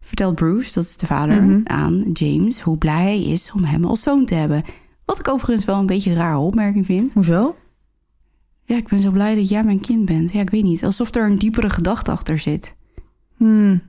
vertelt 0.00 0.34
Bruce, 0.34 0.72
dat 0.72 0.84
is 0.84 0.96
de 0.96 1.06
vader, 1.06 1.42
Mhm. 1.42 1.60
aan 1.64 2.10
James... 2.12 2.60
hoe 2.60 2.78
blij 2.78 3.02
hij 3.02 3.22
is 3.24 3.52
om 3.52 3.64
hem 3.64 3.84
als 3.84 4.02
zoon 4.02 4.24
te 4.24 4.34
hebben. 4.34 4.62
Wat 5.04 5.18
ik 5.18 5.28
overigens 5.28 5.64
wel 5.66 5.78
een 5.78 5.86
beetje 5.86 6.10
een 6.10 6.16
rare 6.16 6.38
opmerking 6.38 6.86
vind. 6.86 7.12
hoezo? 7.12 7.56
Ja, 8.64 8.76
ik 8.76 8.88
ben 8.88 8.98
zo 8.98 9.10
blij 9.10 9.34
dat 9.34 9.48
jij 9.48 9.64
mijn 9.64 9.80
kind 9.80 10.04
bent. 10.04 10.32
Ja, 10.32 10.40
ik 10.40 10.50
weet 10.50 10.62
niet. 10.62 10.84
Alsof 10.84 11.14
er 11.14 11.24
een 11.24 11.38
diepere 11.38 11.70
gedachte 11.70 12.10
achter 12.10 12.38
zit. 12.38 12.74
Hmm. 13.36 13.82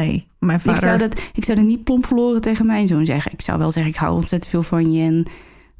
Nee, 0.00 0.26
mijn 0.38 0.58
Ik 0.58 0.64
vader... 0.64 0.80
zou, 0.80 0.98
dat, 0.98 1.22
ik 1.32 1.44
zou 1.44 1.58
dat 1.58 1.66
niet 1.66 1.84
plomp 1.84 2.06
verloren 2.06 2.40
tegen 2.40 2.66
mijn 2.66 2.88
zoon 2.88 3.06
zeggen. 3.06 3.32
Ik 3.32 3.40
zou 3.40 3.58
wel 3.58 3.70
zeggen, 3.70 3.92
ik 3.92 3.98
hou 3.98 4.14
ontzettend 4.14 4.50
veel 4.50 4.62
van 4.62 4.92
je 4.92 5.02
en 5.02 5.14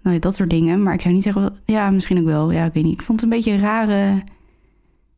nou, 0.02 0.14
ja, 0.14 0.20
dat 0.20 0.34
soort 0.34 0.50
dingen. 0.50 0.82
Maar 0.82 0.94
ik 0.94 1.00
zou 1.00 1.14
niet 1.14 1.22
zeggen, 1.22 1.56
ja, 1.64 1.90
misschien 1.90 2.18
ook 2.18 2.24
wel. 2.24 2.50
Ja, 2.50 2.64
ik 2.64 2.72
weet 2.72 2.84
niet. 2.84 2.92
Ik 2.92 3.02
vond 3.02 3.20
het 3.20 3.30
een 3.30 3.36
beetje 3.36 3.52
een 3.52 3.60
rare... 3.60 4.22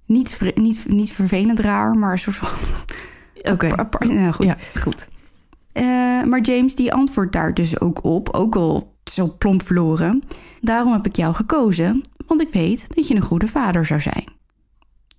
Niet, 0.06 0.40
niet, 0.54 0.84
niet 0.88 1.12
vervelend 1.12 1.60
raar, 1.60 1.94
maar 1.94 2.12
een 2.12 2.18
soort 2.18 2.36
van... 2.36 2.48
Oké, 3.52 3.76
apart- 3.76 4.12
nou, 4.12 4.32
goed. 4.32 4.46
ja, 4.46 4.56
goed. 4.80 5.06
Eh, 5.72 5.84
maar 6.22 6.40
James 6.40 6.74
die 6.74 6.92
antwoordt 6.92 7.32
daar 7.32 7.54
dus 7.54 7.80
ook 7.80 8.04
op, 8.04 8.28
ook 8.28 8.56
al 8.56 8.96
zo 9.04 9.34
plomp 9.38 9.66
verloren. 9.66 10.22
Daarom 10.60 10.92
heb 10.92 11.06
ik 11.06 11.16
jou 11.16 11.34
gekozen, 11.34 12.02
want 12.26 12.40
ik 12.40 12.52
weet 12.52 12.94
dat 12.94 13.08
je 13.08 13.14
een 13.14 13.22
goede 13.22 13.46
vader 13.46 13.86
zou 13.86 14.00
zijn. 14.00 14.24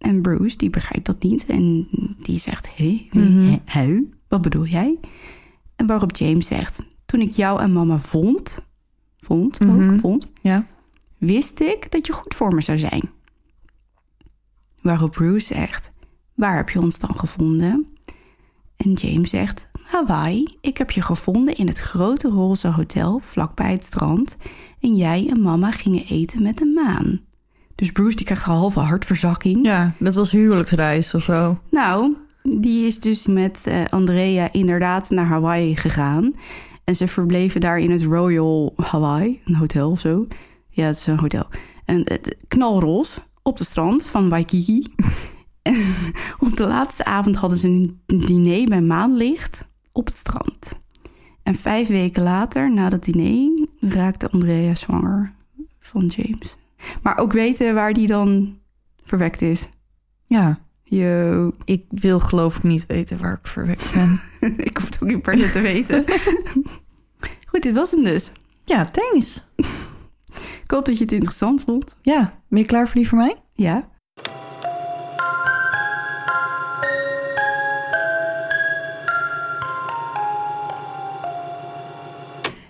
En 0.06 0.22
Bruce 0.22 0.58
die 0.58 0.70
begrijpt 0.70 1.06
dat 1.06 1.24
niet 1.24 1.46
en 1.46 1.88
die 2.22 2.40
zegt, 2.40 2.76
hé, 2.76 3.08
Mhm. 3.12 3.58
hè, 3.66 4.02
wat 4.28 4.42
bedoel 4.42 4.66
jij? 4.66 5.00
En 5.76 5.86
waarop 5.86 6.16
James 6.16 6.48
zegt, 6.48 6.82
toen 7.06 7.22
ik 7.22 7.32
jou 7.32 7.62
en 7.62 7.74
mama 7.74 8.00
vond, 8.00 8.60
vond 9.18 9.62
ook, 9.62 9.68
Mhm. 9.70 10.00
vond, 10.00 10.32
Ja. 10.42 10.66
wist 11.18 11.60
ik 11.60 11.92
dat 11.92 12.08
je 12.08 12.14
goed 12.14 12.34
voor 12.36 12.54
me 12.56 12.62
zou 12.62 12.78
zijn. 12.78 13.10
Waarop 14.82 15.12
Bruce 15.12 15.46
zegt, 15.54 15.92
waar 16.34 16.56
heb 16.56 16.70
je 16.70 16.80
ons 16.80 17.00
dan 17.00 17.16
gevonden? 17.16 17.88
En 18.78 18.94
James 18.94 19.30
zegt, 19.30 19.70
Hawaii, 19.84 20.58
ik 20.62 20.78
heb 20.78 20.92
je 20.92 21.02
gevonden 21.02 21.56
in 21.56 21.68
het 21.68 21.78
grote 21.80 22.28
roze 22.30 22.68
hotel 22.68 23.20
vlakbij 23.20 23.72
het 23.72 23.84
strand. 23.84 24.38
En 24.80 24.96
jij 24.96 25.28
en 25.30 25.42
mama 25.42 25.72
gingen 25.72 26.06
eten 26.06 26.44
met 26.44 26.58
de 26.58 26.66
maan. 26.66 27.20
Dus 27.76 27.92
Bruce 27.92 28.16
die 28.16 28.26
krijgt 28.26 28.46
een 28.46 28.54
halve 28.54 28.80
hartverzakking. 28.80 29.66
Ja, 29.66 29.94
dat 30.00 30.14
was 30.14 30.32
huwelijksreis 30.32 31.14
of 31.14 31.24
zo. 31.24 31.58
Nou, 31.72 32.16
die 32.44 32.86
is 32.86 33.00
dus 33.00 33.28
met 33.28 33.64
eh, 33.68 33.86
Andrea 33.90 34.52
inderdaad 34.52 35.10
naar 35.10 35.26
Hawaii 35.26 35.76
gegaan. 35.76 36.34
En 36.84 36.96
ze 36.96 37.08
verbleven 37.08 37.62
daar 37.62 37.80
in 37.80 37.92
het 37.92 38.04
Royal 38.04 38.74
Hawaii, 38.76 39.42
een 39.46 39.56
hotel 39.56 39.92
of 39.92 40.00
zo. 40.00 40.28
Ja, 40.70 40.86
het 40.86 41.00
is 41.00 41.08
een 41.08 41.20
hotel. 41.20 41.48
En 41.86 42.02
het 42.04 42.36
knalroze 42.48 43.20
op 43.42 43.58
de 43.58 43.64
strand 43.64 44.06
van 44.06 44.30
Waikiki. 44.30 44.94
en 45.62 45.84
op 46.40 46.56
de 46.56 46.68
laatste 46.68 47.06
avond 47.06 47.36
hadden 47.36 47.58
ze 47.58 47.68
een 47.68 48.00
diner 48.06 48.68
bij 48.68 48.82
maanlicht 48.82 49.68
op 49.92 50.06
het 50.06 50.16
strand. 50.16 50.80
En 51.44 51.56
vijf 51.56 51.88
weken 51.88 52.24
later, 52.24 52.74
na 52.74 52.90
dat 52.90 53.04
diner, 53.04 53.68
raakte 53.80 54.32
Andrea 54.32 54.76
zwanger 54.76 55.34
van 55.80 56.06
James. 56.06 56.58
Maar 57.02 57.18
ook 57.18 57.34
weten 57.34 57.74
waar 57.74 57.94
die 57.94 58.08
dan 58.08 58.60
verwekt 59.04 59.42
is. 59.42 59.70
Ja. 60.24 60.60
Yo. 60.84 61.52
Ik 61.66 61.86
wil 61.90 62.20
geloof 62.20 62.58
ik 62.58 62.64
niet 62.64 62.86
weten 62.86 63.20
waar 63.20 63.34
ik 63.34 63.48
verwekt 63.48 63.94
ben. 63.94 64.22
ik 64.70 64.78
hoef 64.78 64.86
het 64.86 64.98
ook 65.02 65.10
niet 65.10 65.22
per 65.22 65.38
se 65.38 65.50
te 65.50 65.62
weten. 65.62 66.04
Goed, 67.50 67.62
dit 67.62 67.74
was 67.74 67.92
hem 67.92 68.04
dus. 68.04 68.32
Ja, 68.64 68.86
thanks. 68.86 69.42
ik 70.64 70.72
hoop 70.72 70.86
dat 70.86 70.98
je 70.98 71.04
het 71.04 71.14
interessant 71.14 71.62
vond. 71.62 71.96
Ja, 72.02 72.40
ben 72.48 72.60
je 72.60 72.66
klaar 72.66 72.86
voor 72.86 72.96
die 72.96 73.08
voor 73.08 73.18
mij? 73.18 73.36
Ja. 73.54 73.94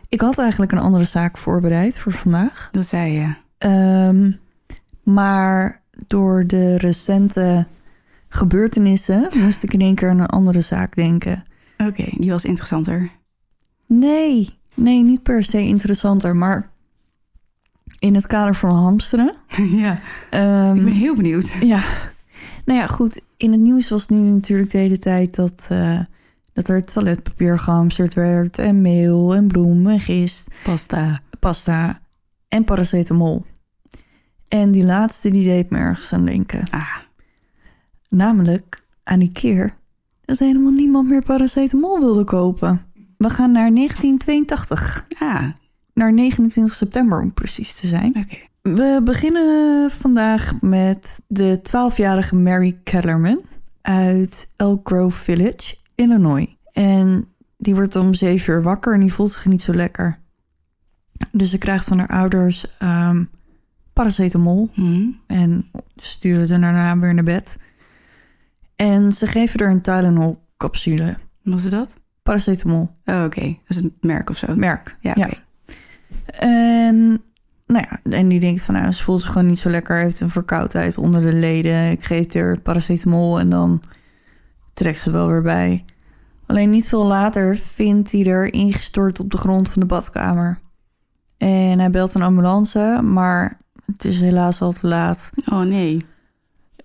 Ik 0.10 0.22
had 0.22 0.38
eigenlijk 0.38 0.72
een 0.72 0.78
andere 0.78 1.06
zaak 1.06 1.38
voorbereid 1.38 1.99
voor 1.99 2.12
vandaag. 2.12 2.70
Dat 2.72 2.86
zei 2.86 3.12
je. 3.12 3.45
Ehm, 3.66 4.32
maar 5.03 5.82
door 6.07 6.47
de 6.47 6.78
recente 6.78 7.68
gebeurtenissen 8.30 9.30
moest 9.43 9.63
ik 9.63 9.74
in 9.74 9.82
één 9.82 9.95
keer 9.95 10.09
aan 10.09 10.20
een 10.20 10.26
andere 10.26 10.61
zaak 10.61 10.95
denken. 10.95 11.43
Oké, 11.78 12.05
die 12.18 12.32
was 12.32 12.45
interessanter. 12.45 13.09
Nee, 13.88 14.49
nee, 14.74 15.03
niet 15.03 15.24
per 15.24 15.43
se 15.43 15.59
interessanter, 15.59 16.36
maar 16.36 16.70
in 17.99 18.16
het 18.16 18.28
kader 18.28 18.55
van 18.55 18.76
hamsteren. 18.76 19.36
ja, 19.84 19.99
Ehm, 20.30 20.76
ik 20.76 20.84
ben 20.84 20.93
heel 20.93 21.16
benieuwd. 21.16 21.57
Ja, 21.61 21.84
nou 22.66 22.80
ja, 22.80 22.88
goed. 22.88 23.22
In 23.38 23.51
het 23.51 23.61
nieuws 23.61 23.89
was 23.89 24.07
nu 24.07 24.18
natuurlijk 24.18 24.72
de 24.72 24.78
hele 24.78 24.97
tijd 24.97 25.36
dat, 25.36 25.66
eh, 25.70 25.99
dat 26.53 26.68
er 26.68 26.84
toiletpapier 26.84 27.59
gehamsterd 27.59 28.13
werd. 28.13 28.57
En 28.57 28.82
meel 28.82 29.36
en 29.36 29.47
bloem 29.47 29.88
en 29.88 29.99
gist, 29.99 30.47
Pasta. 30.63 31.22
pasta 31.39 31.99
en 32.47 32.63
paracetamol. 32.63 33.45
En 34.48 34.72
die 34.72 34.84
laatste 34.84 35.30
die 35.32 35.43
deed 35.43 35.70
me 35.70 35.78
ergens 35.78 36.14
aan 36.14 36.26
denken. 36.26 36.64
Ah, 36.70 36.98
Namelijk 38.10 38.84
aan 39.04 39.20
die 39.20 39.32
keer 39.32 39.76
dat 40.26 40.39
helemaal 40.39 40.72
niemand 40.72 41.10
meer 41.10 41.24
paracetamol 41.24 42.00
wilde 42.00 42.24
kopen. 42.24 42.82
We 43.18 43.30
gaan 43.30 43.52
naar 43.52 43.74
1982. 43.74 45.06
ah 45.20 45.43
Naar 45.93 46.14
29 46.14 46.76
september 46.76 47.22
om 47.22 47.34
precies 47.34 47.76
te 47.76 47.88
zijn. 47.88 48.16
oké. 48.18 48.38
We 48.62 49.02
beginnen 49.04 49.91
vandaag 49.91 50.62
met 50.62 51.22
de 51.28 51.60
12-jarige 51.70 52.36
Mary 52.36 52.80
Kellerman 52.84 53.41
uit 53.82 54.48
Elk 54.56 54.88
Grove 54.88 55.24
Village, 55.24 55.76
Illinois. 55.96 56.56
En 56.72 57.28
die 57.58 57.76
wordt 57.76 57.96
om 57.96 58.14
7 58.14 58.54
uur 58.54 58.62
wakker 58.64 58.93
en 58.93 59.00
die 59.00 59.14
voelt 59.14 59.32
zich 59.32 59.46
niet 59.46 59.62
zo 59.62 59.74
lekker. 59.74 60.20
Dus 61.32 61.50
ze 61.50 61.58
krijgt 61.58 61.86
van 61.86 61.98
haar 62.00 62.08
ouders 62.08 62.78
ehm, 62.80 63.24
paracetamol 63.96 64.70
Hm. 64.74 65.08
en 65.28 65.66
sturen 65.96 66.48
ze 66.48 66.60
daarna 66.60 66.98
weer 67.00 67.14
naar 67.14 67.24
bed. 67.24 67.58
En 68.76 69.12
ze 69.12 69.28
geven 69.28 69.60
er 69.60 69.70
een 69.70 69.82
Tylenol 69.82 70.41
capsule. 70.58 71.16
Was 71.43 71.62
het 71.64 71.72
dat? 71.72 71.96
Paracetamol, 72.24 72.89
Oh, 73.06 73.24
oké. 73.24 73.41
Dat 73.41 73.58
is 73.68 73.76
een 73.78 73.96
merk 74.02 74.30
of 74.30 74.38
zo. 74.38 74.56
merk. 74.56 74.98
Ja. 75.00 75.30
En, 76.39 77.22
nou 77.68 77.86
ja, 77.89 78.00
en 78.18 78.28
die 78.28 78.39
denkt 78.39 78.62
van, 78.62 78.76
nou, 78.76 78.91
ze 78.91 79.04
voelt 79.04 79.22
zich 79.22 79.32
gewoon 79.32 79.48
niet 79.48 79.60
zo 79.60 79.70
lekker. 79.70 79.98
Heeft 79.98 80.20
een 80.20 80.30
verkoudheid 80.30 80.98
onder 80.98 81.22
de 81.22 81.34
leden. 81.34 81.91
Ik 81.91 82.04
geef 82.04 82.34
haar 82.34 82.60
paracetamol 82.60 83.39
en 83.39 83.50
dan 83.50 83.82
trekt 84.74 85.00
ze 85.00 85.12
wel 85.12 85.28
weer 85.28 85.41
bij. 85.41 85.86
Alleen 86.46 86.70
niet 86.70 86.88
veel 86.88 87.06
later 87.06 87.56
vindt 87.56 88.12
hij 88.12 88.26
er 88.26 88.54
ingestort 88.54 89.20
op 89.20 89.32
de 89.32 89.38
grond 89.38 89.70
van 89.70 89.82
de 89.82 89.88
badkamer. 89.88 90.60
En 91.38 91.80
hij 91.80 91.89
belt 91.89 92.14
een 92.14 92.22
ambulance, 92.22 93.00
maar 93.04 93.58
het 93.86 94.05
is 94.05 94.21
helaas 94.21 94.61
al 94.61 94.71
te 94.71 94.88
laat. 94.88 95.29
Oh 95.51 95.61
nee. 95.61 96.05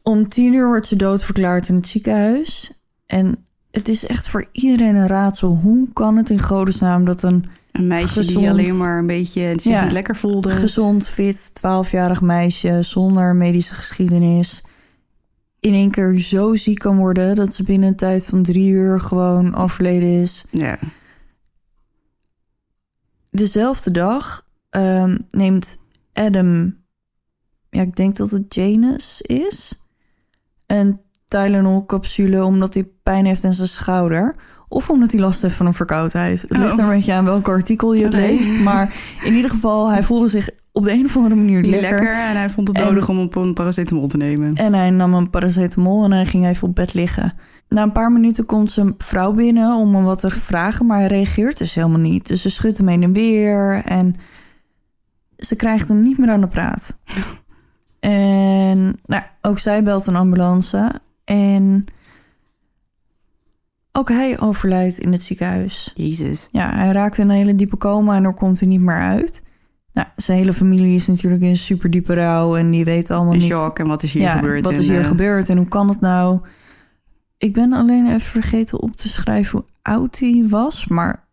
Om 0.03 0.29
tien 0.29 0.53
uur 0.55 0.67
wordt 0.67 0.87
ze 0.87 0.97
doodverklaard 0.97 1.69
in 1.69 1.75
het 1.75 1.87
ziekenhuis. 1.87 2.73
En 3.07 3.45
het 3.71 3.89
is 3.89 4.07
echt 4.07 4.29
voor 4.29 4.45
iedereen 4.53 4.95
een 4.95 5.07
raadsel. 5.07 5.57
Hoe 5.57 5.89
kan 5.93 6.17
het 6.17 6.31
in 6.31 6.41
godesnaam 6.43 7.05
dat 7.05 7.23
een 7.23 7.45
Een 7.73 7.87
meisje 7.87 8.09
Gezond. 8.09 8.39
die 8.39 8.51
alleen 8.51 8.77
maar 8.77 8.99
een 8.99 9.07
beetje 9.07 9.53
zich 9.57 9.73
Ja. 9.73 9.83
niet 9.83 9.93
lekker 9.93 10.17
voelde. 10.17 10.51
gezond, 10.51 11.09
fit, 11.09 11.51
12-jarig 11.55 12.21
meisje 12.21 12.83
zonder 12.83 13.35
medische 13.37 13.75
geschiedenis 13.75 14.63
in 15.61 15.73
één 15.73 15.91
keer 15.91 16.19
zo 16.19 16.55
ziek 16.57 16.79
kan 16.79 16.97
worden 16.97 17.35
dat 17.35 17.55
ze 17.55 17.63
binnen 17.63 17.89
een 17.89 17.97
tijd 17.97 18.25
van 18.27 18.43
drie 18.43 18.71
uur 18.71 19.01
gewoon 19.01 19.55
overleden 19.55 20.23
is. 20.23 20.45
Ja. 20.51 20.79
Dezelfde 23.31 23.91
dag 23.91 24.47
ehm, 24.71 25.19
neemt 25.31 25.79
Adam, 26.13 26.77
ja, 27.71 27.83
ik 27.83 27.97
denk 27.97 28.17
dat 28.17 28.31
het 28.31 28.55
Janus 28.55 29.21
is, 29.23 29.83
een 30.67 31.01
Tylenol-capsule 31.25 32.45
omdat 32.45 32.75
hij 32.75 32.89
pijn 33.03 33.25
heeft 33.27 33.43
in 33.43 33.53
zijn 33.53 33.69
schouder. 33.69 34.35
Of 34.69 34.91
omdat 34.91 35.11
hij 35.11 35.21
last 35.21 35.43
heeft 35.43 35.55
van 35.55 35.67
een 35.67 35.75
verkoudheid. 35.75 36.41
Het 36.43 36.51
ligt 36.59 36.73
Oh. 36.73 36.79
er 36.79 36.85
een 36.85 36.91
beetje 36.91 37.13
aan 37.13 37.25
welk 37.25 37.49
artikel 37.49 37.93
je 37.95 38.05
het 38.05 38.13
Nee. 38.13 38.39
leest. 38.39 38.61
Maar 38.61 38.95
in 39.25 39.35
ieder 39.35 39.51
geval, 39.51 39.91
hij 39.91 40.03
voelde 40.03 40.29
zich 40.29 40.51
op 40.73 40.83
de 40.83 40.93
een 40.93 41.05
of 41.05 41.17
andere 41.17 41.35
manier 41.35 41.63
lekker. 41.65 41.91
lekker. 41.91 42.13
en 42.15 42.37
hij 42.37 42.51
vond 42.51 42.69
het 42.69 42.77
nodig 42.79 43.09
om 43.09 43.21
op 43.21 43.35
een 43.37 43.55
paracetamol 43.55 44.07
te 44.09 44.17
nemen. 44.17 44.55
En 44.55 44.75
hij 44.75 44.91
nam 44.91 45.15
een 45.15 45.31
paracetamol 45.31 46.05
en 46.05 46.13
hij 46.13 46.27
ging 46.27 46.47
even 46.47 46.69
op 46.69 46.75
bed 46.75 46.95
liggen. 46.95 47.33
Na 47.69 47.83
een 47.83 47.93
paar 47.93 48.13
minuten 48.13 48.47
komt 48.47 48.71
zijn 48.71 48.95
vrouw 48.99 49.33
binnen 49.33 49.75
om 49.75 49.95
hem 49.95 50.05
wat 50.05 50.21
te 50.21 50.31
vragen, 50.31 50.87
maar 50.87 50.99
hij 50.99 51.07
reageert 51.07 51.59
dus 51.59 51.75
helemaal 51.75 51.99
niet. 52.01 52.27
Dus 52.27 52.43
ze 52.43 52.51
schudt 52.51 52.79
hem 52.79 52.89
heen 52.89 53.03
en 53.03 53.13
weer 53.13 53.83
en 53.85 54.15
ze 55.37 55.57
krijgt 55.57 55.89
hem 55.89 56.03
niet 56.03 56.19
meer 56.19 56.31
aan 56.31 56.41
de 56.41 56.47
praat. 56.49 56.97
En 58.01 58.99
nou, 59.05 59.23
ook 59.43 59.59
zij 59.59 59.83
belt 59.83 60.07
een 60.07 60.17
ambulance 60.17 61.01
en 61.25 61.85
ook 63.93 64.09
hij 64.09 64.41
overlijdt 64.41 64.99
in 64.99 65.13
het 65.13 65.23
ziekenhuis. 65.23 65.93
Jezus. 65.95 66.49
Ja, 66.53 66.75
hij 66.75 66.93
raakt 66.93 67.19
in 67.19 67.29
een 67.29 67.37
hele 67.37 67.55
diepe 67.55 67.77
coma 67.77 68.17
en 68.17 68.23
daar 68.23 68.35
komt 68.35 68.59
hij 68.61 68.69
niet 68.69 68.81
meer 68.81 69.01
uit. 69.01 69.43
Nou, 69.93 70.09
zijn 70.17 70.39
hele 70.39 70.53
familie 70.53 70.97
is 70.97 71.07
natuurlijk 71.07 71.43
in 71.43 71.57
super 71.57 71.91
diepe 71.91 72.15
rouw 72.15 72.57
en 72.57 72.71
die 72.71 72.85
weten 72.85 73.15
allemaal 73.15 73.33
Een 73.33 73.39
niet 73.39 73.49
shock. 73.49 73.79
En 73.79 73.87
wat 73.87 74.03
is 74.03 74.13
hier 74.13 74.23
ja, 74.23 74.35
gebeurd? 74.35 74.65
Wat 74.65 74.73
En, 74.73 74.79
is 74.79 74.87
hier 74.87 75.01
eh, 75.01 75.07
gebeurd 75.07 75.49
en 75.49 75.57
hoe 75.57 75.69
kan 75.69 75.89
het 75.89 76.01
nou? 76.01 76.41
Ik 77.39 77.53
ben 77.53 77.73
alleen 77.73 78.07
even 78.07 78.21
vergeten 78.21 78.81
op 78.81 78.97
te 78.97 79.09
schrijven 79.09 79.59
hoe 79.59 79.69
oud 79.83 80.19
hij 80.19 80.47
was, 80.49 80.87
maar 80.87 81.29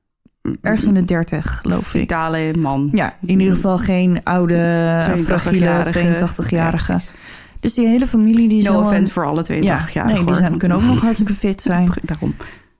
ergens 0.62 0.86
in 0.86 0.94
de 0.94 1.04
30, 1.04 1.60
geloof 1.62 1.94
ik. 1.94 2.00
Vitale 2.00 2.54
man. 2.58 2.90
Ja, 2.92 3.16
in 3.22 3.40
ieder 3.40 3.56
geval 3.56 3.78
geen 3.78 4.24
oude, 4.24 4.54
82-jarige. 4.54 5.24
fragiele 5.24 6.28
82-jarige. 6.28 6.56
Ja, 6.56 6.70
precies. 6.70 7.14
dus 7.60 7.74
die 7.74 7.88
hele 7.88 8.08
familie 8.08 8.48
die 8.48 8.64
no 8.64 8.80
offense 8.80 9.14
voor 9.14 9.26
alle 9.26 9.44
82 9.44 9.94
ja, 9.94 10.02
jaar. 10.02 10.14
nee, 10.14 10.26
die 10.26 10.36
zijn, 10.36 10.58
kunnen 10.58 10.78
ook 10.78 10.84
nog 10.84 11.02
hartstikke 11.02 11.34
fit 11.34 11.62
zijn. 11.62 11.90
Daarom. 12.02 12.36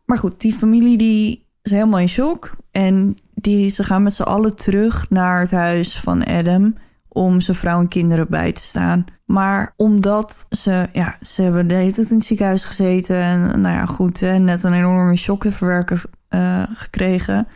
Maar 0.06 0.18
goed, 0.18 0.42
die 0.42 0.54
familie 0.54 0.98
die 0.98 1.46
is 1.62 1.72
helemaal 1.72 2.00
in 2.00 2.10
shock. 2.10 2.56
En 2.72 3.16
die, 3.34 3.72
ze 3.72 3.84
gaan 3.84 4.04
met 4.04 4.14
z'n 4.14 4.22
allen 4.22 4.56
terug 4.56 5.10
naar 5.10 5.40
het 5.40 5.52
huis 5.52 6.00
van 6.00 6.26
Adam... 6.26 6.76
om 7.08 7.42
zijn 7.42 7.58
vrouw 7.58 7.80
en 7.80 7.88
kinderen 7.88 8.28
bij 8.30 8.52
te 8.52 8.62
staan. 8.62 9.06
Maar 9.26 9.74
omdat 9.76 10.46
ze... 10.50 10.88
Ja, 10.94 11.18
ze 11.22 11.42
hebben 11.42 11.68
de 11.68 11.74
hele 11.74 11.92
tijd 11.92 12.10
in 12.10 12.16
het 12.16 12.26
ziekenhuis 12.26 12.64
gezeten... 12.64 13.16
en 13.16 13.62
nou 13.62 13.76
ja, 13.76 13.86
goed, 13.86 14.20
hè, 14.20 14.38
net 14.38 14.64
een 14.64 14.74
enorme 14.74 15.16
shock 15.16 15.42
te 15.42 15.52
verwerken 15.52 16.02
eh, 16.28 16.64
gekregen... 16.74 17.48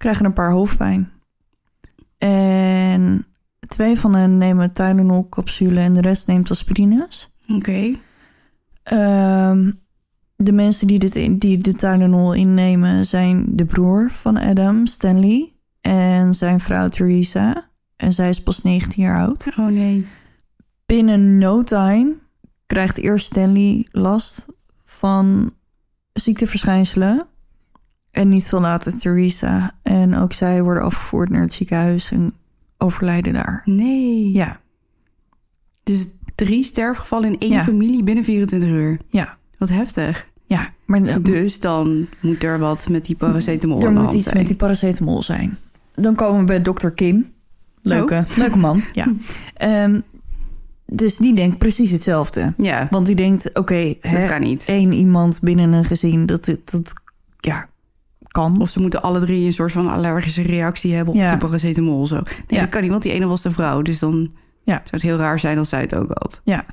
krijgen 0.00 0.24
een 0.24 0.32
paar 0.32 0.50
hoofdpijn. 0.50 1.10
En 2.18 3.26
twee 3.68 3.98
van 3.98 4.14
hen 4.14 4.38
nemen 4.38 4.72
Tylenol-capsule... 4.72 5.80
en 5.80 5.92
de 5.92 6.00
rest 6.00 6.26
neemt 6.26 6.50
aspirines. 6.50 7.34
Oké. 7.48 7.94
Ehm, 8.82 9.70
de 10.36 10.52
mensen 10.52 10.86
die, 10.86 10.98
dit 10.98 11.14
in, 11.14 11.38
die 11.38 11.58
de 11.58 11.74
Tylenol 11.74 12.32
innemen 12.32 13.06
zijn 13.06 13.46
de 13.56 13.64
broer 13.64 14.10
van 14.10 14.36
Adam, 14.36 14.86
Stanley, 14.86 15.52
en 15.80 16.34
zijn 16.34 16.60
vrouw 16.60 16.88
Theresa. 16.88 17.68
En 17.96 18.12
zij 18.12 18.28
is 18.28 18.42
pas 18.42 18.62
19 18.62 19.02
jaar 19.02 19.26
oud. 19.26 19.46
Oh 19.58 19.66
nee. 19.66 20.06
Binnen 20.86 21.38
no 21.38 21.62
time 21.62 22.14
krijgt 22.66 22.98
eerst 22.98 23.26
Stanley 23.26 23.86
last 23.90 24.46
van 24.84 25.52
ziekteverschijnselen. 26.12 27.26
En 28.10 28.28
niet 28.28 28.48
veel 28.48 28.60
later 28.60 28.98
Theresa. 28.98 29.74
En 29.82 30.16
ook 30.16 30.32
zij 30.32 30.62
worden 30.62 30.82
afgevoerd 30.82 31.28
naar 31.30 31.40
het 31.42 31.52
ziekenhuis 31.52 32.10
en 32.10 32.32
overlijden 32.78 33.32
daar. 33.32 33.62
Nee. 33.64 34.32
Ja, 34.32 34.60
Dus 35.82 36.08
drie 36.34 36.64
sterfgevallen 36.64 37.32
in 37.32 37.38
één 37.38 37.50
Ja. 37.50 37.62
familie 37.62 38.02
binnen 38.02 38.24
24 38.24 38.68
uur. 38.68 38.98
ja, 39.08 39.36
Wat 39.58 39.68
heftig. 39.68 40.26
ja. 40.46 40.72
Maar 40.86 41.22
Dus 41.22 41.60
dan 41.60 42.06
moet 42.20 42.42
er 42.42 42.58
wat 42.58 42.88
met 42.88 43.04
die 43.04 43.16
paracetamol 43.16 43.82
Er 43.82 43.92
moet 43.92 44.12
iets 44.12 44.24
zijn. 44.24 44.36
met 44.36 44.46
die 44.46 44.56
paracetamol 44.56 45.22
zijn. 45.22 45.58
Dan 45.94 46.14
komen 46.14 46.40
we 46.40 46.46
bij 46.46 46.62
dokter 46.62 46.90
Kim. 46.90 47.32
Leuke, 47.82 48.24
leuke 48.36 48.56
man, 48.56 48.82
ja. 48.92 49.06
Ehm, 49.54 50.00
dus 50.86 51.16
die 51.16 51.34
denkt 51.34 51.58
precies 51.58 51.90
hetzelfde. 51.90 52.54
Ja, 52.56 52.86
Want 52.90 53.06
die 53.06 53.14
denkt, 53.14 53.58
oké, 53.58 53.94
dat 54.00 54.10
hè, 54.12 54.26
kan 54.26 54.40
niet. 54.40 54.64
één 54.66 54.92
iemand 54.92 55.40
binnen 55.40 55.72
een 55.72 55.84
gezin, 55.84 56.26
dat, 56.26 56.44
dat, 56.44 56.70
dat 56.70 56.92
ja, 57.38 57.68
kan. 58.30 58.60
Of 58.60 58.68
ze 58.70 58.80
moeten 58.80 59.02
alle 59.02 59.20
drie 59.20 59.46
een 59.46 59.52
soort 59.52 59.72
van 59.72 59.88
allergische 59.88 60.42
reactie 60.42 60.94
hebben 60.94 61.14
op 61.14 61.20
Ja. 61.20 61.28
die 61.28 61.38
paracetamol. 61.38 62.06
Zo. 62.06 62.14
Nee, 62.14 62.24
Ja. 62.46 62.60
dat 62.60 62.68
kan 62.68 62.80
niet, 62.82 62.90
want 62.90 63.02
die 63.02 63.12
ene 63.12 63.26
was 63.26 63.42
de 63.42 63.50
vrouw. 63.52 63.82
Dus 63.82 63.98
dan 63.98 64.30
Ja. 64.62 64.74
zou 64.74 64.88
het 64.90 65.02
heel 65.02 65.16
raar 65.16 65.38
zijn 65.38 65.58
als 65.58 65.68
zij 65.68 65.80
het 65.80 65.94
ook 65.94 66.08
had. 66.12 66.40
Ja. 66.44 66.64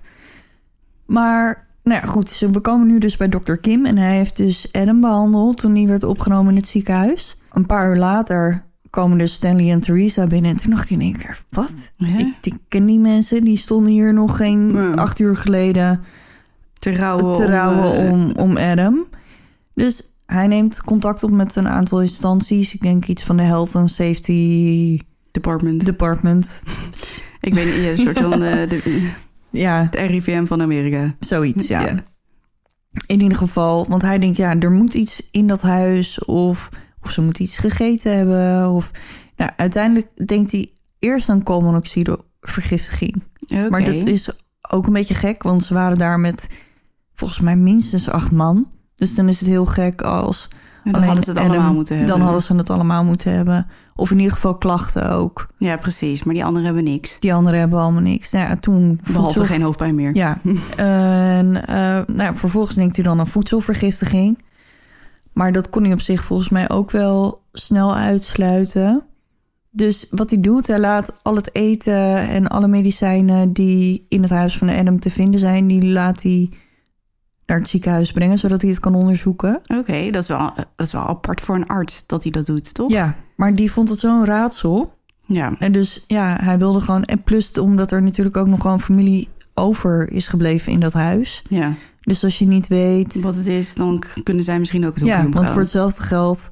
Maar, 1.06 1.68
nou 1.84 2.02
ja, 2.02 2.08
goed. 2.08 2.40
we 2.40 2.60
komen 2.60 2.88
nu 2.88 3.00
dus 3.00 3.18
bij 3.18 3.30
dokter 3.30 3.58
Kim. 3.58 3.86
En 3.86 3.98
hij 3.98 4.16
heeft 4.18 4.36
dus 4.38 4.68
Adam 4.72 5.02
behandeld 5.02 5.58
toen 5.58 5.76
hij 5.76 5.88
werd 5.88 6.04
opgenomen 6.04 6.50
in 6.52 6.58
het 6.58 6.68
ziekenhuis. 6.68 7.40
Een 7.52 7.66
paar 7.66 7.90
uur 7.90 7.98
later 7.98 8.66
komen 8.90 9.18
dus 9.18 9.34
Stanley 9.34 9.72
en 9.72 9.80
Theresa 9.82 10.28
binnen. 10.28 10.52
En 10.52 10.58
toen 10.58 10.72
dacht 10.72 10.90
hij 10.90 10.98
in 10.98 11.04
één 11.04 11.18
keer, 11.18 11.40
wat? 11.50 11.92
Ik, 11.98 12.36
ik 12.42 12.54
ken 12.68 12.86
die 12.86 13.00
mensen, 13.00 13.44
die 13.44 13.58
stonden 13.58 13.92
hier 13.92 14.14
nog 14.14 14.38
geen 14.38 14.72
Ja. 14.72 14.92
acht 14.92 15.20
uur 15.20 15.36
geleden 15.38 16.02
Te 16.80 16.96
rouwen, 16.96 17.36
te 17.38 17.46
rouwen 17.46 17.92
om, 17.92 18.06
eh, 18.06 18.12
om, 18.12 18.32
om 18.36 18.58
Adam. 18.58 19.06
Dus 19.74 20.17
hij 20.28 20.48
neemt 20.48 20.82
contact 20.82 21.24
op 21.24 21.32
met 21.32 21.56
een 21.56 21.68
aantal 21.70 22.02
instanties. 22.02 22.74
Ik 22.74 22.82
denk 22.82 23.06
iets 23.06 23.24
van 23.24 23.38
de 23.38 23.44
Health 23.44 23.76
and 23.76 23.92
Safety 23.92 25.00
Department. 25.32 25.86
Department. 25.86 26.62
Ik 27.42 27.54
weet 27.54 27.66
niet, 27.66 27.84
ja, 27.84 27.90
een 27.90 27.98
soort 27.98 28.20
van 28.20 28.44
eh, 28.44 28.70
de, 28.70 29.12
Ja, 29.50 29.88
het 29.92 29.96
RIVM 29.96 30.46
van 30.46 30.62
Amerika. 30.62 31.16
zoiets, 31.20 31.68
ja. 31.68 31.82
Ja. 31.82 32.04
In 33.06 33.22
ieder 33.22 33.38
geval, 33.38 33.88
want 33.88 34.02
hij 34.02 34.20
denkt, 34.20 34.38
ja, 34.38 34.60
er 34.60 34.72
moet 34.72 34.94
iets 34.94 35.28
in 35.32 35.48
dat 35.48 35.62
huis... 35.62 36.26
of, 36.26 36.70
of 37.02 37.12
ze 37.12 37.22
moeten 37.22 37.44
iets 37.44 37.58
gegeten 37.58 38.18
hebben. 38.18 38.70
Of, 38.70 38.92
nou, 39.36 39.52
uiteindelijk 39.56 40.28
denkt 40.28 40.52
hij 40.52 40.72
eerst 41.00 41.30
aan 41.30 41.44
koolmonoxidevergiftiging. 41.44 43.24
Oké. 43.40 43.70
Maar 43.70 43.84
dat 43.84 44.08
is 44.08 44.30
ook 44.70 44.88
een 44.88 44.94
beetje 44.94 45.14
gek, 45.14 45.44
want 45.44 45.64
ze 45.64 45.74
waren 45.74 45.98
daar 45.98 46.20
met 46.20 46.48
volgens 47.14 47.40
mij 47.40 47.56
minstens 47.56 48.10
acht 48.10 48.32
man. 48.32 48.68
Dus 48.98 49.16
dan 49.16 49.28
is 49.30 49.40
het 49.40 49.50
heel 49.50 49.66
gek 49.66 50.02
als... 50.02 50.48
En 50.84 50.94
dan 50.94 50.94
alleen 50.94 51.06
hadden 51.06 51.24
ze 51.24 51.30
het 51.30 51.40
Adam- 51.40 51.52
allemaal 51.52 51.74
moeten 51.74 51.98
hebben. 51.98 52.16
Dan 52.16 52.26
hadden 52.26 52.44
ze 52.44 52.56
het 52.56 52.70
allemaal 52.70 53.04
moeten 53.04 53.34
hebben. 53.34 53.68
Of 53.96 54.12
in 54.12 54.18
ieder 54.18 54.34
geval 54.34 54.58
klachten 54.58 55.12
ook. 55.12 55.48
Ja, 55.58 55.78
precies. 55.78 56.24
Maar 56.24 56.34
die 56.34 56.44
anderen 56.44 56.66
hebben 56.66 56.84
niks. 56.84 57.20
Die 57.20 57.34
anderen 57.34 57.60
hebben 57.60 57.80
allemaal 57.80 58.02
niks. 58.02 58.32
Nou 58.32 58.48
ja, 58.48 58.56
toen... 58.56 59.00
Behalve 59.06 59.34
voedsel- 59.34 59.54
geen 59.54 59.62
hoofdpijn 59.62 59.96
meer. 59.96 60.16
Ja. 60.16 60.40
en 60.76 61.68
eh, 61.68 61.76
nou 62.08 62.22
ja, 62.22 62.36
vervolgens 62.36 62.76
denkt 62.76 62.96
hij 62.96 63.06
dan 63.06 63.20
aan 63.20 63.28
voedselvergiftiging. 63.28 64.38
Maar 65.34 65.52
dat 65.52 65.70
kon 65.70 65.84
hij 65.84 65.94
op 65.94 66.02
zich 66.02 66.24
volgens 66.24 66.50
mij 66.50 66.70
ook 66.70 66.92
wel 66.92 67.42
snel 67.52 67.96
uitsluiten. 67.96 69.04
Dus 69.72 70.08
wat 70.10 70.30
hij 70.30 70.40
doet, 70.40 70.68
hij 70.68 70.80
laat 70.80 71.20
al 71.22 71.36
het 71.36 71.56
eten 71.56 72.18
en 72.30 72.48
alle 72.48 72.68
medicijnen 72.68 73.54
die 73.54 74.06
in 74.10 74.22
het 74.22 74.32
huis 74.32 74.58
van 74.58 74.70
Adam 74.70 75.00
te 75.00 75.10
vinden 75.10 75.40
zijn, 75.40 75.68
die 75.68 75.86
laat 75.86 76.22
hij 76.22 76.50
naar 77.48 77.58
het 77.60 77.70
ziekenhuis 77.70 78.12
brengen, 78.12 78.38
zodat 78.38 78.62
hij 78.62 78.70
het 78.70 78.80
kan 78.80 78.96
onderzoeken. 78.96 79.62
Oké, 79.68 80.10
dat, 80.12 80.22
is 80.22 80.28
wel- 80.28 80.52
dat 80.76 80.86
is 80.88 80.92
wel 80.92 81.08
apart 81.08 81.42
voor 81.42 81.56
een 81.56 81.68
arts 81.68 82.04
dat 82.06 82.24
hij 82.24 82.32
dat 82.32 82.46
doet, 82.46 82.74
toch? 82.74 82.90
Ja, 82.92 83.16
maar 83.36 83.54
die 83.54 83.72
vond 83.72 83.90
het 83.90 84.00
zo'n 84.00 84.26
raadsel. 84.26 84.96
Ja. 85.26 85.56
En 85.60 85.72
dus 85.72 86.04
ja, 86.08 86.38
hij 86.42 86.58
wilde 86.58 86.80
gewoon. 86.80 87.04
En 87.04 87.24
plus 87.24 87.52
omdat 87.52 87.92
er 87.92 88.04
natuurlijk 88.04 88.38
ook 88.38 88.48
nog 88.48 88.62
gewoon 88.62 88.80
familie 88.82 89.28
over 89.54 90.12
is 90.12 90.28
gebleven 90.28 90.72
in 90.72 90.80
dat 90.80 90.94
huis. 90.94 91.44
ja. 91.50 91.74
Dus 92.02 92.24
als 92.24 92.38
je 92.40 92.48
niet 92.48 92.68
weet. 92.68 93.22
Wat 93.22 93.36
het 93.36 93.48
is, 93.48 93.74
dan 93.74 94.04
kunnen 94.24 94.44
zij 94.44 94.60
misschien 94.60 94.86
ook 94.86 94.96
het 94.96 95.06
Ja, 95.06 95.30
want 95.30 95.50
voor 95.50 95.62
hetzelfde 95.62 96.04
geld. 96.04 96.50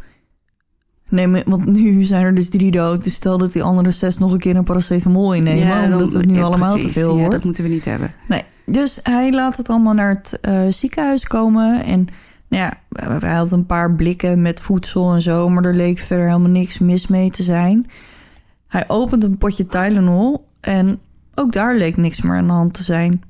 Nee, 1.10 1.44
want 1.46 1.66
nu 1.66 2.04
zijn 2.04 2.24
er 2.24 2.36
dus 2.36 2.50
drie 2.50 2.72
dood. 2.72 3.04
Dus 3.04 3.14
stel 3.14 3.38
dat 3.38 3.54
die 3.54 3.64
andere 3.64 3.92
zes 3.92 4.18
nog 4.18 4.34
een 4.34 4.40
keer 4.40 4.56
een 4.56 4.64
paracetamol 4.64 5.34
innemen. 5.34 5.92
omdat 5.94 6.14
het 6.14 6.26
nu 6.26 6.42
allemaal 6.42 6.78
te 6.78 6.90
veel 6.90 7.12
ja, 7.12 7.18
wordt. 7.18 7.32
dat 7.32 7.44
moeten 7.44 7.64
we 7.64 7.70
niet 7.70 7.86
hebben. 7.86 8.14
Nee, 8.28 8.44
dus 8.66 9.00
hij 9.04 9.32
laat 9.32 9.58
het 9.58 9.70
allemaal 9.70 9.94
naar 9.94 10.10
het 10.10 10.40
eh, 10.42 10.62
ziekenhuis 10.70 11.24
komen. 11.28 11.84
En 11.84 12.08
nou 12.48 12.64
ja, 12.64 12.74
hij 13.20 13.36
had 13.36 13.52
een 13.52 13.66
paar 13.66 13.94
blikken 13.94 14.42
met 14.42 14.62
voedsel 14.62 15.14
en 15.14 15.22
zo. 15.22 15.50
Maar 15.50 15.64
er 15.64 15.76
leek 15.76 16.00
verder 16.00 16.26
helemaal 16.26 16.50
niks 16.50 16.80
mis 16.80 17.08
mee 17.08 17.30
te 17.30 17.44
zijn. 17.44 17.90
Hij 18.68 18.84
opent 18.88 19.24
een 19.24 19.38
potje 19.38 19.66
Tylenol. 19.66 20.48
En 20.60 21.00
ook 21.36 21.52
daar 21.52 21.76
leek 21.76 21.98
niks 21.98 22.22
meer 22.22 22.36
aan 22.36 22.48
de 22.48 22.54
hand 22.54 22.74
te 22.74 22.84
zijn. 22.84 23.22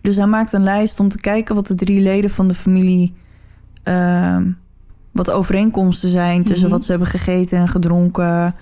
Dus 0.00 0.16
hij 0.16 0.26
maakt 0.26 0.52
een 0.52 0.62
lijst 0.62 1.00
om 1.00 1.08
te 1.08 1.20
kijken 1.20 1.54
wat 1.54 1.66
de 1.66 1.74
drie 1.74 2.00
leden 2.00 2.30
van 2.30 2.48
de 2.48 2.54
familie... 2.54 3.14
ehm, 3.82 4.50
wat 5.12 5.30
overeenkomsten 5.30 6.08
zijn 6.08 6.44
tussen 6.44 6.64
Mhm. 6.66 6.76
wat 6.76 6.84
ze 6.84 6.90
hebben 6.90 7.08
gegeten 7.08 7.58
en 7.58 7.68
gedronken. 7.68 8.54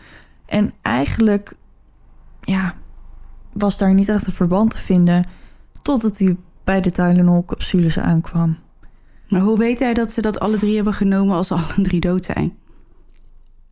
En 0.47 0.73
eigenlijk, 0.83 1.53
ja, 2.41 2.75
was 3.53 3.79
daar 3.79 3.95
niet 3.95 4.09
echt 4.09 4.27
een 4.27 4.33
verband 4.33 4.71
te 4.71 4.79
vinden... 4.79 5.27
totdat 5.83 6.19
hij 6.19 6.37
bij 6.65 6.81
de 6.81 6.91
Tylenol-capsules 6.91 7.99
aankwam. 7.99 8.57
Maar 9.29 9.41
hoe 9.41 9.59
weet 9.59 9.79
hij 9.79 9.95
dat 9.95 10.13
ze 10.13 10.21
dat 10.21 10.41
alle 10.41 10.57
drie 10.57 10.75
hebben 10.75 10.95
genomen 10.95 11.37
als 11.37 11.47
ze 11.47 11.55
alle 11.55 11.83
drie 11.83 12.01
dood 12.01 12.25
zijn? 12.25 12.53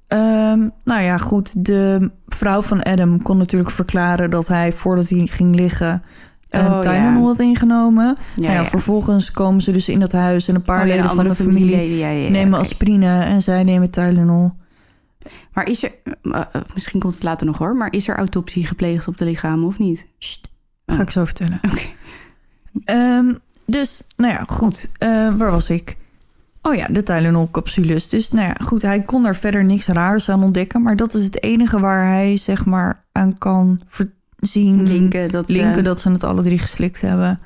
Ehm, 0.07 0.69
nou 0.85 1.03
ja, 1.03 1.19
goed. 1.19 1.65
De 1.65 2.11
vrouw 2.27 2.63
van 2.63 2.83
Adam 2.83 3.23
kon 3.23 3.39
natuurlijk 3.39 3.71
verklaren 3.71 4.31
dat 4.31 4.47
hij 4.47 4.73
voordat 4.73 5.09
hij 5.09 5.27
ging 5.27 5.55
liggen 5.55 6.03
een 6.49 6.67
Oh, 6.67 6.67
ja. 6.67 6.81
Tylenol 6.81 7.27
had 7.27 7.41
ingenomen. 7.41 8.17
Ja, 8.35 8.43
nou 8.43 8.53
ja, 8.53 8.65
vervolgens 8.65 9.31
komen 9.31 9.61
ze 9.63 9.73
dus 9.73 9.89
in 9.89 10.01
dat 10.01 10.13
huis 10.13 10.49
en 10.49 10.55
een 10.55 10.63
paar 10.63 10.81
Oh, 10.81 10.87
leden 10.87 11.11
van 11.15 11.25
de 11.29 11.35
familie 11.35 11.77
nemen 12.31 12.59
oké. 12.59 12.63
aspirine 12.69 13.23
en 13.23 13.43
zij 13.43 13.63
nemen 13.63 13.91
Tylenol. 13.91 14.53
Maar 15.53 15.69
is 15.69 15.83
er, 15.83 15.93
eh, 16.23 16.41
eh, 16.41 16.63
misschien 16.75 17.01
komt 17.01 17.15
het 17.15 17.23
later 17.23 17.47
nog 17.47 17.59
hoor, 17.59 17.77
maar 17.77 17.93
is 17.93 18.09
er 18.09 18.17
autopsie 18.17 18.67
gepleegd 18.67 19.09
op 19.09 19.17
de 19.17 19.25
lichamen 19.25 19.67
of 19.67 19.79
niet? 19.79 20.07
Sst. 20.19 20.49
Ga 20.95 21.03
ik 21.03 21.11
zo 21.11 21.25
vertellen. 21.25 21.61
Oké. 21.71 21.83
Ehm, 22.85 23.35
dus, 23.67 24.03
nou 24.17 24.33
ja, 24.33 24.45
goed. 24.47 24.89
Eh, 24.99 25.09
waar 25.37 25.51
was 25.51 25.71
ik? 25.71 25.97
Oh 26.63 26.75
ja, 26.75 26.87
de 26.87 27.03
Tylenol-capsules. 27.03 28.09
Dus, 28.09 28.31
nou 28.31 28.47
ja, 28.47 28.57
goed. 28.65 28.83
Hij 28.83 29.03
kon 29.03 29.23
daar 29.23 29.37
verder 29.37 29.65
niks 29.65 29.87
raars 29.87 30.31
aan 30.31 30.43
ontdekken. 30.43 30.83
Maar 30.83 30.97
dat 30.97 31.15
is 31.15 31.25
het 31.25 31.43
enige 31.43 31.81
waar 31.81 32.07
hij, 32.07 32.37
zeg 32.37 32.65
maar, 32.65 33.05
aan 33.13 33.39
kan 33.39 33.81
zien. 34.37 34.87
Linken 34.87 35.31
dat, 35.31 35.49
linken 35.49 35.79
eh, 35.79 35.85
dat 35.85 36.01
ze 36.01 36.11
het 36.11 36.25
alle 36.25 36.43
drie 36.43 36.59
geslikt 36.59 37.01
hebben. 37.01 37.41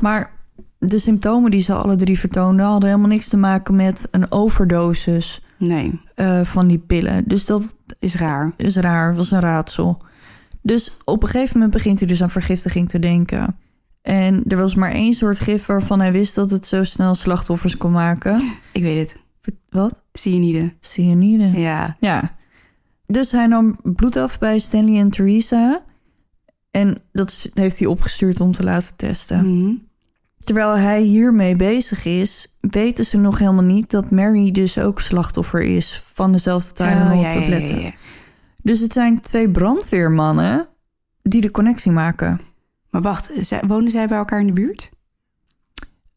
Maar 0.00 0.30
de 0.78 0.98
symptomen 0.98 1.50
die 1.50 1.62
ze 1.62 1.74
alle 1.74 1.96
drie 1.96 2.18
vertoonden... 2.18 2.66
hadden 2.66 2.88
helemaal 2.88 3.10
niks 3.10 3.28
te 3.28 3.36
maken 3.36 3.76
met 3.76 4.08
een 4.10 4.32
overdosis 4.32 5.42
Nee, 5.68 6.00
eh, 6.14 6.40
van 6.40 6.66
die 6.66 6.78
pillen. 6.78 7.24
Dus 7.26 7.44
dat 7.44 7.74
is 7.98 8.14
raar. 8.14 8.52
is 8.56 8.76
raar, 8.76 9.14
was 9.14 9.30
een 9.30 9.40
raadsel. 9.40 10.02
Dus 10.62 10.96
op 11.04 11.22
een 11.22 11.28
gegeven 11.28 11.52
moment 11.54 11.72
begint 11.72 11.98
hij 11.98 12.08
dus 12.08 12.22
aan 12.22 12.30
vergiftiging 12.30 12.88
te 12.88 12.98
denken. 12.98 13.56
En 14.02 14.44
er 14.48 14.56
was 14.56 14.74
maar 14.74 14.90
één 14.90 15.14
soort 15.14 15.38
gif 15.38 15.66
waarvan 15.66 16.00
hij 16.00 16.12
wist 16.12 16.34
dat 16.34 16.50
het 16.50 16.66
zo 16.66 16.84
snel 16.84 17.14
slachtoffers 17.14 17.76
kon 17.76 17.92
maken. 17.92 18.52
Ik 18.72 18.82
weet 18.82 18.98
het. 18.98 19.20
Wat? 19.68 20.02
Cyanide. 20.12 20.72
Cyanide. 20.80 21.60
Ja. 21.60 21.96
Ja. 22.00 22.36
Dus 23.06 23.30
hij 23.30 23.46
nam 23.46 23.78
bloed 23.82 24.16
af 24.16 24.38
bij 24.38 24.58
Stanley 24.58 25.00
en 25.00 25.10
Theresa. 25.10 25.82
En 26.70 27.02
dat 27.12 27.50
heeft 27.54 27.78
hij 27.78 27.88
opgestuurd 27.88 28.40
om 28.40 28.52
te 28.52 28.64
laten 28.64 28.96
testen. 28.96 29.58
Mhm. 29.58 29.74
Terwijl 30.38 30.76
hij 30.76 31.02
hiermee 31.02 31.56
bezig 31.56 32.04
is, 32.04 32.56
weten 32.60 33.06
ze 33.06 33.16
nog 33.18 33.38
helemaal 33.38 33.64
niet 33.64 33.90
dat 33.90 34.10
Mary 34.10 34.50
dus 34.50 34.78
ook 34.78 35.00
slachtoffer 35.00 35.60
is 35.60 36.02
van 36.12 36.32
dezelfde 36.32 36.84
Oh, 36.84 36.90
ja, 36.90 36.94
ja, 36.94 37.00
Tylenol-tabletten. 37.00 37.80
ja, 37.80 37.80
ja. 37.86 37.92
Dus 38.62 38.80
het 38.80 38.92
zijn 38.92 39.20
twee 39.20 39.50
brandweermannen 39.50 40.68
die 41.22 41.40
de 41.40 41.50
connectie 41.50 41.92
maken. 41.92 42.40
Maar 42.90 43.02
wacht, 43.02 43.50
wonen 43.66 43.90
zij 43.90 44.08
bij 44.08 44.18
elkaar 44.18 44.40
in 44.40 44.46
de 44.46 44.52
buurt? 44.52 44.90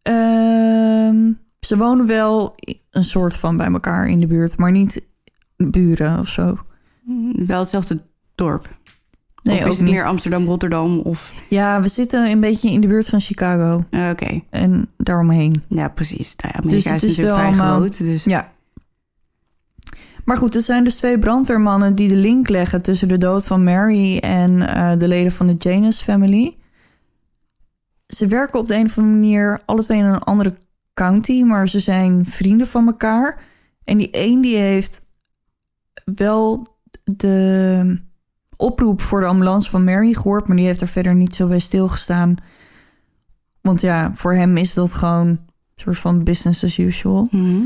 Ehm, 0.02 1.32
ze 1.60 1.78
wonen 1.78 2.06
wel 2.08 2.56
een 2.91 3.04
soort 3.04 3.36
van 3.36 3.58
bij 3.58 3.68
elkaar 3.72 4.08
in 4.08 4.20
de 4.20 4.28
buurt, 4.28 4.58
maar 4.58 4.72
niet 4.72 5.02
buren 5.58 6.20
of 6.20 6.28
zo. 6.28 6.58
Mm, 7.04 7.46
Wel 7.46 7.60
hetzelfde 7.60 8.02
dorp. 8.36 8.78
Nee, 9.43 9.58
of 9.58 9.64
ook 9.64 9.72
is 9.72 9.78
het 9.78 9.86
niet. 9.86 9.96
meer 9.96 10.06
Amsterdam, 10.06 10.46
Rotterdam? 10.46 11.00
Of... 11.00 11.34
Ja, 11.50 11.82
we 11.82 11.88
zitten 11.88 12.30
een 12.32 12.39
beetje 12.39 12.70
in 12.72 12.82
de 12.82 12.88
buurt 12.88 13.08
van 13.08 13.20
Chicago 13.20 13.84
Eh, 13.89 14.10
Oké, 14.12 14.41
en 14.50 14.89
daaromheen. 14.98 15.64
ja 15.70 15.88
precies. 15.88 16.36
Nou 16.36 16.54
ja, 16.56 16.62
Dus 16.62 16.70
Amerika 16.72 16.91
het 16.93 17.04
is 17.04 17.10
natuurlijk 17.10 17.36
vrij 17.38 17.48
allemaal- 17.50 17.78
groot. 17.78 17.98
Dus... 17.98 18.24
Ja. 18.24 18.54
Maar 20.26 20.38
goed, 20.38 20.54
het 20.54 20.66
zijn 20.66 20.84
dus 20.84 20.96
twee 20.96 21.20
brandweermannen 21.20 21.96
die 21.96 22.08
de 22.08 22.16
link 22.16 22.50
leggen 22.50 22.82
tussen 22.82 23.08
de 23.08 23.18
dood 23.18 23.46
van 23.46 23.64
Mary 23.64 24.18
en 24.18 24.62
eh, 24.62 24.98
de 24.98 25.08
leden 25.08 25.32
van 25.32 25.48
de 25.48 25.56
Janus 25.58 26.02
family. 26.02 26.58
Ze 28.08 28.28
werken 28.28 28.60
op 28.60 28.68
de 28.68 28.76
een 28.76 28.86
of 28.86 28.98
andere 28.98 29.16
manier 29.18 29.62
alle 29.66 29.84
twee 29.84 29.98
in 29.98 30.06
een 30.06 30.20
andere 30.20 30.56
county, 30.94 31.44
maar 31.44 31.70
ze 31.70 31.80
zijn 31.80 32.26
vrienden 32.26 32.68
van 32.68 32.88
elkaar. 32.88 33.44
En 33.84 33.98
die 33.98 34.10
een 34.12 34.42
die 34.42 34.58
heeft 34.58 35.02
wel 36.06 36.68
de 37.04 38.00
oproep 38.56 39.02
voor 39.02 39.20
de 39.20 39.28
ambulance 39.28 39.70
van 39.70 39.84
Mary 39.84 40.14
gehoord, 40.14 40.48
maar 40.48 40.58
die 40.58 40.66
heeft 40.66 40.82
er 40.82 40.88
verder 40.88 41.16
niet 41.16 41.36
zo 41.36 41.48
bij 41.48 41.60
stilgestaan. 41.60 42.36
Want 43.62 43.82
ja, 43.82 44.12
voor 44.16 44.34
hem 44.34 44.58
is 44.58 44.74
dat 44.74 44.94
gewoon 44.94 45.28
een 45.28 45.40
soort 45.76 45.98
van 45.98 46.24
business 46.24 46.64
as 46.64 46.78
usual. 46.78 47.28
Mhm. 47.32 47.64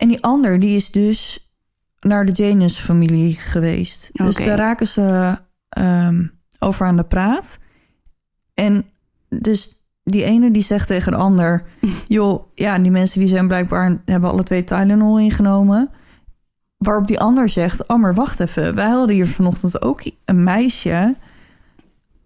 En 0.00 0.08
die 0.08 0.22
ander, 0.22 0.60
die 0.60 0.76
is 0.76 0.90
dus 0.90 1.50
naar 2.00 2.24
de 2.24 2.32
Janus-familie 2.32 3.34
geweest. 3.34 4.10
Dus 4.12 4.36
daar 4.36 4.56
raken 4.56 4.86
ze 4.86 5.38
ehm, 5.68 6.26
over 6.58 6.86
aan 6.86 6.96
de 6.96 7.04
praat. 7.04 7.58
En 8.54 8.84
dus 9.28 9.84
die 10.04 10.24
ene 10.24 10.50
die 10.50 10.62
zegt 10.62 10.86
tegen 10.86 11.12
de 11.12 11.18
ander... 11.18 11.64
joh, 12.08 12.42
ja, 12.54 12.78
die 12.78 12.90
mensen 12.90 13.20
die 13.20 13.28
zijn 13.28 13.46
blijkbaar... 13.46 14.00
hebben 14.04 14.30
alle 14.30 14.42
twee 14.42 14.64
Tylenol 14.64 15.18
ingenomen. 15.18 15.90
Waarop 16.76 17.06
die 17.06 17.20
ander 17.20 17.48
zegt... 17.48 17.86
oh, 17.86 18.00
maar 18.00 18.14
wacht 18.14 18.40
even. 18.40 18.74
Wij 18.74 18.88
hadden 18.88 19.16
hier 19.16 19.26
vanochtend 19.26 19.82
ook 19.82 20.02
een 20.24 20.44
meisje... 20.44 21.14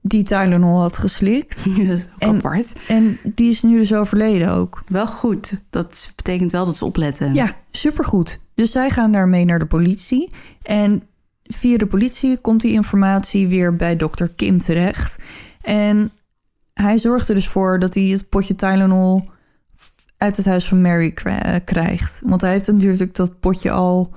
die 0.06 0.22
Tylenol 0.22 0.80
had 0.80 0.96
geslikt. 0.96 1.64
dat 1.76 1.76
is 1.76 2.04
ook 2.04 2.20
En- 2.20 2.36
apart. 2.36 2.72
En 2.88 3.18
die 3.22 3.50
is 3.50 3.62
nu 3.62 3.78
dus 3.78 3.94
overleden 3.94 4.50
ook. 4.50 4.82
Wel 4.88 5.06
goed. 5.06 5.52
Dat 5.70 6.12
betekent 6.16 6.52
wel 6.52 6.64
dat 6.64 6.76
ze 6.76 6.84
opletten. 6.84 7.34
Ja, 7.34 7.52
supergoed. 7.70 8.38
Dus 8.54 8.72
zij 8.72 8.90
gaan 8.90 9.12
daarmee 9.12 9.44
naar 9.44 9.58
de 9.58 9.66
politie. 9.66 10.30
En 10.62 11.02
via 11.42 11.76
de 11.76 11.86
politie 11.86 12.38
komt 12.38 12.60
die 12.60 12.72
informatie 12.72 13.48
weer 13.48 13.76
bij 13.76 13.96
dokter 13.96 14.28
Kim 14.28 14.58
terecht. 14.58 15.22
En 15.60 16.10
hij 16.74 16.98
zorgt 16.98 17.28
er 17.28 17.34
dus 17.34 17.48
voor 17.48 17.78
dat 17.78 17.94
hij 17.94 18.02
het 18.02 18.28
potje 18.28 18.54
Tylenol 18.54 19.28
uit 20.18 20.36
het 20.36 20.46
huis 20.46 20.68
van 20.68 20.82
Mary 20.82 21.14
eh, 21.24 21.54
krijgt. 21.64 22.20
Want 22.24 22.40
hij 22.40 22.50
heeft 22.50 22.66
natuurlijk 22.66 23.14
dat 23.14 23.40
potje 23.40 23.70
al 23.70 24.14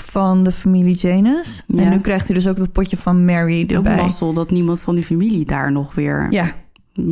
van 0.00 0.44
de 0.44 0.52
familie 0.52 0.94
Janus. 0.96 1.64
Ja. 1.66 1.82
En 1.82 1.90
nu 1.90 2.00
krijgt 2.00 2.26
hij 2.26 2.34
dus 2.34 2.48
ook 2.48 2.56
dat 2.56 2.72
potje 2.72 2.96
van 2.96 3.24
Mary 3.24 3.62
Ook 3.62 3.70
erbij. 3.70 3.96
mazzel 3.96 4.32
dat 4.32 4.50
niemand 4.50 4.80
van 4.80 4.94
die 4.94 5.04
familie 5.04 5.46
daar 5.46 5.72
nog 5.72 5.94
weer 5.94 6.26
Ja, 6.30 6.52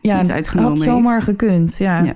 ja 0.00 0.20
iets 0.20 0.30
uitgenomen 0.30 0.70
had 0.70 0.80
zomaar 0.86 1.12
heeft. 1.14 1.24
gekund. 1.24 1.76
Ja. 1.76 2.02
Ja. 2.02 2.14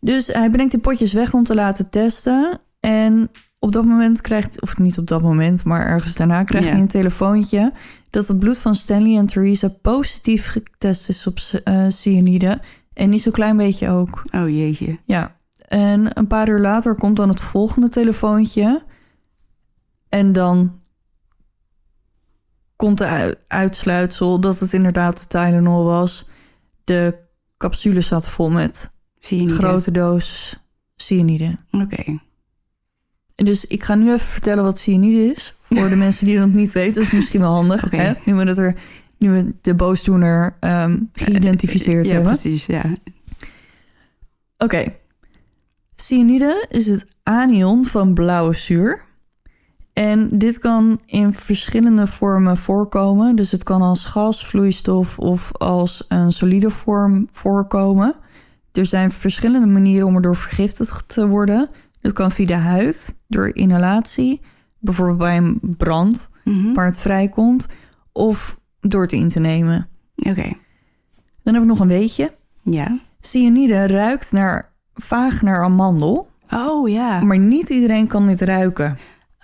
Dus 0.00 0.26
hij 0.26 0.50
brengt 0.50 0.70
die 0.70 0.80
potjes 0.80 1.12
weg 1.12 1.34
om 1.34 1.44
te 1.44 1.54
laten 1.54 1.90
testen. 1.90 2.60
En 2.80 3.30
op 3.58 3.72
dat 3.72 3.84
moment 3.84 4.20
krijgt, 4.20 4.60
of 4.62 4.78
niet 4.78 4.98
op 4.98 5.06
dat 5.06 5.22
moment, 5.22 5.64
maar 5.64 5.86
ergens 5.86 6.14
daarna 6.14 6.44
krijgt 6.44 6.66
Ja. 6.66 6.72
hij 6.72 6.80
een 6.82 6.88
telefoontje 6.88 7.72
dat 8.10 8.26
het 8.28 8.38
bloed 8.38 8.58
van 8.58 8.74
Stanley 8.74 9.16
en 9.18 9.26
Theresa 9.26 9.68
positief 9.82 10.46
getest 10.48 11.08
is 11.08 11.26
op 11.26 11.38
eh, 11.64 11.84
cyanide. 11.88 12.60
En 12.92 13.10
niet 13.10 13.22
zo'n 13.22 13.32
klein 13.32 13.56
beetje 13.56 13.88
ook. 13.90 14.22
Oh 14.34 14.48
jeetje. 14.48 14.98
Ja. 15.04 15.36
En 15.68 16.18
een 16.18 16.26
paar 16.26 16.48
uur 16.48 16.58
later 16.60 16.94
komt 16.94 17.16
dan 17.16 17.28
het 17.28 17.40
volgende 17.40 17.88
telefoontje. 17.88 18.82
En 20.08 20.32
dan 20.32 20.80
komt 22.76 22.98
de 22.98 23.04
ui- 23.06 23.34
uitsluitsel 23.48 24.40
dat 24.40 24.60
het 24.60 24.72
inderdaad 24.72 25.18
de 25.20 25.26
Tylenol 25.26 25.84
was. 25.84 26.28
De 26.84 27.18
capsule 27.56 28.00
zat 28.00 28.28
vol 28.28 28.50
met 28.50 28.90
Zie 29.20 29.38
je 29.38 29.42
niet? 29.44 29.52
hè? 29.52 29.58
grote 29.58 29.90
dosis 29.90 30.56
cyanide. 30.96 31.56
Oké. 31.70 32.18
Dus 33.34 33.66
ik 33.66 33.82
ga 33.82 33.94
nu 33.94 34.06
even 34.12 34.26
vertellen 34.26 34.64
wat 34.64 34.78
cyanide 34.78 35.34
is. 35.34 35.54
Voor 35.62 35.88
de 35.88 35.96
mensen 36.06 36.26
die 36.26 36.38
dat 36.38 36.48
niet 36.48 36.72
weten, 36.72 36.94
dat 36.94 37.02
is 37.04 37.12
misschien 37.12 37.40
wel 37.40 37.52
handig. 37.54 37.90
Hè? 37.90 38.12
Nu, 38.24 38.34
we 38.34 38.44
het 38.44 38.58
er, 38.58 38.74
nu 39.18 39.30
we 39.30 39.54
de 39.60 39.74
boosdoener 39.74 40.56
ehm, 40.60 40.98
geïdentificeerd 41.12 42.06
ja, 42.06 42.12
hebben. 42.12 42.30
precies. 42.32 42.66
Ja. 42.66 42.96
Oké. 44.58 44.84
Cyanide 45.96 46.66
is 46.70 46.86
het 46.86 47.06
anion 47.22 47.84
van 47.84 48.14
blauwe 48.14 48.54
zuur. 48.54 49.04
En 49.98 50.28
dit 50.38 50.58
kan 50.58 51.00
in 51.06 51.32
verschillende 51.32 52.06
vormen 52.06 52.56
voorkomen. 52.56 53.36
Dus 53.36 53.50
het 53.50 53.62
kan 53.62 53.82
als 53.82 54.04
gas, 54.04 54.46
vloeistof 54.46 55.18
of 55.18 55.52
als 55.52 56.04
een 56.08 56.32
solide 56.32 56.70
vorm 56.70 57.28
voorkomen. 57.32 58.14
Er 58.72 58.86
zijn 58.86 59.10
verschillende 59.10 59.66
manieren 59.66 60.06
om 60.06 60.14
erdoor 60.14 60.36
vergiftigd 60.36 61.08
te 61.08 61.28
worden. 61.28 61.68
Dat 62.00 62.12
kan 62.12 62.30
via 62.30 62.46
de 62.46 62.54
huid, 62.54 63.14
door 63.28 63.54
inhalatie, 63.54 64.40
bijvoorbeeld 64.78 65.18
bij 65.18 65.36
een 65.36 65.60
brand 65.76 66.28
Mhm. 66.44 66.72
waar 66.72 66.86
het 66.86 66.98
vrijkomt, 66.98 67.66
of 68.12 68.58
door 68.80 69.02
het 69.02 69.12
in 69.12 69.28
te 69.28 69.40
nemen. 69.40 69.88
Oké. 70.16 70.52
Dan 71.42 71.54
heb 71.54 71.62
ik 71.62 71.68
nog 71.68 71.80
een 71.80 71.88
weetje. 71.88 72.34
Ja. 72.62 72.98
Cyanide 73.20 73.86
ruikt 73.86 74.32
naar, 74.32 74.72
vaag 74.94 75.42
naar 75.42 75.64
amandel. 75.64 76.28
Oh 76.54 76.88
ja. 76.88 77.20
Maar 77.24 77.38
niet 77.38 77.68
iedereen 77.68 78.06
kan 78.06 78.26
dit 78.26 78.40
ruiken. 78.40 78.98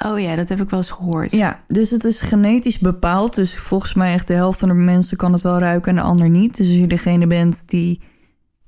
Oh 0.06 0.20
ja, 0.20 0.36
dat 0.36 0.48
heb 0.48 0.60
ik 0.60 0.70
wel 0.70 0.78
eens 0.80 0.90
gehoord. 0.90 1.30
Ja, 1.30 1.62
dus 1.66 1.90
het 1.90 2.04
is 2.04 2.20
genetisch 2.20 2.78
bepaald. 2.78 3.34
Dus 3.34 3.58
volgens 3.58 3.94
mij 3.94 4.12
echt 4.12 4.26
de 4.26 4.34
helft 4.34 4.58
van 4.58 4.68
de 4.68 4.74
mensen 4.74 5.16
kan 5.16 5.32
het 5.32 5.42
wel 5.42 5.58
ruiken 5.58 5.90
en 5.90 5.96
de 5.96 6.02
ander 6.02 6.28
niet. 6.28 6.56
Dus 6.56 6.66
als 6.66 6.76
je 6.76 6.86
degene 6.86 7.26
bent 7.26 7.62
die 7.68 8.00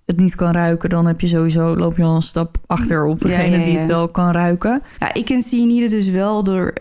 het 0.06 0.16
niet 0.16 0.34
kan 0.34 0.52
ruiken... 0.52 0.88
dan 0.88 1.06
heb 1.06 1.20
je 1.20 1.26
sowieso, 1.26 1.76
loop 1.76 1.96
je 1.96 2.02
al 2.02 2.14
een 2.16 2.22
stap 2.22 2.56
achter 2.66 3.04
op 3.04 3.22
Ja, 3.22 3.28
degene 3.28 3.58
ja, 3.58 3.64
die 3.64 3.76
het 3.78 3.86
wel 3.86 4.08
kan 4.08 4.30
ruiken. 4.30 4.82
Ja, 4.98 5.14
ik 5.14 5.24
ken 5.24 5.42
cyanide 5.42 5.88
dus 5.88 6.08
wel 6.08 6.42
door... 6.42 6.72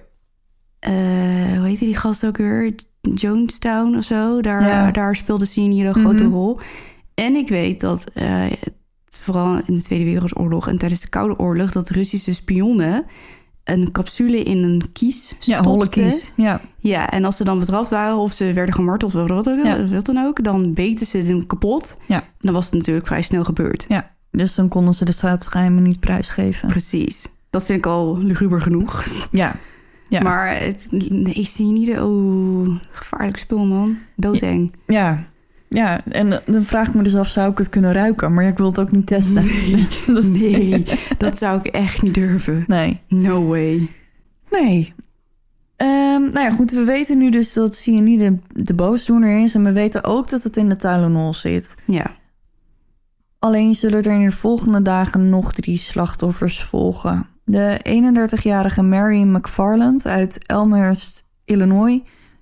eh, 0.80 0.92
hoe 1.58 1.66
heette 1.68 1.86
die 1.86 1.96
gast 1.98 2.26
ook 2.26 2.38
weer? 2.38 2.76
Jonestown 3.14 3.96
of 3.98 4.04
zo. 4.04 4.42
Daar, 4.42 4.94
daar 4.94 5.16
speelde 5.16 5.46
cyanide 5.46 5.88
een 5.88 5.94
grote 5.96 6.24
Mhm. 6.24 6.34
rol. 6.34 6.60
En 7.14 7.36
ik 7.36 7.50
weet 7.50 7.80
dat, 7.82 8.04
het- 8.14 8.74
vooral 9.22 9.58
in 9.66 9.76
de 9.76 9.82
Tweede 9.82 10.06
Wereldoorlog... 10.06 10.68
en 10.68 10.78
tijdens 10.78 11.02
de 11.02 11.10
Koude 11.10 11.40
Oorlog... 11.40 11.72
dat 11.72 11.90
Russische 11.90 12.34
spionnen 12.34 13.06
een 13.66 13.92
capsule 13.92 14.44
in 14.44 14.64
een 14.64 14.82
kies 14.94 15.36
Ja, 15.40 15.64
holle 15.64 15.90
kies. 15.90 16.32
Ja, 16.36 16.62
Ja, 16.80 17.10
en 17.10 17.26
als 17.26 17.38
ze 17.38 17.44
dan 17.44 17.60
betrapt 17.60 17.90
waren 17.90 18.18
of 18.18 18.32
ze 18.34 18.54
werden 18.54 18.76
gemarteld 18.76 19.16
of 19.16 19.28
wat, 19.28 19.50
ook, 19.50 19.64
Ja. 19.66 19.86
wat 19.88 20.06
dan 20.06 20.18
ook... 20.18 20.44
dan 20.44 20.74
beten 20.74 21.06
ze 21.06 21.18
hem 21.18 21.48
kapot. 21.48 21.98
Ja. 22.08 22.22
En 22.22 22.28
dan 22.40 22.54
was 22.54 22.66
het 22.66 22.74
natuurlijk 22.74 23.08
vrij 23.08 23.22
snel 23.22 23.44
gebeurd. 23.44 23.86
ja. 23.88 24.14
Dus 24.32 24.56
dan 24.56 24.68
konden 24.68 24.94
ze 24.94 25.06
de 25.06 25.12
staatsgeheimen 25.12 25.84
niet 25.84 26.00
prijsgeven. 26.00 26.68
Precies. 26.70 27.28
Dat 27.50 27.66
vind 27.66 27.78
ik 27.78 27.86
al 27.86 28.18
luguber 28.18 28.62
genoeg. 28.62 29.06
Ja, 29.32 29.56
ja. 30.10 30.22
Maar 30.28 30.60
het, 30.60 30.88
nee, 30.92 31.44
cyanide, 31.44 32.04
oh, 32.06 32.76
gevaarlijk 32.92 33.38
spul, 33.38 33.66
man. 33.66 33.98
Doodeng. 34.16 34.74
ja. 34.88 34.94
Ja, 34.96 35.24
en 36.10 36.42
dan 36.46 36.64
vraag 36.64 36.88
ik 36.88 36.94
me 36.94 37.04
dus 37.04 37.16
af, 37.16 37.28
zou 37.28 37.52
ik 37.52 37.58
het 37.58 37.70
kunnen 37.70 37.94
ruiken? 37.94 38.34
Maar 38.34 38.44
ja, 38.44 38.50
ik 38.50 38.58
wil 38.58 38.66
het 38.68 38.80
ook 38.80 38.92
niet 38.92 39.08
testen. 39.08 39.44
Dat- 40.14 40.24
Nee, 40.24 40.86
dat 41.18 41.38
zou 41.38 41.60
ik 41.60 41.66
echt 41.66 42.02
niet 42.02 42.14
durven. 42.14 42.64
Nee. 42.68 43.00
No 43.08 43.48
way. 43.48 43.88
Nee. 44.52 44.94
Ehm, 45.76 46.22
nou 46.22 46.40
ja, 46.40 46.52
goed. 46.52 46.72
We 46.72 46.84
weten 46.84 47.18
nu 47.18 47.30
dus 47.30 47.54
dat 47.54 47.76
cyanide 47.76 48.38
de 48.54 48.74
boosdoener 48.74 49.44
is. 49.44 49.56
En 49.56 49.64
we 49.64 49.72
weten 49.72 50.04
ook 50.04 50.30
dat 50.30 50.44
het 50.44 50.58
in 50.58 50.70
de 50.70 50.76
Tylenol 50.76 51.34
zit. 51.34 51.76
Ja. 51.86 52.16
Alleen 53.40 53.76
zullen 53.76 54.04
er 54.04 54.12
in 54.12 54.26
de 54.26 54.32
volgende 54.32 54.82
dagen 54.82 55.30
nog 55.30 55.54
drie 55.54 55.78
slachtoffers 55.80 56.64
volgen. 56.64 57.28
De 57.44 57.80
31-jarige 58.40 58.82
Mary 58.82 59.22
McFarland 59.22 60.06
uit 60.08 60.38
Elmhurst, 60.46 61.24
Illinois. 61.46 62.02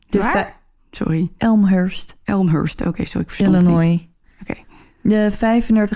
De 0.10 0.18
Waar? 0.18 0.62
Sorry. 0.96 1.32
Elmhurst, 1.38 2.18
Elmhurst. 2.24 2.86
Oké, 2.86 3.06
zo 3.06 3.20
ik 3.20 3.30
verstond 3.30 3.56
het 3.56 3.66
niet. 3.66 3.74
Illinois. 3.76 4.08
Oké. 4.42 4.56
De 5.02 5.32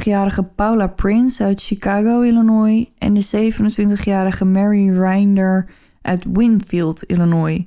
35-jarige 0.02 0.44
Paula 0.44 0.88
Prince 0.88 1.44
uit 1.44 1.62
Chicago, 1.64 2.22
Illinois. 2.22 2.86
En 2.98 3.14
de 3.14 3.52
27-jarige 3.54 4.46
Mary 4.46 5.00
Rinder 5.00 5.70
uit 6.02 6.26
Winfield, 6.34 7.04
Illinois. 7.04 7.66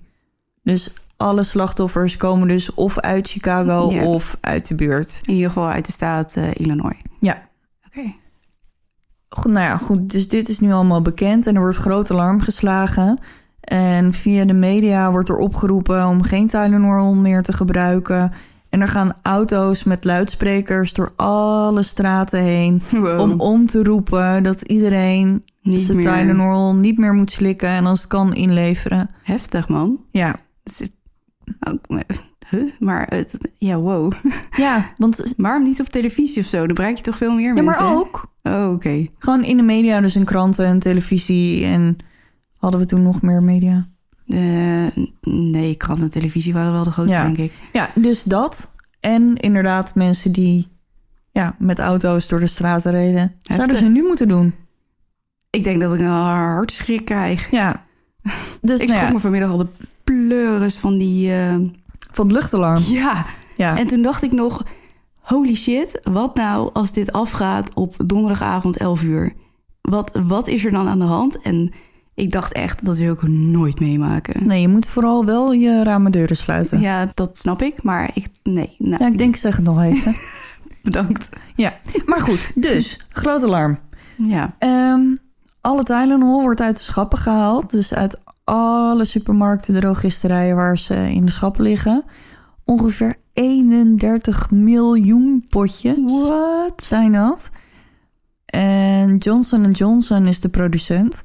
Dus 0.62 0.92
alle 1.16 1.42
slachtoffers 1.42 2.16
komen 2.16 2.48
dus 2.48 2.74
of 2.74 2.98
uit 2.98 3.28
Chicago 3.28 3.90
Ja. 3.92 4.04
of 4.04 4.36
uit 4.40 4.68
de 4.68 4.74
buurt. 4.74 5.20
In 5.24 5.34
ieder 5.34 5.48
geval 5.48 5.68
uit 5.68 5.86
de 5.86 5.92
staat 5.92 6.36
eh, 6.36 6.54
Illinois. 6.54 6.96
Ja. 7.20 7.48
Oké. 7.86 8.14
Goed, 9.28 9.52
nou 9.52 9.66
ja, 9.66 9.76
goed. 9.76 10.10
Dus 10.10 10.28
dit 10.28 10.48
is 10.48 10.60
nu 10.60 10.72
allemaal 10.72 11.02
bekend 11.02 11.46
en 11.46 11.54
er 11.54 11.60
wordt 11.60 11.76
groot 11.76 12.10
alarm 12.10 12.40
geslagen. 12.40 13.18
En 13.70 14.12
via 14.12 14.44
de 14.44 14.52
media 14.52 15.10
wordt 15.10 15.28
er 15.28 15.36
opgeroepen 15.36 16.06
om 16.06 16.22
geen 16.22 16.46
Tylenol 16.46 17.14
meer 17.14 17.42
te 17.42 17.52
gebruiken. 17.52 18.32
En 18.68 18.80
er 18.80 18.88
gaan 18.88 19.12
auto's 19.22 19.84
met 19.84 20.04
luidsprekers 20.04 20.92
door 20.92 21.12
alle 21.16 21.82
straten 21.82 22.40
heen 22.42 22.82
Wow. 22.90 23.20
om 23.20 23.40
om 23.40 23.66
te 23.66 23.82
roepen 23.84 24.42
dat 24.42 24.62
iedereen 24.62 25.44
Niet 25.62 25.86
de 25.86 25.94
meer. 25.94 26.12
Tylenol 26.12 26.74
niet 26.74 26.98
meer 26.98 27.12
moet 27.14 27.30
slikken 27.30 27.68
en 27.68 27.86
als 27.86 27.98
het 27.98 28.08
kan 28.08 28.34
inleveren. 28.34 29.10
Heftig, 29.22 29.68
man. 29.68 29.98
Ja, 30.10 30.36
huh? 32.48 32.70
Maar, 32.78 33.06
het, 33.08 33.38
ja, 33.58 33.78
wow. 33.78 34.12
ja 34.56 34.90
want 34.96 35.22
Waarom 35.36 35.62
niet 35.62 35.80
op 35.80 35.88
televisie 35.88 36.42
of 36.42 36.48
zo? 36.48 36.66
Dan 36.66 36.74
bereik 36.74 36.96
je 36.96 37.02
toch 37.02 37.16
veel 37.16 37.32
meer 37.34 37.54
ja, 37.54 37.62
mensen? 37.62 37.84
maar 37.84 37.94
ook 37.94 38.28
Oh, 38.42 38.70
oké. 38.72 39.06
gewoon 39.18 39.44
in 39.44 39.56
de 39.56 39.62
media, 39.62 40.00
dus 40.00 40.16
in 40.16 40.24
kranten 40.24 40.66
en 40.66 40.78
televisie 40.78 41.64
en 41.64 41.96
hadden 42.60 42.80
we 42.80 42.86
toen 42.86 43.02
nog 43.02 43.22
meer 43.22 43.42
media. 43.42 43.88
Eh, 44.26 44.86
nee, 45.22 45.74
krant 45.74 46.02
en 46.02 46.10
televisie 46.10 46.52
waren 46.52 46.72
wel 46.72 46.84
de 46.84 46.90
grootste, 46.90 47.16
Ja. 47.16 47.24
denk 47.24 47.36
ik. 47.38 47.52
Ja, 47.72 47.90
dus 47.94 48.22
dat. 48.22 48.70
En 49.00 49.36
inderdaad 49.36 49.94
mensen 49.94 50.32
die 50.32 50.68
ja, 51.32 51.54
met 51.58 51.78
auto's 51.78 52.28
door 52.28 52.40
de 52.40 52.46
straten 52.46 52.90
reden. 52.90 53.34
Zouden 53.42 53.76
ze 53.76 53.84
nu 53.84 54.02
moeten 54.02 54.28
doen. 54.28 54.54
Ik 55.50 55.64
denk 55.64 55.80
dat 55.80 55.94
ik 55.94 56.00
een 56.00 56.06
hartschrik 56.06 57.04
krijg. 57.04 57.50
Ja. 57.50 57.84
Dus 58.60 58.80
ik 58.80 58.88
nou 58.88 59.00
ja, 59.00 59.10
me 59.12 59.18
vanmiddag 59.18 59.50
al 59.50 59.56
de 59.58 59.66
pleuris 60.04 60.76
van 60.76 60.98
die... 60.98 61.32
eh, 61.32 61.54
van 62.12 62.24
het 62.26 62.32
luchtalarm. 62.36 62.82
ja, 62.86 63.26
Ja. 63.56 63.78
en 63.78 63.86
toen 63.86 64.02
dacht 64.02 64.22
ik 64.22 64.32
nog... 64.32 64.62
Holy 65.20 65.54
shit, 65.54 66.00
wat 66.02 66.34
nou 66.34 66.70
als 66.72 66.92
dit 66.92 67.12
afgaat 67.12 67.74
op 67.74 67.94
donderdagavond 68.06 68.76
11 68.76 69.02
uur? 69.02 69.32
Wat, 69.80 70.20
wat 70.24 70.46
is 70.46 70.64
er 70.64 70.70
dan 70.70 70.88
aan 70.88 70.98
de 70.98 71.04
hand? 71.04 71.40
En 71.40 71.72
ik 72.20 72.32
dacht 72.32 72.52
echt, 72.52 72.84
dat 72.84 72.96
wil 72.96 73.12
ik 73.12 73.22
nooit 73.28 73.80
meemaken. 73.80 74.46
Nee, 74.46 74.60
je 74.60 74.68
moet 74.68 74.86
vooral 74.86 75.24
wel 75.24 75.52
je 75.52 75.82
ramen 75.82 76.12
deuren 76.12 76.36
sluiten. 76.36 76.80
Ja, 76.80 77.00
Ja, 77.00 77.10
dat 77.14 77.38
snap 77.38 77.62
ik, 77.62 77.82
maar 77.82 78.10
ik... 78.14 78.26
Nee, 78.42 78.74
nou, 78.78 79.04
ik 79.04 79.18
denk, 79.18 79.34
ik 79.34 79.40
zeg 79.40 79.56
het 79.56 79.64
nog 79.64 79.82
even. 79.82 80.14
bedankt. 80.82 81.28
ja, 81.54 81.74
maar 82.06 82.20
goed. 82.20 82.52
Dus, 82.54 83.00
groot 83.08 83.42
alarm. 83.42 83.78
Ja, 84.16 84.54
Ehm, 84.58 85.14
alle 85.60 85.82
Tylenol 85.82 86.42
wordt 86.42 86.60
uit 86.60 86.76
de 86.76 86.82
schappen 86.82 87.18
gehaald. 87.18 87.70
Dus 87.70 87.94
uit 87.94 88.18
alle 88.44 89.04
supermarkten, 89.04 89.80
drogisterijen 89.80 90.56
waar 90.56 90.78
ze 90.78 90.94
in 90.94 91.24
de 91.24 91.30
schappen 91.30 91.62
liggen. 91.62 92.04
Ongeveer 92.64 93.14
31 93.32 94.50
miljoen 94.50 95.46
potjes. 95.48 95.96
what? 96.04 96.82
zijn 96.82 97.12
dat. 97.12 97.50
En 98.46 99.16
Johnson 99.16 99.70
Johnson 99.70 100.26
is 100.26 100.40
de 100.40 100.48
producent. 100.48 101.22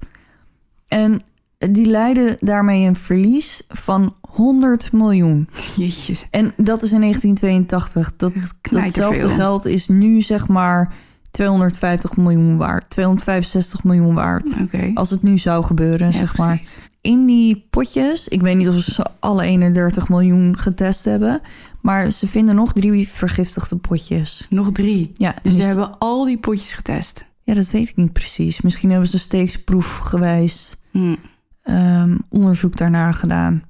En 1.02 1.22
die 1.58 1.86
leiden 1.86 2.34
daarmee 2.38 2.88
een 2.88 2.96
verlies 2.96 3.62
van 3.68 4.16
100 4.22 4.91
miljoen. 4.91 5.50
Jeetjes. 5.76 6.26
En 6.32 6.54
dat 6.58 6.82
is 6.84 6.91
in 6.91 7.00
1982. 7.02 8.16
Dat, 8.16 8.34
datzelfde 8.62 9.28
geld 9.30 9.66
is 9.66 9.88
nu 9.88 10.22
zeg 10.22 10.48
maar 10.48 10.93
250 11.32 12.18
miljoen 12.18 12.58
waard. 12.58 12.89
265 12.89 13.84
miljoen 13.84 14.14
waard. 14.14 14.50
Oké. 14.62 14.91
Als 14.93 15.10
het 15.10 15.24
nu 15.24 15.38
zou 15.38 15.64
gebeuren, 15.64 16.08
Ja, 16.12 16.18
zeg 16.18 16.38
maar. 16.38 16.56
precies. 16.56 16.78
In 17.02 17.26
die 17.26 17.68
potjes, 17.70 18.28
ik 18.28 18.41
weet 18.41 18.56
niet 18.58 18.68
of 18.70 18.76
ze 18.84 19.06
alle 19.20 19.43
31 19.43 20.10
miljoen 20.10 20.58
getest 20.58 21.06
hebben... 21.06 21.41
maar 21.82 22.12
ze 22.12 22.28
vinden 22.28 22.56
nog 22.56 22.74
drie 22.74 23.08
vergiftigde 23.08 23.76
potjes. 23.76 24.48
Nog 24.50 24.72
drie. 24.72 25.12
Ja, 25.14 25.36
Dus 25.43 25.56
ze 25.56 25.62
hebben 25.62 25.98
al 25.98 26.26
die 26.26 26.38
potjes 26.38 26.72
getest. 26.74 27.26
ja, 27.43 27.54
dat 27.54 27.70
weet 27.72 27.89
ik 27.89 27.96
niet 27.96 28.14
precies. 28.14 28.62
Misschien 28.62 28.89
hebben 28.89 29.10
ze 29.10 29.20
steeds 29.20 29.64
proefgewijs 29.64 30.76
Hm. 30.98 31.16
ehm, 31.62 32.18
onderzoek 32.30 32.78
daarna 32.78 33.12
gedaan. 33.12 33.64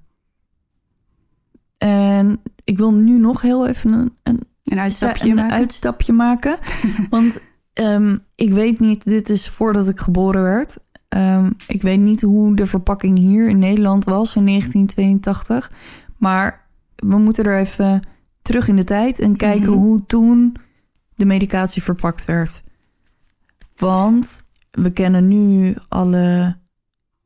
En 1.78 2.41
ik 2.63 2.78
wil 2.78 2.93
nu 2.93 3.17
nog 3.19 3.41
heel 3.41 3.67
even 3.67 3.93
een, 3.93 4.13
een, 4.23 4.41
Een 4.63 4.80
uitstapje 4.80 5.30
een 5.30 5.36
maken. 5.36 5.55
uitstapje 5.57 6.13
maken. 6.13 6.57
Want 7.09 7.38
ehm, 7.73 8.17
ik 8.36 8.49
weet 8.51 8.80
niet, 8.80 9.03
dit 9.03 9.30
is 9.30 9.49
voordat 9.49 9.88
ik 9.88 9.99
geboren 9.99 10.43
werd. 10.43 10.78
Ehm, 11.07 11.51
ik 11.67 11.82
weet 11.82 11.99
niet 11.99 12.21
hoe 12.21 12.55
de 12.55 12.65
verpakking 12.65 13.17
hier 13.17 13.49
in 13.49 13.59
Nederland 13.59 14.03
was 14.03 14.36
in 14.36 14.45
1982. 14.45 15.71
Maar 16.17 16.67
we 16.95 17.17
moeten 17.17 17.45
er 17.45 17.59
even 17.59 18.01
terug 18.41 18.67
in 18.67 18.76
de 18.76 18.84
tijd 18.84 19.19
en 19.19 19.36
kijken 19.36 19.69
Mhm. 19.71 19.80
hoe 19.80 20.05
toen 20.05 20.55
de 21.15 21.26
medicatie 21.26 21.84
verpakt 21.84 22.26
werd. 22.26 22.63
Want 23.76 24.47
we 24.71 24.91
kennen 24.91 25.28
nu 25.28 25.76
alle 25.88 26.55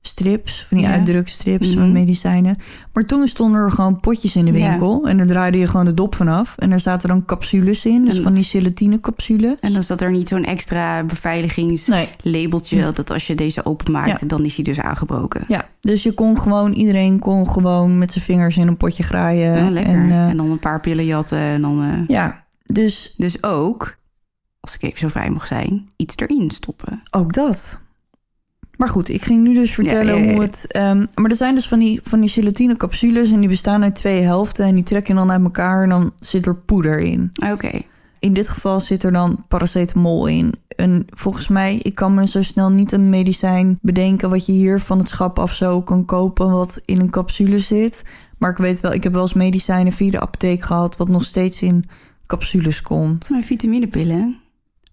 strips, 0.09 0.65
van 0.67 0.77
die 0.77 0.85
Ja. 0.87 0.93
uitdrukstrips 0.93 1.67
Mhm. 1.69 1.79
met 1.79 1.91
medicijnen. 1.91 2.57
Maar 2.93 3.03
toen 3.03 3.27
stonden 3.27 3.59
er 3.59 3.71
gewoon 3.71 3.99
potjes 3.99 4.35
in 4.35 4.45
de 4.45 4.51
Ja. 4.51 4.69
winkel. 4.69 5.07
En 5.07 5.17
daar 5.17 5.25
draaide 5.27 5.57
je 5.57 5.67
gewoon 5.67 5.85
de 5.85 5.93
dop 5.93 6.15
vanaf. 6.15 6.53
En 6.57 6.71
er 6.71 6.79
zaten 6.79 7.09
dan 7.09 7.25
capsules 7.25 7.85
in, 7.85 8.05
dus 8.05 8.15
En- 8.17 8.23
van 8.23 8.33
die 8.33 8.43
gelatine 8.43 8.99
capsules. 8.99 9.55
En 9.59 9.73
dan 9.73 9.83
zat 9.83 10.01
er 10.01 10.11
niet 10.11 10.27
zo'n 10.27 10.43
extra 10.45 11.03
beveiligingslabeltje... 11.03 12.75
Nee. 12.81 12.91
dat 12.93 13.09
als 13.11 13.27
je 13.27 13.35
deze 13.35 13.65
openmaakt, 13.65 14.21
Ja. 14.21 14.27
dan 14.27 14.45
is 14.45 14.55
hij 14.55 14.63
dus 14.63 14.79
aangebroken. 14.79 15.43
Ja, 15.47 15.65
dus 15.79 16.03
je 16.03 16.11
kon 16.13 16.39
gewoon, 16.39 16.73
iedereen 16.73 17.19
kon 17.19 17.49
gewoon 17.49 17.97
met 17.97 18.11
zijn 18.11 18.25
vingers 18.25 18.57
in 18.57 18.67
een 18.67 18.77
potje 18.77 19.03
graaien. 19.03 19.53
En, 19.55 19.77
En, 19.77 20.11
eh, 20.11 20.37
dan 20.37 20.51
een 20.51 20.59
paar 20.59 20.79
pillen 20.79 21.05
jatten. 21.05 21.37
En 21.39 21.61
dan, 21.61 21.83
eh, 21.83 22.07
ja, 22.07 22.45
dus 22.65 23.13
Dus 23.17 23.43
ook, 23.43 23.97
als 24.59 24.75
ik 24.75 24.81
even 24.83 24.99
zo 24.99 25.07
vrij 25.07 25.29
mag 25.29 25.47
zijn, 25.47 25.89
iets 25.95 26.13
erin 26.17 26.49
stoppen. 26.51 27.01
ook 27.11 27.33
dat. 27.33 27.79
Maar 28.79 28.89
goed, 28.89 29.09
ik 29.09 29.21
ging 29.21 29.43
nu 29.43 29.53
dus 29.53 29.73
vertellen 29.73 30.15
Ja, 30.15 30.21
ja, 30.21 30.25
ja. 30.25 30.33
hoe 30.33 30.41
het... 30.41 30.65
ehm, 30.67 31.05
maar 31.15 31.29
er 31.29 31.35
zijn 31.35 31.55
dus 31.55 31.67
van 31.67 31.79
die, 31.79 31.99
van 32.03 32.19
die 32.19 32.29
gelatine 32.29 32.77
capsules 32.77 33.31
en 33.31 33.39
die 33.39 33.49
bestaan 33.49 33.83
uit 33.83 33.95
twee 33.95 34.21
helften. 34.21 34.65
En 34.65 34.75
die 34.75 34.83
trek 34.83 35.07
je 35.07 35.13
dan 35.13 35.31
uit 35.31 35.43
elkaar 35.43 35.83
en 35.83 35.89
dan 35.89 36.11
zit 36.19 36.45
er 36.45 36.55
poeder 36.55 36.99
in. 36.99 37.31
Oké. 37.51 37.81
In 38.19 38.33
dit 38.33 38.49
geval 38.49 38.79
zit 38.79 39.03
er 39.03 39.11
dan 39.11 39.45
paracetamol 39.47 40.27
in. 40.27 40.53
En 40.75 41.05
volgens 41.09 41.47
mij, 41.47 41.75
ik 41.75 41.95
kan 41.95 42.13
me 42.13 42.27
zo 42.27 42.43
snel 42.43 42.69
niet 42.69 42.91
een 42.91 43.09
medicijn 43.09 43.79
bedenken... 43.81 44.29
wat 44.29 44.45
je 44.45 44.51
hier 44.51 44.79
van 44.79 44.97
het 44.97 45.07
schap 45.07 45.39
af 45.39 45.53
zo 45.53 45.81
kan 45.81 46.05
kopen, 46.05 46.51
wat 46.51 46.81
in 46.85 46.99
een 46.99 47.09
capsule 47.09 47.59
zit. 47.59 48.03
Maar 48.37 48.51
ik 48.51 48.57
weet 48.57 48.79
wel, 48.79 48.93
ik 48.93 49.03
heb 49.03 49.13
wel 49.13 49.21
eens 49.21 49.33
medicijnen 49.33 49.93
via 49.93 50.11
de 50.11 50.19
apotheek 50.19 50.61
gehad... 50.61 50.97
wat 50.97 51.09
nog 51.09 51.25
steeds 51.25 51.61
in 51.61 51.85
capsules 52.27 52.81
komt. 52.81 53.29
Mijn 53.29 53.43
vitaminepillen. 53.43 54.39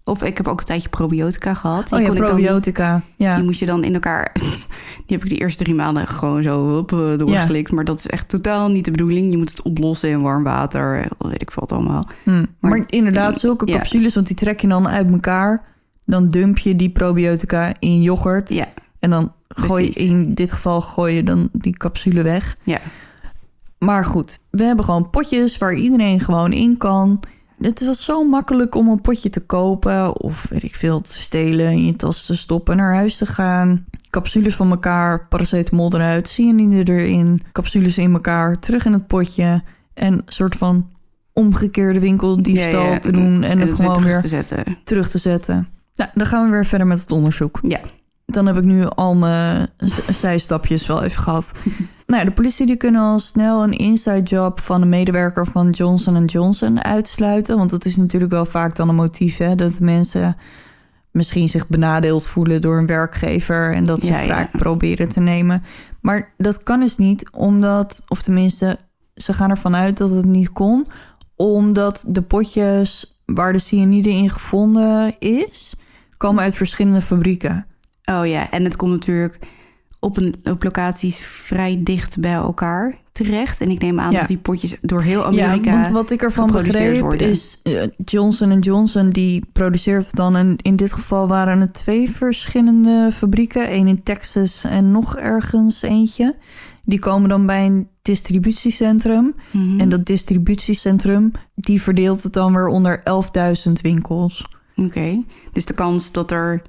Of 0.07 0.23
ik 0.23 0.37
heb 0.37 0.47
ook 0.47 0.59
een 0.59 0.65
tijdje 0.65 0.89
probiotica 0.89 1.53
gehad. 1.53 1.87
Die 1.87 1.93
oh 1.95 1.99
ja, 2.01 2.07
kon 2.07 2.17
ik 2.17 2.23
probiotica. 2.23 2.93
niet- 2.93 3.03
Ja. 3.27 3.35
Die 3.35 3.43
moest 3.43 3.59
je 3.59 3.65
dan 3.65 3.83
in 3.83 3.93
elkaar... 3.93 4.31
Die 5.05 5.17
heb 5.17 5.23
ik 5.23 5.29
de 5.29 5.35
eerste 5.37 5.63
drie 5.63 5.75
maanden 5.75 6.07
gewoon 6.07 6.43
zo 6.43 6.67
hup, 6.75 6.91
eh, 6.91 7.17
doorgeslikt. 7.17 7.71
Maar 7.71 7.83
dat 7.85 7.99
is 7.99 8.07
echt 8.07 8.29
totaal 8.29 8.69
niet 8.69 8.85
de 8.85 8.91
bedoeling. 8.91 9.31
Je 9.31 9.37
moet 9.37 9.49
het 9.49 9.61
oplossen 9.61 10.09
in 10.09 10.21
warm 10.21 10.43
water. 10.43 11.07
Weet 11.17 11.41
ik 11.41 11.51
wat 11.51 11.71
allemaal. 11.71 12.07
Hm. 12.23 12.31
Maar, 12.31 12.45
Maar- 12.59 12.83
inderdaad, 12.87 13.39
zulke 13.39 13.67
Ja. 13.67 13.77
capsules, 13.77 14.13
want 14.13 14.27
die 14.27 14.35
trek 14.35 14.59
je 14.61 14.67
dan 14.67 14.87
uit 14.87 15.11
elkaar. 15.11 15.63
Dan 16.05 16.29
dump 16.29 16.57
je 16.57 16.75
die 16.75 16.89
probiotica 16.89 17.73
in 17.79 18.01
yoghurt. 18.01 18.49
Ja, 18.49 18.65
En 18.99 19.09
dan 19.09 19.31
gooi 19.47 19.83
je, 19.85 19.91
in 19.91 20.33
dit 20.33 20.51
geval 20.51 20.81
gooi 20.81 21.15
je 21.15 21.23
dan 21.23 21.49
die 21.51 21.77
capsule 21.77 22.21
weg. 22.21 22.57
ja. 22.63 22.79
Maar 23.79 24.05
goed, 24.05 24.39
we 24.49 24.63
hebben 24.63 24.85
gewoon 24.85 25.09
potjes 25.09 25.57
waar 25.57 25.73
iedereen 25.73 26.19
gewoon 26.19 26.53
in 26.53 26.77
kan. 26.77 27.19
Het 27.61 27.85
was 27.85 28.03
zo 28.03 28.23
makkelijk 28.23 28.75
om 28.75 28.87
een 28.89 29.01
potje 29.01 29.29
te 29.29 29.39
kopen 29.45 30.21
of 30.21 30.45
weet 30.49 30.63
ik 30.63 30.75
veel 30.75 31.01
te 31.01 31.13
stelen, 31.13 31.71
in 31.71 31.85
je 31.85 31.95
tas 31.95 32.25
te 32.25 32.35
stoppen, 32.35 32.77
naar 32.77 32.93
huis 32.93 33.17
te 33.17 33.25
gaan. 33.25 33.85
Capsules 34.09 34.55
van 34.55 34.69
elkaar, 34.69 35.27
paracetamol 35.27 35.93
eruit, 35.93 36.27
cyanide 36.27 36.91
erin, 36.91 37.41
capsules 37.51 37.97
in 37.97 38.13
elkaar, 38.13 38.59
terug 38.59 38.85
in 38.85 38.93
het 38.93 39.07
potje. 39.07 39.63
En 39.93 40.13
een 40.13 40.21
soort 40.25 40.55
van 40.55 40.89
omgekeerde 41.33 41.99
winkeldiefstal 41.99 42.83
Ja, 42.83 42.91
ja. 42.91 42.99
te 42.99 43.11
doen 43.11 43.43
en, 43.43 43.59
het 43.59 43.71
gewoon 43.71 43.93
terug 43.93 44.07
weer 44.09 44.21
te 44.21 44.27
zetten. 44.27 44.77
terug 44.83 45.09
te 45.09 45.17
zetten. 45.17 45.67
Nou, 45.95 46.09
dan 46.13 46.25
gaan 46.25 46.45
we 46.45 46.51
weer 46.51 46.65
verder 46.65 46.87
met 46.87 46.99
het 46.99 47.11
onderzoek. 47.11 47.59
Ja. 47.61 47.79
Dan 48.31 48.45
heb 48.45 48.57
ik 48.57 48.63
nu 48.63 48.85
al 48.85 49.15
mijn 49.15 49.67
z- 49.77 50.07
zijstapjes 50.19 50.87
wel 50.87 51.03
even 51.03 51.21
gehad. 51.23 51.51
nou, 52.07 52.19
ja, 52.21 52.25
de 52.29 52.33
politie 52.35 52.65
die 52.65 52.75
kunnen 52.75 53.01
al 53.01 53.19
snel 53.19 53.63
een 53.63 53.73
inside 53.77 54.21
job 54.21 54.59
van 54.59 54.81
een 54.81 54.89
medewerker 54.89 55.45
van 55.45 55.69
Johnson 55.69 56.25
Johnson 56.25 56.83
uitsluiten. 56.83 57.57
Want 57.57 57.69
dat 57.69 57.85
is 57.85 57.95
natuurlijk 57.95 58.31
wel 58.31 58.45
vaak 58.45 58.75
dan 58.75 58.89
een 58.89 58.95
motief, 58.95 59.37
hè, 59.37 59.55
dat 59.55 59.79
mensen 59.79 60.37
misschien 61.11 61.49
zich 61.49 61.67
benadeeld 61.67 62.25
voelen 62.25 62.61
door 62.61 62.77
een 62.77 62.85
werkgever 62.85 63.73
en 63.73 63.85
dat 63.85 64.01
ze 64.01 64.07
Ja, 64.11 64.19
ja. 64.19 64.49
proberen 64.51 65.09
te 65.09 65.19
nemen. 65.19 65.63
Maar 66.01 66.33
dat 66.37 66.63
kan 66.63 66.79
dus 66.79 66.97
niet, 66.97 67.29
omdat, 67.31 68.03
of 68.07 68.21
tenminste, 68.21 68.77
ze 69.15 69.33
gaan 69.33 69.49
ervan 69.49 69.75
uit 69.75 69.97
dat 69.97 70.09
het 70.09 70.25
niet 70.25 70.51
kon, 70.51 70.87
omdat 71.35 72.03
de 72.07 72.21
potjes 72.21 73.19
waar 73.25 73.53
de 73.53 73.59
cyanide 73.59 74.09
in 74.09 74.29
gevonden 74.29 75.15
is, 75.19 75.73
komen 76.17 76.43
uit 76.43 76.55
verschillende 76.55 77.01
fabrieken. 77.01 77.65
Oh 78.11 78.27
ja, 78.27 78.51
en 78.51 78.63
het 78.63 78.75
komt 78.75 78.91
natuurlijk 78.91 79.39
op, 79.99 80.17
een, 80.17 80.35
op 80.43 80.63
locaties 80.63 81.19
vrij 81.19 81.81
dicht 81.83 82.19
bij 82.19 82.33
elkaar 82.33 82.97
terecht. 83.11 83.61
En 83.61 83.69
ik 83.69 83.81
neem 83.81 83.99
aan 83.99 84.11
Ja. 84.11 84.19
dat 84.19 84.27
die 84.27 84.37
potjes 84.37 84.77
door 84.81 85.01
heel 85.01 85.25
Amerika... 85.25 85.71
Ja, 85.71 85.81
want 85.81 85.93
wat 85.93 86.11
ik 86.11 86.21
ervan 86.21 86.51
begreep 86.51 86.99
worden. 86.99 87.29
is... 87.29 87.59
eh, 87.63 87.83
Johnson 88.05 88.59
Johnson 88.59 89.09
die 89.09 89.45
produceert 89.53 90.15
dan... 90.15 90.35
en 90.35 90.55
in 90.61 90.75
dit 90.75 90.93
geval 90.93 91.27
waren 91.27 91.59
het 91.61 91.73
twee 91.73 92.09
verschillende 92.09 93.09
fabrieken. 93.13 93.73
Eén 93.73 93.87
in 93.87 94.03
Texas 94.03 94.63
en 94.63 94.91
nog 94.91 95.17
ergens 95.17 95.81
eentje. 95.81 96.35
Die 96.83 96.99
komen 96.99 97.29
dan 97.29 97.45
bij 97.45 97.65
een 97.65 97.87
distributiecentrum. 98.01 99.35
Mhm. 99.51 99.79
En 99.79 99.89
dat 99.89 100.05
distributiecentrum... 100.05 101.31
die 101.55 101.81
verdeelt 101.81 102.23
het 102.23 102.33
dan 102.33 102.53
weer 102.53 102.67
onder 102.67 103.03
11.000 103.67 103.71
winkels. 103.81 104.45
Oké, 104.75 105.23
dus 105.51 105.65
de 105.65 105.73
kans 105.73 106.11
dat 106.11 106.31
er... 106.31 106.61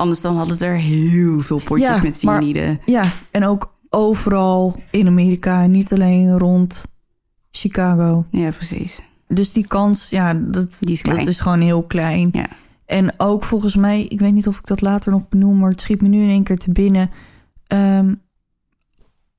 Anders 0.00 0.20
dan 0.20 0.36
hadden 0.36 0.58
er 0.58 0.74
heel 0.74 1.40
veel 1.40 1.58
potjes 1.64 1.96
Ja, 1.96 2.02
met 2.02 2.22
maar- 2.22 2.42
cyanide. 2.42 2.78
Ja, 2.84 3.04
en 3.30 3.44
ook 3.44 3.74
overal 3.88 4.76
in 4.90 5.06
Amerika. 5.06 5.66
Niet 5.66 5.92
alleen 5.92 6.38
rond 6.38 6.84
Chicago. 7.50 8.26
Ja, 8.30 8.50
precies. 8.50 9.00
Dus 9.28 9.52
die 9.52 9.66
kans, 9.66 10.10
ja, 10.10 10.34
dat, 10.34 10.76
Die 10.80 10.90
is 10.92 11.02
klein. 11.02 11.18
dat 11.18 11.26
is 11.28 11.40
gewoon 11.40 11.60
heel 11.60 11.82
klein. 11.82 12.28
Ja. 12.32 12.48
En 12.86 13.14
ook 13.16 13.44
volgens 13.44 13.76
mij, 13.76 14.04
ik 14.04 14.20
weet 14.20 14.32
niet 14.32 14.46
of 14.48 14.58
ik 14.58 14.66
dat 14.66 14.80
later 14.80 15.12
nog 15.12 15.28
benoem, 15.28 15.58
maar 15.58 15.70
het 15.70 15.80
schiet 15.80 16.02
me 16.02 16.08
nu 16.08 16.22
in 16.22 16.28
één 16.28 16.42
keer 16.42 16.58
te 16.58 16.72
binnen. 16.72 17.10
Ehm, 17.66 18.14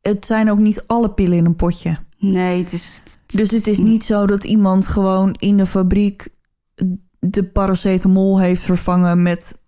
het 0.01 0.25
zijn 0.25 0.51
ook 0.51 0.59
niet 0.59 0.83
alle 0.87 1.11
pillen 1.11 1.37
in 1.37 1.45
een 1.45 1.55
potje. 1.55 1.97
Nee, 2.17 2.59
het 2.63 2.73
is... 2.73 3.03
Dus 3.25 3.51
het 3.51 3.67
is 3.67 3.77
niet 3.77 4.03
zo 4.03 4.25
dat 4.25 4.43
iemand 4.43 4.87
gewoon 4.87 5.33
in 5.39 5.57
de 5.57 5.65
fabriek 5.65 6.27
de 7.19 7.43
paracetamol 7.43 8.39
heeft 8.39 8.61
vervangen 8.61 9.21
met 9.23 9.59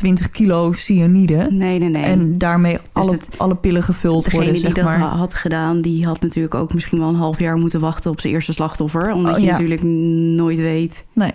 20 0.00 0.30
kilo 0.30 0.72
cyanide. 0.72 1.46
Nee, 1.50 1.78
nee, 1.78 1.88
nee. 1.88 2.02
En 2.04 2.38
daarmee 2.38 2.78
alle, 2.92 3.12
het- 3.12 3.28
alle 3.38 3.56
pillen 3.56 3.82
gevuld 3.82 4.24
Degene 4.24 4.36
worden, 4.42 4.52
die 4.54 4.62
zeg 4.66 4.74
dat 4.74 4.84
maar. 4.84 4.98
ha- 4.98 5.16
had 5.16 5.34
gedaan, 5.34 5.80
die 5.80 6.04
had 6.06 6.20
natuurlijk 6.20 6.54
ook 6.54 6.74
misschien 6.74 6.98
wel 6.98 7.08
een 7.08 7.14
half 7.14 7.38
jaar 7.38 7.56
moeten 7.56 7.80
wachten 7.80 8.10
op 8.10 8.20
zijn 8.20 8.32
eerste 8.32 8.52
slachtoffer. 8.52 9.12
Omdat 9.12 9.32
Oh, 9.34 9.38
je 9.40 9.44
ja. 9.46 9.50
natuurlijk 9.52 9.82
nooit 10.36 10.58
weet 10.58 11.06
Nee. 11.14 11.32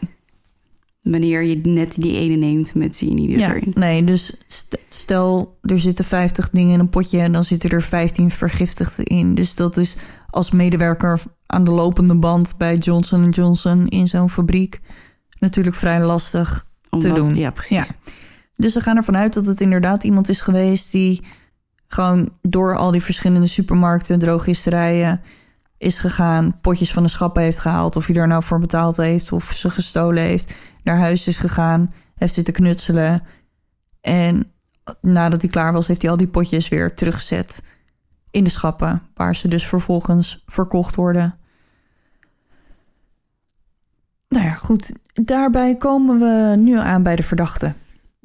wanneer 1.01 1.43
je 1.43 1.57
net 1.63 1.95
die 2.01 2.17
ene 2.17 2.35
neemt 2.35 2.73
met 2.75 2.95
cyanide 2.95 3.37
Ja, 3.37 3.53
erin. 3.53 3.71
nee, 3.75 4.03
dus 4.03 4.37
st- 4.47 4.77
stel 4.89 5.57
er 5.61 5.79
zitten 5.79 6.05
50 6.05 6.49
dingen 6.49 6.73
in 6.73 6.79
een 6.79 6.89
potje 6.89 7.19
en 7.19 7.31
dan 7.31 7.43
zitten 7.43 7.69
er 7.69 7.81
15 7.81 8.31
vergiftigde 8.31 9.03
in. 9.03 9.35
Dus 9.35 9.55
dat 9.55 9.77
is 9.77 9.95
als 10.29 10.51
medewerker 10.51 11.21
aan 11.45 11.63
de 11.63 11.71
lopende 11.71 12.15
band 12.15 12.57
bij 12.57 12.77
Johnson 12.77 13.29
Johnson 13.29 13.87
in 13.87 14.07
zo'n 14.07 14.29
fabriek 14.29 14.79
natuurlijk 15.39 15.75
vrij 15.75 16.01
lastig. 16.05 16.67
Omdat, 16.89 17.15
doen. 17.15 17.35
Ja, 17.35 17.49
precies. 17.51 17.77
Ja. 17.77 17.85
Dus 18.55 18.73
ze 18.73 18.81
gaan 18.81 18.97
ervan 18.97 19.17
uit 19.17 19.33
dat 19.33 19.45
het 19.45 19.61
inderdaad 19.61 20.03
iemand 20.03 20.29
is 20.29 20.39
geweest 20.39 20.91
die 20.91 21.23
gewoon 21.87 22.29
door 22.41 22.77
al 22.77 22.91
die 22.91 23.01
verschillende 23.01 23.47
supermarkten, 23.47 24.19
drogisterijen 24.19 25.21
is 25.77 25.97
gegaan, 25.97 26.59
potjes 26.61 26.93
van 26.93 27.03
de 27.03 27.09
schappen 27.09 27.41
heeft 27.41 27.59
gehaald, 27.59 27.95
of 27.95 28.05
hij 28.05 28.15
daar 28.15 28.27
nou 28.27 28.43
voor 28.43 28.59
betaald 28.59 28.97
heeft 28.97 29.31
of 29.31 29.51
ze 29.51 29.69
gestolen 29.69 30.23
heeft, 30.23 30.53
naar 30.83 30.97
huis 30.97 31.27
is 31.27 31.37
gegaan, 31.37 31.93
heeft 32.15 32.33
zitten 32.33 32.53
knutselen 32.53 33.21
en 34.01 34.51
nadat 35.01 35.41
hij 35.41 35.49
klaar 35.49 35.73
was, 35.73 35.87
heeft 35.87 36.01
hij 36.01 36.11
al 36.11 36.17
die 36.17 36.27
potjes 36.27 36.69
weer 36.69 36.93
teruggezet 36.93 37.61
in 38.31 38.43
de 38.43 38.49
schappen, 38.49 39.01
waar 39.13 39.35
ze 39.35 39.47
dus 39.47 39.67
vervolgens 39.67 40.43
verkocht 40.45 40.95
worden. 40.95 41.37
Nou 44.29 44.45
ja, 44.45 44.53
goed. 44.53 44.91
daarbij 45.13 45.75
komen 45.75 46.19
we 46.19 46.55
nu 46.57 46.77
aan 46.77 47.03
bij 47.03 47.15
de 47.15 47.23
verdachten. 47.23 47.75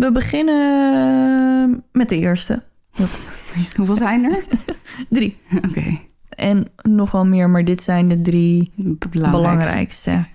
We 0.01 0.13
beginnen 0.13 1.85
met 1.93 2.09
de 2.09 2.19
eerste. 2.19 2.63
Hoeveel 3.77 3.97
zijn 3.97 4.25
er? 4.25 4.45
drie. 5.09 5.41
Oké. 5.69 6.01
En 6.29 6.73
nogal 6.83 7.25
meer, 7.27 7.51
maar 7.51 7.65
dit 7.65 7.83
zijn 7.83 8.09
de 8.09 8.21
drie 8.21 8.73
Belangrijkste. 8.77 9.31
belangrijkste. 9.31 10.27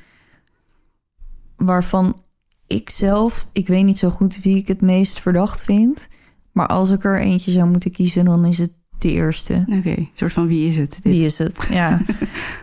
Waarvan 1.56 2.22
ik 2.68 2.90
zelf, 2.90 3.48
ik 3.52 3.68
weet 3.68 3.84
niet 3.84 3.98
zo 3.98 4.10
goed 4.10 4.42
wie 4.42 4.58
ik 4.58 4.68
het 4.68 4.82
meest 4.82 5.20
verdacht 5.20 5.64
vind. 5.64 6.08
Maar 6.52 6.68
als 6.68 6.90
ik 6.90 7.04
er 7.04 7.20
eentje 7.20 7.52
zou 7.52 7.70
moeten 7.70 7.92
kiezen, 7.92 8.26
dan 8.26 8.46
is 8.46 8.58
het 8.58 8.74
de 8.98 9.12
eerste. 9.12 9.66
Oké, 9.68 9.90
een 9.90 10.10
soort 10.14 10.34
van 10.34 10.48
wie 10.48 10.68
is 10.68 10.78
het? 10.78 10.92
Dit? 10.92 11.14
Wie 11.14 11.26
is 11.26 11.38
het? 11.38 11.68
Ja. 11.70 12.00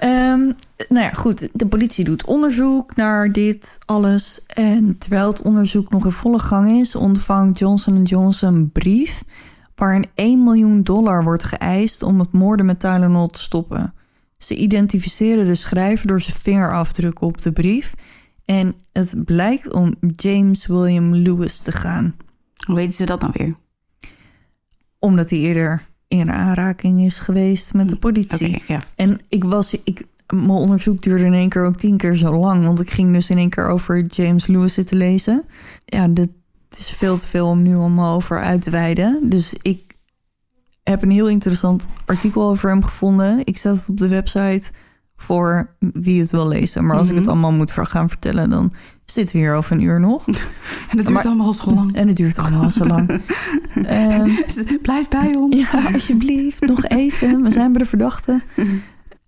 Ehm, 0.00 0.40
nou 0.88 1.04
ja, 1.04 1.10
goed. 1.10 1.48
De 1.52 1.66
politie 1.66 2.04
doet 2.04 2.26
onderzoek 2.26 2.96
naar 2.96 3.28
dit 3.28 3.78
alles. 3.84 4.42
En 4.46 4.98
terwijl 4.98 5.28
het 5.28 5.42
onderzoek 5.42 5.90
nog 5.90 6.04
in 6.04 6.12
volle 6.12 6.38
gang 6.38 6.70
is, 6.80 6.94
ontvangt 6.94 7.58
Johnson 7.58 8.02
Johnson 8.02 8.54
een 8.54 8.70
brief 8.70 9.22
waarin 9.74 10.06
1 10.14 10.44
miljoen 10.44 10.82
dollar 10.82 11.24
wordt 11.24 11.44
geëist 11.44 12.02
om 12.02 12.18
het 12.18 12.32
moorden 12.32 12.66
met 12.66 12.80
Tylenol 12.80 13.28
te 13.28 13.40
stoppen. 13.40 13.94
Ze 14.38 14.54
identificeren 14.54 15.46
de 15.46 15.54
schrijver 15.54 16.06
door 16.06 16.20
zijn 16.20 16.36
vingerafdrukken 16.36 17.26
op 17.26 17.42
de 17.42 17.52
brief. 17.52 17.94
En 18.44 18.74
het 18.92 19.24
blijkt 19.24 19.72
om 19.72 19.94
James 20.16 20.66
William 20.66 21.14
Lewis 21.14 21.58
te 21.58 21.72
gaan. 21.72 22.16
Hoe 22.66 22.74
weten 22.74 22.92
ze 22.92 23.06
dat 23.06 23.20
nou 23.20 23.32
weer? 23.36 23.56
Omdat 24.98 25.30
hij 25.30 25.38
eerder 25.38 25.88
in 26.18 26.32
aanraking 26.32 27.00
is 27.00 27.18
geweest 27.18 27.74
met 27.74 27.88
de 27.88 27.96
politie. 27.96 28.54
Oké, 28.54 28.72
ja. 28.72 28.80
En 28.94 29.18
ik 29.28 29.44
was, 29.44 29.76
ik, 29.84 30.06
mijn 30.26 30.48
onderzoek 30.48 31.02
duurde 31.02 31.24
in 31.24 31.32
één 31.32 31.48
keer 31.48 31.64
ook 31.64 31.76
tien 31.76 31.96
keer 31.96 32.16
zo 32.16 32.32
lang. 32.32 32.64
Want 32.64 32.80
ik 32.80 32.90
ging 32.90 33.12
dus 33.12 33.30
in 33.30 33.38
één 33.38 33.50
keer 33.50 33.68
over 33.68 34.04
James 34.06 34.46
Lewis 34.46 34.74
zitten 34.74 34.96
lezen. 34.96 35.44
Ja, 35.84 36.08
dit 36.08 36.30
is 36.70 36.88
veel 36.88 37.18
te 37.18 37.26
veel 37.26 37.46
om 37.46 37.62
nu 37.62 37.76
allemaal 37.76 38.14
over 38.14 38.42
uit 38.42 38.62
te 38.62 38.70
wijden. 38.70 39.28
Dus 39.28 39.54
ik 39.62 39.94
heb 40.82 41.02
een 41.02 41.10
heel 41.10 41.28
interessant 41.28 41.86
artikel 42.04 42.48
over 42.48 42.68
hem 42.68 42.84
gevonden. 42.84 43.40
Ik 43.44 43.58
zet 43.58 43.76
het 43.76 43.88
op 43.88 43.98
de 43.98 44.08
website 44.08 44.70
voor 45.22 45.74
wie 45.78 46.20
het 46.20 46.30
wil 46.30 46.48
lezen. 46.48 46.86
Maar 46.86 46.96
als 46.96 47.08
ik 47.08 47.14
het 47.14 47.24
Mhm. 47.24 47.32
allemaal 47.32 47.52
moet 47.52 47.70
gaan 47.70 48.08
vertellen, 48.08 48.50
dan 48.50 48.72
zitten 49.04 49.36
we 49.36 49.40
hier 49.42 49.54
over 49.54 49.72
een 49.72 49.82
uur 49.82 50.00
nog. 50.00 50.26
En 50.28 50.34
het 50.88 51.06
duurt 51.06 51.08
Maar- 51.10 51.24
allemaal 51.24 51.52
zo 51.52 51.74
lang. 51.74 51.94
En 51.94 52.06
het 52.08 52.16
duurt 52.16 52.38
allemaal 52.38 52.70
zo 52.70 52.86
lang. 52.86 53.10
Ehm, 53.74 54.30
Blijf 54.82 55.08
bij 55.08 55.34
ons. 55.40 55.70
ja, 55.70 55.82
alsjeblieft, 55.92 56.66
nog 56.66 56.84
even. 56.84 57.42
We 57.42 57.50
zijn 57.50 57.72
bij 57.72 57.82
de 57.82 57.88
verdachte. 57.88 58.40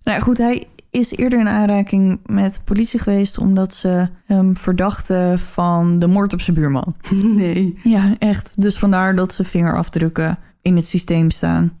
Nou 0.03 0.17
ja, 0.17 0.19
goed, 0.19 0.37
hij 0.37 0.67
is 0.89 1.11
eerder 1.15 1.39
in 1.39 1.47
aanraking 1.47 2.19
met 2.25 2.53
de 2.53 2.59
politie 2.63 2.99
geweest... 2.99 3.37
omdat 3.37 3.73
ze 3.73 4.09
hem 4.25 4.55
verdachten 4.57 5.39
van 5.39 5.99
de 5.99 6.07
moord 6.07 6.33
op 6.33 6.41
zijn 6.41 6.55
buurman. 6.55 6.95
Nee. 7.23 7.79
Ja, 7.83 8.15
echt. 8.19 8.61
Dus 8.61 8.77
vandaar 8.77 9.15
dat 9.15 9.33
ze 9.33 9.43
vingerafdrukken 9.43 10.37
in 10.61 10.75
het 10.75 10.85
systeem 10.85 11.29
staan. 11.31 11.71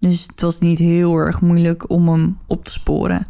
Dus 0.00 0.22
het 0.30 0.40
was 0.40 0.58
niet 0.60 0.78
heel 0.78 1.16
erg 1.16 1.40
moeilijk 1.40 1.90
om 1.90 2.08
hem 2.08 2.38
op 2.46 2.64
te 2.64 2.70
sporen. 2.72 3.26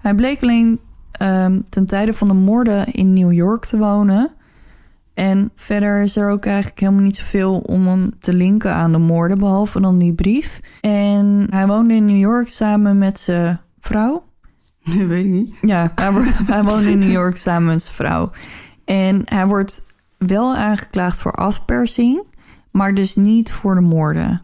Hij 0.00 0.14
bleek 0.14 0.42
alleen 0.42 0.80
ehm, 1.12 1.60
ten 1.68 1.86
tijde 1.86 2.12
van 2.12 2.28
de 2.28 2.34
moorden 2.34 2.92
in 2.92 3.12
New 3.12 3.32
York 3.32 3.64
te 3.64 3.78
wonen. 3.78 4.34
En 5.14 5.50
verder 5.54 6.02
is 6.02 6.16
er 6.16 6.30
ook 6.30 6.44
eigenlijk 6.44 6.80
helemaal 6.80 7.02
niet 7.02 7.16
zoveel 7.16 7.58
om 7.58 7.86
hem 7.86 8.10
te 8.20 8.34
linken 8.34 8.74
aan 8.74 8.92
de 8.92 8.98
moorden, 8.98 9.38
behalve 9.38 9.80
dan 9.80 9.98
die 9.98 10.14
brief. 10.14 10.60
En 10.80 11.46
hij 11.50 11.66
woonde 11.66 11.94
in 11.94 12.04
New 12.04 12.18
York 12.18 12.48
samen 12.48 12.98
met 12.98 13.18
zijn 13.18 13.60
vrouw. 13.80 14.24
Weet 15.08 15.24
ik 15.24 15.30
niet. 15.30 15.54
Ja, 15.60 15.92
hij, 15.94 16.12
hij 16.54 16.62
woonde 16.62 16.90
in 16.90 16.98
New 16.98 17.12
York 17.12 17.36
samen 17.36 17.66
met 17.66 17.82
zijn 17.82 17.94
vrouw. 17.94 18.30
En 18.84 19.22
hij 19.24 19.46
wordt 19.46 19.82
wel 20.18 20.56
aangeklaagd 20.56 21.18
voor 21.18 21.32
afpersing, 21.32 22.26
maar 22.70 22.94
dus 22.94 23.16
niet 23.16 23.52
voor 23.52 23.74
de 23.74 23.80
moorden. 23.80 24.42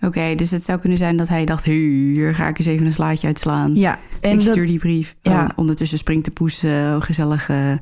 Oké, 0.00 0.34
dus 0.34 0.50
het 0.50 0.64
zou 0.64 0.78
kunnen 0.78 0.98
zijn 0.98 1.16
dat 1.16 1.28
hij 1.28 1.44
dacht... 1.44 1.64
hier 1.64 2.34
ga 2.34 2.48
ik 2.48 2.58
eens 2.58 2.66
even 2.68 2.86
een 2.86 2.92
slaatje 2.92 3.26
uitslaan. 3.26 3.74
Ja, 3.74 3.98
en 4.20 4.30
ik 4.38 4.44
dat- 4.44 4.52
stuur 4.54 4.66
die 4.66 4.78
brief. 4.78 5.16
Ja. 5.20 5.42
Oh, 5.42 5.48
ondertussen 5.56 5.98
springt 5.98 6.24
de 6.24 6.30
poes 6.30 6.62
eh, 6.62 6.96
gezellig 7.00 7.48
eh, 7.48 7.72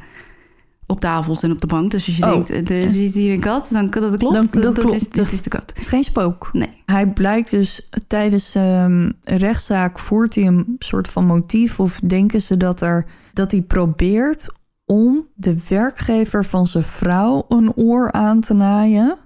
op 0.86 1.00
tafels 1.00 1.42
en 1.42 1.52
op 1.52 1.60
de 1.60 1.66
bank. 1.66 1.90
Dus 1.90 2.06
als 2.06 2.16
je 2.16 2.24
Oh. 2.24 2.30
denkt, 2.32 2.50
eh, 2.70 2.84
er 2.84 2.90
zit 2.90 3.14
hier 3.14 3.32
een 3.32 3.40
kat, 3.40 3.68
dan 3.72 3.88
kan 3.88 4.02
dat 4.02 4.16
klopt. 4.16 4.52
Dan- 4.52 4.62
dat 4.62 4.74
klopt. 4.78 4.94
Is, 4.94 5.10
dat 5.10 5.32
is 5.32 5.42
de 5.42 5.50
kat. 5.50 5.62
het 5.66 5.78
is 5.78 5.86
geen 5.86 6.04
spook. 6.04 6.48
Nee. 6.52 6.68
Hij 6.84 7.06
blijkt 7.06 7.50
dus 7.50 7.88
tijdens 8.06 8.54
ehm, 8.54 9.10
een 9.24 9.36
rechtszaak 9.38 9.98
voert 9.98 10.34
hij 10.34 10.46
een 10.46 10.76
soort 10.78 11.08
van 11.08 11.26
motief 11.26 11.80
of 11.80 12.00
denken 12.04 12.42
ze 12.42 12.56
dat 12.56 12.80
er 12.80 13.04
dat 13.32 13.50
hij 13.50 13.62
probeert 13.62 14.46
om 14.86 15.26
de 15.34 15.56
werkgever 15.68 16.44
van 16.44 16.66
zijn 16.66 16.84
vrouw 16.84 17.44
een 17.48 17.74
oor 17.74 18.12
aan 18.12 18.40
te 18.40 18.54
naaien, 18.54 19.16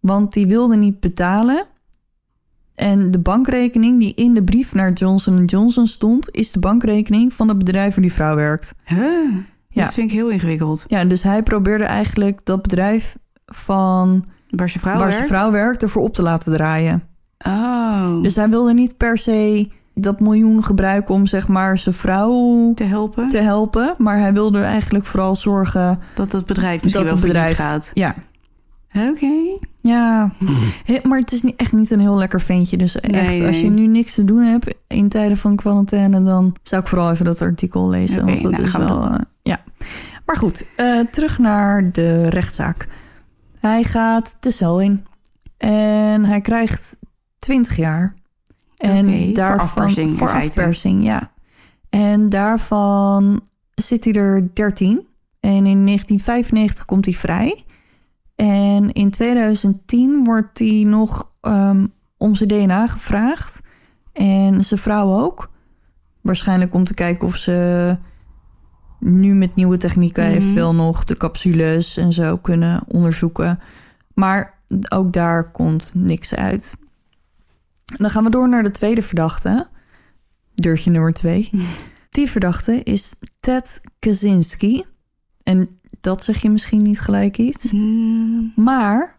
want 0.00 0.32
die 0.32 0.46
wilde 0.46 0.76
niet 0.76 1.00
betalen. 1.00 1.66
En 2.80 3.10
de 3.10 3.18
bankrekening 3.18 3.98
die 4.00 4.14
in 4.14 4.34
de 4.34 4.44
brief 4.44 4.74
naar 4.74 4.92
Johnson 4.92 5.44
Johnson 5.44 5.86
stond, 5.86 6.30
is 6.30 6.50
de 6.52 6.58
bankrekening 6.58 7.32
van 7.32 7.48
het 7.48 7.58
bedrijf 7.58 7.94
waar 7.94 8.02
die 8.02 8.12
vrouw 8.12 8.34
werkt. 8.34 8.72
Huh? 8.84 8.98
Ja. 9.68 9.82
Dat 9.84 9.92
vind 9.94 10.10
ik 10.10 10.16
heel 10.16 10.28
ingewikkeld. 10.28 10.84
Ja, 10.86 11.04
dus 11.04 11.22
hij 11.22 11.42
probeerde 11.42 11.84
eigenlijk 11.84 12.40
dat 12.44 12.62
bedrijf 12.62 13.16
van 13.46 14.24
Waar 14.50 14.68
zijn 14.68 14.82
vrouw 14.82 14.92
waar 14.98 15.02
werkt? 15.08 15.16
zijn 15.16 15.28
vrouw 15.28 15.50
werkt 15.50 15.82
ervoor 15.82 16.02
op 16.02 16.14
te 16.14 16.22
laten 16.22 16.52
draaien. 16.52 17.02
Oh, 17.46 18.22
Dus 18.22 18.34
hij 18.36 18.48
wilde 18.48 18.74
niet 18.74 18.96
per 18.96 19.18
se 19.18 19.68
dat 19.94 20.20
miljoen 20.20 20.64
gebruiken 20.64 21.14
om 21.14 21.26
zeg 21.26 21.48
maar 21.48 21.78
zijn 21.78 21.94
vrouw 21.94 22.72
te 22.74 22.84
helpen? 22.84 23.28
te 23.28 23.38
helpen. 23.38 23.94
Maar 23.98 24.18
hij 24.18 24.32
wilde 24.32 24.58
er 24.58 24.64
eigenlijk 24.64 25.04
vooral 25.06 25.36
zorgen... 25.36 25.98
Dat 26.14 26.32
het 26.32 26.46
bedrijf 26.46 26.82
misschien 26.82 27.04
Dat 27.04 27.12
wel 27.12 27.20
het 27.22 27.32
bedrijf- 27.32 27.56
gaat. 27.56 27.90
Ja, 27.94 28.14
Oké. 29.10 29.58
Ja. 29.82 30.32
Maar 31.02 31.18
het 31.18 31.32
is 31.32 31.42
niet, 31.42 31.56
echt 31.56 31.72
niet 31.72 31.90
een 31.90 32.00
heel 32.00 32.16
lekker 32.16 32.40
ventje. 32.40 32.76
Dus 32.76 33.00
echt, 33.00 33.12
Nee, 33.12 33.46
als 33.46 33.60
je 33.60 33.70
nu 33.70 33.86
niks 33.86 34.14
te 34.14 34.24
doen 34.24 34.42
hebt 34.42 34.74
in 34.86 35.08
tijden 35.08 35.36
van 35.36 35.56
quarantaine... 35.56 36.22
dan 36.22 36.56
zou 36.62 36.82
ik 36.82 36.88
vooral 36.88 37.10
even 37.10 37.24
dat 37.24 37.40
artikel 37.40 37.88
lezen. 37.88 38.24
Want 38.26 38.42
dat 38.42 38.50
nou, 38.50 38.64
is 38.64 38.72
wel... 38.72 39.04
eh, 39.04 39.18
ja. 39.42 39.62
Maar 40.26 40.36
goed, 40.36 40.64
eh, 40.76 41.00
terug 41.10 41.38
naar 41.38 41.92
de 41.92 42.28
rechtszaak. 42.28 42.88
Hij 43.60 43.84
gaat 43.84 44.36
de 44.40 44.50
cel 44.50 44.80
in. 44.80 45.06
En 45.56 46.24
hij 46.24 46.40
krijgt 46.40 46.96
20 47.38 47.76
jaar. 47.76 48.14
En 48.76 49.24
voor 49.24 49.34
daarvan, 49.34 49.58
afpersing 49.58 50.18
Voor 50.18 50.30
afpersing, 50.30 51.04
ja. 51.04 51.30
En 51.88 52.28
daarvan 52.28 53.40
zit 53.74 54.04
hij 54.04 54.12
er 54.12 54.48
13. 54.54 55.06
En 55.40 55.66
in 55.66 55.84
1995 55.86 56.84
komt 56.84 57.04
hij 57.04 57.14
vrij. 57.14 57.64
En 58.40 58.92
in 58.92 59.10
2010 59.10 60.24
wordt 60.24 60.58
hij 60.58 60.82
nog 60.86 61.30
ehm, 61.40 61.86
om 62.16 62.34
zijn 62.34 62.48
DNA 62.48 62.86
gevraagd. 62.86 63.60
En 64.12 64.64
zijn 64.64 64.80
vrouw 64.80 65.22
ook. 65.22 65.50
Waarschijnlijk 66.20 66.74
om 66.74 66.84
te 66.84 66.94
kijken 66.94 67.26
of 67.26 67.36
ze 67.36 67.96
nu 68.98 69.34
met 69.34 69.54
nieuwe 69.54 69.76
technieken 69.78 70.24
Mhm. 70.24 70.32
eventueel 70.32 70.74
nog 70.74 71.04
de 71.04 71.16
capsules 71.16 71.96
en 71.96 72.12
zo 72.12 72.36
kunnen 72.36 72.82
onderzoeken. 72.88 73.58
Maar 74.14 74.58
ook 74.88 75.12
daar 75.12 75.50
komt 75.50 75.92
niks 75.94 76.34
uit. 76.34 76.76
Dan 77.84 78.10
gaan 78.10 78.24
we 78.24 78.30
door 78.30 78.48
naar 78.48 78.62
de 78.62 78.70
tweede 78.70 79.02
verdachte. 79.02 79.68
Deurtje 80.54 80.90
nummer 80.90 81.12
twee. 81.12 81.50
Die 82.10 82.30
verdachte 82.30 82.82
is 82.82 83.14
Ted 83.40 83.80
Kaczynski. 83.98 84.84
En 85.42 85.79
dat 86.00 86.24
zeg 86.24 86.42
je 86.42 86.50
misschien 86.50 86.82
niet 86.82 87.00
gelijk 87.00 87.38
iets. 87.38 87.70
Hmm. 87.70 88.52
Maar 88.56 89.18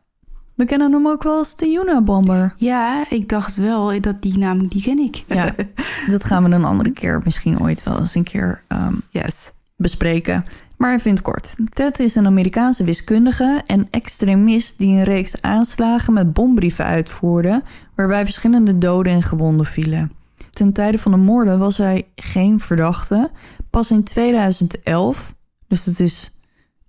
we 0.55 0.65
kennen 0.65 0.91
hem 0.91 1.07
ook 1.07 1.23
wel 1.23 1.37
als 1.37 1.55
de 1.55 1.65
Unabomber. 1.83 2.53
Ja, 2.57 3.05
ik 3.09 3.29
dacht 3.29 3.55
wel 3.55 4.01
dat 4.01 4.21
die 4.21 4.37
naam, 4.37 4.67
die 4.67 4.81
ken 4.81 4.97
ik. 4.97 5.23
Ja, 5.27 5.55
dat 6.07 6.23
gaan 6.23 6.43
we 6.43 6.55
een 6.55 6.63
andere 6.63 6.91
keer 6.91 7.21
misschien 7.23 7.61
ooit 7.61 7.83
wel 7.83 7.99
eens 7.99 8.15
een 8.15 8.23
keer 8.23 8.63
ehm, 8.67 8.95
Yes. 9.09 9.51
bespreken. 9.75 10.43
Maar 10.77 10.93
even 10.93 11.07
in 11.09 11.13
het 11.13 11.23
kort. 11.23 11.55
Ted 11.73 11.99
is 11.99 12.15
een 12.15 12.25
Amerikaanse 12.25 12.83
wiskundige 12.83 13.61
en 13.65 13.87
extremist 13.91 14.77
die 14.77 14.97
een 14.97 15.03
reeks 15.03 15.41
aanslagen 15.41 16.13
met 16.13 16.33
bombrieven 16.33 16.85
uitvoerde, 16.85 17.63
waarbij 17.95 18.23
verschillende 18.23 18.77
doden 18.77 19.13
en 19.13 19.23
gewonden 19.23 19.65
vielen. 19.65 20.11
Ten 20.49 20.73
tijde 20.73 20.97
van 20.97 21.11
de 21.11 21.17
moorden 21.17 21.59
was 21.59 21.77
hij 21.77 22.07
geen 22.15 22.59
verdachte. 22.59 23.31
Pas 23.69 23.91
in 23.91 24.03
2011, 24.03 25.35
dus 25.67 25.83
dat 25.83 25.99
is 25.99 26.40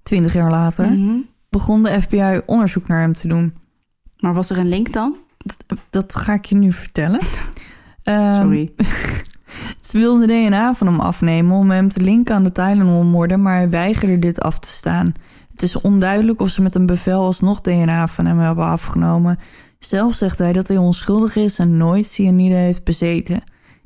20 0.02 0.32
jaar 0.32 0.50
later, 0.50 0.90
Mhm. 0.90 1.16
begon 1.48 1.82
de 1.82 2.00
FBI 2.00 2.40
onderzoek 2.46 2.88
naar 2.88 3.00
hem 3.00 3.12
te 3.12 3.28
doen. 3.28 3.54
Maar 4.18 4.34
was 4.34 4.50
er 4.50 4.58
een 4.58 4.68
link 4.68 4.92
dan? 4.92 5.16
Dat 5.90 6.14
ga 6.16 6.32
ik 6.34 6.44
je 6.44 6.54
nu 6.54 6.72
vertellen. 6.72 7.20
Ehm, 8.02 8.34
Sorry. 8.42 8.72
Ze 9.80 9.98
wilden 9.98 10.28
DNA 10.28 10.74
van 10.74 10.86
hem 10.86 11.00
afnemen 11.00 11.56
om 11.56 11.70
hem 11.70 11.88
te 11.88 12.00
linken 12.00 12.34
aan 12.34 12.44
de 12.44 12.52
Tylenol-moorden, 12.52 13.42
maar 13.42 13.54
hij 13.56 13.70
weigerde 13.70 14.18
dit 14.18 14.40
af 14.40 14.58
te 14.58 14.68
staan. 14.68 15.12
Het 15.50 15.62
is 15.62 15.80
onduidelijk 15.80 16.40
of 16.40 16.48
ze 16.48 16.62
met 16.62 16.74
een 16.74 16.86
bevel 16.86 17.22
alsnog 17.22 17.60
DNA 17.60 18.06
van 18.06 18.26
hem 18.26 18.38
hebben 18.38 18.64
afgenomen. 18.64 19.38
Zelf 19.78 20.14
zegt 20.14 20.38
hij 20.38 20.52
dat 20.52 20.68
hij 20.68 20.76
onschuldig 20.76 21.36
is 21.36 21.58
en 21.58 21.76
nooit 21.76 22.06
cyanide 22.06 22.54
heeft 22.54 22.84
bezeten. 22.84 23.42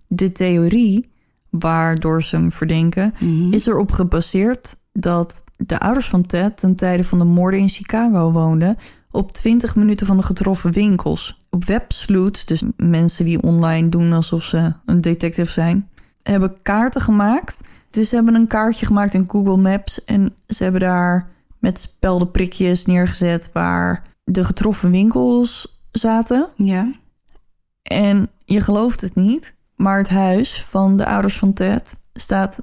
De 0.06 0.32
theorie, 0.32 1.10
waardoor 1.50 2.22
ze 2.22 2.36
hem 2.36 2.52
verdenken, 2.52 3.14
Mhm. 3.18 3.52
is 3.52 3.66
erop 3.66 3.90
gebaseerd 3.92 4.76
dat 4.98 5.44
de 5.56 5.80
ouders 5.80 6.08
van 6.08 6.26
Ted 6.26 6.56
ten 6.56 6.76
tijde 6.76 7.04
van 7.04 7.18
de 7.18 7.24
moorden 7.24 7.60
in 7.60 7.68
Chicago 7.68 8.32
woonden 8.32 8.76
op 9.10 9.32
20 9.32 9.76
minuten 9.76 10.06
van 10.06 10.16
de 10.16 10.22
getroffen 10.22 10.72
winkels. 10.72 11.38
Op 11.50 11.64
websleuths, 11.64 12.44
dus 12.44 12.62
mensen 12.76 13.24
die 13.24 13.42
online 13.42 13.88
doen 13.88 14.12
alsof 14.12 14.42
ze 14.42 14.72
een 14.84 15.00
detective 15.00 15.52
zijn, 15.52 15.88
hebben 16.22 16.62
kaarten 16.62 17.00
gemaakt. 17.00 17.60
Dus 17.90 18.08
ze 18.08 18.14
hebben 18.14 18.34
een 18.34 18.46
kaartje 18.46 18.86
gemaakt 18.86 19.14
in 19.14 19.28
Google 19.28 19.56
Maps 19.56 20.04
en 20.04 20.34
ze 20.46 20.62
hebben 20.62 20.80
daar 20.80 21.28
met 21.58 21.78
speldenprikjes 21.78 22.86
neergezet 22.86 23.50
waar 23.52 24.02
de 24.24 24.44
getroffen 24.44 24.90
winkels 24.90 25.78
zaten. 25.90 26.48
Ja. 26.56 26.92
En 27.82 28.30
je 28.44 28.60
gelooft 28.60 29.00
het 29.00 29.14
niet, 29.14 29.54
maar 29.76 29.98
het 29.98 30.08
huis 30.08 30.64
van 30.68 30.96
de 30.96 31.06
ouders 31.06 31.38
van 31.38 31.52
Ted 31.52 31.96
staat 32.12 32.58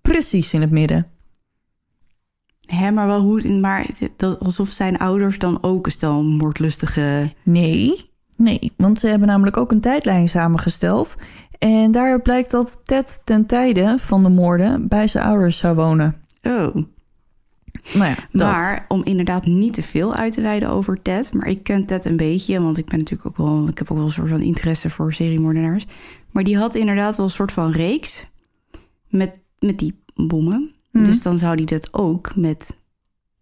precies 0.00 0.52
in 0.52 0.60
het 0.60 0.70
midden. 0.70 1.06
Hè, 2.74 2.90
maar 2.90 3.06
wel 3.06 3.20
hoe... 3.20 3.52
Maar 3.52 3.86
dat, 4.16 4.40
alsof 4.40 4.68
zijn 4.68 4.98
ouders 4.98 5.38
dan 5.38 5.62
ook 5.62 5.86
een 5.86 5.92
stel 5.92 6.22
moordlustige... 6.22 7.30
Nee, 7.42 8.10
nee, 8.36 8.72
want 8.76 8.98
ze 8.98 9.06
hebben 9.06 9.28
namelijk 9.28 9.56
ook 9.56 9.72
een 9.72 9.80
tijdlijn 9.80 10.28
samengesteld. 10.28 11.16
En 11.58 11.90
daaruit 11.90 12.22
blijkt 12.22 12.50
dat 12.50 12.80
Ted 12.84 13.20
ten 13.24 13.46
tijde 13.46 13.94
van 13.98 14.22
de 14.22 14.28
moorden 14.28 14.88
bij 14.88 15.06
zijn 15.06 15.24
ouders 15.24 15.58
zou 15.58 15.74
wonen. 15.74 16.16
Oh. 16.42 16.74
Nou 17.94 18.08
ja, 18.08 18.14
dat. 18.30 18.50
Maar 18.50 18.84
om 18.88 19.04
inderdaad 19.04 19.46
niet 19.46 19.74
te 19.74 19.82
veel 19.82 20.14
uit 20.14 20.32
te 20.32 20.40
wijden 20.40 20.68
over 20.68 21.02
Ted. 21.02 21.32
Maar 21.32 21.48
ik 21.48 21.62
ken 21.62 21.86
Ted 21.86 22.04
een 22.04 22.16
beetje, 22.16 22.60
want 22.60 22.78
ik 22.78 22.88
ben 22.88 22.98
natuurlijk 22.98 23.28
ook 23.28 23.46
wel. 23.46 23.68
Ik 23.68 23.78
heb 23.78 23.90
ook 23.90 23.96
wel 23.96 24.06
een 24.06 24.12
soort 24.12 24.28
van 24.28 24.40
interesse 24.40 24.90
voor 24.90 25.14
seriemoordenaars. 25.14 25.86
Maar 26.30 26.44
die 26.44 26.56
had 26.56 26.74
inderdaad 26.74 27.16
wel 27.16 27.26
een 27.26 27.32
soort 27.32 27.52
van 27.52 27.70
reeks 27.70 28.26
met, 29.08 29.38
met 29.58 29.78
die 29.78 30.02
bommen. 30.14 30.71
Mhm. 30.92 31.04
Dus 31.04 31.22
dan 31.22 31.38
zou 31.38 31.56
die 31.56 31.66
dat 31.66 31.94
ook 31.94 32.36
met 32.36 32.76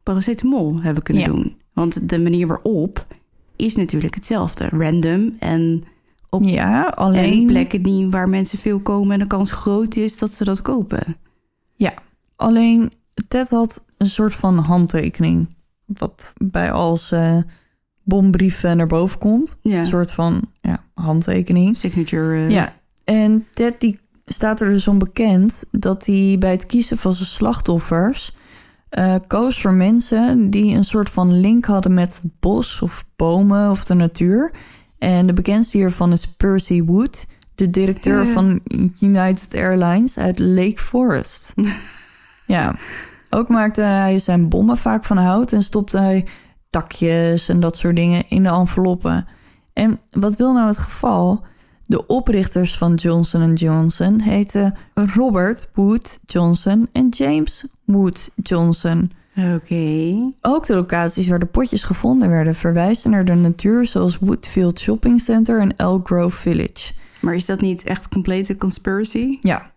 paracetamol 0.03 0.81
hebben 0.83 1.03
kunnen 1.03 1.23
Ja. 1.23 1.29
doen. 1.29 1.57
Want 1.73 2.09
de 2.09 2.19
manier 2.19 2.47
waarop 2.47 3.07
is 3.57 3.77
natuurlijk 3.77 4.15
hetzelfde. 4.15 4.69
Random 4.69 5.37
en 5.39 5.83
op 6.29 6.43
ja, 6.43 6.87
en 6.91 6.95
alleen, 6.95 7.47
plekken 7.47 7.83
die, 7.83 8.09
waar 8.11 8.29
mensen 8.29 8.59
veel 8.59 8.81
komen 8.81 9.13
en 9.13 9.19
de 9.19 9.27
kans 9.27 9.51
groot 9.51 9.97
is 9.97 10.19
dat 10.19 10.31
ze 10.31 10.45
dat 10.45 10.63
kopen. 10.63 11.17
ja, 11.75 11.95
alleen 12.37 12.93
Ted 13.29 13.49
had 13.49 13.85
een 13.99 14.07
soort 14.11 14.35
van 14.35 14.59
handtekening. 14.59 15.57
Wat 15.87 16.33
bij 16.45 16.73
als 16.73 17.13
eh 17.13 17.37
bombrieven 18.05 18.77
naar 18.77 18.87
boven 18.87 19.19
komt. 19.19 19.57
Ja, 19.63 19.81
Een 19.81 19.87
soort 19.87 20.11
van 20.13 20.43
ja, 20.61 20.85
handtekening. 20.95 21.77
signature. 21.77 22.37
eh, 22.45 22.51
Ja, 22.51 22.77
en 23.05 23.47
Ted 23.51 23.81
die 23.81 23.99
staat 24.33 24.61
er 24.61 24.71
dus 24.71 24.89
om 24.89 24.99
bekend 24.99 25.65
dat 25.71 26.07
hij 26.07 26.37
bij 26.39 26.51
het 26.51 26.67
kiezen 26.67 26.99
van 26.99 27.13
zijn 27.13 27.29
slachtoffers 27.29 28.35
eh, 28.91 29.15
koos 29.27 29.61
voor 29.61 29.73
mensen 29.73 30.51
die 30.51 30.77
een 30.77 30.85
soort 30.85 31.11
van 31.11 31.41
link 31.41 31.65
hadden 31.65 31.95
met 31.95 32.19
het 32.23 32.33
bos 32.41 32.83
of 32.83 33.05
bomen 33.17 33.71
of 33.71 33.85
de 33.85 33.95
natuur. 33.95 34.53
En 34.99 35.27
de 35.27 35.33
bekendste 35.33 35.77
hiervan 35.77 36.13
is 36.13 36.27
Percy 36.27 36.83
Wood, 36.83 37.27
de 37.55 37.71
directeur 37.71 38.27
van 38.27 38.61
United 39.01 39.55
Airlines 39.55 40.19
uit 40.19 40.39
Lake 40.39 40.79
Forest. 40.79 41.53
ja, 42.47 42.77
ook 43.31 43.49
maakte 43.49 43.81
hij 43.81 44.19
zijn 44.19 44.49
bommen 44.49 44.77
vaak 44.77 45.05
van 45.05 45.17
hout 45.17 45.53
en 45.53 45.63
stopte 45.63 45.99
hij 45.99 46.27
takjes 46.71 47.49
en 47.49 47.61
dat 47.61 47.77
soort 47.77 47.97
dingen 47.97 48.29
in 48.29 48.43
de 48.43 48.49
enveloppen. 48.49 49.27
En 49.73 50.01
wat 50.11 50.37
wil 50.37 50.53
nou 50.53 50.67
het 50.67 50.79
geval? 50.79 51.45
De 51.91 52.07
oprichters 52.07 52.79
van 52.79 52.95
Johnson 52.95 53.53
Johnson 53.53 54.21
heten 54.21 54.75
Robert 54.95 55.69
Wood 55.75 56.19
Johnson 56.27 56.89
en 56.93 57.09
James 57.09 57.67
Wood 57.85 58.31
Johnson. 58.43 59.13
Oké. 59.55 60.17
Ook 60.41 60.67
de 60.67 60.75
locaties 60.75 61.29
waar 61.29 61.39
de 61.39 61.47
potjes 61.47 61.83
gevonden 61.83 62.29
werden 62.29 62.55
verwijzen 62.55 63.11
naar 63.11 63.25
de 63.25 63.35
natuur, 63.35 63.87
zoals 63.87 64.19
Woodfield 64.19 64.79
Shopping 64.81 65.21
Center 65.21 65.61
en 65.61 65.77
Elk 65.77 66.07
Grove 66.07 66.37
Village. 66.37 66.93
Maar 67.21 67.35
is 67.35 67.47
dat 67.47 67.61
niet 67.61 67.85
echt 67.85 68.09
complete 68.09 68.57
conspiracy? 68.57 69.39
Ja, 69.41 69.71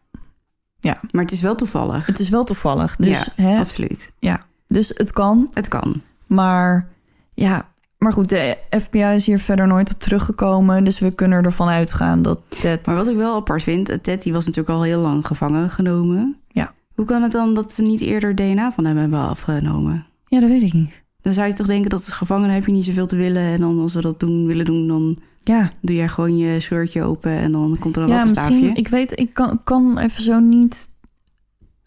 Maar 1.11 1.23
het 1.23 1.31
is 1.31 1.41
wel 1.41 1.55
toevallig. 1.55 2.05
het 2.05 2.19
is 2.19 2.29
wel 2.29 2.43
toevallig. 2.43 2.95
Dus, 2.95 3.07
ja, 3.09 3.25
hè, 3.35 3.59
absoluut. 3.59 4.11
ja. 4.19 4.45
dus 4.67 4.91
het 4.93 5.11
kan, 5.11 5.49
Het 5.53 5.67
kan. 5.67 6.01
maar 6.27 6.87
ja. 7.33 7.71
Maar 8.03 8.13
goed, 8.13 8.29
de 8.29 8.57
FBI 8.69 8.99
is 9.15 9.25
hier 9.25 9.39
verder 9.39 9.67
nooit 9.67 9.91
op 9.91 9.99
teruggekomen. 9.99 10.83
Dus 10.83 10.99
we 10.99 11.11
kunnen 11.11 11.43
ervan 11.43 11.67
uitgaan 11.67 12.21
dat 12.21 12.39
Ted... 12.47 12.85
Maar 12.85 12.95
wat 12.95 13.07
ik 13.07 13.15
wel 13.15 13.35
apart 13.35 13.63
vind, 13.63 14.03
Ted 14.03 14.23
die 14.23 14.33
was 14.33 14.45
natuurlijk 14.45 14.75
al 14.75 14.83
heel 14.83 15.01
lang 15.01 15.27
gevangen 15.27 15.69
genomen. 15.69 16.37
Ja. 16.47 16.73
Hoe 16.95 17.05
kan 17.05 17.21
het 17.21 17.31
dan 17.31 17.53
dat 17.53 17.73
ze 17.73 17.81
niet 17.81 18.01
eerder 18.01 18.35
DNA 18.35 18.71
van 18.71 18.85
hem 18.85 18.97
hebben 18.97 19.19
afgenomen? 19.19 20.05
Ja, 20.25 20.39
dat 20.39 20.49
weet 20.49 20.61
ik 20.61 20.73
niet. 20.73 21.03
Dan 21.21 21.33
zou 21.33 21.47
je 21.47 21.53
toch 21.53 21.67
denken 21.67 21.89
dat 21.89 21.99
als 21.99 22.13
gevangen 22.13 22.49
heb 22.49 22.65
je 22.65 22.71
niet 22.71 22.85
zoveel 22.85 23.07
te 23.07 23.15
willen. 23.15 23.43
En 23.43 23.59
dan 23.59 23.79
als 23.79 23.93
we 23.93 24.01
dat 24.01 24.19
doen, 24.19 24.45
willen 24.45 24.65
doen, 24.65 24.87
dan 24.87 25.17
Ja, 25.43 25.71
doe 25.81 25.95
jij 25.95 26.07
gewoon 26.07 26.37
je 26.37 26.59
scheurtje 26.59 27.03
open 27.03 27.31
en 27.31 27.51
dan 27.51 27.77
komt 27.79 27.95
er 27.95 28.01
een 28.01 28.07
ja 28.07 28.15
wattenstaafje. 28.15 28.71
Ik 28.73 28.87
weet, 28.87 29.19
ik 29.19 29.33
kan, 29.33 29.63
kan 29.63 29.97
even 29.97 30.23
zo 30.23 30.39
niet 30.39 30.89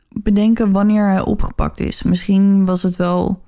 bedenken 0.08 0.70
wanneer 0.70 1.10
hij 1.10 1.24
opgepakt 1.24 1.80
is. 1.80 2.02
Misschien 2.02 2.64
was 2.64 2.82
het 2.82 2.96
wel 2.96 3.42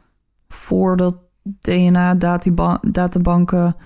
voordat 0.48 1.26
DNA-databanken 1.60 3.76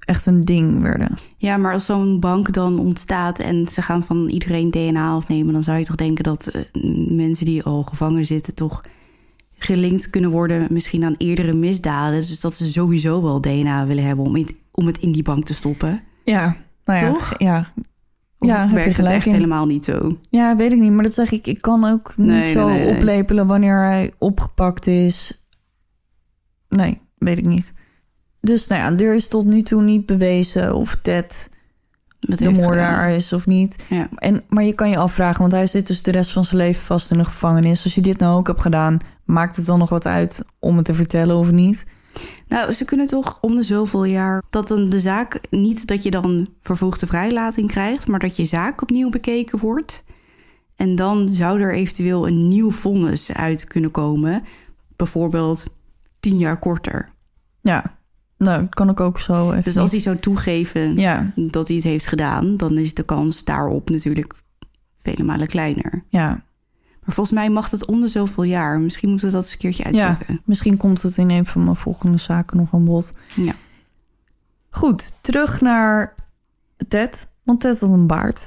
echt 0.00 0.26
een 0.26 0.40
ding 0.40 0.82
werden. 0.82 1.14
Ja, 1.36 1.56
maar 1.56 1.72
als 1.72 1.84
zo'n 1.84 2.20
bank 2.20 2.52
dan 2.52 2.78
ontstaat 2.78 3.38
en 3.38 3.68
ze 3.68 3.82
gaan 3.82 4.04
van 4.04 4.28
iedereen 4.28 4.70
DNA 4.70 5.14
afnemen, 5.14 5.52
dan 5.52 5.62
zou 5.62 5.78
je 5.78 5.84
toch 5.84 5.96
denken 5.96 6.24
dat 6.24 6.46
eh, 6.46 6.62
mensen 7.08 7.44
die 7.44 7.62
al 7.62 7.82
gevangen 7.82 8.24
zitten 8.24 8.54
toch 8.54 8.84
gelinkt 9.58 10.10
kunnen 10.10 10.30
worden 10.30 10.66
misschien 10.70 11.04
aan 11.04 11.14
eerdere 11.16 11.52
misdaden. 11.52 12.20
Dus 12.20 12.40
dat 12.40 12.54
ze 12.54 12.72
sowieso 12.72 13.22
wel 13.22 13.40
DNA 13.40 13.86
willen 13.86 14.04
hebben 14.04 14.24
om 14.24 14.36
het, 14.36 14.54
om 14.70 14.86
het 14.86 14.98
in 14.98 15.12
die 15.12 15.22
bank 15.22 15.44
te 15.44 15.54
stoppen. 15.54 16.00
Ja, 16.24 16.56
nou 16.84 17.04
ja, 17.04 17.12
Toch? 17.12 17.34
Ja, 17.38 17.72
Of 18.38 18.48
Ja, 18.48 18.60
heb 18.60 18.68
je 18.68 18.74
werkt 18.74 18.96
het 18.96 19.06
echt 19.06 19.26
in. 19.26 19.32
helemaal 19.32 19.66
niet 19.66 19.84
zo? 19.84 20.18
ja, 20.30 20.56
weet 20.56 20.72
ik 20.72 20.78
niet. 20.78 20.92
Maar 20.92 21.04
dat 21.04 21.14
zeg 21.14 21.32
ik, 21.32 21.46
ik 21.46 21.60
kan 21.60 21.84
ook 21.84 22.14
niet 22.16 22.26
nee, 22.26 22.52
zo 22.52 22.68
nee, 22.68 22.84
nee. 22.84 22.96
oplepelen 22.96 23.46
wanneer 23.46 23.82
hij 23.82 24.12
opgepakt 24.18 24.86
is. 24.86 25.40
Nee, 26.70 27.00
weet 27.18 27.38
ik 27.38 27.44
niet. 27.44 27.72
Dus 28.40 28.66
nou 28.66 28.80
ja, 28.80 29.04
er 29.04 29.14
is 29.14 29.28
tot 29.28 29.46
nu 29.46 29.62
toe 29.62 29.82
niet 29.82 30.06
bewezen 30.06 30.74
of 30.74 30.98
Ted 31.02 31.48
Wat 32.20 32.38
de 32.38 32.50
moordenaar 32.50 33.02
gedaan? 33.02 33.16
is 33.16 33.32
of 33.32 33.46
niet. 33.46 33.84
Ja. 33.88 34.08
En, 34.14 34.42
maar 34.48 34.64
je 34.64 34.74
kan 34.74 34.90
je 34.90 34.96
afvragen, 34.96 35.40
want 35.40 35.52
hij 35.52 35.66
zit 35.66 35.86
dus 35.86 36.02
de 36.02 36.10
rest 36.10 36.32
van 36.32 36.44
zijn 36.44 36.56
leven 36.56 36.82
vast 36.82 37.10
in 37.10 37.18
de 37.18 37.24
gevangenis. 37.24 37.84
Als 37.84 37.94
je 37.94 38.00
dit 38.00 38.18
nou 38.18 38.38
ook 38.38 38.46
hebt 38.46 38.60
gedaan, 38.60 38.98
maakt 39.24 39.56
het 39.56 39.66
dan 39.66 39.78
nog 39.78 39.88
wat 39.88 40.06
uit 40.06 40.42
om 40.58 40.76
het 40.76 40.84
te 40.84 40.94
vertellen 40.94 41.36
of 41.36 41.50
niet? 41.50 41.84
Nou, 42.48 42.72
ze 42.72 42.84
kunnen 42.84 43.06
toch 43.06 43.38
om 43.40 43.54
de 43.54 43.62
zoveel 43.62 44.04
jaar 44.04 44.42
dat 44.50 44.68
dan 44.68 44.88
de 44.88 45.00
zaak 45.00 45.40
niet 45.50 45.86
dat 45.86 46.02
je 46.02 46.10
dan 46.10 46.48
vervroegde 46.62 47.06
vrijlating 47.06 47.68
krijgt, 47.68 48.06
maar 48.06 48.18
dat 48.18 48.36
je 48.36 48.44
zaak 48.44 48.82
opnieuw 48.82 49.10
bekeken 49.10 49.58
wordt. 49.58 50.02
En 50.76 50.94
dan 50.94 51.28
zou 51.32 51.60
er 51.60 51.74
eventueel 51.74 52.26
een 52.26 52.48
nieuw 52.48 52.70
vonnis 52.70 53.32
uit 53.32 53.64
kunnen 53.64 53.90
komen, 53.90 54.42
bijvoorbeeld 54.96 55.64
tien 56.20 56.38
jaar 56.38 56.58
korter. 56.58 57.08
Ja, 57.60 57.98
nou, 58.44 58.60
dat 58.60 58.74
kan 58.74 58.88
ik 58.88 59.00
ook 59.00 59.20
zo 59.20 59.50
even 59.50 59.64
Dus 59.64 59.76
als 59.76 59.90
hij 59.90 60.00
zou 60.00 60.16
toegeven 60.16 60.96
Ja, 60.96 61.32
dat 61.36 61.66
hij 61.66 61.76
het 61.76 61.84
heeft 61.86 62.06
gedaan, 62.06 62.56
dan 62.56 62.78
is 62.78 62.94
de 62.94 63.02
kans 63.02 63.44
daarop 63.44 63.90
natuurlijk 63.90 64.34
vele 65.02 65.22
malen 65.22 65.46
kleiner. 65.46 66.04
ja, 66.08 66.28
Maar 67.00 67.14
volgens 67.14 67.30
mij 67.30 67.50
mag 67.50 67.70
het 67.70 67.86
om 67.86 68.00
de 68.00 68.08
zoveel 68.08 68.44
jaar. 68.44 68.80
Misschien 68.80 69.08
moeten 69.08 69.26
we 69.26 69.32
dat 69.32 69.42
eens 69.42 69.52
een 69.52 69.58
keertje 69.58 69.92
ja. 69.92 70.06
uitzoeken. 70.06 70.42
Misschien 70.44 70.76
komt 70.76 71.02
het 71.02 71.16
in 71.16 71.30
een 71.30 71.44
van 71.44 71.64
mijn 71.64 71.76
volgende 71.76 72.18
zaken 72.18 72.56
nog 72.56 72.74
aan 72.74 72.84
bod. 72.84 73.12
Ja. 73.36 73.54
Goed, 74.70 75.12
terug 75.20 75.60
naar 75.60 76.14
Ted, 76.88 77.28
want 77.42 77.60
Ted 77.60 77.80
had 77.80 77.90
een 77.90 78.06
baard. 78.06 78.46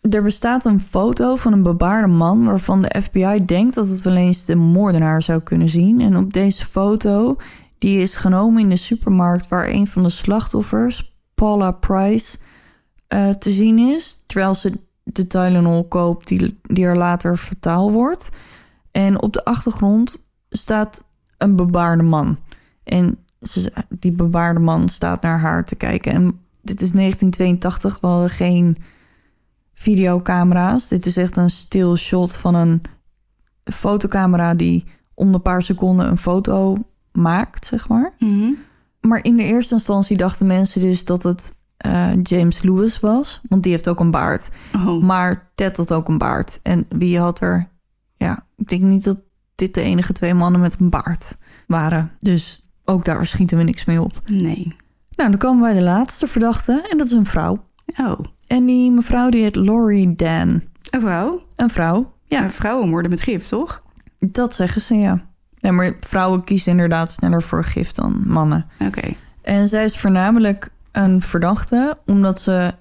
Er 0.00 0.22
bestaat 0.22 0.64
een 0.64 0.80
foto 0.80 1.36
van 1.36 1.52
een 1.52 1.62
bebaarde 1.62 2.06
man 2.08 2.44
waarvan 2.44 2.82
de 2.82 3.00
FBI 3.02 3.44
denkt 3.44 3.74
dat 3.74 3.88
het 3.88 4.02
wel 4.02 4.16
eens 4.16 4.44
de 4.44 4.56
moordenaar 4.56 5.22
zou 5.22 5.40
kunnen 5.40 5.68
zien. 5.68 6.00
En 6.00 6.16
op 6.16 6.32
deze 6.32 6.64
foto, 6.64 7.36
die 7.78 8.00
is 8.00 8.14
genomen 8.14 8.62
in 8.62 8.68
de 8.68 8.76
supermarkt 8.76 9.48
waar 9.48 9.68
een 9.68 9.86
van 9.86 10.02
de 10.02 10.10
slachtoffers, 10.10 11.16
Paula 11.34 11.70
Price, 11.70 12.38
eh, 13.06 13.28
te 13.28 13.50
zien 13.50 13.78
is. 13.78 14.18
Terwijl 14.26 14.54
ze 14.54 14.80
de 15.02 15.26
Tylenol 15.26 15.84
koopt 15.84 16.28
die, 16.28 16.58
die 16.62 16.84
er 16.84 16.96
later 16.96 17.36
fataal 17.36 17.92
wordt. 17.92 18.28
En 18.90 19.22
op 19.22 19.32
de 19.32 19.44
achtergrond 19.44 20.30
staat 20.48 21.04
een 21.38 21.56
bebaarde 21.56 22.02
man. 22.02 22.38
En 22.84 23.18
die 23.88 24.12
bebaarde 24.12 24.60
man 24.60 24.88
staat 24.88 25.22
naar 25.22 25.38
haar 25.38 25.64
te 25.64 25.76
kijken. 25.76 26.12
En 26.12 26.40
dit 26.62 26.80
is 26.80 26.90
1982, 26.90 28.00
we 28.00 28.28
geen 28.28 28.76
videocamera's. 29.80 30.88
Dit 30.88 31.06
is 31.06 31.16
echt 31.16 31.36
een 31.36 31.50
stil 31.50 31.96
shot 31.96 32.32
van 32.32 32.54
een 32.54 32.82
fotocamera 33.64 34.54
die 34.54 34.84
om 35.14 35.32
de 35.32 35.38
paar 35.38 35.62
seconden 35.62 36.08
een 36.08 36.18
foto 36.18 36.76
maakt, 37.12 37.66
zeg 37.66 37.88
maar. 37.88 38.14
Mhm. 38.18 38.50
Maar 39.00 39.24
in 39.24 39.36
de 39.36 39.42
eerste 39.42 39.74
instantie 39.74 40.16
dachten 40.16 40.46
mensen 40.46 40.80
dus 40.80 41.04
dat 41.04 41.22
het 41.22 41.54
eh, 41.76 42.10
James 42.22 42.62
Lewis 42.62 43.00
was, 43.00 43.40
want 43.48 43.62
die 43.62 43.72
heeft 43.72 43.88
ook 43.88 44.00
een 44.00 44.10
baard. 44.10 44.48
Oh. 44.74 45.02
Maar 45.02 45.50
Ted 45.54 45.76
had 45.76 45.92
ook 45.92 46.08
een 46.08 46.18
baard. 46.18 46.60
En 46.62 46.86
wie 46.88 47.18
had 47.18 47.40
er 47.40 47.68
Ja, 48.16 48.46
ik 48.56 48.68
denk 48.68 48.82
niet 48.82 49.04
dat 49.04 49.18
dit 49.54 49.74
de 49.74 49.80
enige 49.80 50.12
twee 50.12 50.34
mannen 50.34 50.60
met 50.60 50.76
een 50.78 50.90
baard 50.90 51.36
waren. 51.66 52.10
Dus 52.18 52.68
ook 52.84 53.04
daar 53.04 53.26
schieten 53.26 53.56
we 53.56 53.62
niks 53.62 53.84
mee 53.84 54.02
op. 54.02 54.22
Nee. 54.26 54.76
Nou, 55.16 55.30
dan 55.30 55.38
komen 55.38 55.62
wij 55.62 55.74
de 55.74 55.82
laatste 55.82 56.26
verdachte 56.26 56.86
en 56.90 56.98
dat 56.98 57.06
is 57.06 57.12
een 57.12 57.26
vrouw. 57.26 57.64
Oh, 57.96 58.20
En 58.50 58.66
die 58.66 58.90
mevrouw 58.90 59.28
die 59.28 59.42
heet 59.42 59.56
Laurie 59.56 60.14
Dan. 60.16 60.62
een 60.90 61.00
vrouw? 61.00 61.42
Een 61.56 61.70
vrouw. 61.70 62.12
Ja, 62.24 62.42
Ja. 62.42 62.50
Vrouwen 62.50 62.90
worden 62.90 63.10
met 63.10 63.20
gif, 63.20 63.48
toch? 63.48 63.82
dat 64.18 64.54
zeggen 64.54 64.80
ze, 64.80 64.94
ja. 64.94 65.24
Nee, 65.60 65.72
maar 65.72 65.96
vrouwen 66.00 66.44
kiezen 66.44 66.70
inderdaad 66.70 67.12
sneller 67.12 67.42
voor 67.42 67.64
gif 67.64 67.92
dan 67.92 68.22
mannen. 68.26 68.66
Oké. 68.78 69.14
En 69.42 69.68
zij 69.68 69.84
is 69.84 69.98
voornamelijk 69.98 70.70
een 70.92 71.22
verdachte 71.22 71.98
omdat 72.06 72.40
ze 72.40 72.74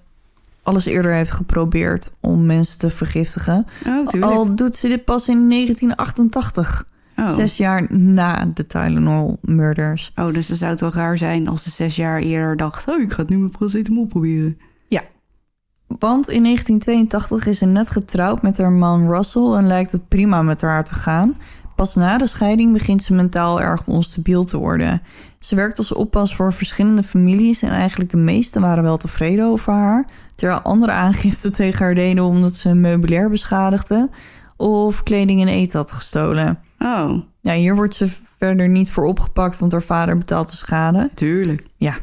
alles 0.63 0.85
eerder 0.85 1.13
heeft 1.13 1.31
geprobeerd 1.31 2.11
om 2.19 2.45
mensen 2.45 2.79
te 2.79 2.89
vergiftigen. 2.89 3.65
Oh, 3.87 4.07
tuurlijk. 4.07 4.31
Al 4.31 4.55
doet 4.55 4.75
ze 4.75 4.87
dit 4.87 5.05
pas 5.05 5.27
in 5.27 5.49
1988, 5.49 6.85
oh. 7.15 7.29
zes 7.29 7.57
jaar 7.57 7.93
na 7.93 8.51
de 8.53 8.67
Tylenol 8.67 9.37
murders. 9.41 10.11
oh, 10.15 10.33
dus 10.33 10.47
dan 10.47 10.57
zou 10.57 10.71
het 10.71 10.79
wel 10.79 10.93
raar 10.93 11.17
zijn 11.17 11.47
als 11.47 11.63
ze 11.63 11.69
zes 11.69 11.95
jaar 11.95 12.19
eerder 12.19 12.57
dacht... 12.57 12.87
oh, 12.87 13.01
ik 13.01 13.11
ga 13.11 13.21
het 13.21 13.29
nu 13.29 13.37
met 13.37 13.51
paracetamol 13.51 14.05
proberen. 14.05 14.57
Want 15.97 16.29
in 16.29 16.43
1982 16.43 17.45
is 17.45 17.57
ze 17.57 17.65
net 17.65 17.89
getrouwd 17.89 18.41
met 18.41 18.57
haar 18.57 18.71
man 18.71 19.07
Russell 19.11 19.51
en 19.53 19.67
lijkt 19.67 19.91
het 19.91 20.07
prima 20.07 20.41
met 20.41 20.61
haar 20.61 20.83
te 20.83 20.93
gaan. 20.93 21.37
Pas 21.75 21.95
na 21.95 22.17
de 22.17 22.27
scheiding 22.27 22.73
begint 22.73 23.03
ze 23.03 23.13
mentaal 23.13 23.61
erg 23.61 23.87
onstabiel 23.87 24.43
te 24.43 24.57
worden. 24.57 25.01
Ze 25.39 25.55
werkt 25.55 25.77
als 25.77 25.93
oppas 25.93 26.35
voor 26.35 26.53
verschillende 26.53 27.03
families 27.03 27.61
en 27.61 27.69
eigenlijk 27.69 28.09
de 28.09 28.17
meesten 28.17 28.61
waren 28.61 28.83
wel 28.83 28.97
tevreden 28.97 29.45
over 29.45 29.73
haar. 29.73 30.07
Terwijl 30.35 30.59
andere 30.59 30.91
aangiften 30.91 31.51
tegen 31.61 31.85
haar 31.85 31.95
deden 31.95 32.23
omdat 32.23 32.55
ze 32.55 32.73
meubilair 32.73 33.29
beschadigde 33.29 34.09
of 34.57 35.03
kleding 35.03 35.41
en 35.41 35.47
eten 35.47 35.79
had 35.79 35.91
gestolen. 35.91 36.59
Oh, 36.79 37.11
Ja, 37.41 37.53
hier 37.53 37.75
wordt 37.75 37.93
ze 37.95 38.09
verder 38.37 38.69
niet 38.69 38.91
voor 38.91 39.05
opgepakt, 39.05 39.59
want 39.59 39.71
haar 39.71 39.81
vader 39.81 40.17
betaalt 40.17 40.49
de 40.49 40.55
schade. 40.55 41.09
tuurlijk. 41.13 41.65
Ja. 41.77 41.95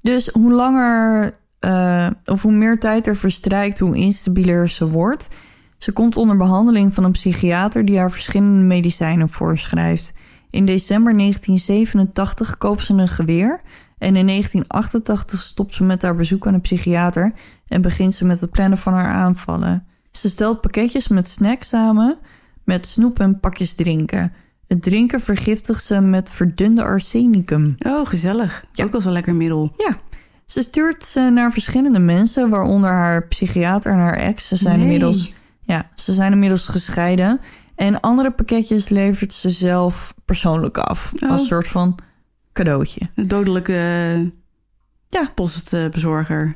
Dus 0.00 0.28
hoe 0.28 0.52
langer 0.52 1.32
eh, 1.64 2.06
of 2.24 2.42
hoe 2.42 2.52
meer 2.52 2.78
tijd 2.78 3.06
er 3.06 3.16
verstrijkt, 3.16 3.78
hoe 3.78 3.96
instabieler 3.96 4.68
ze 4.68 4.88
wordt. 4.88 5.28
Ze 5.78 5.92
komt 5.92 6.16
onder 6.16 6.36
behandeling 6.36 6.94
van 6.94 7.04
een 7.04 7.12
psychiater 7.12 7.84
die 7.84 7.98
haar 7.98 8.10
verschillende 8.10 8.64
medicijnen 8.64 9.28
voorschrijft. 9.28 10.12
In 10.50 10.66
december 10.66 11.16
1987 11.16 12.58
koopt 12.58 12.84
ze 12.84 12.92
een 12.92 13.08
geweer. 13.08 13.60
En 13.98 14.16
in 14.16 14.26
1988 14.26 15.42
stopt 15.42 15.74
ze 15.74 15.84
met 15.84 16.02
haar 16.02 16.14
bezoek 16.14 16.46
aan 16.46 16.52
de 16.52 16.60
psychiater 16.60 17.32
en 17.68 17.82
begint 17.82 18.14
ze 18.14 18.24
met 18.24 18.40
het 18.40 18.50
plannen 18.50 18.78
van 18.78 18.92
haar 18.92 19.12
aanvallen. 19.12 19.86
Ze 20.10 20.28
stelt 20.28 20.60
pakketjes 20.60 21.08
met 21.08 21.28
snacks 21.28 21.68
samen, 21.68 22.18
met 22.64 22.86
snoep 22.86 23.20
en 23.20 23.40
pakjes 23.40 23.74
drinken. 23.74 24.32
Het 24.66 24.82
drinken 24.82 25.20
vergiftigt 25.20 25.84
ze 25.84 26.00
met 26.00 26.30
verdunde 26.30 26.82
arsenicum. 26.82 27.74
Oh, 27.78 28.06
gezellig. 28.06 28.64
Ja. 28.72 28.84
Ook 28.84 28.94
al 28.94 29.00
zo'n 29.00 29.12
lekker 29.12 29.34
middel. 29.34 29.72
Ja, 29.76 29.98
ze 30.46 30.62
stuurt 30.62 31.04
ze 31.04 31.20
naar 31.20 31.52
verschillende 31.52 31.98
mensen, 31.98 32.48
waaronder 32.50 32.90
haar 32.90 33.26
psychiater 33.26 33.92
en 33.92 33.98
haar 33.98 34.16
ex. 34.16 34.48
Ze 34.48 34.56
zijn, 34.56 34.74
Nee. 34.74 34.82
inmiddels, 34.84 35.32
ja, 35.62 35.88
ze 35.94 36.12
zijn 36.12 36.32
inmiddels 36.32 36.66
gescheiden. 36.68 37.40
En 37.74 38.00
andere 38.00 38.30
pakketjes 38.30 38.88
levert 38.88 39.32
ze 39.32 39.50
zelf 39.50 40.14
persoonlijk 40.24 40.78
af. 40.78 41.12
Oh. 41.22 41.30
Als 41.30 41.46
soort 41.46 41.68
van 41.68 41.98
cadeautje. 42.52 43.00
Een 43.14 43.28
dodelijke 43.28 43.72
Ja. 45.08 45.30
postbezorger. 45.34 46.52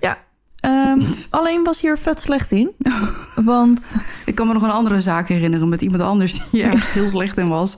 Ehm, 0.61 1.01
alleen 1.31 1.65
was 1.65 1.81
hier 1.81 1.99
vet 1.99 2.21
slecht 2.21 2.51
in. 2.53 2.71
Want 3.35 3.95
Ik 4.25 4.35
kan 4.35 4.47
me 4.47 4.53
nog 4.53 4.63
een 4.63 4.71
andere 4.71 5.01
zaak 5.01 5.29
herinneren 5.29 5.69
met 5.69 5.83
iemand 5.83 6.03
anders 6.03 6.51
die 6.51 6.63
ergens 6.71 6.93
heel 6.93 7.09
slecht 7.09 7.37
in 7.39 7.49
was. 7.49 7.77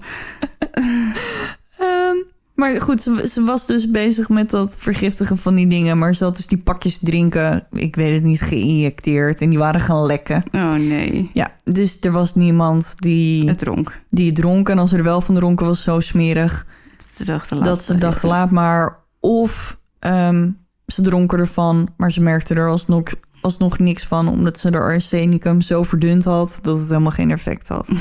Ehm, 1.78 2.16
maar 2.61 2.81
goed, 2.82 3.01
ze, 3.03 3.28
ze 3.32 3.45
was 3.45 3.66
dus 3.66 3.91
bezig 3.91 4.28
met 4.28 4.51
dat 4.51 4.74
vergiftigen 4.78 5.37
van 5.37 5.55
die 5.55 5.66
dingen. 5.66 5.99
Maar 5.99 6.15
ze 6.15 6.24
had 6.24 6.37
dus 6.37 6.47
die 6.47 6.59
pakjes 6.59 6.99
drinken, 7.01 7.66
ik 7.73 7.97
weet 7.97 8.15
het 8.15 8.23
niet, 8.23 8.41
geïnjecteerd. 8.41 9.41
En 9.41 9.49
die 9.51 9.59
waren 9.59 9.81
gaan 9.81 10.07
lekken. 10.07 10.43
Oh 10.53 10.74
nee, 10.74 11.31
Ja, 11.32 11.49
dus 11.65 11.97
er 12.01 12.12
was 12.12 12.35
niemand 12.35 12.93
die 12.97 13.49
het 13.49 13.59
dronk. 13.59 14.01
die 14.11 14.27
het 14.27 14.35
dronk. 14.35 14.69
En 14.69 14.78
als 14.78 14.93
er 14.93 15.03
wel 15.03 15.20
van 15.20 15.35
dronken 15.35 15.66
was, 15.66 15.82
zo 15.82 16.01
smerig. 16.01 16.66
Ze 17.11 17.24
dachten, 17.24 17.57
laat 17.57 17.66
dat 17.66 17.82
ze 17.82 17.95
even. 17.95 18.28
laat 18.28 18.51
maar. 18.51 18.99
Of 19.20 19.78
ehm, 19.99 20.51
ze 20.87 21.03
dronken 21.03 21.39
ervan, 21.39 21.89
maar 21.97 22.12
ze 22.12 22.20
merkten 22.20 22.57
er 22.57 22.69
alsnog, 22.69 23.03
alsnog 23.41 23.78
niks 23.78 24.07
van. 24.07 24.28
Omdat 24.28 24.59
ze 24.59 24.70
de 24.70 24.78
arsenicum 24.78 25.61
zo 25.61 25.82
verdund 25.82 26.24
had, 26.24 26.59
dat 26.62 26.78
het 26.78 26.89
helemaal 26.89 27.11
geen 27.11 27.31
effect 27.31 27.69
had. 27.69 27.89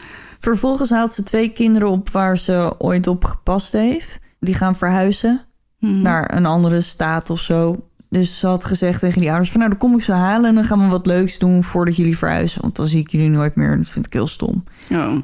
Vervolgens 0.45 0.91
haalt 0.91 1.13
ze 1.13 1.23
twee 1.23 1.49
kinderen 1.49 1.89
op 1.91 2.11
waar 2.11 2.39
ze 2.39 2.75
ooit 2.79 3.07
op 3.07 3.25
gepast 3.25 3.73
heeft. 3.73 4.21
Die 4.41 4.55
gaan 4.55 4.77
verhuizen 4.77 5.41
Hmm. 5.79 6.03
naar 6.03 6.35
een 6.37 6.47
andere 6.47 6.81
staat 6.81 7.31
of 7.31 7.41
zo. 7.41 7.77
Dus 8.11 8.39
ze 8.39 8.47
had 8.47 8.65
gezegd 8.65 9.01
tegen 9.01 9.21
die 9.21 9.29
ouders 9.29 9.51
van... 9.51 9.59
nou, 9.61 9.71
dan 9.73 9.81
kom 9.81 9.95
ik 9.99 10.05
ze 10.05 10.13
halen 10.13 10.49
en 10.49 10.55
dan 10.55 10.65
gaan 10.65 10.79
we 10.85 10.87
wat 10.87 11.07
leuks 11.07 11.39
doen 11.39 11.63
voordat 11.63 11.97
jullie 11.97 12.19
verhuizen. 12.19 12.61
Want 12.63 12.77
dan 12.77 12.87
zie 12.87 13.01
ik 13.01 13.11
jullie 13.11 13.29
nooit 13.29 13.57
meer. 13.57 13.77
Dat 13.77 13.89
vind 13.89 14.07
ik 14.07 14.13
heel 14.13 14.27
stom. 14.27 14.65
Oh, 14.93 15.17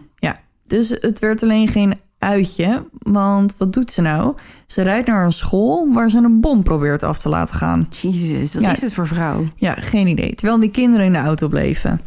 Dus 0.66 0.88
het 0.88 1.18
werd 1.18 1.42
alleen 1.42 1.68
geen 1.68 1.98
uitje. 2.18 2.84
Want 2.98 3.54
wat 3.56 3.72
doet 3.72 3.90
ze 3.90 4.00
nou? 4.00 4.34
Ze 4.66 4.82
rijdt 4.82 5.06
naar 5.08 5.24
een 5.24 5.32
school 5.32 5.92
waar 5.92 6.10
ze 6.10 6.18
een 6.18 6.40
bom 6.40 6.62
probeert 6.62 7.02
af 7.02 7.18
te 7.18 7.28
laten 7.28 7.54
gaan. 7.54 7.86
jezus, 7.90 8.54
wat 8.54 8.62
Ja. 8.62 8.72
is 8.72 8.80
het 8.80 8.92
voor 8.94 9.06
vrouw? 9.06 9.44
Ja, 9.56 9.72
geen 9.74 10.06
idee. 10.06 10.34
Terwijl 10.34 10.60
die 10.60 10.70
kinderen 10.70 11.06
in 11.06 11.12
de 11.12 11.18
auto 11.18 11.48
bleven. 11.48 12.00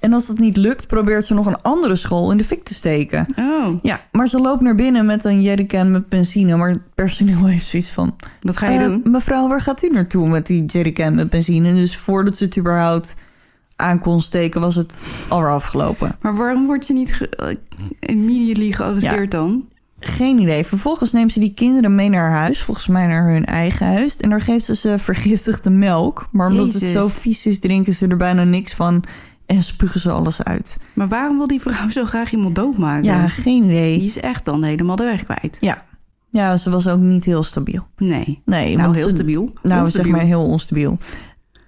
En 0.00 0.12
als 0.12 0.26
dat 0.26 0.38
niet 0.38 0.56
lukt, 0.56 0.86
probeert 0.86 1.24
ze 1.26 1.34
nog 1.34 1.46
een 1.46 1.62
andere 1.62 1.96
school 1.96 2.30
in 2.30 2.36
de 2.36 2.44
fik 2.44 2.64
te 2.64 2.74
steken. 2.74 3.26
Oh, 3.38 3.66
Ja, 3.82 4.00
maar 4.12 4.28
ze 4.28 4.40
loopt 4.40 4.60
naar 4.60 4.74
binnen 4.74 5.06
met 5.06 5.24
een 5.24 5.42
jerrycan 5.42 5.90
met 5.90 6.08
benzine. 6.08 6.56
Maar 6.56 6.68
het 6.68 6.94
personeel 6.94 7.46
heeft 7.52 7.66
zoiets 7.66 7.90
van... 7.90 8.16
wat 8.42 8.56
ga 8.56 8.70
je 8.70 8.78
"Eh, 8.78 8.84
doen? 8.84 9.02
Mevrouw, 9.04 9.48
waar 9.48 9.60
gaat 9.60 9.82
u 9.82 9.88
naartoe 9.88 10.28
met 10.28 10.46
die 10.46 10.64
jerrycan 10.64 11.14
met 11.14 11.30
benzine? 11.30 11.74
Dus 11.74 11.96
voordat 11.96 12.36
ze 12.36 12.44
het 12.44 12.58
überhaupt 12.58 13.14
aan 13.76 13.98
kon 13.98 14.20
steken, 14.20 14.60
was 14.60 14.74
het 14.74 14.94
alweer 15.28 15.50
afgelopen. 15.50 16.16
Maar 16.20 16.36
waarom 16.36 16.66
wordt 16.66 16.84
ze 16.84 16.92
niet 16.92 17.14
ge- 17.14 17.56
immediately 18.00 18.72
gearresteerd 18.72 19.30
dan? 19.30 19.68
Geen 20.00 20.38
idee. 20.38 20.64
Vervolgens 20.64 21.12
neemt 21.12 21.32
ze 21.32 21.40
die 21.40 21.54
kinderen 21.54 21.94
mee 21.94 22.08
naar 22.08 22.30
haar 22.30 22.38
huis. 22.40 22.62
Volgens 22.62 22.86
mij 22.86 23.06
naar 23.06 23.28
hun 23.28 23.44
eigen 23.44 23.86
huis. 23.86 24.16
En 24.16 24.30
daar 24.30 24.40
geeft 24.40 24.64
ze 24.64 24.76
ze 24.76 24.94
vergiftigde 24.98 25.70
melk. 25.70 26.28
Maar 26.32 26.48
omdat 26.50 26.72
het 26.72 26.82
zo 26.86 27.08
vies 27.08 27.46
is, 27.46 27.60
drinken 27.60 27.94
ze 27.94 28.06
er 28.06 28.16
bijna 28.16 28.44
niks 28.44 28.74
van. 28.74 29.04
En 29.46 29.62
spugen 29.62 30.00
ze 30.00 30.10
alles 30.10 30.42
uit. 30.42 30.76
Maar 30.92 31.08
waarom 31.08 31.36
wil 31.36 31.46
die 31.46 31.60
vrouw 31.60 31.88
zo 31.88 32.04
graag 32.04 32.32
iemand 32.32 32.54
doodmaken? 32.54 33.04
Ja, 33.04 33.28
geen 33.28 33.60
Die 33.62 33.70
idee. 33.70 34.00
is 34.00 34.20
echt 34.20 34.44
dan 34.44 34.62
helemaal 34.62 34.96
de 34.96 35.04
weg 35.04 35.24
kwijt. 35.24 35.56
Ja. 35.60 35.84
Ja, 36.30 36.56
ze 36.56 36.70
was 36.70 36.88
ook 36.88 37.00
niet 37.00 37.24
heel 37.24 37.42
stabiel. 37.42 37.86
Nee. 37.96 38.42
Nee, 38.44 38.76
Nou, 38.76 38.96
heel 38.96 39.08
ze- 39.08 39.14
stabiel. 39.14 39.50
Nou, 39.62 39.82
Onstabiel. 39.82 39.90
zeg 39.90 40.06
maar 40.06 40.20
heel 40.20 40.44
onstabiel. 40.46 40.98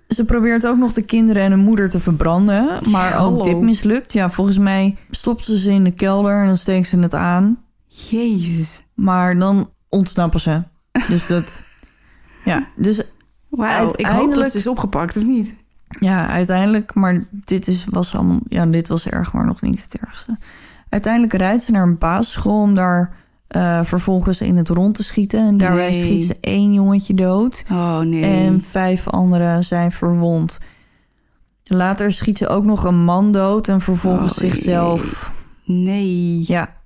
Ze 0.08 0.24
probeert 0.24 0.66
ook 0.66 0.76
nog 0.76 0.92
de 0.92 1.02
kinderen 1.02 1.42
en 1.42 1.50
hun 1.50 1.60
moeder 1.60 1.90
te 1.90 2.00
verbranden. 2.00 2.78
Maar 2.90 3.12
ook 3.12 3.18
hallo. 3.18 3.42
dit 3.42 3.60
mislukt. 3.60 4.12
Ja, 4.12 4.30
volgens 4.30 4.58
mij 4.58 4.96
stopt 5.10 5.44
ze 5.44 5.58
ze 5.58 5.70
in 5.70 5.84
de 5.84 5.90
kelder 5.90 6.40
en 6.40 6.46
dan 6.46 6.56
steekt 6.56 6.88
ze 6.88 6.98
het 6.98 7.14
aan. 7.14 7.58
Jezus. 7.86 8.82
Maar 8.94 9.38
dan 9.38 9.70
ontsnappen 9.88 10.40
ze. 10.40 10.62
Dus 11.08 11.26
dat... 11.26 11.44
Ja, 12.44 12.68
dus 12.76 13.00
Wauw, 13.48 13.92
ik 13.96 14.06
hoop 14.06 14.34
dat 14.34 14.50
ze 14.50 14.58
is 14.58 14.66
opgepakt, 14.66 15.16
of 15.16 15.22
niet? 15.24 15.54
Ja, 15.88 16.26
uiteindelijk, 16.28 16.94
maar 16.94 17.24
dit 17.30 17.68
is, 17.68 17.84
was 17.90 18.14
allemaal, 18.14 18.40
ja, 18.48 18.66
dit 18.66 18.88
was 18.88 19.06
erg, 19.08 19.32
maar 19.32 19.44
nog 19.46 19.60
niet 19.60 19.82
het 19.82 20.00
ergste. 20.00 20.38
Uiteindelijk 20.88 21.32
rijdt 21.32 21.62
ze 21.62 21.70
naar 21.70 21.82
een 21.82 21.98
basisschool 21.98 22.60
om 22.60 22.74
daar 22.74 23.16
eh, 23.48 23.84
vervolgens 23.84 24.40
in 24.40 24.56
het 24.56 24.68
rond 24.68 24.94
te 24.94 25.02
schieten. 25.04 25.46
En 25.46 25.56
daarbij 25.56 25.90
Nee. 25.90 26.02
schiet 26.02 26.26
ze 26.26 26.36
één 26.40 26.72
jongetje 26.72 27.14
dood 27.14 27.64
Oh 27.70 27.98
nee. 27.98 28.22
en 28.24 28.60
vijf 28.62 29.08
anderen 29.08 29.64
zijn 29.64 29.92
verwond. 29.92 30.58
Later 31.64 32.12
schiet 32.12 32.38
ze 32.38 32.48
ook 32.48 32.64
nog 32.64 32.84
een 32.84 33.04
man 33.04 33.32
dood 33.32 33.68
en 33.68 33.80
vervolgens 33.80 34.32
Oh, 34.32 34.38
zichzelf. 34.38 35.32
Nee. 35.64 36.44
Ja, 36.46 36.76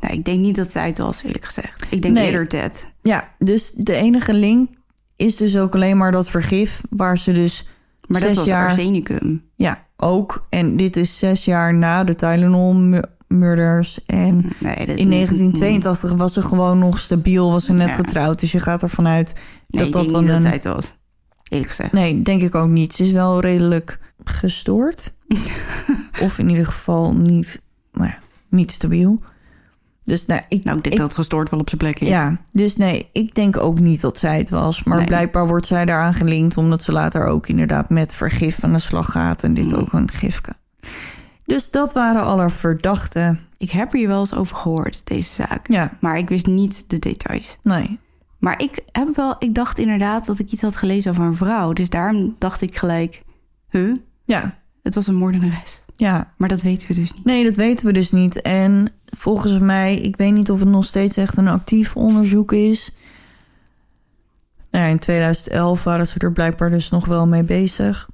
Nou, 0.00 0.14
ik 0.14 0.24
denk 0.24 0.38
niet 0.40 0.56
dat 0.56 0.72
zij 0.72 0.86
het 0.86 0.98
was, 0.98 1.22
eerlijk 1.22 1.44
gezegd. 1.44 1.84
Ik 1.90 2.02
denk 2.02 2.14
Nee. 2.14 2.26
eerder 2.26 2.48
Ted. 2.48 2.92
ja, 3.02 3.28
dus 3.38 3.72
de 3.76 3.94
enige 3.94 4.34
link 4.34 4.70
is 5.16 5.36
dus 5.36 5.58
ook 5.58 5.74
alleen 5.74 5.96
maar 5.96 6.12
dat 6.12 6.28
vergif, 6.28 6.80
waar 6.90 7.18
ze 7.18 7.32
dus 7.32 7.66
Maar 8.08 8.20
dat 8.20 8.34
was 8.34 8.46
jaar. 8.46 8.68
arsenicum. 8.68 9.44
Ja, 9.56 9.86
ook. 9.96 10.46
En 10.48 10.76
dit 10.76 10.96
is 10.96 11.18
zes 11.18 11.44
jaar 11.44 11.74
na 11.74 12.04
de 12.04 12.14
Tylenol 12.14 12.74
mu- 12.74 13.00
murders. 13.28 14.04
En 14.06 14.34
Nee, 14.58 14.86
dat, 14.86 14.96
in 14.96 15.10
1982 15.10 16.12
was 16.12 16.32
ze 16.32 16.42
gewoon 16.42 16.78
nog 16.78 16.98
stabiel, 17.00 17.50
was 17.50 17.64
ze 17.64 17.72
net 17.72 17.88
Ja. 17.88 17.94
getrouwd. 17.94 18.40
Dus 18.40 18.52
je 18.52 18.60
gaat 18.60 18.82
ervan 18.82 19.06
uit 19.06 19.32
Nee, 19.66 19.84
dat 19.90 19.92
dat 19.92 20.12
dan 20.12 20.28
een... 20.28 20.44
het 20.46 20.64
was. 20.64 20.94
Eerlijk 21.48 21.70
gezegd. 21.70 21.92
Nee, 21.92 22.22
denk 22.22 22.42
ik 22.42 22.54
ook 22.54 22.68
niet. 22.68 22.92
Ze 22.94 23.04
is 23.04 23.12
wel 23.12 23.40
redelijk 23.40 23.98
gestoord. 24.24 25.14
of 26.22 26.38
in 26.38 26.48
ieder 26.48 26.66
geval 26.66 27.14
niet, 27.14 27.60
nou 27.92 28.06
ja, 28.08 28.18
niet 28.48 28.70
stabiel. 28.70 29.22
Dus 30.04 30.26
nou, 30.26 30.40
ik, 30.48 30.64
Nou, 30.64 30.76
ik 30.76 30.82
denk 30.84 30.96
dat 30.96 31.06
het 31.06 31.14
gestoord 31.16 31.50
wel 31.50 31.60
op 31.60 31.68
zijn 31.68 31.80
plek 31.80 32.00
is. 32.00 32.08
Ja, 32.08 32.36
dus 32.52 32.76
nee, 32.76 33.08
ik 33.12 33.34
denk 33.34 33.56
ook 33.56 33.80
niet 33.80 34.00
dat 34.00 34.18
zij 34.18 34.38
het 34.38 34.50
was. 34.50 34.84
Maar 34.84 34.96
Nee. 34.96 35.06
blijkbaar 35.06 35.46
wordt 35.46 35.66
zij 35.66 35.84
daaraan 35.84 36.14
gelinkt... 36.14 36.56
omdat 36.56 36.82
ze 36.82 36.92
later 36.92 37.26
ook 37.26 37.46
inderdaad 37.46 37.90
met 37.90 38.14
vergif 38.14 38.64
aan 38.64 38.72
de 38.72 38.78
slag 38.78 39.10
gaat... 39.10 39.42
en 39.42 39.54
dit 39.54 39.66
Mm. 39.66 39.74
ook 39.74 39.92
een 39.92 40.10
gifke. 40.10 40.52
Dus 41.44 41.70
dat 41.70 41.92
waren 41.92 42.22
alle 42.22 42.50
verdachten. 42.50 43.40
Ik 43.58 43.70
heb 43.70 43.92
er 43.92 43.98
hier 43.98 44.08
wel 44.08 44.20
eens 44.20 44.34
over 44.34 44.56
gehoord, 44.56 45.00
deze 45.06 45.32
zaak. 45.32 45.68
Ja, 45.70 45.96
Maar 46.00 46.18
ik 46.18 46.28
wist 46.28 46.46
niet 46.46 46.84
de 46.86 46.98
details. 46.98 47.58
nee. 47.62 47.98
Maar 48.38 48.62
ik 48.62 48.82
heb 48.92 49.16
wel, 49.16 49.36
ik 49.38 49.54
dacht 49.54 49.78
inderdaad 49.78 50.26
dat 50.26 50.38
ik 50.38 50.50
iets 50.52 50.62
had 50.62 50.76
gelezen 50.76 51.10
over 51.10 51.24
een 51.24 51.36
vrouw. 51.36 51.72
Dus 51.72 51.90
daarom 51.90 52.34
dacht 52.38 52.60
ik 52.62 52.76
gelijk, 52.78 53.22
huh? 53.70 53.94
Ja, 54.24 54.58
Het 54.82 54.94
was 54.94 55.06
een 55.06 55.14
moordenares. 55.14 55.81
Ja. 56.02 56.32
Maar 56.36 56.48
dat 56.48 56.62
weten 56.62 56.88
we 56.88 56.94
dus 56.94 57.12
niet. 57.12 57.24
Nee, 57.24 57.44
dat 57.44 57.54
weten 57.54 57.86
we 57.86 57.92
dus 57.92 58.10
niet. 58.10 58.40
En 58.42 58.88
volgens 59.04 59.58
mij, 59.58 59.96
ik 59.96 60.16
weet 60.16 60.32
niet 60.32 60.50
of 60.50 60.60
het 60.60 60.68
nog 60.68 60.84
steeds 60.84 61.16
echt 61.16 61.36
een 61.36 61.48
actief 61.48 61.96
onderzoek 61.96 62.52
is. 62.52 62.94
Nou 64.70 64.84
ja, 64.84 64.90
in 64.90 64.98
2011 64.98 65.84
waren 65.84 66.06
ze 66.06 66.18
er 66.18 66.32
blijkbaar 66.32 66.70
dus 66.70 66.90
nog 66.90 67.06
wel 67.06 67.26
mee 67.26 67.42
bezig. 67.42 68.08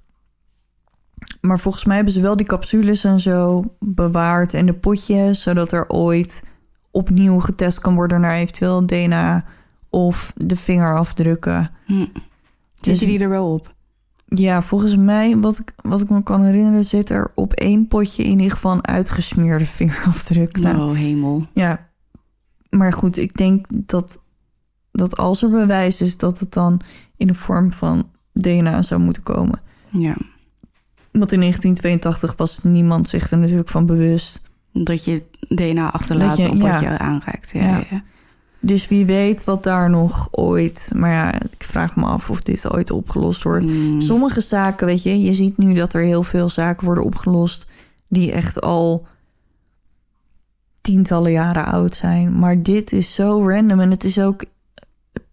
Maar 1.41 1.59
volgens 1.59 1.85
mij 1.85 1.97
hebben 1.97 2.15
ze 2.15 2.21
wel 2.21 2.37
die 2.37 2.47
capsules 2.47 3.05
en 3.05 3.21
zo 3.21 3.65
bewaard 3.79 4.55
en 4.55 4.67
de 4.67 4.75
potjes, 4.75 5.43
zodat 5.43 5.73
er 5.73 5.89
ooit 5.89 6.43
opnieuw 6.91 7.41
getest 7.41 7.79
kan 7.79 7.95
worden 7.95 8.21
naar 8.21 8.35
eventueel 8.35 8.87
DNA 8.87 9.45
of 9.91 10.33
de 10.37 10.57
vingerafdrukken. 10.57 11.71
Hm. 11.87 11.95
Dus- 11.95 12.09
Zitten 12.75 13.07
die 13.07 13.21
er 13.21 13.29
wel 13.29 13.53
op? 13.53 13.77
Ja, 14.29 14.63
volgens 14.63 14.97
mij, 14.97 15.39
wat 15.39 15.59
ik, 15.59 15.75
wat 15.83 16.01
ik 16.01 16.11
me 16.11 16.23
kan 16.23 16.45
herinneren, 16.45 16.85
zit 16.85 17.11
er 17.11 17.31
op 17.35 17.53
één 17.53 17.89
potje 17.89 18.23
in 18.23 18.39
ieder 18.39 18.51
geval 18.51 18.73
een 18.73 18.87
uitgesmeerde 18.87 19.67
vingerafdruk. 19.67 20.59
Nou, 20.59 20.91
Oh, 20.91 20.97
hemel. 20.97 21.47
Ja, 21.53 21.89
maar 22.71 22.93
goed, 22.93 23.17
ik 23.17 23.37
denk 23.37 23.67
dat, 23.71 24.23
dat 24.91 25.17
als 25.17 25.43
er 25.43 25.51
bewijs 25.51 26.01
is, 26.01 26.17
dat 26.17 26.39
het 26.39 26.53
dan 26.53 26.81
in 27.17 27.27
de 27.27 27.35
vorm 27.35 27.73
van 27.73 28.11
DNA 28.33 28.83
zou 28.83 29.01
moeten 29.01 29.23
komen. 29.23 29.61
Ja. 29.91 30.17
Want 31.13 31.33
in 31.33 31.41
1982 31.41 32.37
was 32.37 32.63
niemand 32.63 33.09
zich 33.09 33.31
er 33.31 33.39
natuurlijk 33.39 33.69
van 33.69 33.87
bewust. 33.87 34.41
Dat 34.73 35.05
je 35.05 35.23
DNA 35.49 35.93
achterlaat 35.93 36.39
op 36.39 36.61
wat 36.61 36.81
ja. 36.81 36.81
je 36.81 36.99
aanraakt. 36.99 37.51
Ja, 37.53 37.61
Ja. 37.61 37.85
ja. 37.91 38.03
Dus 38.61 38.89
wie 38.89 39.07
weet 39.07 39.45
wat 39.45 39.63
daar 39.63 39.91
nog 39.91 40.29
ooit. 40.31 40.91
Maar 40.95 41.11
ja, 41.11 41.35
ik 41.35 41.65
vraag 41.65 41.97
me 41.97 42.05
af 42.05 42.31
of 42.31 42.41
dit 42.41 42.73
ooit 42.73 42.91
opgelost 42.91 43.43
wordt. 43.43 43.67
Mm. 43.67 44.01
Sommige 44.01 44.41
zaken, 44.41 44.87
weet 44.87 45.03
je, 45.03 45.23
je 45.23 45.35
ziet 45.35 45.59
nu 45.59 45.75
dat 45.75 45.95
er 45.95 46.03
heel 46.03 46.23
veel 46.23 46.49
zaken 46.49 46.85
worden 46.85 47.05
opgelost 47.05 47.67
die 48.09 48.33
echt 48.33 48.61
al 48.61 49.07
tientallen 50.81 51.33
jaren 51.33 51.65
oud 51.65 51.95
zijn. 51.95 52.39
Maar 52.39 52.63
dit 52.63 52.93
is 52.93 53.15
zo 53.15 53.49
random 53.49 53.81
en 53.81 53.91
het 53.91 54.05
is 54.05 54.21
ook. 54.21 54.45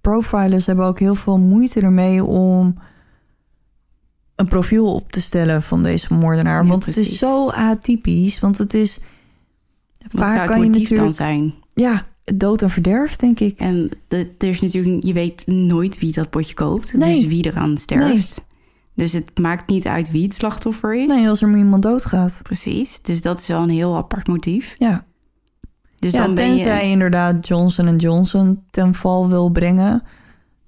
Profilers 0.01 0.65
hebben 0.65 0.85
ook 0.85 0.99
heel 0.99 1.15
veel 1.15 1.37
moeite 1.37 1.81
ermee 1.81 2.23
om 2.23 2.77
een 4.35 4.47
profiel 4.47 4.93
op 4.93 5.11
te 5.11 5.21
stellen 5.21 5.61
van 5.61 5.83
deze 5.83 6.13
moordenaar. 6.13 6.63
Ja, 6.63 6.69
want 6.69 6.85
het 6.85 6.97
is 6.97 7.17
zo 7.17 7.49
atypisch. 7.49 8.39
Want 8.39 8.57
het 8.57 8.73
is. 8.73 8.99
Wat 9.97 10.11
zou 10.11 10.23
Vaak 10.23 10.39
het 10.39 10.49
kan 10.49 10.59
je 10.59 10.65
motief 10.65 10.89
dan 10.89 10.97
natuurlijk. 10.97 11.15
zijn? 11.15 11.53
Ja, 11.73 12.05
dood 12.33 12.61
en 12.61 12.69
verderf, 12.69 13.15
denk 13.15 13.39
ik. 13.39 13.59
En 13.59 13.89
de, 14.07 14.31
er 14.37 14.47
is 14.47 14.61
natuurlijk, 14.61 15.03
je 15.03 15.13
weet 15.13 15.47
nooit 15.47 15.99
wie 15.99 16.13
dat 16.13 16.29
potje 16.29 16.53
koopt. 16.53 16.93
Nee. 16.93 17.15
Dus 17.15 17.25
wie 17.25 17.45
eraan 17.45 17.77
sterft. 17.77 18.43
Dus 18.93 19.11
het 19.11 19.39
maakt 19.39 19.67
niet 19.67 19.87
uit 19.87 20.11
wie 20.11 20.23
het 20.23 20.33
slachtoffer 20.33 20.95
is. 20.95 21.07
Nee, 21.07 21.29
als 21.29 21.41
er 21.41 21.47
maar 21.47 21.59
iemand 21.59 21.83
doodgaat. 21.83 22.39
Precies. 22.43 23.01
Dus 23.01 23.21
dat 23.21 23.39
is 23.39 23.47
wel 23.47 23.61
een 23.61 23.69
heel 23.69 23.95
apart 23.95 24.27
motief. 24.27 24.75
Ja. 24.77 25.05
Dus 25.95 26.11
ja, 26.11 26.25
dan 26.25 26.35
ben 26.35 26.45
tenzij 26.45 26.85
je... 26.85 26.91
inderdaad 26.91 27.47
Johnson 27.47 27.95
Johnson 27.95 28.63
ten 28.69 28.93
val 28.93 29.29
wil 29.29 29.49
brengen. 29.49 30.03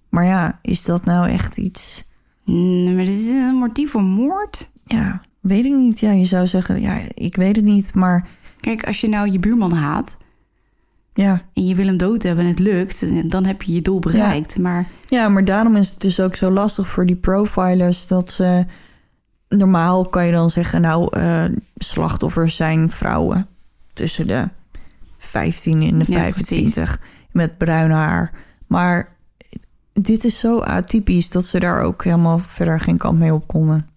Maar 0.09 0.25
ja, 0.25 0.59
is 0.61 0.83
dat 0.83 1.05
nou 1.05 1.29
echt 1.29 1.57
iets... 1.57 2.05
Mm, 2.45 2.95
maar 2.95 3.05
dit 3.05 3.19
is 3.19 3.27
een 3.27 3.55
motief 3.55 3.91
voor 3.91 4.03
moord. 4.03 4.69
Ja, 4.85 5.21
weet 5.39 5.65
ik 5.65 5.75
niet. 5.75 5.99
Ja, 5.99 6.11
je 6.11 6.25
zou 6.25 6.47
zeggen, 6.47 6.81
ja, 6.81 6.99
ik 7.13 7.35
weet 7.35 7.55
het 7.55 7.65
niet. 7.65 7.93
Maar 7.93 8.27
Kijk, 8.59 8.83
als 8.83 9.01
je 9.01 9.09
nou 9.09 9.31
je 9.31 9.39
buurman 9.39 9.71
haat... 9.71 10.17
ja, 11.17 11.41
en 11.53 11.65
je 11.65 11.75
wil 11.75 11.85
hem 11.85 11.97
dood 11.97 12.23
hebben 12.23 12.43
en 12.43 12.49
het 12.49 12.59
lukt... 12.59 13.29
dan 13.31 13.45
heb 13.45 13.61
je 13.61 13.73
je 13.73 13.81
doel 13.81 13.99
bereikt. 13.99 14.57
Maar 14.57 14.87
ja, 15.05 15.29
maar 15.29 15.45
daarom 15.45 15.75
is 15.75 15.89
het 15.89 16.01
dus 16.01 16.19
ook 16.19 16.35
zo 16.35 16.51
lastig 16.51 16.87
voor 16.87 17.05
die 17.05 17.15
profilers... 17.15 18.07
dat 18.07 18.31
ze... 18.31 18.65
Normaal 19.49 20.05
kan 20.05 20.25
je 20.25 20.31
dan 20.31 20.49
zeggen, 20.49 20.81
nou, 20.81 21.07
eh, 21.11 21.43
slachtoffers 21.75 22.55
zijn 22.55 22.89
vrouwen. 22.89 23.47
Tussen 23.93 24.27
de 24.27 24.49
15 25.17 25.81
en 25.81 25.99
de 25.99 26.05
Ja, 26.07 26.19
25 26.19 26.99
met 27.31 27.57
bruin 27.57 27.91
haar. 27.91 28.31
Maar 28.67 29.15
dit 29.93 30.23
is 30.23 30.39
zo 30.39 30.59
atypisch 30.59 31.29
dat 31.29 31.45
ze 31.45 31.59
daar 31.59 31.81
ook 31.81 32.03
helemaal 32.03 32.39
verder 32.39 32.79
geen 32.79 32.97
kant 32.97 33.19
mee 33.19 33.33
op 33.33 33.47
konden. 33.47 33.89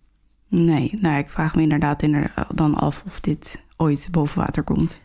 nee, 0.48 0.98
nou, 1.00 1.18
ik 1.18 1.30
vraag 1.30 1.54
me 1.54 1.62
inderdaad 1.62 2.02
inderdaad 2.02 2.46
dan 2.54 2.74
af... 2.74 3.02
of 3.06 3.20
dit 3.20 3.60
ooit 3.76 4.08
boven 4.10 4.38
water 4.38 4.62
komt. 4.62 5.00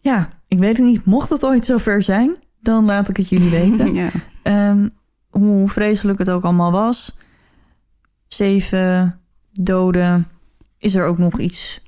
Ja, 0.00 0.28
ik 0.52 0.58
weet 0.58 0.76
het 0.76 0.86
niet. 0.86 1.04
Mocht 1.04 1.30
het 1.30 1.44
ooit 1.44 1.64
zover 1.64 2.02
zijn, 2.02 2.36
dan 2.60 2.84
laat 2.84 3.08
ik 3.08 3.16
het 3.16 3.28
jullie 3.28 3.50
weten. 3.60 3.94
ja. 3.94 4.10
Ehm, 4.42 4.88
hoe 5.30 5.68
vreselijk 5.68 6.18
het 6.18 6.30
ook 6.30 6.42
allemaal 6.42 6.72
was. 6.72 7.16
Zeven 8.28 9.20
doden. 9.52 10.28
Is 10.78 10.94
er 10.94 11.06
ook 11.06 11.18
nog 11.18 11.38
iets 11.38 11.82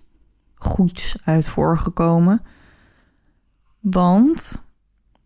goeds 0.55 1.17
uit 1.25 1.49
voorgekomen. 1.49 2.43
Want 3.81 4.65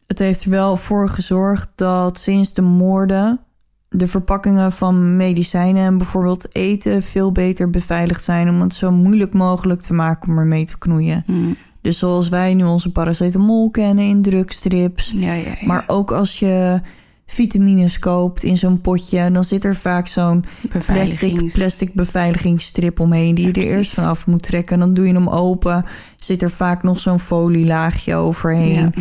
het 0.07 0.19
heeft 0.19 0.45
er 0.45 0.51
wel 0.51 0.77
voor 0.77 1.09
gezorgd 1.09 1.71
dat 1.75 2.19
sinds 2.19 2.55
de 2.55 2.63
moorden... 2.63 3.41
de 3.89 4.07
verpakkingen 4.07 4.73
van 4.73 5.17
medicijnen 5.17 5.85
en 5.85 5.99
bijvoorbeeld 5.99 6.55
eten... 6.55 7.03
veel 7.03 7.33
beter 7.33 7.71
beveiligd 7.71 8.25
zijn 8.25 8.49
om 8.49 8.61
het 8.61 8.75
zo 8.75 8.91
moeilijk 8.91 9.35
mogelijk 9.35 9.81
te 9.81 9.93
maken 9.93 10.29
om 10.29 10.39
ermee 10.39 10.67
te 10.67 10.79
knoeien. 10.79 11.23
Mm. 11.27 11.57
Dus 11.89 11.99
zoals 11.99 12.29
wij 12.29 12.55
nu 12.55 12.65
onze 12.65 12.93
paracetamol 12.93 13.71
kennen 13.71 14.05
in 14.05 14.23
drugstrips. 14.23 15.13
ja, 15.15 15.33
ja, 15.33 15.49
ja. 15.61 15.67
Maar 15.67 15.85
ook 15.87 16.11
als 16.11 16.39
je 16.39 16.81
vitamines 17.27 17.99
koopt 17.99 18.43
in 18.43 18.57
zo'n 18.57 18.81
potje... 18.81 19.31
dan 19.31 19.45
zit 19.45 19.65
er 19.65 19.75
vaak 19.75 20.07
zo'n 20.07 20.45
plastic, 20.87 21.53
plastic 21.53 21.95
beveiligingsstrip 21.95 23.01
omheen... 23.01 23.35
die 23.35 23.47
je 23.47 23.53
er 23.53 23.77
eerst 23.77 23.95
vanaf 23.95 24.27
moet 24.27 24.43
trekken. 24.43 24.79
Dan 24.79 24.95
doe 24.95 25.07
je 25.07 25.13
hem 25.13 25.29
open. 25.29 25.85
Zit 26.17 26.43
er 26.43 26.51
vaak 26.51 26.83
nog 26.83 27.01
zo'n 27.01 27.21
folielaagje 27.21 28.15
overheen. 28.15 28.95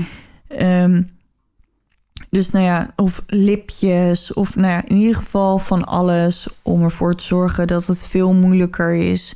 Ehm, 0.48 1.02
dus 2.30 2.52
nou 2.52 2.66
ja, 2.66 2.94
of 2.96 3.24
lipjes, 3.28 4.34
of 4.34 4.56
nou 4.56 4.72
ja, 4.72 4.86
in 4.86 4.98
ieder 4.98 5.16
geval 5.16 5.58
van 5.58 5.86
alles 5.86 6.48
om 6.62 6.84
ervoor 6.84 7.16
te 7.16 7.24
zorgen 7.24 7.68
dat 7.68 7.86
het 7.86 8.04
veel 8.04 8.34
moeilijker 8.34 8.94
is 8.94 9.36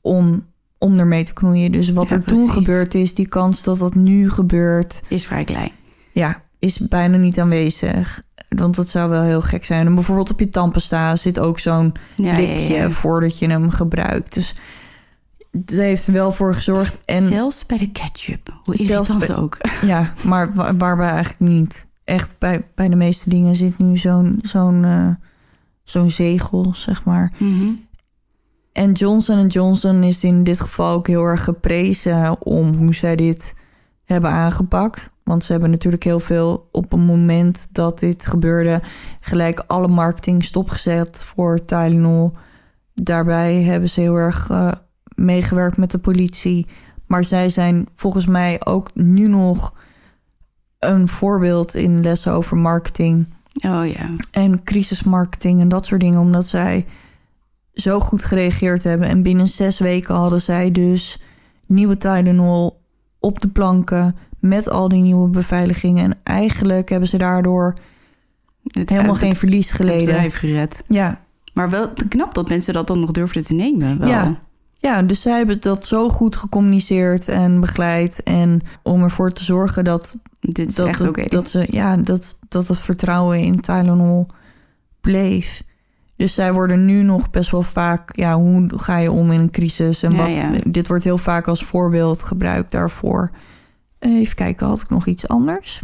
om, 0.00 0.46
om 0.82 0.98
ermee 0.98 1.24
te 1.24 1.32
knoeien. 1.32 1.72
Dus 1.72 1.90
wat 1.92 2.08
Ja, 2.08 2.14
er 2.16 2.24
toen 2.24 2.50
gebeurd 2.50 2.94
is, 2.94 3.14
die 3.14 3.28
kans 3.28 3.62
dat 3.62 3.78
dat 3.78 3.94
nu 3.94 4.30
gebeurt, 4.30 5.00
Is 5.08 5.26
vrij 5.26 5.44
klein. 5.44 5.70
ja, 6.12 6.42
is 6.58 6.78
bijna 6.78 7.16
niet 7.16 7.40
aanwezig. 7.40 8.22
Want 8.48 8.74
dat 8.76 8.88
zou 8.88 9.10
wel 9.10 9.22
heel 9.22 9.40
gek 9.40 9.64
zijn. 9.64 9.86
En 9.86 9.94
bijvoorbeeld 9.94 10.30
op 10.30 10.40
je 10.40 10.48
tandpasta 10.48 11.16
zit 11.16 11.38
ook 11.38 11.58
zo'n 11.58 11.92
Ja, 12.16 12.36
lipje 12.36 12.68
ja, 12.74 12.82
ja. 12.82 12.90
voordat 12.90 13.38
je 13.38 13.48
hem 13.48 13.70
gebruikt. 13.70 14.34
Dus 14.34 14.54
dat 15.50 15.78
heeft 15.78 16.06
er 16.06 16.12
wel 16.12 16.32
voor 16.32 16.54
gezorgd. 16.54 16.98
En 17.04 17.22
Zelfs 17.28 17.66
bij 17.66 17.78
de 17.78 17.90
ketchup. 17.90 18.58
Hoe 18.64 18.74
irritant 18.76 19.26
bij- 19.26 19.36
ook. 19.36 19.58
Ja, 19.86 20.12
maar 20.24 20.54
wa- 20.54 20.74
waarbij 20.76 21.08
eigenlijk 21.10 21.40
niet. 21.52 21.86
Echt 22.04 22.34
bij, 22.38 22.66
bij 22.74 22.88
de 22.88 22.96
meeste 22.96 23.28
dingen 23.28 23.54
zit 23.56 23.78
nu 23.78 23.96
zo'n 23.96 24.38
zo'n 24.42 24.84
eh, 24.84 25.08
zo'n 25.84 26.10
zegel, 26.10 26.72
zeg 26.76 27.04
maar. 27.04 27.32
Mhm. 27.38 27.68
En 28.72 28.92
Johnson 28.92 29.46
Johnson 29.46 30.02
is 30.02 30.24
in 30.24 30.44
dit 30.44 30.60
geval 30.60 30.92
ook 30.94 31.06
heel 31.06 31.24
erg 31.24 31.44
geprezen 31.44 32.42
om 32.42 32.74
hoe 32.74 32.94
zij 32.94 33.16
dit 33.16 33.54
hebben 34.04 34.30
aangepakt. 34.30 35.10
Want 35.24 35.44
ze 35.44 35.52
hebben 35.52 35.70
natuurlijk 35.70 36.04
heel 36.04 36.20
veel 36.20 36.68
op 36.72 36.90
het 36.90 37.00
moment 37.00 37.68
dat 37.72 37.98
dit 37.98 38.26
gebeurde... 38.26 38.80
gelijk 39.20 39.64
alle 39.66 39.88
marketing 39.88 40.44
stopgezet 40.44 41.22
voor 41.22 41.64
Tylenol. 41.64 42.32
Daarbij 42.94 43.62
hebben 43.62 43.88
ze 43.88 44.00
heel 44.00 44.14
erg 44.16 44.50
eh, 44.50 44.72
meegewerkt 45.14 45.76
met 45.76 45.90
de 45.90 45.98
politie. 45.98 46.66
Maar 47.06 47.24
zij 47.24 47.48
zijn 47.48 47.88
volgens 47.94 48.26
mij 48.26 48.60
ook 48.64 48.94
nu 48.94 49.28
nog 49.28 49.74
een 50.78 51.08
voorbeeld 51.08 51.74
in 51.74 52.02
lessen 52.02 52.32
over 52.32 52.56
marketing 52.56 53.26
Oh 53.54 53.86
ja. 53.86 54.10
en 54.30 54.64
crisismarketing 54.64 55.60
en 55.60 55.68
dat 55.68 55.86
soort 55.86 56.00
dingen, 56.00 56.20
omdat 56.20 56.46
zij 56.46 56.86
zo 57.80 58.00
goed 58.00 58.24
gereageerd 58.24 58.84
hebben. 58.84 59.08
En 59.08 59.22
binnen 59.22 59.48
zes 59.48 59.78
weken 59.78 60.14
hadden 60.14 60.40
zij 60.40 60.70
dus 60.70 61.20
nieuwe 61.66 61.96
Tylenol 61.96 62.80
op 63.18 63.40
de 63.40 63.48
planken 63.48 64.16
met 64.38 64.68
al 64.70 64.88
die 64.88 65.02
nieuwe 65.02 65.28
beveiligingen. 65.30 66.04
En 66.04 66.18
eigenlijk 66.22 66.88
hebben 66.88 67.08
ze 67.08 67.18
daardoor 67.18 67.74
Het, 68.62 68.90
helemaal 68.90 69.10
het- 69.12 69.22
geen 69.22 69.34
verlies 69.36 69.66
het 69.68 69.76
geleden. 69.76 70.06
bedrijf 70.06 70.34
gered. 70.34 70.82
Ja, 70.88 71.20
Maar 71.54 71.70
wel 71.70 71.92
knap 72.08 72.34
dat 72.34 72.48
mensen 72.48 72.72
dat 72.72 72.86
dan 72.86 73.00
nog 73.00 73.10
durfden 73.10 73.44
te 73.44 73.54
nemen. 73.54 73.98
Wel. 73.98 74.08
Ja. 74.08 74.40
Ja, 74.78 75.02
dus 75.02 75.20
zij 75.20 75.36
hebben 75.36 75.60
dat 75.60 75.86
zo 75.86 76.08
goed 76.08 76.36
gecommuniceerd 76.36 77.28
en 77.28 77.60
begeleid. 77.60 78.22
En 78.22 78.60
om 78.82 79.02
ervoor 79.02 79.30
te 79.32 79.44
zorgen 79.44 79.84
dat, 79.84 80.18
Dit 80.40 80.68
is 80.68 80.74
dat, 80.74 80.86
echt 80.86 80.98
het- 80.98 81.08
oké. 81.08 81.24
dat, 81.26 81.48
ze, 81.48 81.66
ja, 81.70 81.96
dat, 81.96 82.38
dat 82.48 82.68
het 82.68 82.78
vertrouwen 82.78 83.38
in 83.38 83.60
Tylenol 83.60 84.26
bleef. 85.00 85.62
Dus 86.20 86.34
zij 86.34 86.52
worden 86.52 86.84
nu 86.84 87.02
nog 87.02 87.30
best 87.30 87.50
wel 87.50 87.62
vaak... 87.62 88.16
Ja, 88.16 88.36
hoe 88.36 88.78
ga 88.78 88.96
je 88.96 89.10
om 89.10 89.30
in 89.32 89.40
een 89.40 89.50
crisis? 89.50 90.02
En 90.02 90.10
Ja, 90.10 90.16
wat, 90.16 90.34
ja. 90.34 90.50
Dit 90.70 90.88
wordt 90.88 91.04
heel 91.04 91.18
vaak 91.18 91.48
als 91.48 91.64
voorbeeld 91.64 92.22
gebruikt 92.22 92.72
daarvoor. 92.72 93.30
Even 93.98 94.34
kijken, 94.34 94.66
had 94.66 94.80
ik 94.80 94.88
nog 94.88 95.06
iets 95.06 95.28
anders? 95.28 95.82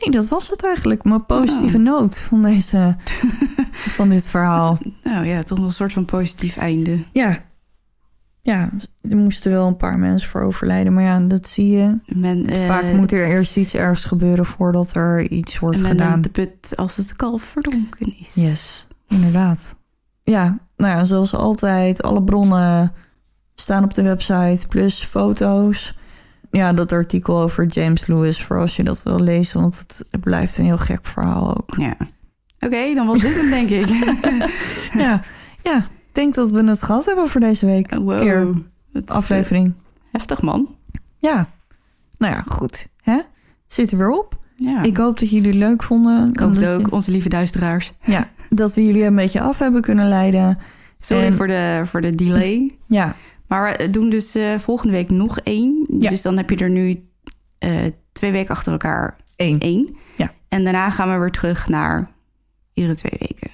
Nee, 0.00 0.10
dat 0.10 0.28
was 0.28 0.48
het 0.48 0.64
eigenlijk. 0.64 1.04
Mijn 1.04 1.26
positieve 1.26 1.76
Oh. 1.76 1.82
noot 1.82 2.18
van, 2.18 2.42
deze, 2.42 2.96
van 3.96 4.08
dit 4.08 4.28
verhaal. 4.28 4.78
Nou 5.02 5.26
ja, 5.26 5.40
toch 5.42 5.58
een 5.58 5.72
soort 5.72 5.92
van 5.92 6.04
positief 6.04 6.56
einde. 6.56 7.04
Ja. 7.12 7.38
Ja, 8.40 8.70
er 9.10 9.16
moesten 9.16 9.50
wel 9.50 9.66
een 9.66 9.76
paar 9.76 9.98
mensen 9.98 10.30
voor 10.30 10.42
overlijden. 10.42 10.92
Maar 10.92 11.02
ja, 11.02 11.20
dat 11.20 11.48
zie 11.48 11.70
je. 11.70 11.98
Men, 12.06 12.46
eh, 12.46 12.66
Vaak 12.66 12.92
moet 12.92 13.12
er 13.12 13.26
eerst 13.26 13.56
iets 13.56 13.74
ergs 13.74 14.04
gebeuren 14.04 14.46
voordat 14.46 14.94
er 14.94 15.30
iets 15.30 15.58
wordt 15.58 15.80
men 15.80 15.90
gedaan. 15.90 16.20
de 16.20 16.28
put 16.28 16.72
als 16.76 16.96
het 16.96 17.16
kalf 17.16 17.42
verdronken 17.42 18.14
is. 18.20 18.34
Yes, 18.34 18.83
inderdaad. 19.08 19.76
Ja, 20.22 20.58
nou 20.76 20.96
ja, 20.96 21.04
zoals 21.04 21.34
altijd, 21.34 22.02
alle 22.02 22.22
bronnen 22.22 22.92
staan 23.54 23.84
op 23.84 23.94
de 23.94 24.02
website, 24.02 24.66
plus 24.68 25.04
foto's. 25.04 25.96
Ja, 26.50 26.72
dat 26.72 26.92
artikel 26.92 27.40
over 27.40 27.66
James 27.66 28.06
Lewis, 28.06 28.42
voor 28.42 28.58
als 28.58 28.76
je 28.76 28.84
dat 28.84 29.02
wil 29.02 29.20
lezen, 29.20 29.60
want 29.60 29.78
het, 29.78 30.20
blijft 30.20 30.58
een 30.58 30.64
heel 30.64 30.78
gek 30.78 31.04
verhaal 31.06 31.56
ook. 31.56 31.74
Ja. 31.78 31.96
Oké, 32.58 32.94
dan 32.94 33.06
was 33.06 33.20
dit 33.20 33.34
hem, 33.36 33.50
denk 33.50 33.68
ik. 33.70 33.88
Ja, 35.02 35.20
ja, 35.62 35.76
ik 35.76 36.12
denk 36.12 36.34
dat 36.34 36.50
we 36.50 36.64
het 36.64 36.82
gehad 36.82 37.04
hebben 37.04 37.28
voor 37.28 37.40
deze 37.40 37.66
week. 37.66 37.94
wow. 37.94 38.18
Keer 38.20 38.48
is, 38.92 39.06
aflevering. 39.06 39.66
eh, 39.66 39.72
heftig, 40.12 40.42
man. 40.42 40.68
Ja, 41.18 41.48
nou 42.18 42.32
ja, 42.34 42.42
goed. 42.46 42.86
Hè? 43.02 43.20
Zit 43.66 43.90
er 43.90 43.98
weer 43.98 44.10
op. 44.10 44.36
Ja. 44.56 44.82
Ik 44.82 44.96
hoop 44.96 45.18
dat 45.18 45.30
jullie 45.30 45.46
het 45.48 45.58
leuk 45.58 45.82
vonden. 45.82 46.28
Ik 46.28 46.38
hoop 46.38 46.54
het 46.54 46.66
ook, 46.66 46.92
onze 46.92 47.10
lieve 47.10 47.28
duisteraars. 47.28 47.92
Ja, 48.04 48.28
dat 48.56 48.74
we 48.74 48.84
jullie 48.86 49.04
een 49.04 49.16
beetje 49.16 49.40
af 49.40 49.58
hebben 49.58 49.82
kunnen 49.82 50.08
leiden. 50.08 50.58
Sorry 51.00 51.24
En- 51.24 51.32
voor, 51.34 51.46
de, 51.46 51.82
voor 51.84 52.00
de 52.00 52.14
delay. 52.14 52.70
Ja, 52.88 53.14
Maar 53.46 53.76
we 53.78 53.90
doen 53.90 54.10
dus 54.10 54.34
eh, 54.34 54.58
volgende 54.58 54.92
week 54.92 55.10
nog 55.10 55.38
één. 55.38 55.86
Ja. 55.98 56.08
Dus 56.08 56.22
dan 56.22 56.36
heb 56.36 56.50
je 56.50 56.56
er 56.56 56.70
nu 56.70 57.08
eh, 57.58 57.78
twee 58.12 58.32
weken 58.32 58.54
achter 58.54 58.72
elkaar 58.72 59.16
één. 59.36 59.58
één. 59.58 59.96
Ja. 60.16 60.30
En 60.48 60.64
daarna 60.64 60.90
gaan 60.90 61.12
we 61.12 61.18
weer 61.18 61.30
terug 61.30 61.68
naar 61.68 62.10
iedere 62.74 62.94
twee 62.96 63.16
weken 63.18 63.50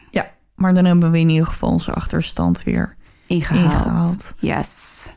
Maar 0.55 0.75
dan 0.75 0.85
hebben 0.85 1.11
we 1.11 1.19
in 1.19 1.29
ieder 1.29 1.47
geval 1.47 1.71
onze 1.71 1.93
achterstand 1.93 2.63
weer 2.63 2.97
ingehaald. 3.27 3.65
ingehaald. 3.73 4.35
Yes. 4.39 5.09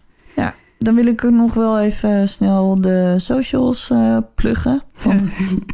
Dan 0.83 0.95
wil 0.95 1.05
ik 1.05 1.23
er 1.23 1.33
nog 1.33 1.53
wel 1.53 1.79
even 1.79 2.29
snel 2.29 2.81
de 2.81 3.15
socials 3.17 3.89
eh, 3.89 4.17
pluggen. 4.35 4.83
Want 5.03 5.21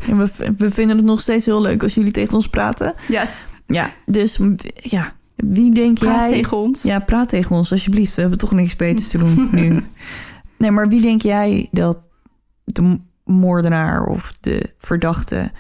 we, 0.06 0.30
we 0.58 0.70
vinden 0.70 0.98
het 0.98 1.06
nog 1.06 1.22
steeds 1.22 1.46
heel 1.46 1.62
leuk 1.62 1.84
als 1.84 1.94
jullie 1.94 2.12
tegen 2.12 2.34
ons 2.34 2.48
praten. 2.48 2.94
Yes. 3.08 3.48
Ja, 3.66 3.94
dus 4.06 4.40
ja, 4.74 5.14
wie 5.36 5.72
denk 5.72 6.00
Praat 6.00 6.30
jij... 6.30 6.38
tegen 6.38 6.58
ons. 6.58 6.82
Ja, 6.82 7.00
praat 7.00 7.30
tegen 7.30 7.56
ons 7.56 7.72
alsjeblieft. 7.72 8.16
We 8.16 8.22
hebben 8.22 8.40
toch 8.40 8.52
niks 8.52 8.76
beters 8.76 9.08
te 9.08 9.18
doen 9.18 9.50
nu. 9.52 9.80
Nee, 10.58 10.72
maar 10.72 10.90
wie 10.90 11.02
denk 11.02 11.22
jij 11.22 11.68
dat 11.72 12.10
de 12.64 12.98
moordenaar 13.24 14.06
of 14.06 14.34
de 14.40 14.74
verdachte 14.78 15.52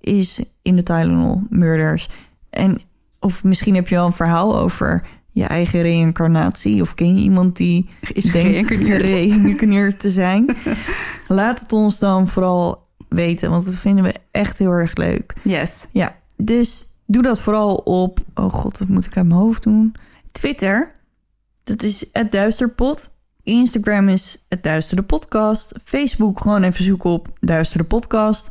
is 0.00 0.44
in 0.62 0.76
de 0.76 0.82
Tylenol 0.82 1.42
murders? 1.48 2.08
En 2.50 2.80
of 3.20 3.44
misschien 3.44 3.74
heb 3.74 3.88
je 3.88 3.94
wel 3.94 4.06
een 4.06 4.12
verhaal 4.12 4.58
over 4.58 5.06
je 5.38 5.44
eigen 5.44 5.82
reïncarnatie 5.82 6.82
of 6.82 6.94
ken 6.94 7.16
je 7.16 7.22
iemand 7.22 7.56
die 7.56 7.88
Is 8.12 8.24
denkt 8.24 8.66
gereïncarneerd 8.66 10.00
te 10.00 10.10
zijn? 10.10 10.56
Laat 11.28 11.60
het 11.60 11.72
ons 11.72 11.98
dan 11.98 12.28
vooral 12.28 12.86
weten, 13.08 13.50
want 13.50 13.64
dat 13.64 13.74
vinden 13.74 14.04
we 14.04 14.14
echt 14.30 14.58
heel 14.58 14.70
erg 14.70 14.96
leuk. 14.96 15.34
Yes. 15.42 15.86
Ja, 15.92 16.16
dus 16.36 16.92
doe 17.06 17.22
dat 17.22 17.40
vooral 17.40 17.74
op... 17.74 18.18
Oh 18.34 18.52
god, 18.52 18.78
wat 18.78 18.88
moet 18.88 19.06
ik 19.06 19.16
uit 19.16 19.26
mijn 19.26 19.40
hoofd 19.40 19.62
doen? 19.62 19.94
Twitter, 20.32 20.94
dat 21.64 21.82
is 21.82 22.04
het 22.12 22.32
Duisterpot. 22.32 23.10
Instagram 23.42 24.08
is 24.08 24.44
het 24.48 24.62
Duisterde 24.62 25.02
Podcast. 25.02 25.72
Facebook 25.84 26.40
gewoon 26.40 26.62
even 26.62 26.84
zoeken 26.84 27.10
op 27.10 27.28
Duisterde 27.40 27.84
Podcast. 27.84 28.50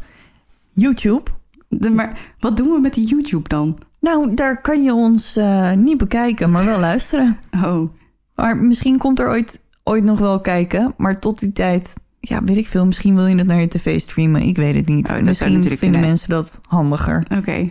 YouTube. 0.72 1.32
De, 1.68 1.90
maar 1.90 2.36
wat 2.40 2.58
doen 2.58 2.68
we 2.68 2.80
met 2.80 2.94
die 2.94 3.08
YouTube 3.08 3.50
dan? 3.50 3.78
Nou, 3.99 4.34
daar 4.34 4.61
kan 4.61 4.84
je 4.84 4.94
ons 4.94 5.36
eh, 5.36 5.72
niet 5.74 5.98
bekijken, 5.98 6.52
maar 6.52 6.65
wel 6.65 6.80
luisteren. 6.80 7.38
Oh, 7.65 7.90
Maar 8.36 8.57
misschien 8.57 8.98
komt 8.98 9.19
er 9.19 9.28
ooit, 9.30 9.60
ooit 9.84 10.03
nog 10.03 10.19
wel 10.19 10.41
kijken. 10.41 10.94
Maar 10.98 11.19
tot 11.19 11.40
die 11.40 11.52
tijd, 11.52 11.94
ja, 12.19 12.44
weet 12.44 12.57
ik 12.57 12.68
veel. 12.68 12.86
Misschien 12.86 13.15
wil 13.15 13.26
je 13.26 13.36
het 13.36 13.48
naar 13.48 13.60
je 13.60 13.68
tv 13.68 13.99
streamen. 13.99 14.41
Ik 14.41 14.56
weet 14.56 14.76
het 14.76 14.88
niet. 14.88 15.10
Oh, 15.10 15.19
misschien 15.19 15.53
natuurlijk 15.53 15.80
vinden 15.80 15.99
kunnen. 15.99 16.10
mensen 16.10 16.30
dat 16.30 16.60
handiger. 16.68 17.26
oké. 17.38 17.69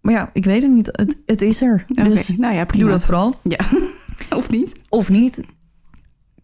Maar 0.00 0.12
ja, 0.14 0.30
ik 0.32 0.44
weet 0.44 0.62
het 0.62 0.72
niet. 0.72 0.86
Het, 0.92 1.16
het 1.26 1.40
is 1.42 1.62
er. 1.62 1.84
Dus 1.86 2.28
nou 2.28 2.54
ja, 2.54 2.64
prima. 2.64 2.82
doe 2.84 2.92
dat 2.92 3.04
vooral. 3.04 3.34
Ja, 3.42 3.58
of 4.38 4.50
niet? 4.50 4.74
Of 4.88 5.08
niet. 5.08 5.40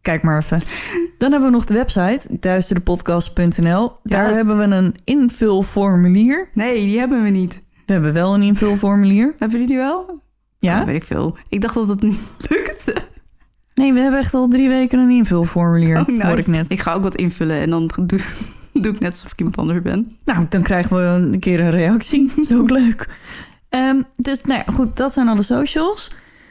Kijk 0.00 0.22
maar 0.22 0.38
even. 0.38 0.62
Dan 1.18 1.30
hebben 1.30 1.48
we 1.50 1.54
nog 1.54 1.64
de 1.64 1.74
website, 1.74 2.20
duisterdepodcast.nl. 2.40 3.92
Daar 4.02 4.26
Yes. 4.28 4.36
hebben 4.36 4.58
we 4.58 4.64
een 4.76 4.94
invulformulier. 5.04 6.48
Nee, 6.52 6.74
die 6.74 6.98
hebben 6.98 7.22
we 7.22 7.28
niet. 7.28 7.62
We 7.88 7.94
hebben 7.94 8.12
wel 8.12 8.34
een 8.34 8.42
invulformulier. 8.42 9.26
Hebben 9.38 9.50
jullie 9.50 9.66
die 9.66 9.76
wel? 9.76 10.20
Ja? 10.58 10.80
Oh, 10.80 10.86
weet 10.86 10.96
ik 10.96 11.04
veel. 11.04 11.36
Ik 11.48 11.60
dacht 11.60 11.74
dat 11.74 11.88
het 11.88 12.02
niet 12.02 12.18
lukte. 12.50 12.94
Nee, 13.74 13.92
we 13.92 13.98
hebben 14.00 14.20
echt 14.20 14.34
al 14.34 14.48
drie 14.48 14.68
weken 14.68 14.98
een 14.98 15.10
invulformulier, 15.10 15.98
Oh, 16.00 16.06
nice. 16.06 16.26
hoor 16.26 16.38
ik 16.38 16.46
net. 16.46 16.70
Ik 16.70 16.80
ga 16.80 16.92
ook 16.92 17.02
wat 17.02 17.14
invullen 17.14 17.60
en 17.60 17.70
dan 17.70 17.90
doe, 18.06 18.18
doe 18.72 18.92
ik 18.92 19.00
net 19.00 19.10
alsof 19.12 19.32
ik 19.32 19.38
iemand 19.38 19.56
anders 19.58 19.82
ben. 19.82 20.10
Nou, 20.24 20.46
dan 20.48 20.62
krijgen 20.62 20.96
we 20.96 21.02
een 21.02 21.40
keer 21.40 21.60
een 21.60 21.70
reactie. 21.70 22.26
Dat 22.28 22.38
is 22.38 22.52
ook 22.54 22.70
leuk. 22.70 23.08
Ehm, 23.68 24.02
dus 24.16 24.42
nou 24.42 24.62
ja, 24.66 24.72
goed, 24.72 24.96
dat 24.96 25.12
zijn 25.12 25.28
alle 25.28 25.42
socials. 25.42 26.10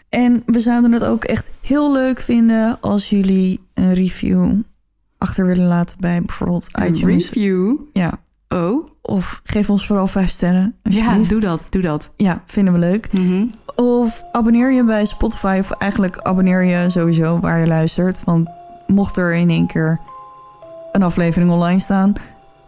En 0.09 0.43
we 0.45 0.59
zouden 0.59 0.91
het 0.91 1.03
ook 1.03 1.23
echt 1.23 1.49
heel 1.61 1.91
leuk 1.93 2.19
vinden 2.21 2.77
als 2.81 3.09
jullie 3.09 3.59
een 3.73 3.93
review 3.93 4.53
achter 5.17 5.45
willen 5.45 5.67
laten 5.67 5.97
bij 5.99 6.21
bijvoorbeeld 6.21 6.67
Een 6.71 6.87
iTunes. 6.87 7.23
review. 7.23 7.75
Ja, 7.93 8.19
Oh, 8.49 8.89
of 9.01 9.41
geef 9.43 9.69
ons 9.69 9.87
vooral 9.87 10.07
vijf 10.07 10.29
sterren. 10.29 10.75
ja, 10.83 11.17
doe 11.27 11.39
dat, 11.39 11.67
doe 11.69 11.81
dat. 11.81 12.09
ja, 12.15 12.41
vinden 12.45 12.73
we 12.73 12.79
leuk. 12.79 13.13
Mhm. 13.13 13.45
Of 13.75 14.23
abonneer 14.31 14.71
je 14.71 14.83
bij 14.83 15.05
Spotify. 15.05 15.57
Of 15.59 15.71
eigenlijk 15.71 16.17
abonneer 16.17 16.63
je 16.63 16.89
sowieso 16.89 17.39
waar 17.39 17.59
je 17.59 17.67
luistert. 17.67 18.23
Want 18.23 18.49
mocht 18.87 19.17
er 19.17 19.33
in 19.33 19.49
één 19.49 19.67
keer 19.67 19.99
een 20.91 21.03
aflevering 21.03 21.51
online 21.51 21.79
staan... 21.79 22.13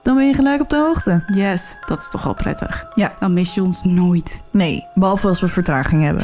dan 0.03 0.15
ben 0.15 0.27
je 0.27 0.33
gelijk 0.33 0.61
op 0.61 0.69
de 0.69 0.75
hoogte. 0.75 1.23
Yes, 1.27 1.75
dat 1.85 1.97
is 1.99 2.09
toch 2.09 2.23
wel 2.23 2.33
prettig. 2.33 2.85
Ja. 2.95 3.13
Dan 3.19 3.33
mis 3.33 3.53
je 3.53 3.63
ons 3.63 3.83
nooit. 3.83 4.41
Nee, 4.51 4.85
behalve 4.93 5.27
als 5.27 5.41
we 5.41 5.47
vertraging 5.47 6.03
hebben. 6.03 6.23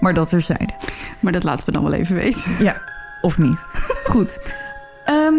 Maar 0.00 0.14
dat 0.14 0.28
terzijde. 0.28 0.74
Maar 1.20 1.32
dat 1.32 1.42
laten 1.44 1.66
we 1.66 1.72
dan 1.72 1.82
wel 1.82 1.92
even 1.92 2.16
weten. 2.16 2.64
Ja, 2.64 2.80
of 3.20 3.38
niet. 3.38 3.58
Goed. 4.04 4.38
Ehm, 5.06 5.34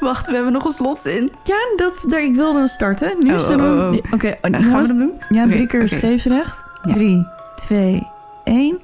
Wacht, 0.00 0.26
we 0.26 0.34
hebben 0.34 0.52
nog 0.52 0.64
een 0.64 0.72
slotzin. 0.72 1.32
ja, 1.44 1.56
dat, 1.76 1.94
daar, 2.06 2.22
ik 2.22 2.34
wilde 2.34 2.68
starten. 2.68 3.16
Nu 3.20 3.32
Oh, 3.34 3.38
zullen 3.40 3.76
we... 3.90 3.96
oh, 3.98 4.04
oh. 4.04 4.12
Oké, 4.12 4.34
Nou, 4.50 4.64
gaan 4.64 4.82
we 4.82 4.86
dat 4.88 4.96
doen? 4.96 5.20
Ja, 5.28 5.46
drie 5.48 5.66
keer 5.66 5.82
oké. 5.84 5.96
scheepsrecht. 5.96 6.64
Ja. 6.82 6.92
Drie, 6.92 7.26
twee, 7.54 8.06
één. 8.44 8.78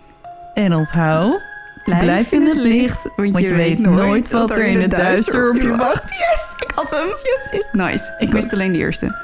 En 0.54 0.74
onthoud... 0.74 1.40
Blijf 1.84 2.32
in 2.32 2.42
het 2.42 2.54
licht, 2.54 3.10
want 3.16 3.38
je 3.38 3.54
weet 3.54 3.78
nooit 3.78 4.30
wat 4.30 4.50
er 4.50 4.64
in 4.66 4.80
het 4.80 4.90
duister 4.90 5.50
op 5.50 5.56
je 5.56 5.76
wacht. 5.76 6.02
Yes, 6.08 6.54
ik 6.66 6.70
had 6.74 6.90
hem. 6.90 7.06
Yes. 7.06 7.64
Nice. 7.72 8.14
Ik 8.18 8.32
wist 8.32 8.52
alleen 8.52 8.72
de 8.72 8.78
eerste. 8.78 9.14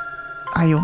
Ah 0.53 0.69
joh. 0.69 0.83